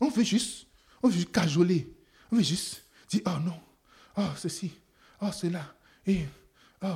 On 0.00 0.08
veut 0.08 0.22
juste, 0.22 0.66
on 1.02 1.08
veut 1.08 1.14
juste 1.14 1.32
cajoler. 1.32 1.92
On 2.30 2.36
veut 2.36 2.42
juste 2.42 2.84
dire, 3.08 3.22
oh 3.26 3.38
non, 3.44 3.60
oh 4.16 4.30
ceci, 4.36 4.70
oh 5.20 5.32
cela. 5.32 5.74
Et 6.06 6.20
oh. 6.82 6.86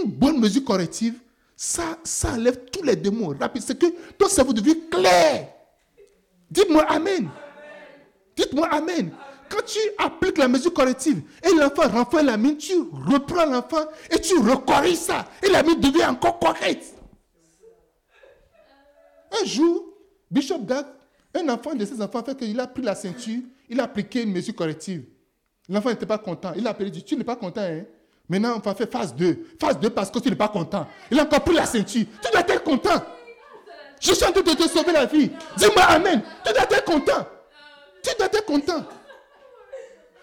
une 0.00 0.10
bonne 0.10 0.40
mesure 0.40 0.64
corrective, 0.64 1.14
ça, 1.56 1.98
ça 2.04 2.32
enlève 2.32 2.64
tous 2.70 2.82
les 2.82 2.96
démons 2.96 3.36
rapides. 3.38 3.62
C'est 3.62 3.78
que 3.78 3.86
ton 4.18 4.28
cerveau 4.28 4.52
devient 4.52 4.78
clair. 4.90 5.48
Dites-moi 6.50 6.82
Amen. 6.90 7.30
Dites-moi 8.36 8.68
Amen. 8.68 9.12
Quand 9.48 9.64
tu 9.64 9.78
appliques 9.98 10.38
la 10.38 10.48
mesure 10.48 10.72
corrective 10.72 11.22
et 11.42 11.54
l'enfant 11.54 11.88
renfort 11.88 12.22
la 12.22 12.36
mine, 12.36 12.56
tu 12.56 12.74
reprends 12.92 13.46
l'enfant 13.46 13.84
et 14.10 14.20
tu 14.20 14.38
recorriges 14.38 14.96
ça. 14.96 15.26
Et 15.42 15.48
la 15.48 15.62
mine 15.62 15.80
devient 15.80 16.06
encore 16.06 16.38
correcte. 16.38 16.94
Un 19.40 19.44
jour, 19.44 19.84
Bishop 20.30 20.58
Dag, 20.58 20.86
un 21.34 21.48
enfant 21.48 21.74
de 21.74 21.84
ses 21.84 22.00
enfants, 22.00 22.22
fait 22.24 22.36
qu'il 22.36 22.58
a 22.58 22.66
pris 22.66 22.82
la 22.82 22.94
ceinture, 22.94 23.42
il 23.68 23.80
a 23.80 23.84
appliqué 23.84 24.22
une 24.22 24.32
mesure 24.32 24.54
corrective. 24.54 25.04
L'enfant 25.68 25.90
n'était 25.90 26.06
pas 26.06 26.18
content. 26.18 26.52
Il 26.56 26.66
a 26.66 26.70
appelé, 26.70 26.90
dit, 26.90 27.02
tu 27.02 27.16
n'es 27.16 27.24
pas 27.24 27.36
content, 27.36 27.62
hein? 27.62 27.82
Maintenant, 28.28 28.54
on 28.56 28.58
va 28.58 28.74
faire 28.74 28.88
phase 28.88 29.14
2. 29.14 29.54
Phase 29.60 29.78
2 29.78 29.90
parce 29.90 30.10
que 30.10 30.18
tu 30.18 30.30
n'es 30.30 30.36
pas 30.36 30.48
content. 30.48 30.86
Il 31.10 31.18
a 31.18 31.22
encore 31.22 31.42
pris 31.42 31.54
la 31.54 31.66
ceinture. 31.66 32.06
Tu 32.22 32.30
dois 32.32 32.40
être 32.40 32.64
content. 32.64 33.02
Je 34.00 34.12
suis 34.12 34.24
en 34.24 34.32
train 34.32 34.42
de 34.42 34.52
te 34.52 34.68
sauver 34.68 34.92
la 34.92 35.06
vie. 35.06 35.30
Dis-moi 35.56 35.82
Amen. 35.82 36.22
Tu 36.44 36.52
dois 36.52 36.62
être 36.62 36.84
content. 36.84 37.26
Tu 38.02 38.10
dois 38.18 38.26
être 38.26 38.44
content. 38.44 38.84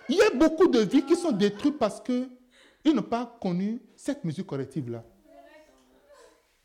Il 0.10 0.16
y 0.16 0.22
a 0.22 0.32
beaucoup 0.32 0.68
de 0.68 0.80
vies 0.80 1.06
qui 1.06 1.16
sont 1.16 1.32
détruites 1.32 1.78
parce 1.78 2.02
qu'ils 2.02 2.94
n'ont 2.94 3.02
pas 3.02 3.38
connu 3.42 3.82
cette 3.96 4.24
mesure 4.24 4.46
corrective-là. 4.46 5.04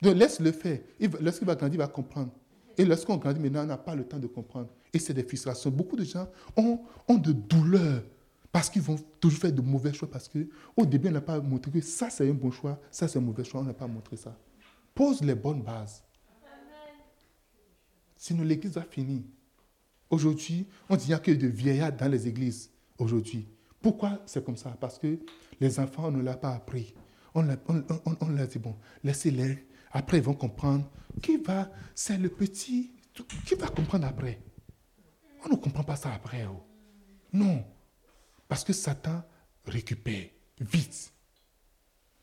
Donc 0.03 0.17
laisse-le 0.17 0.53
faire. 0.53 0.81
Lorsqu'il 1.21 1.47
va 1.47 1.55
grandir, 1.55 1.75
il 1.75 1.79
va 1.79 1.89
comprendre. 1.89 2.33
Et 2.77 2.85
lorsqu'on 2.85 3.17
grandit, 3.17 3.41
maintenant, 3.41 3.63
on 3.63 3.67
n'a 3.67 3.77
pas 3.77 3.95
le 3.95 4.05
temps 4.05 4.19
de 4.19 4.29
comprendre. 4.29 4.69
Et 4.93 4.99
c'est 4.99 5.13
des 5.13 5.25
frustrations. 5.25 5.71
Beaucoup 5.71 5.97
de 5.97 6.05
gens 6.05 6.29
ont, 6.57 6.81
ont 7.09 7.17
de 7.17 7.33
douleurs 7.33 8.03
parce 8.53 8.71
qu'ils 8.71 8.83
vont 8.83 8.97
toujours 9.21 9.41
faire 9.41 9.53
de 9.53 9.61
mauvais 9.61 9.93
choix. 9.93 10.09
Parce 10.09 10.29
qu'au 10.29 10.87
début, 10.87 11.09
on 11.09 11.13
n'a 11.13 11.21
pas 11.21 11.41
montré 11.41 11.71
que 11.73 11.81
ça, 11.81 12.09
c'est 12.11 12.29
un 12.29 12.35
bon 12.35 12.51
choix, 12.51 12.81
ça, 12.91 13.09
c'est 13.09 13.19
un 13.19 13.23
mauvais 13.23 13.45
choix. 13.45 13.61
On 13.61 13.65
n'a 13.65 13.75
pas 13.75 13.89
montré 13.89 14.17
ça. 14.17 14.37
Pose 14.95 15.21
les 15.23 15.35
bonnes 15.35 15.63
bases. 15.63 16.05
Sinon, 18.17 18.45
l'église 18.45 18.73
va 18.73 18.83
finir. 18.83 19.23
Aujourd'hui, 20.11 20.67
on 20.89 20.97
dit 20.97 21.03
qu'il 21.03 21.11
n'y 21.11 21.15
a 21.15 21.19
que 21.19 21.31
de 21.33 21.47
vieillards 21.47 21.93
dans 21.93 22.09
les 22.09 22.27
églises 22.27 22.71
aujourd'hui. 22.99 23.49
Pourquoi 23.81 24.21
c'est 24.27 24.45
comme 24.45 24.57
ça? 24.57 24.77
Parce 24.81 24.99
que 24.99 25.19
les 25.61 25.79
enfants, 25.81 26.07
on 26.07 26.11
ne 26.11 26.23
l'a 26.23 26.37
pas 26.37 26.55
appris. 26.55 26.95
On, 27.35 27.43
leur 27.43 27.59
a 28.41 28.47
dit, 28.47 28.59
bon, 28.59 28.77
laissez-les. 29.05 29.67
Après, 29.93 30.19
ils 30.19 30.23
vont 30.23 30.35
comprendre. 30.35 30.91
Qui 31.23 31.37
va 31.37 31.71
C'est 31.95 32.19
le 32.19 32.29
petit. 32.29 32.93
Qui 33.47 33.55
va 33.55 33.69
comprendre 33.69 34.07
après? 34.07 34.41
On 35.45 35.51
ne 35.51 35.57
comprend 35.57 35.85
pas 35.85 35.97
ça 35.97 36.13
après. 36.13 36.47
Oh. 36.47 36.63
Non. 37.33 37.65
Parce 38.49 38.65
que 38.65 38.73
Satan 38.73 39.23
récupère 39.67 40.27
vite. 40.61 41.13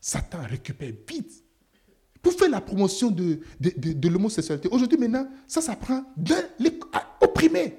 Satan 0.00 0.42
récupère 0.42 0.92
vite. 1.08 1.44
Pour 2.22 2.32
faire 2.32 2.50
la 2.50 2.60
promotion 2.60 3.10
de, 3.10 3.40
de, 3.60 3.92
de, 3.92 4.08
l'homosexualité. 4.08 4.68
Aujourd'hui, 4.70 4.98
maintenant, 4.98 5.28
ça 5.46 5.60
s'apprend 5.60 6.04
au 7.22 7.28
primaire. 7.28 7.72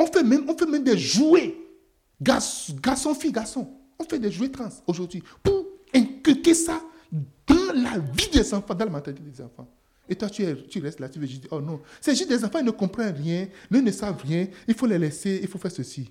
On 0.00 0.06
fait 0.06 0.22
même, 0.22 0.48
on 0.48 0.56
fait 0.56 0.64
même 0.66 0.82
des 0.82 0.96
jouets. 0.96 1.54
Garçon, 2.22 3.14
fille, 3.14 3.32
garçon. 3.32 3.70
On 3.98 4.04
fait 4.04 4.18
des 4.18 4.32
jouets 4.32 4.48
trans 4.48 4.70
aujourd'hui 4.86 5.22
pour 5.42 5.66
inculquer 5.94 6.54
ça 6.54 6.80
dans 7.12 7.74
la 7.74 7.98
vie 7.98 8.30
des 8.32 8.54
enfants, 8.54 8.74
dans 8.74 8.86
la 8.86 8.90
mentalité 8.90 9.22
des 9.22 9.42
enfants. 9.42 9.70
Et 10.08 10.16
toi, 10.16 10.30
tu, 10.30 10.42
restes 10.80 11.00
là, 11.00 11.08
tu 11.10 11.18
veux 11.18 11.26
dire, 11.26 11.40
oh 11.50 11.60
non, 11.60 11.82
c'est 12.00 12.16
juste 12.16 12.30
des 12.30 12.42
enfants, 12.42 12.60
ils 12.60 12.64
ne 12.64 12.70
comprennent 12.70 13.14
rien, 13.14 13.46
ils 13.70 13.84
ne 13.84 13.90
savent 13.90 14.22
rien, 14.22 14.48
il 14.66 14.74
faut 14.74 14.86
les 14.86 14.98
laisser, 14.98 15.38
il 15.42 15.48
faut 15.48 15.58
faire 15.58 15.70
ceci. 15.70 16.10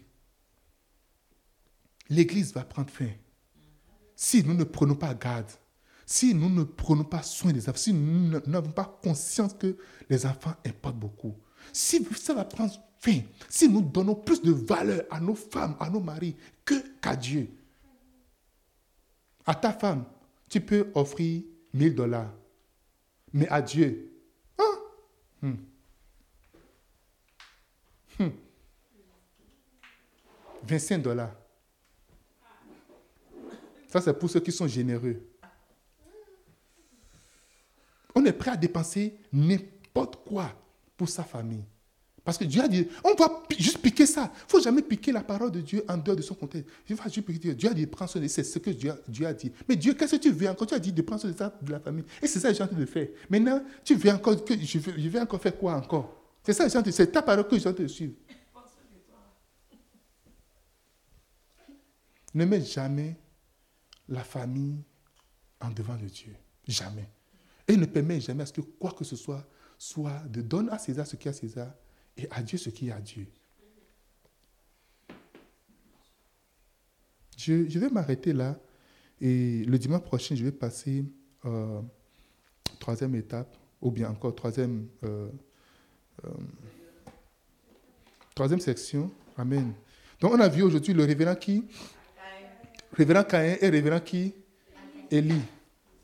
L'Église 2.10 2.54
va 2.54 2.64
prendre 2.64 2.92
fin. 2.92 3.10
Si 4.16 4.44
nous 4.44 4.54
ne 4.54 4.66
prenons 4.66 4.96
pas 4.96 5.16
garde, 5.16 5.50
si 6.06 6.36
nous 6.36 6.50
ne 6.50 6.64
prenons 6.64 7.04
pas 7.04 7.24
soin 7.24 7.52
des 7.52 7.68
enfants, 7.68 7.80
si 7.80 7.94
nous 7.94 8.40
n'avons 8.46 8.72
pas 8.72 9.00
conscience 9.04 9.54
que 9.54 9.78
les 10.12 10.28
enfants 10.28 10.54
importent 10.64 11.00
beaucoup, 11.00 11.36
si 11.74 12.06
ça 12.16 12.36
va 12.36 12.46
prendre 12.46 12.74
fin, 13.00 13.22
si 13.48 13.70
nous 13.70 13.82
donnons 13.82 14.16
plus 14.16 14.42
de 14.42 14.52
valeur 14.52 15.04
à 15.10 15.20
nos 15.20 15.36
femmes, 15.36 15.76
à 15.80 15.90
nos 15.90 16.00
maris, 16.00 16.36
que 16.66 16.76
qu'à 17.02 17.16
Dieu, 17.16 17.50
à 19.46 19.56
ta 19.56 19.72
femme, 19.72 20.06
tu 20.50 20.62
peux 20.62 20.92
offrir 20.94 21.44
1000 21.74 21.96
dollars. 21.96 22.32
Mais 23.34 23.48
à 23.48 23.62
Dieu, 23.62 24.12
hein? 24.58 25.58
25 30.64 30.96
hmm. 30.96 31.00
hmm. 31.00 31.02
dollars. 31.04 31.36
Ça, 33.88 34.02
c'est 34.02 34.14
pour 34.14 34.30
ceux 34.30 34.40
qui 34.40 34.52
sont 34.52 34.68
généreux. 34.68 35.26
On 38.14 38.26
est 38.26 38.34
prêt 38.34 38.52
à 38.52 38.58
dépenser 38.58 39.18
n'importe 39.32 40.18
quoi 40.28 40.52
pour 40.98 41.08
sa 41.08 41.24
famille. 41.24 41.64
Parce 42.30 42.38
que 42.38 42.44
Dieu 42.46 42.62
a 42.62 42.68
dit, 42.68 42.88
on 43.04 43.16
va 43.16 43.42
juste 43.58 43.80
piquer 43.80 44.06
ça. 44.06 44.32
Il 44.32 44.44
ne 44.46 44.50
faut 44.50 44.62
jamais 44.62 44.84
piquer 44.84 45.12
la 45.12 45.24
parole 45.24 45.50
de 45.50 45.62
Dieu 45.62 45.84
en 45.88 45.98
dehors 45.98 46.16
de 46.16 46.22
son 46.22 46.36
contexte. 46.36 46.70
Dieu 46.88 47.68
a 47.68 47.74
dit, 47.74 47.88
prends 47.88 48.06
soin 48.06 48.22
de 48.22 48.28
ce 48.28 48.60
que 48.60 48.70
Dieu 48.70 49.26
a, 49.26 49.34
dit. 49.34 49.52
Mais 49.68 49.76
Dieu, 49.76 49.96
qu'est-ce 49.96 50.16
que 50.16 50.22
tu 50.22 50.30
veux 50.30 50.48
encore? 50.48 50.68
Tu 50.68 50.76
as 50.76 50.80
dit 50.80 50.94
de 50.94 51.02
prendre 51.02 51.22
soin 51.22 51.32
de, 51.32 51.36
ça, 51.36 51.52
de 51.60 51.72
la 51.72 51.80
famille. 51.80 52.04
Et 52.22 52.28
c'est 52.28 52.40
ça 52.40 52.50
que 52.50 52.56
j'ai 52.56 52.62
envie 52.62 52.76
de 52.76 52.86
faire. 52.86 53.08
Maintenant, 53.32 53.64
tu 53.84 53.96
veux 53.96 54.12
encore, 54.12 54.46
que 54.46 54.54
je, 54.64 54.78
vais, 54.78 55.20
encore 55.20 55.42
faire 55.42 55.58
quoi 55.58 55.74
encore? 55.74 56.22
C'est 56.44 56.54
ça 56.54 56.70
que 56.84 56.92
c'est 56.92 57.08
ta 57.08 57.24
parole 57.24 57.48
que 57.48 57.56
envie 57.68 57.82
de 57.82 57.88
suivre. 57.88 58.14
Ne 62.36 62.46
mets 62.46 62.62
jamais 62.62 63.18
la 64.08 64.24
famille 64.24 64.84
en 65.60 65.72
devant 65.72 65.96
de 65.96 66.06
Dieu. 66.06 66.36
Jamais. 66.68 67.10
Et 67.68 67.76
ne 67.76 67.88
permet 67.88 68.22
jamais 68.22 68.44
à 68.44 68.46
ce 68.46 68.54
que 68.54 68.62
quoi 68.62 68.92
que 68.92 69.04
ce 69.04 69.16
soit 69.16 69.44
soit 69.80 70.22
de 70.30 70.44
donner 70.44 70.70
à 70.72 70.78
César 70.78 71.08
ce 71.08 71.16
qui 71.16 71.28
est 71.28 71.32
à 71.32 71.34
César 71.34 71.70
et 72.20 72.28
à 72.32 72.42
Dieu 72.42 72.58
ce 72.58 72.70
qui 72.70 72.90
est 72.90 72.92
à 72.92 73.00
Dieu. 73.00 73.28
Je, 77.38 77.70
je 77.70 77.80
vais 77.80 77.90
m'arrêter 77.90 78.34
là 78.34 78.60
et 79.22 79.64
le 79.66 79.78
dimanche 79.78 80.04
prochain, 80.04 80.36
je 80.36 80.44
vais 80.44 80.52
passer 80.52 81.06
euh, 81.46 81.82
troisième 82.80 83.16
étape, 83.16 83.56
ou 83.82 83.92
bien 83.92 84.10
encore 84.10 84.36
troisième, 84.36 84.88
euh, 85.04 85.30
euh, 86.26 86.30
troisième 88.36 88.60
section. 88.60 89.12
Amen. 89.38 89.74
Donc 90.20 90.34
on 90.34 90.40
a 90.40 90.50
vu 90.50 90.64
aujourd'hui 90.64 90.94
le 90.94 91.04
révérend 91.04 91.36
qui? 91.36 91.66
Révérend 92.94 93.24
Caïn 93.24 93.56
et 93.62 93.70
révérend 93.70 94.00
qui? 94.00 94.34
Élie. 95.12 95.42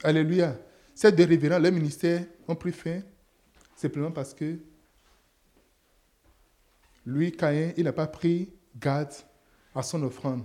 Alléluia. 0.03 0.57
Ces 0.93 1.11
deux 1.11 1.25
révérends, 1.25 1.59
leur 1.59 1.71
ministère 1.71 2.25
ont 2.47 2.55
pris 2.55 2.71
fin 2.71 3.01
simplement 3.75 4.11
parce 4.11 4.33
que 4.33 4.57
lui, 7.05 7.31
Caïn, 7.31 7.73
il 7.77 7.83
n'a 7.83 7.93
pas 7.93 8.07
pris 8.07 8.49
garde 8.75 9.13
à 9.73 9.83
son 9.83 10.01
offrande. 10.03 10.43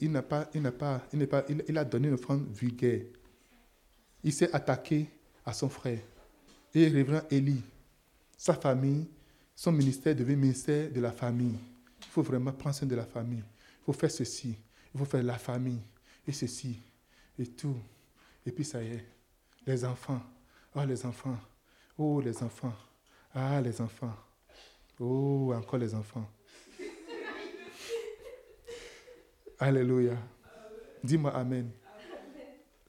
Il 0.00 0.10
n'a 0.10 0.22
pas, 0.22 0.48
il 0.54 0.62
n'a 0.62 0.72
pas, 0.72 1.02
il 1.12 1.26
pas, 1.26 1.44
il, 1.48 1.76
a 1.76 1.84
donné 1.84 2.08
une 2.08 2.14
offrande 2.14 2.46
vulgaire. 2.52 3.02
Il 4.24 4.32
s'est 4.32 4.52
attaqué 4.52 5.08
à 5.44 5.52
son 5.52 5.68
frère. 5.68 5.98
Et 6.74 6.88
révérend 6.88 7.22
Élie, 7.30 7.62
sa 8.36 8.54
famille, 8.54 9.06
son 9.54 9.72
ministère 9.72 10.16
devient 10.16 10.36
ministère 10.36 10.90
de 10.90 11.00
la 11.00 11.12
famille. 11.12 11.58
Il 12.00 12.06
faut 12.06 12.22
vraiment 12.22 12.52
prendre 12.52 12.74
soin 12.74 12.88
de 12.88 12.94
la 12.94 13.04
famille. 13.04 13.44
Il 13.80 13.84
faut 13.84 13.92
faire 13.92 14.10
ceci. 14.10 14.56
Il 14.94 14.98
faut 14.98 15.04
faire 15.04 15.22
la 15.22 15.36
famille. 15.36 15.80
Et 16.26 16.32
ceci. 16.32 16.78
Et 17.38 17.46
tout. 17.46 17.76
Et 18.46 18.52
puis 18.52 18.64
ça 18.64 18.82
y 18.82 18.92
est. 18.92 19.04
Les 19.66 19.84
enfants. 19.84 20.22
Oh, 20.74 20.84
les 20.84 21.04
enfants. 21.04 21.38
Oh, 21.98 22.20
les 22.20 22.42
enfants. 22.42 22.74
Ah, 23.34 23.60
les 23.60 23.80
enfants. 23.80 24.14
Oh, 25.04 25.52
encore 25.52 25.80
les 25.80 25.92
enfants. 25.96 26.24
Alléluia. 29.58 30.16
Dis-moi 31.02 31.32
Amen. 31.32 31.68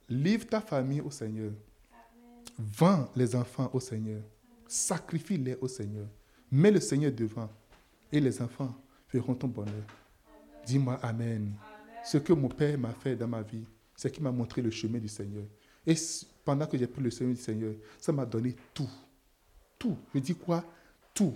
livre 0.08 0.46
ta 0.46 0.62
famille 0.62 1.02
au 1.02 1.10
Seigneur. 1.10 1.52
Vends 2.60 3.10
les 3.16 3.36
enfants 3.36 3.72
au 3.74 3.80
Seigneur. 3.80 4.22
Sacrifie-les 4.68 5.56
au 5.60 5.68
Seigneur. 5.68 6.06
Mets 6.52 6.70
le 6.70 6.80
Seigneur 6.80 7.12
devant. 7.12 7.50
Et 8.12 8.20
les 8.20 8.40
enfants 8.44 8.76
feront 9.08 9.34
ton 9.34 9.48
bonheur. 9.48 9.84
Dis-moi 10.68 11.00
Amen. 11.02 11.52
Ce 12.06 12.20
que 12.20 12.34
mon 12.34 12.50
Père 12.50 12.78
m'a 12.78 12.94
fait 12.94 13.16
dans 13.16 13.28
ma 13.28 13.42
vie, 13.42 13.66
c'est 13.96 14.12
qu'il 14.12 14.22
m'a 14.22 14.32
montré 14.32 14.62
le 14.62 14.70
chemin 14.70 15.00
du 15.00 15.08
Seigneur. 15.08 15.46
Et 15.88 15.96
pendant 16.46 16.68
que 16.68 16.78
j'ai 16.78 16.86
pris 16.86 17.02
le 17.02 17.10
chemin 17.10 17.32
du 17.32 17.42
Seigneur, 17.42 17.74
ça 17.98 18.12
m'a 18.12 18.24
donné 18.28 18.56
tout. 18.72 18.90
Tout. 19.80 19.98
Je 20.14 20.20
dis 20.20 20.36
quoi? 20.36 20.64
Tout. 21.12 21.34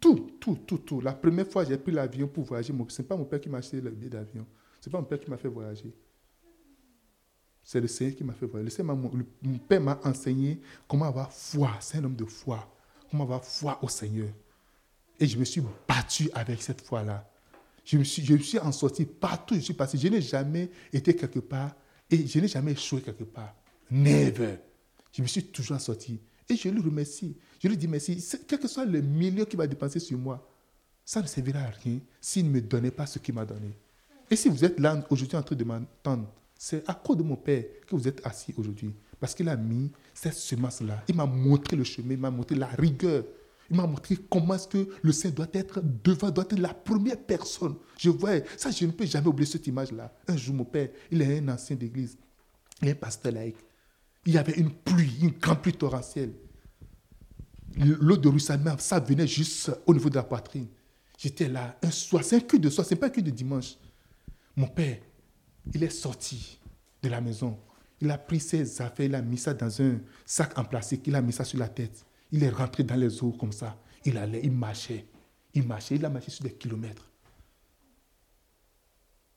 Tout, 0.00 0.30
tout, 0.40 0.58
tout, 0.66 0.78
tout. 0.78 1.00
La 1.00 1.12
première 1.12 1.46
fois, 1.46 1.64
j'ai 1.64 1.76
pris 1.76 1.92
l'avion 1.92 2.26
pour 2.26 2.44
voyager. 2.44 2.72
Ce 2.88 3.02
n'est 3.02 3.08
pas 3.08 3.16
mon 3.16 3.24
père 3.24 3.40
qui 3.40 3.48
m'a 3.48 3.58
acheté 3.58 3.80
le 3.80 3.90
billet 3.90 4.10
d'avion. 4.10 4.46
Ce 4.80 4.88
n'est 4.88 4.92
pas 4.92 4.98
mon 4.98 5.04
père 5.04 5.20
qui 5.20 5.30
m'a 5.30 5.36
fait 5.36 5.48
voyager. 5.48 5.92
C'est 7.62 7.80
le 7.80 7.86
Seigneur 7.86 8.16
qui 8.16 8.24
m'a 8.24 8.32
fait 8.32 8.46
voyager. 8.46 8.82
mon 8.82 9.58
père 9.68 9.80
m'a 9.80 10.00
enseigné 10.02 10.58
comment 10.88 11.04
avoir 11.04 11.32
foi. 11.32 11.72
C'est 11.80 11.98
un 11.98 12.04
homme 12.04 12.16
de 12.16 12.24
foi. 12.24 12.66
Comment 13.10 13.24
avoir 13.24 13.44
foi 13.44 13.78
au 13.82 13.88
Seigneur. 13.88 14.28
Et 15.18 15.26
je 15.26 15.36
me 15.36 15.44
suis 15.44 15.62
battu 15.86 16.30
avec 16.32 16.62
cette 16.62 16.80
foi-là. 16.80 17.30
Je 17.84 17.98
me 17.98 18.04
suis, 18.04 18.24
je 18.24 18.32
me 18.32 18.38
suis 18.38 18.58
en 18.58 18.72
sorti 18.72 19.04
partout 19.04 19.54
où 19.54 19.58
je 19.58 19.62
suis 19.62 19.74
passé. 19.74 19.98
Je 19.98 20.08
n'ai 20.08 20.22
jamais 20.22 20.70
été 20.92 21.14
quelque 21.14 21.40
part 21.40 21.74
et 22.10 22.26
je 22.26 22.40
n'ai 22.40 22.48
jamais 22.48 22.72
échoué 22.72 23.02
quelque 23.02 23.24
part. 23.24 23.54
Never. 23.90 24.56
Je 25.12 25.20
me 25.20 25.26
suis 25.26 25.44
toujours 25.44 25.80
sorti. 25.80 26.20
Et 26.50 26.56
je 26.56 26.68
lui 26.68 26.80
remercie. 26.82 27.36
Je 27.62 27.68
lui 27.68 27.76
dis 27.76 27.86
merci. 27.86 28.22
Quel 28.46 28.58
que 28.58 28.66
soit 28.66 28.84
le 28.84 29.00
million 29.00 29.44
qu'il 29.44 29.56
va 29.56 29.66
dépenser 29.66 30.00
sur 30.00 30.18
moi, 30.18 30.44
ça 31.04 31.22
ne 31.22 31.26
servira 31.26 31.60
à 31.60 31.70
rien 31.70 32.00
s'il 32.20 32.46
ne 32.46 32.50
me 32.50 32.60
donnait 32.60 32.90
pas 32.90 33.06
ce 33.06 33.18
qu'il 33.20 33.34
m'a 33.34 33.44
donné. 33.44 33.70
Et 34.30 34.36
si 34.36 34.48
vous 34.48 34.64
êtes 34.64 34.78
là 34.80 35.04
aujourd'hui 35.10 35.36
en 35.36 35.42
train 35.42 35.56
de 35.56 35.64
m'entendre, 35.64 36.28
c'est 36.56 36.88
à 36.88 36.94
cause 36.94 37.16
de 37.16 37.22
mon 37.22 37.36
Père 37.36 37.64
que 37.86 37.94
vous 37.94 38.06
êtes 38.06 38.24
assis 38.26 38.52
aujourd'hui. 38.56 38.92
Parce 39.18 39.34
qu'il 39.34 39.48
a 39.48 39.56
mis 39.56 39.92
cette 40.12 40.34
semence-là. 40.34 41.04
Il 41.08 41.14
m'a 41.14 41.26
montré 41.26 41.76
le 41.76 41.84
chemin, 41.84 42.14
il 42.14 42.20
m'a 42.20 42.30
montré 42.30 42.56
la 42.56 42.66
rigueur. 42.66 43.24
Il 43.70 43.76
m'a 43.76 43.86
montré 43.86 44.16
comment 44.28 44.54
est-ce 44.54 44.66
que 44.66 44.88
le 45.02 45.12
Saint 45.12 45.30
doit 45.30 45.46
être 45.52 45.80
devant, 46.02 46.30
doit 46.30 46.44
être 46.44 46.58
la 46.58 46.74
première 46.74 47.18
personne. 47.18 47.76
Je 47.96 48.10
vois, 48.10 48.32
ça, 48.56 48.70
je 48.72 48.84
ne 48.86 48.90
peux 48.90 49.06
jamais 49.06 49.28
oublier 49.28 49.46
cette 49.46 49.66
image-là. 49.68 50.12
Un 50.26 50.36
jour, 50.36 50.54
mon 50.56 50.64
père, 50.64 50.88
il 51.10 51.22
est 51.22 51.38
un 51.38 51.48
ancien 51.48 51.76
d'église, 51.76 52.16
il 52.82 52.88
est 52.88 52.92
un 52.92 52.94
pasteur 52.96 53.32
laïque. 53.32 53.56
Il 54.26 54.34
y 54.34 54.38
avait 54.38 54.52
une 54.52 54.70
pluie, 54.70 55.18
une 55.22 55.30
grande 55.30 55.62
pluie 55.62 55.72
torrentielle. 55.72 56.34
L'eau 57.76 58.16
de 58.16 58.28
ruissellement, 58.28 58.76
ça 58.78 59.00
venait 59.00 59.26
juste 59.26 59.70
au 59.86 59.94
niveau 59.94 60.10
de 60.10 60.16
la 60.16 60.22
poitrine. 60.22 60.66
J'étais 61.16 61.48
là, 61.48 61.78
un 61.82 61.90
soir, 61.90 62.24
c'est 62.24 62.36
un 62.36 62.40
cul 62.40 62.58
de 62.58 62.70
soir, 62.70 62.86
ce 62.86 62.94
n'est 62.94 63.00
pas 63.00 63.06
un 63.06 63.10
cul 63.10 63.22
de 63.22 63.30
dimanche. 63.30 63.76
Mon 64.56 64.66
père, 64.66 64.98
il 65.72 65.82
est 65.82 65.90
sorti 65.90 66.58
de 67.02 67.08
la 67.08 67.20
maison. 67.20 67.58
Il 68.00 68.10
a 68.10 68.18
pris 68.18 68.40
ses 68.40 68.80
affaires, 68.80 69.06
il 69.06 69.14
a 69.14 69.22
mis 69.22 69.38
ça 69.38 69.54
dans 69.54 69.82
un 69.82 70.00
sac 70.24 70.58
en 70.58 70.64
plastique, 70.64 71.06
il 71.06 71.14
a 71.14 71.22
mis 71.22 71.32
ça 71.32 71.44
sur 71.44 71.58
la 71.58 71.68
tête. 71.68 72.04
Il 72.32 72.42
est 72.42 72.50
rentré 72.50 72.82
dans 72.82 72.96
les 72.96 73.22
eaux 73.22 73.32
comme 73.32 73.52
ça. 73.52 73.78
Il 74.04 74.16
allait, 74.16 74.40
il 74.42 74.52
marchait. 74.52 75.06
Il 75.52 75.66
marchait, 75.66 75.96
il 75.96 76.04
a 76.04 76.10
marché 76.10 76.30
sur 76.30 76.44
des 76.44 76.54
kilomètres. 76.54 77.10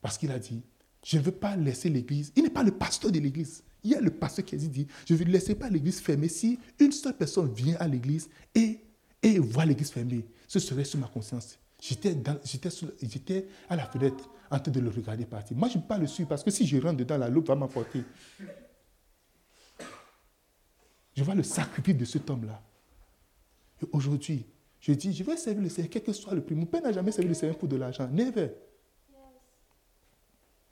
Parce 0.00 0.16
qu'il 0.18 0.30
a 0.30 0.38
dit, 0.38 0.62
je 1.04 1.18
ne 1.18 1.22
veux 1.22 1.32
pas 1.32 1.56
laisser 1.56 1.90
l'église. 1.90 2.32
Il 2.36 2.44
n'est 2.44 2.50
pas 2.50 2.62
le 2.62 2.72
pasteur 2.72 3.10
de 3.10 3.18
l'église. 3.18 3.62
Il 3.84 3.90
y 3.90 3.94
a 3.94 4.00
le 4.00 4.10
pasteur 4.10 4.44
qui 4.44 4.54
a 4.54 4.58
dit, 4.58 4.86
je 5.06 5.14
ne 5.14 5.24
laisser 5.24 5.54
pas 5.54 5.68
l'église 5.68 6.00
fermée. 6.00 6.28
Si 6.28 6.58
une 6.80 6.90
seule 6.90 7.16
personne 7.16 7.52
vient 7.52 7.76
à 7.78 7.86
l'église 7.86 8.28
et, 8.54 8.80
et 9.22 9.38
voit 9.38 9.66
l'église 9.66 9.90
fermée, 9.90 10.26
ce 10.48 10.58
serait 10.58 10.84
sur 10.84 10.98
ma 10.98 11.06
conscience. 11.06 11.58
J'étais, 11.80 12.16
à 13.68 13.76
la 13.76 13.84
fenêtre 13.84 14.30
en 14.50 14.58
train 14.58 14.72
de 14.72 14.80
le 14.80 14.88
regarder 14.88 15.26
partir. 15.26 15.54
Moi, 15.56 15.68
je 15.68 15.76
ne 15.76 15.82
peux 15.82 15.88
pas 15.88 15.98
le 15.98 16.06
suivre 16.06 16.30
parce 16.30 16.42
que 16.42 16.50
si 16.50 16.66
je 16.66 16.78
rentre 16.78 16.96
dedans, 16.96 17.18
la 17.18 17.28
loupe 17.28 17.48
va 17.48 17.54
m'apporter. 17.54 18.02
Je 21.14 21.22
vois 21.22 21.34
le 21.34 21.42
sacrifice 21.42 21.96
de 21.96 22.04
cet 22.06 22.28
homme-là. 22.30 22.62
Aujourd'hui, 23.92 24.46
je 24.80 24.92
dis, 24.92 25.12
je 25.12 25.22
vais 25.24 25.36
servir 25.36 25.62
le 25.62 25.68
Seigneur, 25.68 25.90
quel 25.90 26.02
que 26.02 26.12
soit 26.12 26.34
le 26.34 26.42
prix. 26.42 26.54
Mon 26.54 26.64
père 26.64 26.82
n'a 26.82 26.92
jamais 26.92 27.12
servi 27.12 27.28
le 27.28 27.34
Seigneur 27.34 27.58
pour 27.58 27.68
de 27.68 27.76
l'argent. 27.76 28.08
Never. 28.08 28.48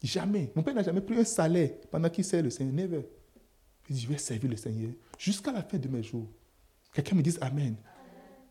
Jamais. 0.03 0.51
Mon 0.57 0.63
père 0.63 0.75
n'a 0.75 0.83
jamais 0.83 1.01
pris 1.01 1.17
un 1.17 1.25
salaire 1.25 1.71
pendant 1.91 2.11
qu'il 2.11 2.25
sert 2.25 2.43
le 2.43 2.51
Seigneur. 2.51 2.75
Never. 2.75 3.03
Je 3.89 3.95
dis, 3.95 4.01
je 4.01 4.09
vais 4.09 4.19
servir 4.19 4.51
le 4.51 4.57
Seigneur 4.57 4.93
jusqu'à 5.19 5.53
la 5.53 5.63
fin 5.63 5.79
de 5.79 5.89
mes 5.89 6.03
jours. 6.03 6.29
Quelqu'un 6.93 7.17
me 7.17 7.23
dise 7.23 7.39
Amen. 7.41 7.77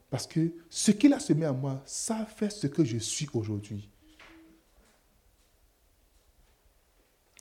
Parce 0.10 0.28
que 0.28 0.54
ce 0.70 0.92
qu'il 0.92 1.14
a 1.14 1.20
semé 1.20 1.46
à 1.46 1.54
moi, 1.54 1.82
ça 1.86 2.26
fait 2.26 2.50
ce 2.50 2.68
que 2.68 2.84
je 2.84 2.98
suis 2.98 3.28
aujourd'hui. 3.34 3.90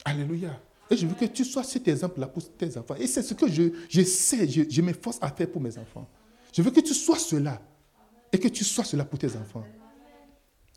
Alléluia. 0.05 0.61
Et 0.89 0.97
je 0.97 1.07
veux 1.07 1.15
que 1.15 1.25
tu 1.27 1.45
sois 1.45 1.63
cet 1.63 1.87
exemple-là 1.87 2.27
pour 2.27 2.43
tes 2.57 2.77
enfants. 2.77 2.97
Et 2.97 3.07
c'est 3.07 3.23
ce 3.23 3.35
que 3.35 3.49
je, 3.49 3.73
je 3.89 4.03
sais, 4.03 4.49
je, 4.49 4.63
je 4.69 4.83
m'efforce 4.83 5.19
à 5.21 5.31
faire 5.31 5.51
pour 5.51 5.61
mes 5.61 5.77
enfants. 5.79 6.09
Je 6.53 6.63
veux 6.63 6.71
que 6.71 6.81
tu 6.81 6.95
sois 6.95 7.19
cela. 7.19 7.61
Et 8.33 8.39
que 8.39 8.49
tu 8.49 8.65
sois 8.65 8.85
cela 8.85 9.05
pour 9.05 9.19
tes 9.19 9.35
enfants. 9.37 9.65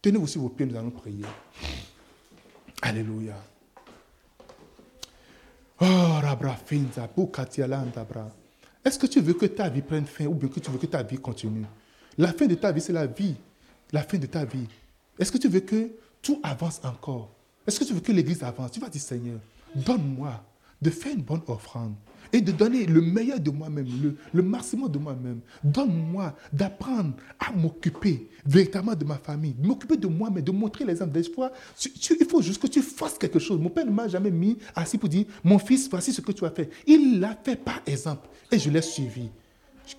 Tenez 0.02 0.18
aussi 0.18 0.38
vos 0.38 0.50
pieds, 0.50 0.66
nous 0.66 0.76
allons 0.76 0.92
prier. 0.92 1.26
Alléluia. 2.86 3.36
Oh, 5.80 6.20
Rabra 6.22 6.58
Finza, 6.58 7.10
Est-ce 8.84 9.00
que 9.00 9.08
tu 9.08 9.22
veux 9.22 9.34
que 9.36 9.46
ta 9.46 9.70
vie 9.70 9.82
prenne 9.82 10.06
fin 10.06 10.26
ou 10.26 10.34
bien 10.34 10.50
que 10.50 10.60
tu 10.60 10.70
veux 10.70 10.78
que 10.78 10.86
ta 10.88 11.02
vie 11.02 11.18
continue? 11.18 11.66
La 12.18 12.34
fin 12.34 12.46
de 12.46 12.56
ta 12.56 12.74
vie, 12.74 12.82
c'est 12.82 12.92
la 12.92 13.06
vie. 13.06 13.36
La 13.94 14.04
fin 14.04 14.18
de 14.18 14.26
ta 14.26 14.44
vie. 14.44 14.68
Est-ce 15.18 15.32
que 15.32 15.38
tu 15.38 15.48
veux 15.48 15.62
que 15.62 15.92
tout 16.22 16.42
avance 16.44 16.82
encore? 16.84 17.32
Est-ce 17.66 17.80
que 17.80 17.86
tu 17.86 17.94
veux 17.94 18.02
que 18.02 18.12
l'Église 18.12 18.44
avance? 18.44 18.72
Tu 18.72 18.82
vas 18.82 18.90
dire, 18.90 19.02
Seigneur, 19.02 19.40
donne-moi 19.74 20.44
de 20.82 20.90
faire 20.90 21.14
une 21.14 21.22
bonne 21.22 21.44
offrande 21.48 21.96
et 22.34 22.42
de 22.42 22.52
donner 22.52 22.86
le 22.88 23.00
meilleur 23.00 23.40
de 23.40 23.52
moi-même, 23.52 23.86
le, 24.02 24.18
le, 24.34 24.42
maximum 24.42 24.92
de 24.92 24.98
moi-même. 24.98 25.40
Donne-moi 25.64 26.36
d'apprendre 26.52 27.14
à 27.40 27.52
m'occuper 27.52 28.28
véritablement 28.44 28.96
de 28.96 29.06
ma 29.06 29.18
famille, 29.18 29.54
de 29.54 29.66
m'occuper 29.68 29.96
de 29.96 30.08
moi-même, 30.08 30.44
de 30.44 30.52
montrer 30.52 30.84
l'exemple. 30.84 31.12
Des 31.12 31.24
fois, 31.32 31.52
il 31.86 32.26
faut 32.28 32.42
juste 32.42 32.60
que 32.60 32.68
tu 32.68 32.82
fasses 32.82 33.20
quelque 33.20 33.38
chose. 33.38 33.60
Mon 33.60 33.70
père 33.70 33.86
ne 33.86 33.92
m'a 33.92 34.08
jamais 34.08 34.32
mis 34.32 34.58
assis 34.76 34.98
pour 34.98 35.10
dire, 35.10 35.26
mon 35.44 35.60
fils, 35.60 35.88
voici 35.90 36.12
ce 36.12 36.22
que 36.22 36.32
tu 36.32 36.44
as 36.44 36.50
fait. 36.50 36.72
Il 36.88 37.20
l'a 37.20 37.38
fait 37.42 37.56
par 37.56 37.82
exemple 37.86 38.28
et 38.52 38.58
je 38.58 38.70
l'ai 38.72 38.82
suivi. 38.82 39.30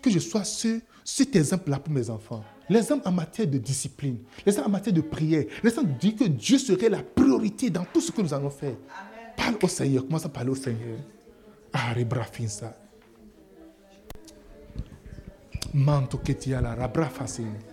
Que 0.02 0.10
je 0.10 0.18
sois 0.18 0.44
ce, 0.44 0.80
cet 1.04 1.36
exemple-là 1.36 1.78
pour 1.78 1.92
mes 1.92 2.10
enfants. 2.10 2.42
L'exemple 2.68 3.06
en 3.06 3.12
matière 3.12 3.46
de 3.46 3.58
discipline, 3.58 4.16
l'exemple 4.44 4.68
en 4.68 4.72
matière 4.72 4.94
de 4.94 5.02
prière, 5.02 5.44
l'exemple 5.62 5.90
dit 6.00 6.16
que 6.16 6.24
Dieu 6.24 6.58
serait 6.58 6.88
la 6.88 7.02
priorité 7.02 7.70
dans 7.70 7.84
tout 7.92 8.00
ce 8.00 8.10
que 8.10 8.22
nous 8.22 8.32
allons 8.32 8.50
faire. 8.50 8.74
Parle 9.36 9.56
au 9.62 9.68
Seigneur, 9.68 10.04
commence 10.06 10.24
à 10.24 10.30
parler 10.30 10.50
au 10.50 10.54
Seigneur. 10.54 10.98
Aribra 11.76 12.22
finsa. 12.22 12.72
Manto 15.72 16.20
che 16.20 16.36
ti 16.36 16.52
ala 16.52 16.72
rabra 16.72 17.08
fasin. 17.08 17.64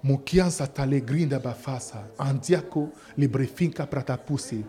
Mokiansa 0.00 0.66
tale 0.68 1.04
grinda 1.04 1.38
bafasa. 1.38 2.12
Andiako 2.16 2.92
libre 3.16 3.46
finca 3.46 3.86
prata 3.86 4.16
pusi. 4.16 4.64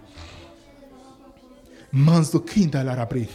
Manzo 1.92 2.44
kinda 2.44 2.84
la 2.84 2.94
rabri. 2.94 3.30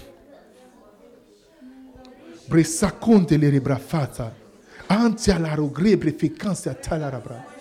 Bre 2.46 2.64
saconte 2.64 3.38
le 3.38 3.48
ribrafata. 3.48 4.34
Antia 4.88 5.38
la 5.38 5.54
rogrebre 5.54 6.12
ficanza 6.12 6.74
tala 6.74 7.08
rabra. 7.08 7.56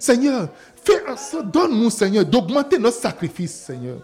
Seigneur, 0.00 0.48
Fais 0.84 1.42
donne-nous, 1.44 1.90
Seigneur, 1.90 2.24
d'augmenter 2.24 2.78
notre 2.78 2.96
sacrifice, 2.98 3.54
Seigneur. 3.54 3.98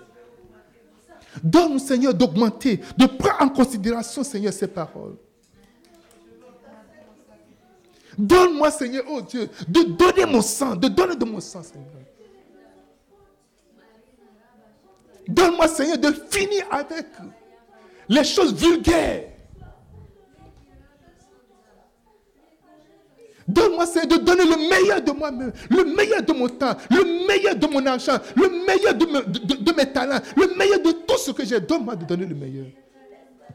Donne-nous, 1.42 1.78
Seigneur, 1.78 2.14
d'augmenter, 2.14 2.80
de 2.96 3.06
prendre 3.06 3.42
en 3.42 3.48
considération, 3.48 4.22
Seigneur, 4.22 4.52
ces 4.52 4.68
paroles. 4.68 5.16
Donne-moi, 8.16 8.70
Seigneur, 8.70 9.04
oh 9.08 9.20
Dieu, 9.20 9.48
de 9.68 9.82
donner 9.96 10.24
mon 10.24 10.42
sang, 10.42 10.74
de 10.74 10.88
donner 10.88 11.16
de 11.16 11.24
mon 11.24 11.40
sang, 11.40 11.62
Seigneur. 11.62 11.86
Donne-moi, 15.28 15.68
Seigneur, 15.68 15.98
de 15.98 16.12
finir 16.30 16.64
avec 16.70 17.06
les 18.08 18.24
choses 18.24 18.54
vulgaires. 18.54 19.30
Donne-moi, 23.48 23.86
Seigneur, 23.86 24.18
de 24.18 24.24
donner 24.24 24.44
le 24.44 24.68
meilleur 24.68 25.02
de 25.02 25.10
moi-même, 25.10 25.52
le 25.70 25.84
meilleur 25.96 26.22
de 26.22 26.32
mon 26.34 26.48
temps, 26.48 26.76
le 26.90 27.26
meilleur 27.26 27.56
de 27.56 27.66
mon 27.66 27.84
argent, 27.86 28.18
le 28.36 28.66
meilleur 28.66 28.94
de, 28.94 29.72
mes 29.72 29.90
talents, 29.90 30.20
le 30.36 30.54
meilleur 30.54 30.82
de 30.82 30.92
tout 31.06 31.16
ce 31.16 31.30
que 31.30 31.46
j'ai. 31.46 31.58
Donne-moi 31.58 31.96
de 31.96 32.04
donner 32.04 32.26
le 32.26 32.34
meilleur. 32.34 32.66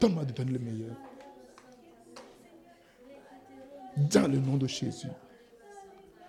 Donne-moi 0.00 0.24
de 0.24 0.32
donner 0.32 0.52
le 0.52 0.58
meilleur. 0.58 0.96
Dans 3.96 4.26
le 4.26 4.38
nom 4.38 4.56
de 4.56 4.66
Jésus. 4.66 5.06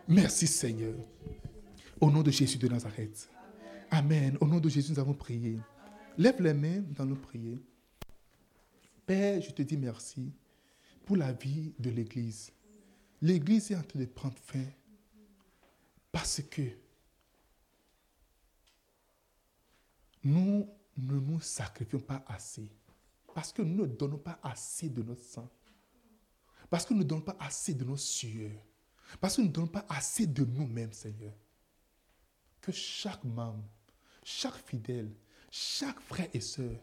Merci 0.07 0.45
Seigneur. 0.45 0.93
Au 1.99 2.11
nom 2.11 2.21
de 2.21 2.29
Jésus 2.29 2.59
de 2.59 2.67
Nazareth. 2.67 3.27
Amen. 3.89 4.37
Au 4.39 4.45
nom 4.45 4.59
de 4.59 4.69
Jésus, 4.69 4.91
nous 4.91 4.99
avons 4.99 5.13
prié. 5.13 5.57
Lève 6.19 6.39
les 6.39 6.53
mains, 6.53 6.83
nous 6.87 7.01
allons 7.01 7.15
prier. 7.15 7.59
Père, 9.07 9.41
je 9.41 9.49
te 9.49 9.63
dis 9.63 9.77
merci 9.77 10.31
pour 11.03 11.17
la 11.17 11.31
vie 11.31 11.73
de 11.79 11.89
l'Église. 11.89 12.51
L'Église 13.25 13.71
est 13.71 13.75
en 13.75 13.81
train 13.81 13.97
de 13.97 14.05
prendre 14.05 14.37
fin 14.37 14.65
parce 16.11 16.43
que 16.43 16.61
nous 20.23 20.69
ne 20.95 21.19
nous 21.19 21.41
sacrifions 21.41 22.01
pas 22.01 22.23
assez. 22.27 22.69
Parce 23.33 23.51
que 23.51 23.63
nous 23.63 23.81
ne 23.81 23.87
donnons 23.87 24.19
pas 24.19 24.39
assez 24.43 24.89
de 24.89 25.01
notre 25.01 25.23
sang. 25.23 25.49
Parce 26.69 26.85
que 26.85 26.93
nous 26.93 26.99
ne 26.99 27.03
donnons 27.03 27.21
pas 27.21 27.35
assez 27.39 27.73
de 27.73 27.83
nos 27.83 27.97
sueurs. 27.97 28.61
Parce 29.19 29.37
que 29.37 29.41
nous 29.41 29.47
ne 29.47 29.53
donnons 29.53 29.67
pas 29.69 29.87
assez 29.89 30.27
de 30.27 30.45
nous-mêmes, 30.45 30.93
Seigneur. 30.93 31.33
Que 32.61 32.71
chaque 32.71 33.23
membre, 33.23 33.67
chaque 34.23 34.63
fidèle, 34.67 35.11
chaque 35.49 35.99
frère 35.99 36.29
et 36.31 36.41
sœur 36.41 36.79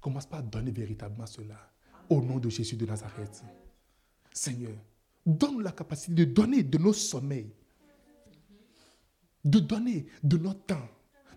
commence 0.00 0.24
par 0.24 0.42
donner 0.42 0.70
véritablement 0.70 1.26
cela. 1.26 1.70
Au 2.08 2.22
nom 2.22 2.38
de 2.38 2.48
Jésus 2.48 2.76
de 2.76 2.86
Nazareth. 2.86 3.44
Seigneur, 4.32 4.78
donne 5.28 5.62
la 5.62 5.72
capacité 5.72 6.14
de 6.14 6.24
donner 6.24 6.62
de 6.62 6.78
nos 6.78 6.94
sommeils, 6.94 7.52
de 9.44 9.58
donner 9.58 10.06
de 10.22 10.38
notre 10.38 10.64
temps, 10.64 10.88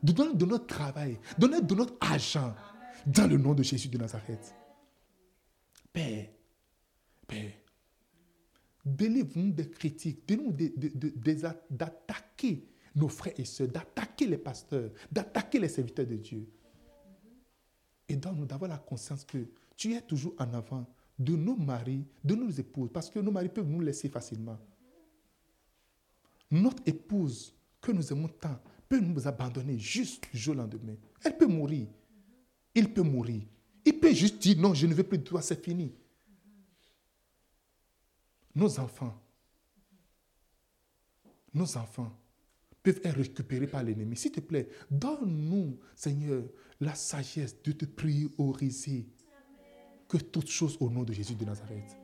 de 0.02 0.12
donner 0.14 0.34
de 0.34 0.46
notre 0.46 0.66
travail, 0.66 1.20
de 1.38 1.42
donner 1.42 1.62
de 1.62 1.76
notre 1.76 1.96
argent 2.00 2.56
dans 3.06 3.28
le 3.28 3.38
nom 3.38 3.54
de 3.54 3.64
Jésus 3.64 3.90
de 3.90 3.98
Nazareth. 3.98 4.56
Père, 5.92 6.30
Père, 7.28 7.52
délivre-nous 8.86 9.52
des 9.52 9.70
critiques, 9.70 10.26
délivre-nous 10.26 10.54
d'attaquer 11.70 12.68
nos 12.96 13.10
frères 13.10 13.38
et 13.38 13.46
sœurs, 13.46 13.68
d'attaquer 13.68 14.26
les 14.26 14.38
pasteurs, 14.38 14.92
d'attaquer 15.12 15.60
les 15.60 15.70
serviteurs 15.70 16.08
de 16.08 16.16
Dieu. 16.16 16.50
Et 18.08 18.16
donne-nous 18.16 18.46
d'avoir 18.46 18.70
la 18.70 18.78
conscience 18.78 19.26
que 19.26 19.50
tu 19.76 19.94
es 19.94 20.02
toujours 20.02 20.34
en 20.40 20.54
avant 20.54 20.88
de 21.18 21.36
nos 21.36 21.56
maris, 21.56 22.06
de 22.24 22.36
nos 22.36 22.50
épouses, 22.50 22.90
parce 22.94 23.10
que 23.10 23.20
nos 23.20 23.32
maris 23.32 23.50
peuvent 23.50 23.70
nous 23.70 23.82
laisser 23.82 24.10
facilement. 24.10 24.60
Notre 26.50 26.84
épouse, 26.86 27.54
que 27.80 27.92
nous 27.92 28.12
aimons 28.12 28.28
tant, 28.28 28.60
peut 28.90 29.00
nous 29.00 29.28
abandonner 29.28 29.78
juste 29.78 30.28
du 30.32 30.38
jour 30.38 30.54
au 30.54 30.58
lendemain. 30.58 30.96
Elle 31.24 31.38
peut 31.38 31.48
mourir. 31.48 31.88
Il 32.76 32.94
peut 32.94 33.02
mourir. 33.02 33.44
Il 33.86 34.00
peut 34.00 34.14
juste 34.14 34.42
dire 34.42 34.58
non, 34.58 34.74
je 34.74 34.86
ne 34.86 34.94
veux 34.94 35.04
plus 35.04 35.18
de 35.18 35.24
toi, 35.24 35.42
c'est 35.42 35.64
fini. 35.64 35.94
Nos 38.54 38.80
enfants, 38.80 39.18
nos 41.54 41.78
enfants 41.78 42.12
peuvent 42.84 43.00
être 43.04 43.18
récupérés 43.18 43.68
par 43.68 43.84
l'ennemi. 43.84 44.18
S'il 44.18 44.32
te 44.32 44.40
plaît, 44.40 44.70
donne-nous, 44.90 45.80
Seigneur, 45.96 46.44
la 46.80 46.96
sagesse 46.96 47.62
de 47.64 47.72
te 47.72 47.86
prioriser 47.86 49.08
que 50.12 50.18
toutes 50.18 50.50
choses 50.50 50.76
au 50.82 50.90
nom 50.90 51.04
de 51.04 51.14
Jésus 51.14 51.36
de 51.36 51.46
Nazareth. 51.46 51.96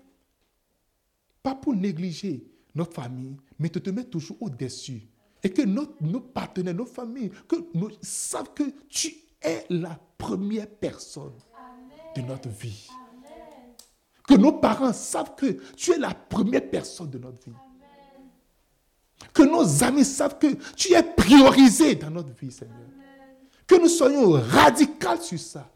Pas 1.43 1.55
pour 1.55 1.75
négliger 1.75 2.49
notre 2.73 2.93
famille, 2.93 3.35
mais 3.59 3.67
de 3.67 3.79
te 3.79 3.89
mettre 3.89 4.11
toujours 4.11 4.37
au-dessus. 4.39 5.09
Et 5.43 5.49
que 5.49 5.61
nos 5.61 6.21
partenaires, 6.21 6.73
nos 6.73 6.85
familles, 6.85 7.31
que 7.49 7.57
nous 7.73 7.89
savent 8.01 8.53
que 8.53 8.63
tu 8.87 9.13
es 9.41 9.65
la 9.69 9.99
première 10.17 10.69
personne 10.69 11.33
de 12.15 12.21
notre 12.21 12.47
vie. 12.47 12.87
Que 14.25 14.35
nos 14.35 14.53
parents 14.53 14.93
savent 14.93 15.35
que 15.35 15.59
tu 15.75 15.91
es 15.91 15.97
la 15.97 16.13
première 16.13 16.69
personne 16.69 17.09
de 17.09 17.17
notre 17.17 17.43
vie. 17.49 17.55
Que 19.33 19.43
nos 19.43 19.83
amis 19.83 20.05
savent 20.05 20.37
que 20.37 20.53
tu 20.77 20.93
es 20.93 21.03
priorisé 21.03 21.95
dans 21.95 22.11
notre 22.11 22.33
vie, 22.33 22.53
Seigneur. 22.53 22.87
Que 23.67 23.75
nous 23.75 23.89
soyons 23.89 24.31
radicaux 24.31 25.21
sur 25.21 25.39
ça. 25.39 25.69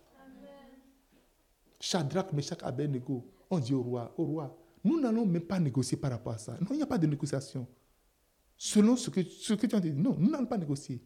Shadrach, 1.82 2.32
Meshach, 2.32 2.60
Abednego, 2.62 3.26
on 3.50 3.60
dit 3.60 3.74
au 3.74 3.82
roi, 3.82 4.14
au 4.18 4.24
roi, 4.24 4.58
nous 4.84 5.00
n'allons 5.00 5.26
même 5.26 5.42
pas 5.42 5.60
négocier 5.60 5.98
par 5.98 6.12
rapport 6.12 6.34
à 6.34 6.38
ça. 6.38 6.54
Non, 6.62 6.68
il 6.72 6.78
n'y 6.78 6.84
a 6.84 6.88
pas 6.88 6.98
de 6.98 7.08
négociation. 7.08 7.68
Selon 8.58 8.96
ce 8.96 9.10
que, 9.10 9.24
ce 9.24 9.54
que 9.54 9.66
tu 9.66 9.76
as 9.76 9.80
dit, 9.80 9.92
non, 9.92 10.16
nous 10.18 10.30
n'allons 10.30 10.46
pas 10.46 10.58
négocier. 10.58 11.02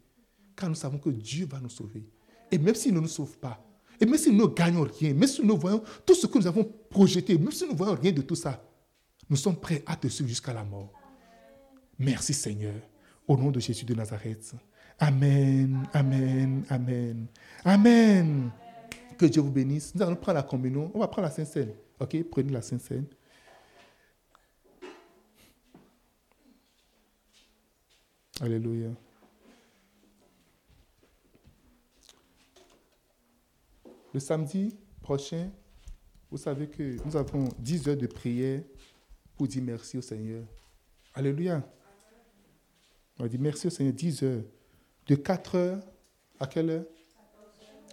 Car 0.55 0.69
nous 0.69 0.75
savons 0.75 0.97
que 0.97 1.09
Dieu 1.09 1.45
va 1.45 1.59
nous 1.59 1.69
sauver. 1.69 2.05
Et 2.51 2.57
même 2.57 2.75
s'il 2.75 2.93
ne 2.93 2.99
nous 2.99 3.07
sauve 3.07 3.37
pas, 3.37 3.61
et 3.99 4.05
même 4.05 4.17
si 4.17 4.31
nous 4.31 4.47
ne 4.47 4.53
gagnons 4.53 4.83
rien, 4.83 5.13
même 5.13 5.27
si 5.27 5.41
nous 5.43 5.57
voyons 5.57 5.81
tout 6.05 6.15
ce 6.15 6.27
que 6.27 6.37
nous 6.37 6.47
avons 6.47 6.63
projeté, 6.89 7.37
même 7.37 7.51
si 7.51 7.63
nous 7.65 7.71
ne 7.71 7.77
voyons 7.77 7.95
rien 7.95 8.11
de 8.11 8.21
tout 8.21 8.35
ça, 8.35 8.61
nous 9.29 9.37
sommes 9.37 9.55
prêts 9.59 9.83
à 9.85 9.95
te 9.95 10.07
suivre 10.07 10.29
jusqu'à 10.29 10.53
la 10.53 10.63
mort. 10.63 10.91
Merci 11.97 12.33
Seigneur, 12.33 12.75
au 13.27 13.37
nom 13.37 13.51
de 13.51 13.59
Jésus 13.59 13.85
de 13.85 13.93
Nazareth. 13.93 14.53
Amen, 14.99 15.87
amen, 15.93 16.65
amen, 16.69 17.27
amen. 17.63 18.51
Que 19.17 19.25
Dieu 19.25 19.41
vous 19.41 19.51
bénisse. 19.51 19.95
Nous 19.95 20.01
allons 20.01 20.15
prendre 20.15 20.37
la 20.37 20.43
communion. 20.43 20.91
On 20.93 20.99
va 20.99 21.07
prendre 21.07 21.27
la 21.27 21.33
Sainte 21.33 21.47
Seine. 21.47 21.73
Ok, 21.99 22.21
prenez 22.29 22.51
la 22.51 22.61
Sainte 22.61 22.81
Seine. 22.81 23.05
Alléluia. 28.41 28.89
Le 34.13 34.19
samedi 34.19 34.75
prochain, 35.01 35.49
vous 36.29 36.37
savez 36.37 36.67
que 36.67 36.97
nous 37.05 37.15
avons 37.15 37.47
10 37.59 37.87
heures 37.87 37.97
de 37.97 38.07
prière 38.07 38.61
pour 39.37 39.47
dire 39.47 39.63
merci 39.63 39.97
au 39.97 40.01
Seigneur. 40.01 40.43
Alléluia. 41.13 41.63
On 43.19 43.27
dit 43.27 43.37
merci 43.37 43.67
au 43.67 43.69
Seigneur, 43.69 43.93
10 43.93 44.23
heures. 44.23 44.43
De 45.07 45.15
4 45.15 45.55
heures 45.55 45.79
à 46.39 46.47
quelle 46.47 46.69
heure? 46.69 46.85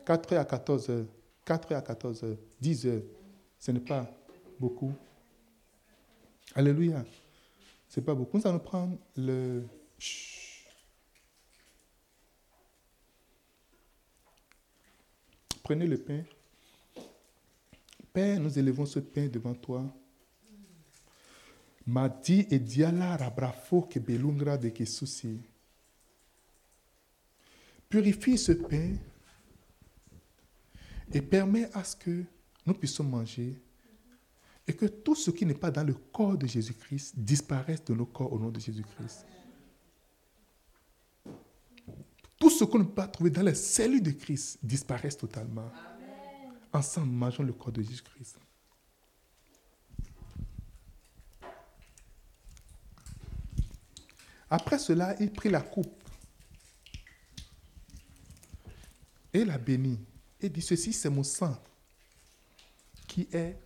4 0.05 0.33
heures 0.33 0.41
à 0.41 0.45
14 0.45 0.91
heures. 0.91 1.07
4 1.45 1.73
heures 1.73 1.79
à 1.79 1.83
14 1.83 2.25
heures. 2.25 2.37
10 2.61 2.87
heures. 2.87 3.03
Ce 3.59 3.71
n'est 3.71 3.81
pas 3.81 4.11
beaucoup. 4.59 4.93
Alléluia. 6.55 7.05
Ce 7.89 8.01
n'est 8.01 8.07
pas 8.07 8.15
beaucoup. 8.15 8.39
Nous 8.39 8.47
allons 8.47 8.59
prendre 8.59 8.99
le. 9.17 9.65
Prenez 15.63 15.87
le 15.87 15.99
pain. 15.99 16.23
Père, 18.13 18.41
nous 18.41 18.59
élevons 18.59 18.85
ce 18.85 18.99
pain 18.99 19.27
devant 19.29 19.55
toi. 19.55 19.85
Madi 21.87 22.47
et 22.51 22.59
diala 22.59 23.17
rabrafo 23.17 23.83
que 23.83 23.99
de 23.99 24.69
que 24.69 24.85
souci. 24.85 25.41
Purifie 27.89 28.39
ce 28.39 28.53
pain 28.53 28.97
et 31.13 31.21
permet 31.21 31.71
à 31.75 31.85
ce 31.85 31.97
que 31.97 32.25
nous 32.67 32.75
puissions 32.75 33.05
manger 33.05 33.61
et 34.67 34.73
que 34.73 34.87
tout 34.87 35.15
ce 35.15 35.31
qui 35.31 35.45
n'est 35.45 35.55
pas 35.55 35.71
dans 35.71 35.85
le 35.85 35.95
corps 35.95 36.39
de 36.39 36.47
Jésus-Christ 36.47 37.19
disparaisse 37.19 37.85
de 37.85 37.95
nos 37.95 38.07
corps 38.07 38.33
au 38.33 38.39
nom 38.39 38.51
de 38.51 38.61
Jésus-Christ. 38.61 39.27
Tout 42.39 42.51
ce 42.51 42.65
qu'on 42.65 42.79
ne 42.79 42.85
peut 42.85 42.95
pas 42.95 43.09
trouver 43.09 43.31
dans 43.31 43.43
les 43.43 43.55
cellules 43.55 44.03
de 44.03 44.13
Christ 44.13 44.59
disparaisse 44.63 45.17
totalement. 45.17 45.71
Ensemble, 46.73 47.13
mangeons 47.13 47.43
le 47.43 47.53
corps 47.53 47.73
de 47.73 47.83
Jésus-Christ. 47.83 48.39
Après 54.49 54.79
cela, 54.79 55.17
il 55.21 55.33
prit 55.33 55.51
la 55.51 55.61
coupe 55.61 56.03
et 59.33 59.45
la 59.45 59.59
bénit 59.59 59.99
et 60.43 60.49
dit, 60.49 60.63
ceci 60.63 60.93
c'est 60.93 61.11
mon 61.11 61.23
sang 61.23 61.57
qui 63.07 63.29
est 63.33 63.57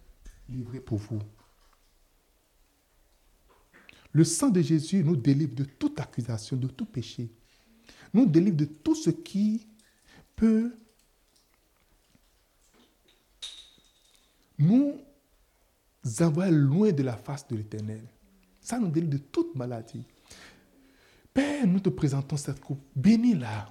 livré 0.48 0.80
pour 0.80 0.98
vous. 0.98 1.20
Le 4.12 4.24
sang 4.24 4.48
de 4.48 4.62
Jésus 4.62 5.04
nous 5.04 5.16
délivre 5.16 5.54
de 5.54 5.64
toute 5.64 6.00
accusation, 6.00 6.56
de 6.56 6.68
tout 6.68 6.86
péché. 6.86 7.30
Nous 8.14 8.26
délivre 8.26 8.56
de 8.56 8.64
tout 8.64 8.94
ce 8.94 9.10
qui 9.10 9.66
peut 10.34 10.74
nous 14.58 14.98
envoyer 16.20 16.52
loin 16.52 16.92
de 16.92 17.02
la 17.02 17.16
face 17.16 17.46
de 17.48 17.56
l'Éternel. 17.56 18.02
Ça 18.60 18.78
nous 18.78 18.88
délivre 18.88 19.12
de 19.12 19.18
toute 19.18 19.54
maladie. 19.54 20.04
Père, 21.34 21.66
nous 21.66 21.80
te 21.80 21.90
présentons 21.90 22.38
cette 22.38 22.60
coupe. 22.60 22.82
Bénis-la. 22.94 23.70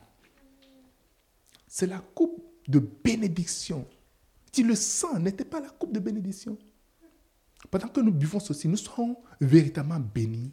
C'est 1.68 1.88
la 1.88 2.00
coupe 2.00 2.55
de 2.68 2.80
bénédiction. 2.80 3.88
Si 4.52 4.64
le 4.64 4.76
sang 4.76 5.20
n'était 5.20 5.46
pas 5.46 5.60
la 5.60 5.70
coupe 5.70 5.92
de 5.92 6.00
bénédiction, 6.00 6.58
pendant 7.70 7.88
que 7.88 8.00
nous 8.00 8.12
buvons 8.12 8.40
ceci, 8.40 8.68
nous 8.68 8.78
serons 8.78 9.18
véritablement 9.42 10.00
bénis 10.00 10.52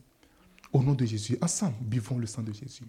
au 0.72 0.82
nom 0.82 0.94
de 0.94 1.04
Jésus. 1.04 1.36
Ensemble, 1.40 1.76
buvons 1.82 2.18
le 2.18 2.26
sang 2.26 2.42
de 2.42 2.52
Jésus. 2.52 2.84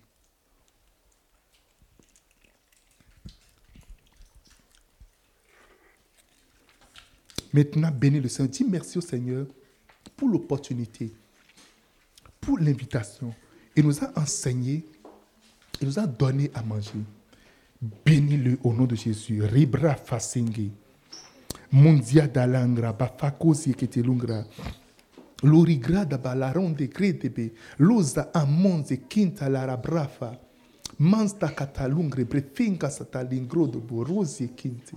Maintenant, 7.54 7.92
bénis 7.92 8.20
le 8.20 8.30
Seigneur. 8.30 8.52
Dis 8.52 8.64
merci 8.64 8.98
au 8.98 9.02
Seigneur 9.02 9.46
pour 10.18 10.28
l'opportunité, 10.28 11.14
pour 12.42 12.58
l'invitation. 12.58 13.34
Il 13.76 13.86
nous 13.86 14.04
a 14.04 14.12
enseigné, 14.20 14.84
il 15.80 15.88
nous 15.88 16.00
a 16.00 16.08
donné 16.08 16.50
à 16.56 16.64
manger. 16.64 16.92
Bénis-le 17.84 18.58
au 18.64 18.72
nom 18.72 18.86
de 18.86 18.96
Jésus. 18.96 19.44
Ribra 19.44 19.96
fasingi. 19.96 20.72
Mundia 21.72 22.28
dalangra, 22.28 22.94
bafakosi 22.94 23.74
ketelungra. 23.74 24.46
Lorigra 25.42 26.06
da 26.06 26.18
balaronde 26.18 26.88
credebe. 26.88 27.52
Loza 27.80 28.30
amonze 28.32 29.02
quinta 29.08 29.50
lara 29.50 29.76
brafa. 29.76 30.40
Mansta 31.00 31.50
katalungre 31.50 32.24
brefinka 32.24 32.90
satalingro 32.90 33.68
do 33.68 33.80
borosi 33.82 34.54
kinti. 34.54 34.96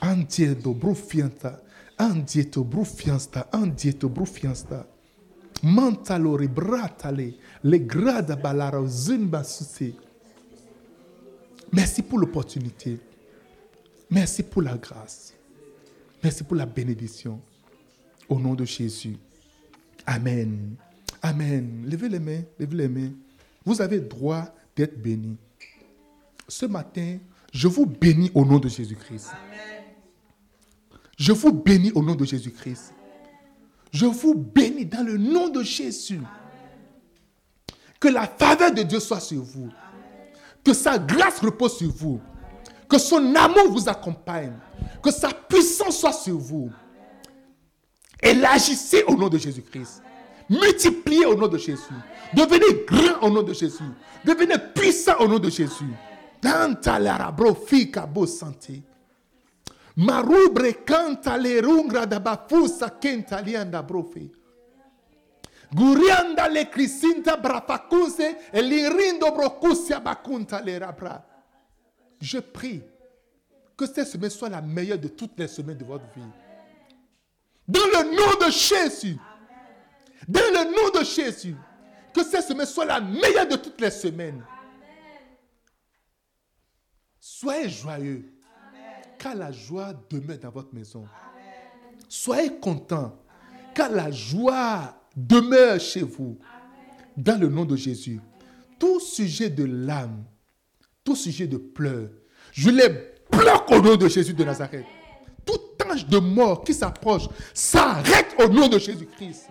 Andie 0.00 0.54
do 0.56 0.74
brufianta. 0.74 1.62
Andie 1.96 2.50
to 2.50 2.62
brufiansta. 2.64 3.48
Andie 3.50 3.96
to 3.96 4.10
brufiansta. 4.10 4.86
Bratale. 6.52 7.34
Le 7.62 7.86
grada 7.86 8.36
balara 8.36 8.86
zimba 8.86 9.42
susi. 9.42 10.03
Merci 11.74 12.02
pour 12.02 12.18
l'opportunité. 12.20 13.00
Merci 14.08 14.44
pour 14.44 14.62
la 14.62 14.76
grâce. 14.76 15.34
Merci 16.22 16.44
pour 16.44 16.56
la 16.56 16.66
bénédiction. 16.66 17.40
Au 18.28 18.38
nom 18.38 18.54
de 18.54 18.64
Jésus. 18.64 19.16
Amen. 20.06 20.76
Amen. 21.20 21.84
Levez 21.84 22.08
les 22.08 22.20
mains, 22.20 22.42
levez 22.60 22.76
les 22.76 22.88
mains. 22.88 23.10
Vous 23.64 23.82
avez 23.82 23.98
droit 23.98 24.54
d'être 24.76 25.00
béni. 25.02 25.36
Ce 26.46 26.66
matin, 26.66 27.18
je 27.52 27.66
vous 27.66 27.86
bénis 27.86 28.30
au 28.34 28.44
nom 28.44 28.58
de 28.58 28.68
Jésus-Christ. 28.68 29.30
Je 31.18 31.32
vous 31.32 31.52
bénis 31.52 31.90
au 31.92 32.02
nom 32.02 32.14
de 32.14 32.24
Jésus-Christ. 32.24 32.92
Je 33.90 34.06
vous 34.06 34.34
bénis 34.34 34.86
dans 34.86 35.04
le 35.04 35.16
nom 35.16 35.48
de 35.48 35.62
Jésus. 35.62 36.20
Que 37.98 38.08
la 38.08 38.26
faveur 38.26 38.72
de 38.72 38.82
Dieu 38.82 39.00
soit 39.00 39.20
sur 39.20 39.42
vous. 39.42 39.70
Que 40.64 40.72
sa 40.72 40.98
grâce 40.98 41.40
repose 41.40 41.76
sur 41.78 41.90
vous. 41.92 42.20
Que 42.88 42.98
son 42.98 43.34
amour 43.34 43.70
vous 43.70 43.88
accompagne. 43.88 44.54
Que 45.02 45.10
sa 45.10 45.28
puissance 45.28 45.98
soit 45.98 46.12
sur 46.12 46.38
vous. 46.38 46.70
Élargissez 48.22 49.04
au 49.06 49.14
nom 49.14 49.28
de 49.28 49.38
Jésus-Christ. 49.38 50.02
Multipliez 50.48 51.26
au 51.26 51.34
nom 51.34 51.48
de 51.48 51.58
Jésus. 51.58 51.82
Devenez 52.34 52.84
grand 52.86 53.26
au 53.26 53.30
nom 53.30 53.42
de 53.42 53.52
Jésus. 53.52 53.82
Devenez 54.24 54.56
puissant 54.74 55.18
au 55.20 55.28
nom 55.28 55.38
de 55.38 55.50
Jésus. 55.50 55.92
santé. 58.26 58.82
Marubre 59.96 60.84
canta 60.84 61.36
le 61.38 61.60
rungra 61.60 62.04
da 62.06 62.20
kenta. 63.00 63.42
Gurianda 65.74 66.48
le 66.48 66.64
crisinta 66.70 67.36
brafacuse 67.36 68.36
e 68.52 68.62
lirindo 68.62 69.32
brocusia 69.32 69.98
bakunta 69.98 70.60
le 70.60 70.78
rabra. 70.78 71.24
Je 72.20 72.38
prie 72.38 72.80
que 73.76 73.84
cette 73.86 74.06
semaine 74.06 74.30
soit 74.30 74.48
la 74.48 74.62
meilleure 74.62 74.98
de 74.98 75.08
toutes 75.08 75.36
les 75.36 75.48
semaines 75.48 75.76
de 75.76 75.84
votre 75.84 76.04
vie. 76.14 76.22
Dans 77.66 77.80
le 77.80 78.14
nom 78.14 78.46
de 78.46 78.52
Jésus. 78.52 79.18
Dans 80.28 80.40
le 80.40 80.70
nom 80.70 81.00
de 81.00 81.04
Jésus. 81.04 81.56
Que 82.14 82.22
cette 82.22 82.44
semaine 82.44 82.66
soit 82.66 82.84
la 82.84 83.00
meilleure 83.00 83.48
de 83.48 83.56
toutes 83.56 83.80
les 83.80 83.90
semaines. 83.90 84.44
Soyez 87.18 87.68
joyeux. 87.68 88.32
Car 89.18 89.34
la 89.34 89.50
joie 89.50 89.92
demeure 90.08 90.38
dans 90.38 90.50
votre 90.50 90.72
maison. 90.72 91.04
Soyez 92.08 92.60
contents. 92.60 93.18
Car 93.74 93.90
la 93.90 94.12
joie 94.12 94.94
demeure 95.16 95.80
chez 95.80 96.02
vous. 96.02 96.38
Dans 97.16 97.40
le 97.40 97.48
nom 97.48 97.64
de 97.64 97.76
Jésus. 97.76 98.20
Tout 98.78 99.00
sujet 99.00 99.50
de 99.50 99.64
l'âme, 99.64 100.24
tout 101.04 101.14
sujet 101.14 101.46
de 101.46 101.56
pleurs, 101.56 102.10
je 102.52 102.70
les 102.70 102.88
bloque 103.30 103.70
au 103.70 103.80
nom 103.80 103.96
de 103.96 104.08
Jésus 104.08 104.34
de 104.34 104.44
Nazareth. 104.44 104.86
Tout 105.44 105.60
ange 105.88 106.06
de 106.06 106.18
mort 106.18 106.64
qui 106.64 106.74
s'approche 106.74 107.28
s'arrête 107.52 108.34
au 108.38 108.48
nom 108.48 108.68
de 108.68 108.78
Jésus-Christ. 108.78 109.48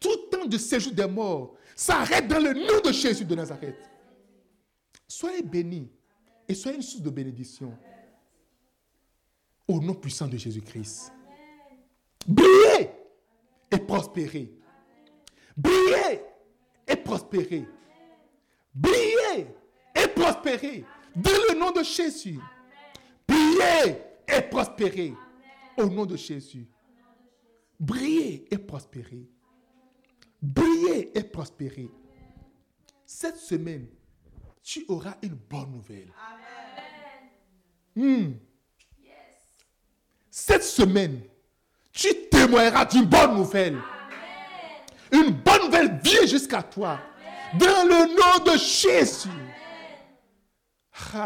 Tout 0.00 0.16
temps 0.30 0.46
de 0.46 0.58
séjour 0.58 0.92
des 0.92 1.06
morts 1.06 1.54
s'arrête 1.74 2.28
dans 2.28 2.38
le 2.38 2.54
nom 2.54 2.80
de 2.84 2.92
Jésus 2.92 3.24
de 3.24 3.34
Nazareth. 3.34 3.76
Soyez 5.06 5.42
bénis 5.42 5.90
et 6.48 6.54
soyez 6.54 6.76
une 6.76 6.82
source 6.82 7.02
de 7.02 7.10
bénédiction. 7.10 7.72
Au 9.68 9.80
nom 9.80 9.94
puissant 9.94 10.28
de 10.28 10.36
Jésus-Christ. 10.36 11.12
Brillez 12.26 12.90
et 13.70 13.78
prospérez. 13.78 14.52
Brillez 15.56 16.20
et 16.86 16.96
prospérez. 16.96 17.66
Brillez 18.74 19.46
et 19.94 20.08
prospérez. 20.08 20.84
Dans 21.14 21.30
le 21.50 21.58
nom 21.58 21.70
de 21.70 21.82
Jésus. 21.82 22.38
Brillez 23.26 23.96
et 24.28 24.42
prospérez. 24.42 25.14
Au 25.78 25.86
nom 25.86 26.06
de 26.06 26.16
Jésus. 26.16 26.66
Brillez 27.78 28.46
et 28.50 28.58
prospérez. 28.58 29.28
Brillez 30.40 31.16
et 31.16 31.24
prospérez. 31.24 31.90
Cette 33.04 33.36
semaine, 33.36 33.86
tu 34.62 34.84
auras 34.88 35.16
une 35.22 35.34
bonne 35.34 35.72
nouvelle. 35.72 36.12
Hmm. 37.94 38.32
Cette 40.30 40.64
semaine, 40.64 41.22
tu 41.96 42.14
témoigneras 42.30 42.84
d'une 42.84 43.06
bonne 43.06 43.34
nouvelle. 43.34 43.78
Une 45.10 45.30
bonne 45.30 45.62
nouvelle 45.62 45.98
vient 46.04 46.26
jusqu'à 46.26 46.62
toi. 46.62 47.00
Dans 47.58 47.84
le 47.84 48.14
nom 48.14 48.52
de 48.52 48.58
Jésus. 48.58 49.28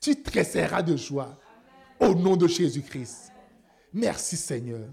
tu 0.00 0.22
tresseras 0.22 0.82
de 0.82 0.96
joie. 0.96 1.36
Au 1.98 2.14
nom 2.14 2.36
de 2.36 2.46
Jésus-Christ. 2.46 3.32
Merci 3.92 4.36
Seigneur. 4.36 4.88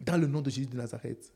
Dans 0.00 0.18
le 0.18 0.26
nom 0.26 0.42
de 0.42 0.50
Jésus 0.50 0.66
de 0.66 0.76
Nazareth. 0.76 1.32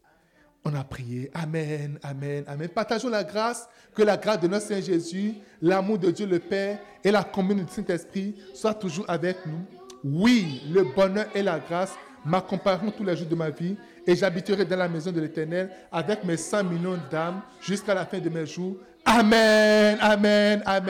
On 0.64 0.74
a 0.74 0.84
prié. 0.84 1.30
Amen, 1.32 1.98
amen, 2.02 2.44
amen. 2.46 2.68
Partageons 2.68 3.08
la 3.08 3.24
grâce. 3.24 3.66
Que 3.94 4.02
la 4.02 4.18
grâce 4.18 4.40
de 4.40 4.48
notre 4.48 4.66
Seigneur 4.66 4.84
Jésus, 4.84 5.34
l'amour 5.62 5.98
de 5.98 6.10
Dieu 6.10 6.26
le 6.26 6.38
Père 6.38 6.80
et 7.02 7.10
la 7.10 7.24
communion 7.24 7.64
du 7.64 7.72
Saint-Esprit 7.72 8.34
soient 8.54 8.74
toujours 8.74 9.06
avec 9.08 9.46
nous. 9.46 9.64
Oui, 10.04 10.62
le 10.72 10.84
bonheur 10.84 11.26
et 11.34 11.42
la 11.42 11.58
grâce 11.58 11.94
m'accompagneront 12.24 12.90
tous 12.90 13.04
les 13.04 13.16
jours 13.16 13.28
de 13.28 13.34
ma 13.34 13.50
vie 13.50 13.76
et 14.06 14.16
j'habiterai 14.16 14.64
dans 14.64 14.76
la 14.76 14.88
maison 14.88 15.12
de 15.12 15.20
l'Éternel 15.20 15.70
avec 15.90 16.24
mes 16.24 16.36
100 16.36 16.64
millions 16.64 16.98
d'âmes 17.10 17.40
jusqu'à 17.60 17.94
la 17.94 18.04
fin 18.04 18.18
de 18.18 18.28
mes 18.28 18.46
jours. 18.46 18.76
Amen, 19.04 19.98
amen, 20.00 20.62
amen. 20.64 20.80